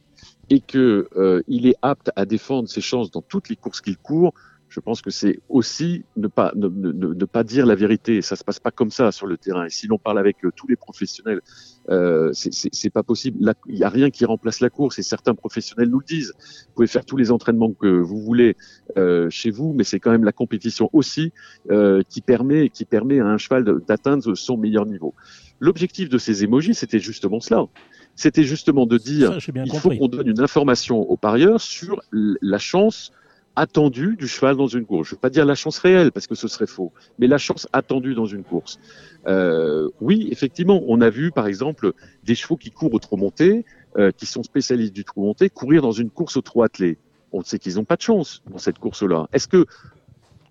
et 0.49 0.61
qu'il 0.61 1.05
euh, 1.15 1.43
est 1.47 1.75
apte 1.83 2.09
à 2.15 2.25
défendre 2.25 2.67
ses 2.67 2.81
chances 2.81 3.11
dans 3.11 3.21
toutes 3.21 3.49
les 3.49 3.55
courses 3.55 3.81
qu'il 3.81 3.97
court, 3.97 4.33
je 4.77 4.79
pense 4.79 5.01
que 5.01 5.09
c'est 5.09 5.39
aussi 5.49 6.05
ne 6.17 6.27
pas, 6.27 6.51
ne, 6.55 6.67
ne, 6.67 6.91
ne, 6.91 7.25
pas 7.25 7.43
dire 7.43 7.65
la 7.65 7.73
vérité. 7.73 8.21
Ça 8.21 8.35
se 8.35 8.43
passe 8.43 8.59
pas 8.59 8.69
comme 8.69 8.91
ça 8.91 9.11
sur 9.11 9.25
le 9.25 9.35
terrain. 9.35 9.65
Et 9.65 9.71
si 9.71 9.87
l'on 9.87 9.97
parle 9.97 10.19
avec 10.19 10.45
euh, 10.45 10.51
tous 10.55 10.67
les 10.67 10.75
professionnels, 10.75 11.41
euh, 11.89 12.29
c'est 12.31 12.91
pas 12.91 13.01
possible. 13.01 13.55
Il 13.67 13.73
n'y 13.73 13.83
a 13.83 13.89
rien 13.89 14.11
qui 14.11 14.23
remplace 14.23 14.59
la 14.59 14.69
course. 14.69 14.99
Et 14.99 15.01
certains 15.01 15.33
professionnels 15.33 15.89
nous 15.89 15.97
le 15.97 16.05
disent. 16.05 16.31
Vous 16.37 16.73
pouvez 16.75 16.85
faire 16.85 17.05
tous 17.05 17.17
les 17.17 17.31
entraînements 17.31 17.73
que 17.73 17.87
vous 17.87 18.21
voulez 18.21 18.55
euh, 18.97 19.31
chez 19.31 19.49
vous, 19.49 19.73
mais 19.73 19.83
c'est 19.83 19.99
quand 19.99 20.11
même 20.11 20.25
la 20.25 20.31
compétition 20.31 20.91
aussi 20.93 21.33
euh, 21.71 22.03
qui 22.07 22.21
permet, 22.21 22.69
qui 22.69 22.85
permet 22.85 23.19
à 23.19 23.25
un 23.25 23.39
cheval 23.39 23.63
d'atteindre 23.87 24.35
son 24.35 24.57
meilleur 24.57 24.85
niveau. 24.85 25.15
L'objectif 25.59 26.07
de 26.07 26.19
ces 26.19 26.43
émojis, 26.43 26.75
c'était 26.75 26.99
justement 26.99 27.39
cela. 27.39 27.65
C'était 28.13 28.43
justement 28.43 28.85
de 28.85 28.99
dire, 28.99 29.41
Ça, 29.41 29.51
il 29.65 29.79
faut 29.79 29.89
qu'on 29.89 30.07
donne 30.07 30.27
une 30.27 30.39
information 30.39 30.99
aux 30.99 31.17
parieurs 31.17 31.61
sur 31.61 31.99
la 32.11 32.59
chance 32.59 33.11
attendue 33.57 34.15
du 34.15 34.27
cheval 34.27 34.55
dans 34.55 34.67
une 34.67 34.85
course. 34.85 35.09
Je 35.09 35.13
ne 35.13 35.17
veux 35.17 35.21
pas 35.21 35.31
dire 35.31 35.45
la 35.45 35.55
chance 35.55 35.79
réelle 35.79 36.11
parce 36.11 36.27
que 36.27 36.35
ce 36.35 36.47
serait 36.47 36.67
faux, 36.67 36.93
mais 37.17 37.25
la 37.25 37.39
chance 37.39 37.67
attendue 37.73 38.13
dans 38.13 38.27
une 38.27 38.43
course. 38.43 38.79
Euh, 39.25 39.89
oui, 39.99 40.29
effectivement, 40.31 40.83
on 40.87 41.01
a 41.01 41.09
vu 41.09 41.31
par 41.31 41.47
exemple 41.47 41.93
des 42.23 42.35
chevaux 42.35 42.55
qui 42.55 42.69
courent 42.69 42.93
au 42.93 42.99
trot 42.99 43.17
monté, 43.17 43.65
euh, 43.97 44.11
qui 44.15 44.27
sont 44.27 44.43
spécialistes 44.43 44.93
du 44.93 45.03
trot 45.03 45.23
monté, 45.23 45.49
courir 45.49 45.81
dans 45.81 45.91
une 45.91 46.11
course 46.11 46.37
au 46.37 46.41
trot 46.41 46.61
attelé. 46.61 46.99
On 47.33 47.43
sait 47.43 47.57
qu'ils 47.57 47.75
n'ont 47.75 47.83
pas 47.83 47.95
de 47.95 48.01
chance 48.03 48.43
dans 48.49 48.59
cette 48.59 48.77
course-là. 48.77 49.27
Est-ce 49.33 49.47
que, 49.47 49.65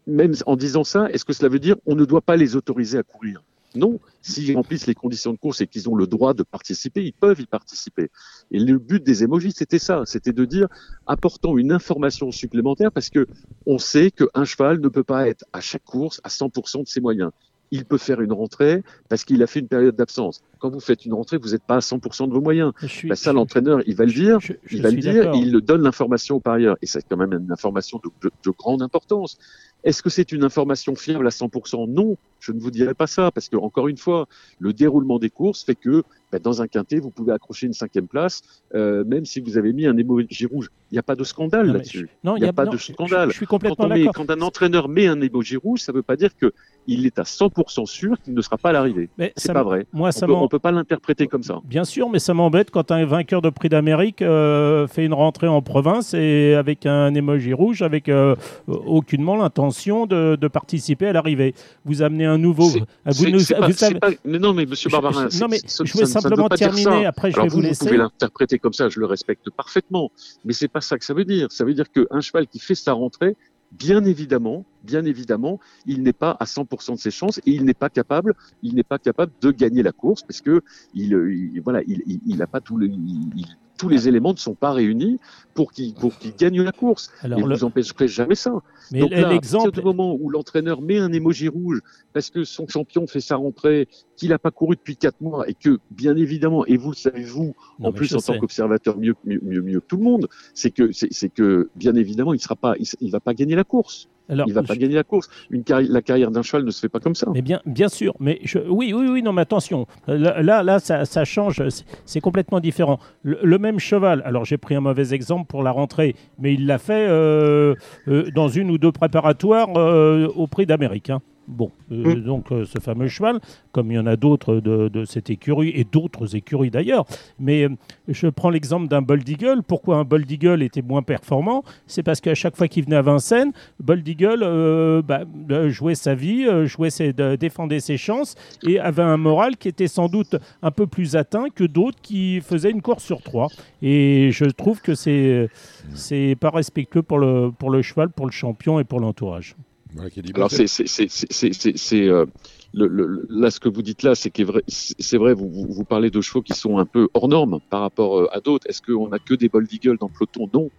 même 0.08 0.34
en 0.44 0.56
disant 0.56 0.82
ça, 0.82 1.08
est-ce 1.12 1.24
que 1.24 1.32
cela 1.32 1.48
veut 1.48 1.60
dire 1.60 1.76
on 1.86 1.94
ne 1.94 2.04
doit 2.04 2.20
pas 2.20 2.36
les 2.36 2.56
autoriser 2.56 2.98
à 2.98 3.04
courir? 3.04 3.40
Non, 3.76 4.00
s'ils 4.22 4.54
remplissent 4.56 4.86
les 4.86 4.94
conditions 4.94 5.32
de 5.32 5.38
course 5.38 5.60
et 5.60 5.66
qu'ils 5.66 5.88
ont 5.88 5.94
le 5.94 6.06
droit 6.06 6.34
de 6.34 6.42
participer, 6.42 7.04
ils 7.04 7.12
peuvent 7.12 7.40
y 7.40 7.46
participer. 7.46 8.10
Et 8.50 8.58
le 8.58 8.78
but 8.78 9.02
des 9.02 9.22
émojis, 9.22 9.52
c'était 9.52 9.78
ça, 9.78 10.02
c'était 10.04 10.32
de 10.32 10.44
dire 10.44 10.68
apportons 11.06 11.58
une 11.58 11.72
information 11.72 12.30
supplémentaire 12.30 12.92
parce 12.92 13.10
que 13.10 13.26
on 13.66 13.78
sait 13.78 14.10
qu'un 14.10 14.44
cheval 14.44 14.80
ne 14.80 14.88
peut 14.88 15.04
pas 15.04 15.28
être 15.28 15.44
à 15.52 15.60
chaque 15.60 15.84
course 15.84 16.20
à 16.24 16.28
100% 16.28 16.82
de 16.82 16.88
ses 16.88 17.00
moyens. 17.00 17.30
Il 17.72 17.84
peut 17.84 17.98
faire 17.98 18.20
une 18.20 18.32
rentrée 18.32 18.84
parce 19.08 19.24
qu'il 19.24 19.42
a 19.42 19.48
fait 19.48 19.58
une 19.58 19.66
période 19.66 19.96
d'absence. 19.96 20.42
Quand 20.60 20.70
vous 20.70 20.78
faites 20.78 21.04
une 21.04 21.14
rentrée, 21.14 21.36
vous 21.36 21.50
n'êtes 21.50 21.64
pas 21.64 21.76
à 21.76 21.80
100% 21.80 22.28
de 22.28 22.32
vos 22.32 22.40
moyens. 22.40 22.72
Suis, 22.86 23.08
ben 23.08 23.16
ça, 23.16 23.32
l'entraîneur, 23.32 23.80
il 23.86 23.96
va 23.96 24.04
le 24.04 24.12
dire, 24.12 24.38
je, 24.38 24.52
je 24.64 24.76
il 24.76 24.82
va 24.82 24.90
le 24.90 24.98
dire, 24.98 25.34
et 25.34 25.38
il 25.38 25.50
le 25.50 25.60
donne 25.60 25.82
l'information 25.82 26.38
par 26.38 26.54
ailleurs. 26.54 26.76
Et 26.80 26.86
c'est 26.86 27.04
quand 27.08 27.16
même 27.16 27.32
une 27.32 27.50
information 27.50 28.00
de, 28.04 28.10
de, 28.22 28.32
de 28.44 28.50
grande 28.50 28.82
importance. 28.82 29.36
Est-ce 29.82 30.02
que 30.02 30.10
c'est 30.10 30.32
une 30.32 30.44
information 30.44 30.94
fiable 30.94 31.26
à 31.26 31.30
100% 31.30 31.88
Non, 31.88 32.16
Je 32.40 32.52
ne 32.52 32.60
vous 32.60 32.70
dirai 32.70 32.94
pas 32.94 33.06
ça 33.06 33.30
parce 33.30 33.48
que 33.48 33.56
encore 33.56 33.88
une 33.88 33.96
fois, 33.96 34.26
le 34.58 34.72
déroulement 34.72 35.18
des 35.18 35.30
courses 35.30 35.64
fait 35.64 35.74
que 35.74 36.02
bah, 36.32 36.38
dans 36.40 36.60
un 36.60 36.66
quintet, 36.66 36.98
vous 36.98 37.10
pouvez 37.10 37.32
accrocher 37.32 37.66
une 37.66 37.72
cinquième 37.72 38.08
place, 38.08 38.42
euh, 38.74 39.04
même 39.04 39.24
si 39.24 39.40
vous 39.40 39.58
avez 39.58 39.72
mis 39.72 39.86
un 39.86 39.96
emoji 39.96 40.46
rouge. 40.46 40.70
Il 40.90 40.94
n'y 40.94 40.98
a 40.98 41.02
pas 41.02 41.16
de 41.16 41.24
scandale 41.24 41.72
là-dessus. 41.72 42.08
Non, 42.22 42.36
Il 42.36 42.42
n'y 42.42 42.48
a, 42.48 42.52
pas 42.52 42.64
non, 42.64 42.72
de 42.72 42.76
scandale. 42.76 43.30
Je, 43.30 43.36
suis 43.36 43.46
Quand, 43.46 43.56
complètement 43.56 43.88
met- 43.88 44.04
d'accord. 44.04 44.14
quand 44.26 44.30
un 44.30 44.40
entraîneur 44.40 44.88
met 44.88 45.06
un 45.08 45.20
emoji 45.20 45.56
rouge, 45.56 45.80
ça 45.80 45.90
ne 45.92 45.96
veut 45.96 46.02
pas 46.02 46.14
dire 46.16 46.30
que 46.36 46.52
il 46.88 47.06
est 47.06 47.18
à 47.18 47.22
100% 47.22 47.86
sûr 47.86 48.20
qu'il 48.20 48.34
ne 48.34 48.40
sera 48.40 48.56
pas 48.58 48.68
à 48.68 48.72
l'arrivée. 48.72 49.08
Mais 49.18 49.32
C'est 49.36 49.52
pas 49.52 49.64
vrai. 49.64 49.86
Moi, 49.92 50.08
On 50.08 50.12
ça 50.12 50.26
peut, 50.48 50.58
pas 50.60 50.70
l'interpréter 50.70 51.26
comme 51.26 51.42
ça. 51.42 51.58
Bien 51.64 51.84
sûr, 51.84 52.08
mais 52.08 52.20
ça 52.20 52.34
m'embête 52.34 52.70
quand 52.70 52.92
un 52.92 53.04
vainqueur 53.04 53.42
de 53.42 53.50
prix 53.50 53.68
d'Amérique 53.68 54.22
euh, 54.22 54.86
fait 54.86 55.04
une 55.04 55.14
rentrée 55.14 55.48
en 55.48 55.62
province 55.62 56.14
et 56.14 56.54
avec 56.54 56.86
un 56.86 57.12
émoji 57.14 57.52
rouge, 57.52 57.82
avec 57.82 58.08
euh, 58.08 58.36
aucunement 58.68 59.36
l'intention 59.36 60.06
de, 60.06 60.36
de 60.40 60.48
participer 60.48 61.06
à 61.08 61.12
l'arrivée. 61.12 61.54
Vous 61.84 62.02
amenez 62.02 62.25
un 62.26 62.38
nouveau. 62.38 62.68
Vous 62.68 62.78
C'est- 63.12 63.30
nous- 63.30 63.38
c'est 63.40 63.54
pas- 63.54 63.66
vous 63.66 63.72
c'est 63.72 63.78
savez- 63.78 63.98
pas- 63.98 64.10
mais 64.24 64.38
non, 64.38 64.52
mais 64.54 64.66
Monsieur 64.66 64.90
Barbarin, 64.90 65.28
je- 65.30 65.40
non, 65.40 65.46
mais 65.48 65.60
ça- 65.66 65.84
je 65.84 65.92
voulais 65.92 66.06
ça- 66.06 66.12
ça 66.14 66.20
simplement 66.20 66.48
dire 66.48 66.58
terminer. 66.58 66.82
ça. 67.02 67.08
Après, 67.08 67.30
je 67.30 67.36
Alors 67.36 67.44
vais 67.46 67.48
vous, 67.50 67.56
vous 67.56 67.62
vous 67.62 67.68
laisser. 67.68 67.84
pouvez 67.86 67.96
l'interpréter 67.98 68.58
comme 68.58 68.72
ça, 68.72 68.88
je 68.88 69.00
le 69.00 69.06
respecte 69.06 69.48
parfaitement, 69.50 70.10
mais 70.44 70.52
c'est 70.52 70.68
pas 70.68 70.80
ça 70.80 70.98
que 70.98 71.04
ça 71.04 71.14
veut 71.14 71.24
dire. 71.24 71.50
Ça 71.50 71.64
veut 71.64 71.74
dire 71.74 71.90
qu'un 71.90 72.20
cheval 72.20 72.46
qui 72.46 72.58
fait 72.58 72.74
sa 72.74 72.92
rentrée, 72.92 73.36
bien 73.72 74.04
évidemment, 74.04 74.64
bien 74.84 75.04
évidemment, 75.04 75.58
il 75.86 76.02
n'est 76.02 76.12
pas 76.12 76.36
à 76.38 76.46
100% 76.46 76.94
de 76.94 76.98
ses 77.00 77.10
chances 77.10 77.38
et 77.38 77.50
il 77.50 77.64
n'est 77.64 77.74
pas 77.74 77.88
capable, 77.90 78.34
il 78.62 78.74
n'est 78.74 78.84
pas 78.84 78.98
capable 78.98 79.32
de 79.40 79.50
gagner 79.50 79.82
la 79.82 79.92
course 79.92 80.22
parce 80.22 80.40
que 80.40 80.62
il, 80.94 81.14
euh, 81.14 81.32
il- 81.34 81.60
voilà, 81.62 81.82
il, 81.86 82.02
il, 82.06 82.20
il 82.26 82.42
a 82.42 82.46
pas 82.46 82.60
tous 82.60 82.78
les, 82.78 82.86
il- 82.86 83.30
il- 83.36 83.56
tous 83.76 83.88
les 83.88 84.08
éléments 84.08 84.32
ne 84.32 84.38
sont 84.38 84.54
pas 84.54 84.72
réunis 84.72 85.18
pour 85.54 85.72
qu'il 85.72 85.94
pour 85.94 86.12
gagne 86.38 86.62
la 86.62 86.72
course. 86.72 87.10
Alors, 87.22 87.38
et 87.38 87.42
le- 87.42 87.54
vous 87.54 87.64
empêcherez 87.64 88.08
jamais 88.08 88.34
ça. 88.34 88.52
mais 88.92 89.00
Donc 89.00 89.10
là, 89.10 89.28
à 89.28 89.30
partir 89.30 89.72
du 89.72 89.82
moment 89.82 90.16
où 90.18 90.28
l'entraîneur 90.30 90.80
met 90.82 90.98
un 90.98 91.12
émoji 91.12 91.48
rouge 91.48 91.80
parce 92.12 92.30
que 92.30 92.44
son 92.44 92.66
champion 92.68 93.06
fait 93.06 93.20
sa 93.20 93.36
rentrée, 93.36 93.88
qu'il 94.16 94.30
n'a 94.30 94.38
pas 94.38 94.50
couru 94.50 94.76
depuis 94.76 94.96
quatre 94.96 95.20
mois 95.20 95.48
et 95.48 95.54
que, 95.54 95.78
bien 95.90 96.16
évidemment, 96.16 96.64
et 96.66 96.76
vous 96.76 96.90
le 96.90 96.96
savez 96.96 97.22
vous, 97.24 97.54
Non, 97.78 97.88
en 97.88 97.92
plus 97.92 98.14
en 98.14 98.18
sais. 98.18 98.32
tant 98.32 98.38
qu'observateur 98.38 98.96
mieux, 98.98 99.14
mieux, 99.24 99.40
mieux, 99.42 99.62
mieux 99.62 99.80
que 99.80 99.86
tout 99.86 99.96
le 99.98 100.04
monde, 100.04 100.28
c'est 100.54 100.70
que, 100.70 100.90
c'est 100.92 101.28
que, 101.28 101.68
bien 101.76 101.94
évidemment, 101.94 102.32
il 102.34 102.40
sera 102.40 102.56
pas, 102.56 102.74
il, 102.78 102.86
il 103.00 103.10
va 103.10 103.20
pas 103.20 103.34
gagner 103.34 103.54
la 103.56 103.64
course. 103.64 104.08
Alors, 104.28 104.48
Il 104.48 104.54
va 104.54 104.62
pas 104.62 104.74
gagner 104.76 104.94
la 104.96 105.04
course. 105.04 105.28
Une 105.50 105.62
carri- 105.62 105.86
la 105.88 106.02
carrière 106.02 106.30
d'un 106.30 106.42
cheval 106.42 106.64
ne 106.64 106.70
se 106.70 106.80
fait 106.80 106.88
pas 106.88 106.98
comme 107.00 107.14
ça. 107.14 107.28
Mais 107.32 107.42
bien, 107.42 107.60
bien 107.64 107.88
sûr, 107.88 108.14
mais 108.18 108.40
je- 108.42 108.58
oui, 108.58 108.92
oui, 108.92 109.06
oui, 109.08 109.22
non, 109.22 109.32
mais 109.32 109.42
attention, 109.42 109.86
là, 110.08 110.42
là, 110.42 110.62
là, 110.62 110.78
ça, 110.80 111.04
ça 111.04 111.24
change, 111.24 111.62
c'est- 111.68 111.84
c'est 112.04 112.20
complètement 112.20 112.58
différent. 112.60 112.98
Le, 113.22 113.38
le 113.42 113.58
même 113.58 113.78
cheval, 113.78 114.22
alors 114.24 114.44
j'ai 114.44 114.56
pris 114.58 114.74
un 114.74 114.80
mauvais 114.80 115.14
exemple 115.14 115.46
pour 115.46 115.62
la 115.62 115.70
rentrée, 115.70 116.16
mais 116.40 116.54
il 116.54 116.66
l'a 116.66 116.78
fait 116.78 117.06
euh, 117.08 117.74
euh, 118.08 118.30
dans 118.34 118.48
une 118.48 118.70
ou 118.70 118.78
deux 118.78 118.92
préparatoires 118.92 119.76
euh, 119.76 120.26
au 120.34 120.46
prix 120.46 120.66
d'Amérique. 120.66 121.10
hein. 121.10 121.20
Bon, 121.48 121.70
euh, 121.92 122.16
Mm. 122.16 122.20
donc 122.22 122.50
euh, 122.50 122.64
ce 122.64 122.80
fameux 122.80 123.06
cheval, 123.06 123.38
comme 123.70 123.92
il 123.92 123.94
y 123.94 123.98
en 123.98 124.06
a 124.06 124.16
d'autres 124.16 124.56
de, 124.56 124.88
de 124.88 125.04
cette 125.04 125.30
écurie 125.30 125.70
et 125.74 125.84
d'autres 125.84 126.34
écuries 126.34 126.70
d'ailleurs, 126.70 127.04
mais 127.38 127.64
euh, 127.64 127.68
je 128.08 128.26
prends 128.26 128.50
l'exemple 128.50 128.88
d'un 128.88 129.00
Bold 129.02 129.28
Eagle. 129.28 129.62
Pourquoi 129.66 129.98
un 129.98 130.04
Bold 130.04 130.28
Eagle 130.30 130.62
était 130.62 130.82
moins 130.82 131.02
performant? 131.02 131.62
C'est 131.86 132.02
parce 132.02 132.20
qu'à 132.20 132.34
chaque 132.34 132.56
fois 132.56 132.66
qu'il 132.66 132.84
venait 132.84 132.96
à 132.96 133.02
Vincennes, 133.02 133.52
Bold 133.78 134.06
Eagle 134.08 135.02
bah, 135.06 135.20
jouait 135.68 135.94
sa 135.94 136.14
vie, 136.14 136.46
jouait 136.66 136.90
ses, 136.90 137.12
défendait 137.12 137.80
ses 137.80 137.96
chances 137.96 138.34
et 138.66 138.80
avait 138.80 139.02
un 139.02 139.16
moral 139.16 139.56
qui 139.56 139.68
était 139.68 139.88
sans 139.88 140.08
doute 140.08 140.36
un 140.62 140.70
peu 140.70 140.86
plus 140.86 141.16
atteint 141.16 141.48
que 141.54 141.64
d'autres 141.64 141.98
qui 142.02 142.40
faisaient 142.40 142.70
une 142.70 142.82
course 142.82 143.04
sur 143.04 143.22
trois. 143.22 143.48
Et 143.82 144.30
je 144.32 144.46
trouve 144.46 144.80
que 144.80 144.94
c'est 144.94 145.48
c'est 145.94 146.36
pas 146.40 146.50
respectueux 146.50 147.02
pour 147.02 147.18
le, 147.18 147.50
pour 147.56 147.70
le 147.70 147.82
cheval, 147.82 148.08
pour 148.10 148.26
le 148.26 148.32
champion 148.32 148.80
et 148.80 148.84
pour 148.84 149.00
l'entourage. 149.00 149.54
Voilà 149.96 150.10
qui 150.10 150.20
est. 150.20 150.36
Alors 150.36 150.50
c'est 150.50 150.66
c'est 150.68 152.08
euh, 152.08 152.26
le, 152.74 152.86
le- 152.86 153.26
là 153.30 153.50
ce 153.50 153.58
que 153.60 153.68
vous 153.68 153.82
dites 153.82 154.02
là, 154.02 154.14
c'est 154.14 154.38
vrai, 154.42 154.62
c'est 154.68 155.16
vrai. 155.16 155.32
Vous, 155.34 155.48
vous 155.50 155.66
vous 155.68 155.84
parlez 155.84 156.10
de 156.10 156.20
chevaux 156.20 156.42
qui 156.42 156.52
sont 156.54 156.78
un 156.78 156.84
peu 156.86 157.08
hors 157.14 157.28
normes 157.28 157.58
par 157.70 157.80
rapport 157.80 158.18
euh, 158.20 158.28
à 158.36 158.40
d'autres. 158.40 158.66
Est-ce 158.68 158.82
qu'on 158.82 159.10
a 159.12 159.18
que 159.18 159.34
des 159.34 159.48
Bold 159.48 159.72
Eagle 159.72 159.96
dans 159.98 160.08
le 160.08 160.12
peloton? 160.12 160.48
Non. 160.52 160.70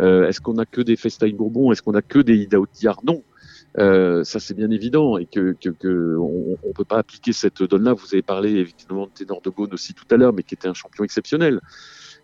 Euh, 0.00 0.26
Est-ce 0.28 0.40
qu'on 0.40 0.58
a 0.58 0.64
que 0.66 0.80
des 0.80 0.96
Festail 0.96 1.32
Bourbon? 1.34 1.70
Est-ce 1.72 1.82
qu'on 1.82 1.94
a 1.94 2.02
que 2.02 2.18
des 2.18 2.36
Ida 2.36 2.58
Outillard 2.58 3.00
Non. 3.04 3.22
Euh, 3.76 4.22
ça 4.22 4.38
c'est 4.38 4.54
bien 4.54 4.70
évident 4.70 5.18
et 5.18 5.26
que, 5.26 5.56
que, 5.60 5.68
que 5.70 6.16
on, 6.16 6.56
on 6.62 6.72
peut 6.72 6.84
pas 6.84 6.98
appliquer 6.98 7.32
cette 7.32 7.62
donne-là. 7.62 7.92
Vous 7.92 8.06
avez 8.12 8.22
parlé 8.22 8.50
évidemment 8.52 9.06
de 9.06 9.10
Ténor 9.12 9.40
de 9.42 9.50
Beaune 9.50 9.74
aussi 9.74 9.94
tout 9.94 10.04
à 10.10 10.16
l'heure, 10.16 10.32
mais 10.32 10.44
qui 10.44 10.54
était 10.54 10.68
un 10.68 10.74
champion 10.74 11.02
exceptionnel. 11.04 11.60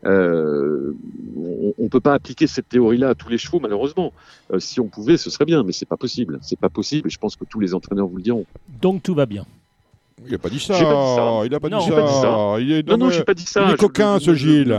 Euh, 0.06 0.92
on, 1.36 1.74
on 1.78 1.88
peut 1.88 2.00
pas 2.00 2.14
appliquer 2.14 2.46
cette 2.46 2.68
théorie-là 2.68 3.10
à 3.10 3.14
tous 3.14 3.28
les 3.28 3.38
chevaux 3.38 3.60
malheureusement. 3.60 4.12
Euh, 4.52 4.58
si 4.58 4.80
on 4.80 4.86
pouvait, 4.88 5.16
ce 5.16 5.28
serait 5.30 5.44
bien, 5.44 5.62
mais 5.62 5.72
c'est 5.72 5.86
pas 5.88 5.96
possible. 5.98 6.38
C'est 6.42 6.58
pas 6.58 6.70
possible 6.70 7.08
et 7.08 7.10
je 7.10 7.18
pense 7.18 7.36
que 7.36 7.44
tous 7.44 7.60
les 7.60 7.74
entraîneurs 7.74 8.06
vous 8.06 8.16
le 8.16 8.22
diront. 8.22 8.46
Donc 8.80 9.02
tout 9.02 9.14
va 9.14 9.26
bien. 9.26 9.44
Il 10.26 10.32
n'a 10.32 10.38
pas 10.38 10.48
dit 10.50 10.60
ça. 10.60 10.74
J'ai 10.74 10.84
pas 10.84 10.90
dit 10.90 11.14
ça. 11.16 11.40
Il 11.44 11.50
n'a 11.50 11.60
pas, 11.60 11.68
dit 11.68 11.84
ça. 11.84 11.94
pas 11.94 12.06
dit 12.06 12.20
ça. 12.20 12.56
Il 12.60 12.72
est, 12.72 12.88
Non, 12.88 12.96
non, 12.98 13.06
mais- 13.08 13.12
j'ai 13.12 13.24
pas 13.24 13.34
dit 13.34 13.44
ça. 13.46 13.62
il 13.64 13.68
est 13.68 13.72
Je- 13.72 13.76
coquin, 13.76 14.14
ne- 14.14 14.18
ce 14.20 14.30
ne- 14.30 14.34
Gilles. 14.36 14.78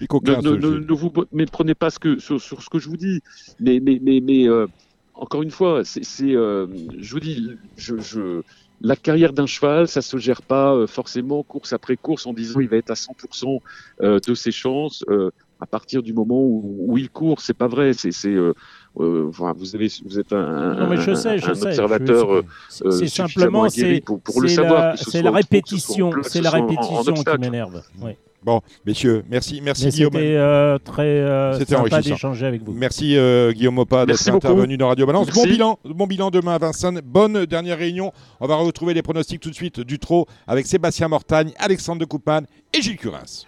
Il 0.00 0.04
est 0.04 0.06
coquin, 0.06 0.36
Ne, 0.38 0.42
ce 0.42 0.48
ne, 0.48 0.56
ne, 0.56 0.60
Gilles. 0.60 0.86
ne 0.88 0.94
vous 0.94 1.12
méprenez 1.32 1.74
pas 1.74 1.90
ce 1.90 1.98
que, 1.98 2.18
sur, 2.18 2.40
sur 2.40 2.62
ce 2.62 2.68
que 2.70 2.78
je 2.78 2.88
vous 2.88 2.96
dis. 2.96 3.20
Mais, 3.60 3.80
mais, 3.82 3.98
mais, 4.02 4.20
mais 4.20 4.48
euh, 4.48 4.66
encore 5.14 5.42
une 5.42 5.50
fois, 5.50 5.82
c'est, 5.84 6.02
euh, 6.34 6.66
je 6.98 7.12
vous 7.12 7.20
dis, 7.20 7.50
je, 7.76 7.96
je, 7.98 8.42
la 8.80 8.96
carrière 8.96 9.32
d'un 9.32 9.46
cheval, 9.46 9.88
ça 9.88 10.02
se 10.02 10.16
gère 10.18 10.42
pas 10.42 10.74
euh, 10.74 10.86
forcément 10.86 11.42
course 11.42 11.72
après 11.72 11.96
course 11.96 12.26
en 12.26 12.32
disant 12.32 12.60
il 12.60 12.68
va 12.68 12.76
être 12.76 12.90
à 12.90 12.94
100% 12.94 13.60
euh, 14.02 14.18
de 14.26 14.34
ses 14.34 14.52
chances 14.52 15.04
euh, 15.08 15.30
à 15.60 15.66
partir 15.66 16.02
du 16.02 16.12
moment 16.12 16.40
où, 16.42 16.74
où 16.88 16.98
il 16.98 17.08
court. 17.08 17.40
C'est 17.40 17.54
pas 17.56 17.68
vrai. 17.68 17.94
C'est, 17.94 18.12
c'est, 18.12 18.28
euh, 18.28 18.52
euh, 19.00 19.28
vous 19.30 19.74
avez, 19.74 19.88
vous 20.04 20.18
êtes 20.18 20.32
un, 20.32 20.74
Non, 20.74 20.88
mais 20.88 20.98
je 20.98 21.10
un- 21.10 21.14
sais, 21.14 21.38
je 21.38 21.50
un 21.50 21.54
sais. 21.54 21.66
observateur. 21.68 22.42
C'est 22.68 22.86
euh, 22.86 23.06
simplement 23.06 23.66
pour, 24.04 24.20
pour 24.20 24.40
le 24.42 24.48
savoir. 24.48 24.98
c'est 24.98 25.22
la 25.22 25.30
répétition, 25.30 26.10
c'est 26.22 26.38
ce 26.38 26.44
la 26.44 26.50
soit 26.50 26.58
en- 26.60 26.62
en 26.64 26.66
répétition 26.66 27.14
qui 27.14 27.38
m'énerve. 27.40 27.82
Oui. 28.02 28.12
Bon, 28.46 28.60
messieurs, 28.84 29.24
merci, 29.28 29.60
merci 29.60 29.86
Mais 29.86 29.90
Guillaume. 29.90 30.12
c'était 30.12 30.36
euh, 30.36 30.78
très 30.78 31.02
euh, 31.02 31.58
sympa 31.58 31.80
enrichissant. 31.80 32.14
d'échanger 32.14 32.46
avec 32.46 32.62
vous. 32.62 32.72
Merci 32.74 33.16
euh, 33.16 33.50
Guillaume 33.50 33.76
Opa 33.78 34.06
d'être 34.06 34.28
intervenu 34.28 34.76
dans 34.76 34.86
Radio 34.86 35.04
Balance. 35.04 35.30
Bon 35.30 35.42
bilan, 35.42 35.80
bon 35.84 36.06
bilan 36.06 36.30
demain 36.30 36.54
à 36.54 36.58
Vincennes. 36.58 37.00
Bonne 37.04 37.44
dernière 37.46 37.76
réunion. 37.76 38.12
On 38.38 38.46
va 38.46 38.54
retrouver 38.54 38.94
les 38.94 39.02
pronostics 39.02 39.40
tout 39.40 39.50
de 39.50 39.54
suite 39.56 39.80
du 39.80 39.98
trot 39.98 40.26
avec 40.46 40.68
Sébastien 40.68 41.08
Mortagne, 41.08 41.54
Alexandre 41.58 41.98
de 41.98 42.04
Coupane 42.04 42.46
et 42.72 42.80
Gilles 42.80 42.98
Curins. 42.98 43.46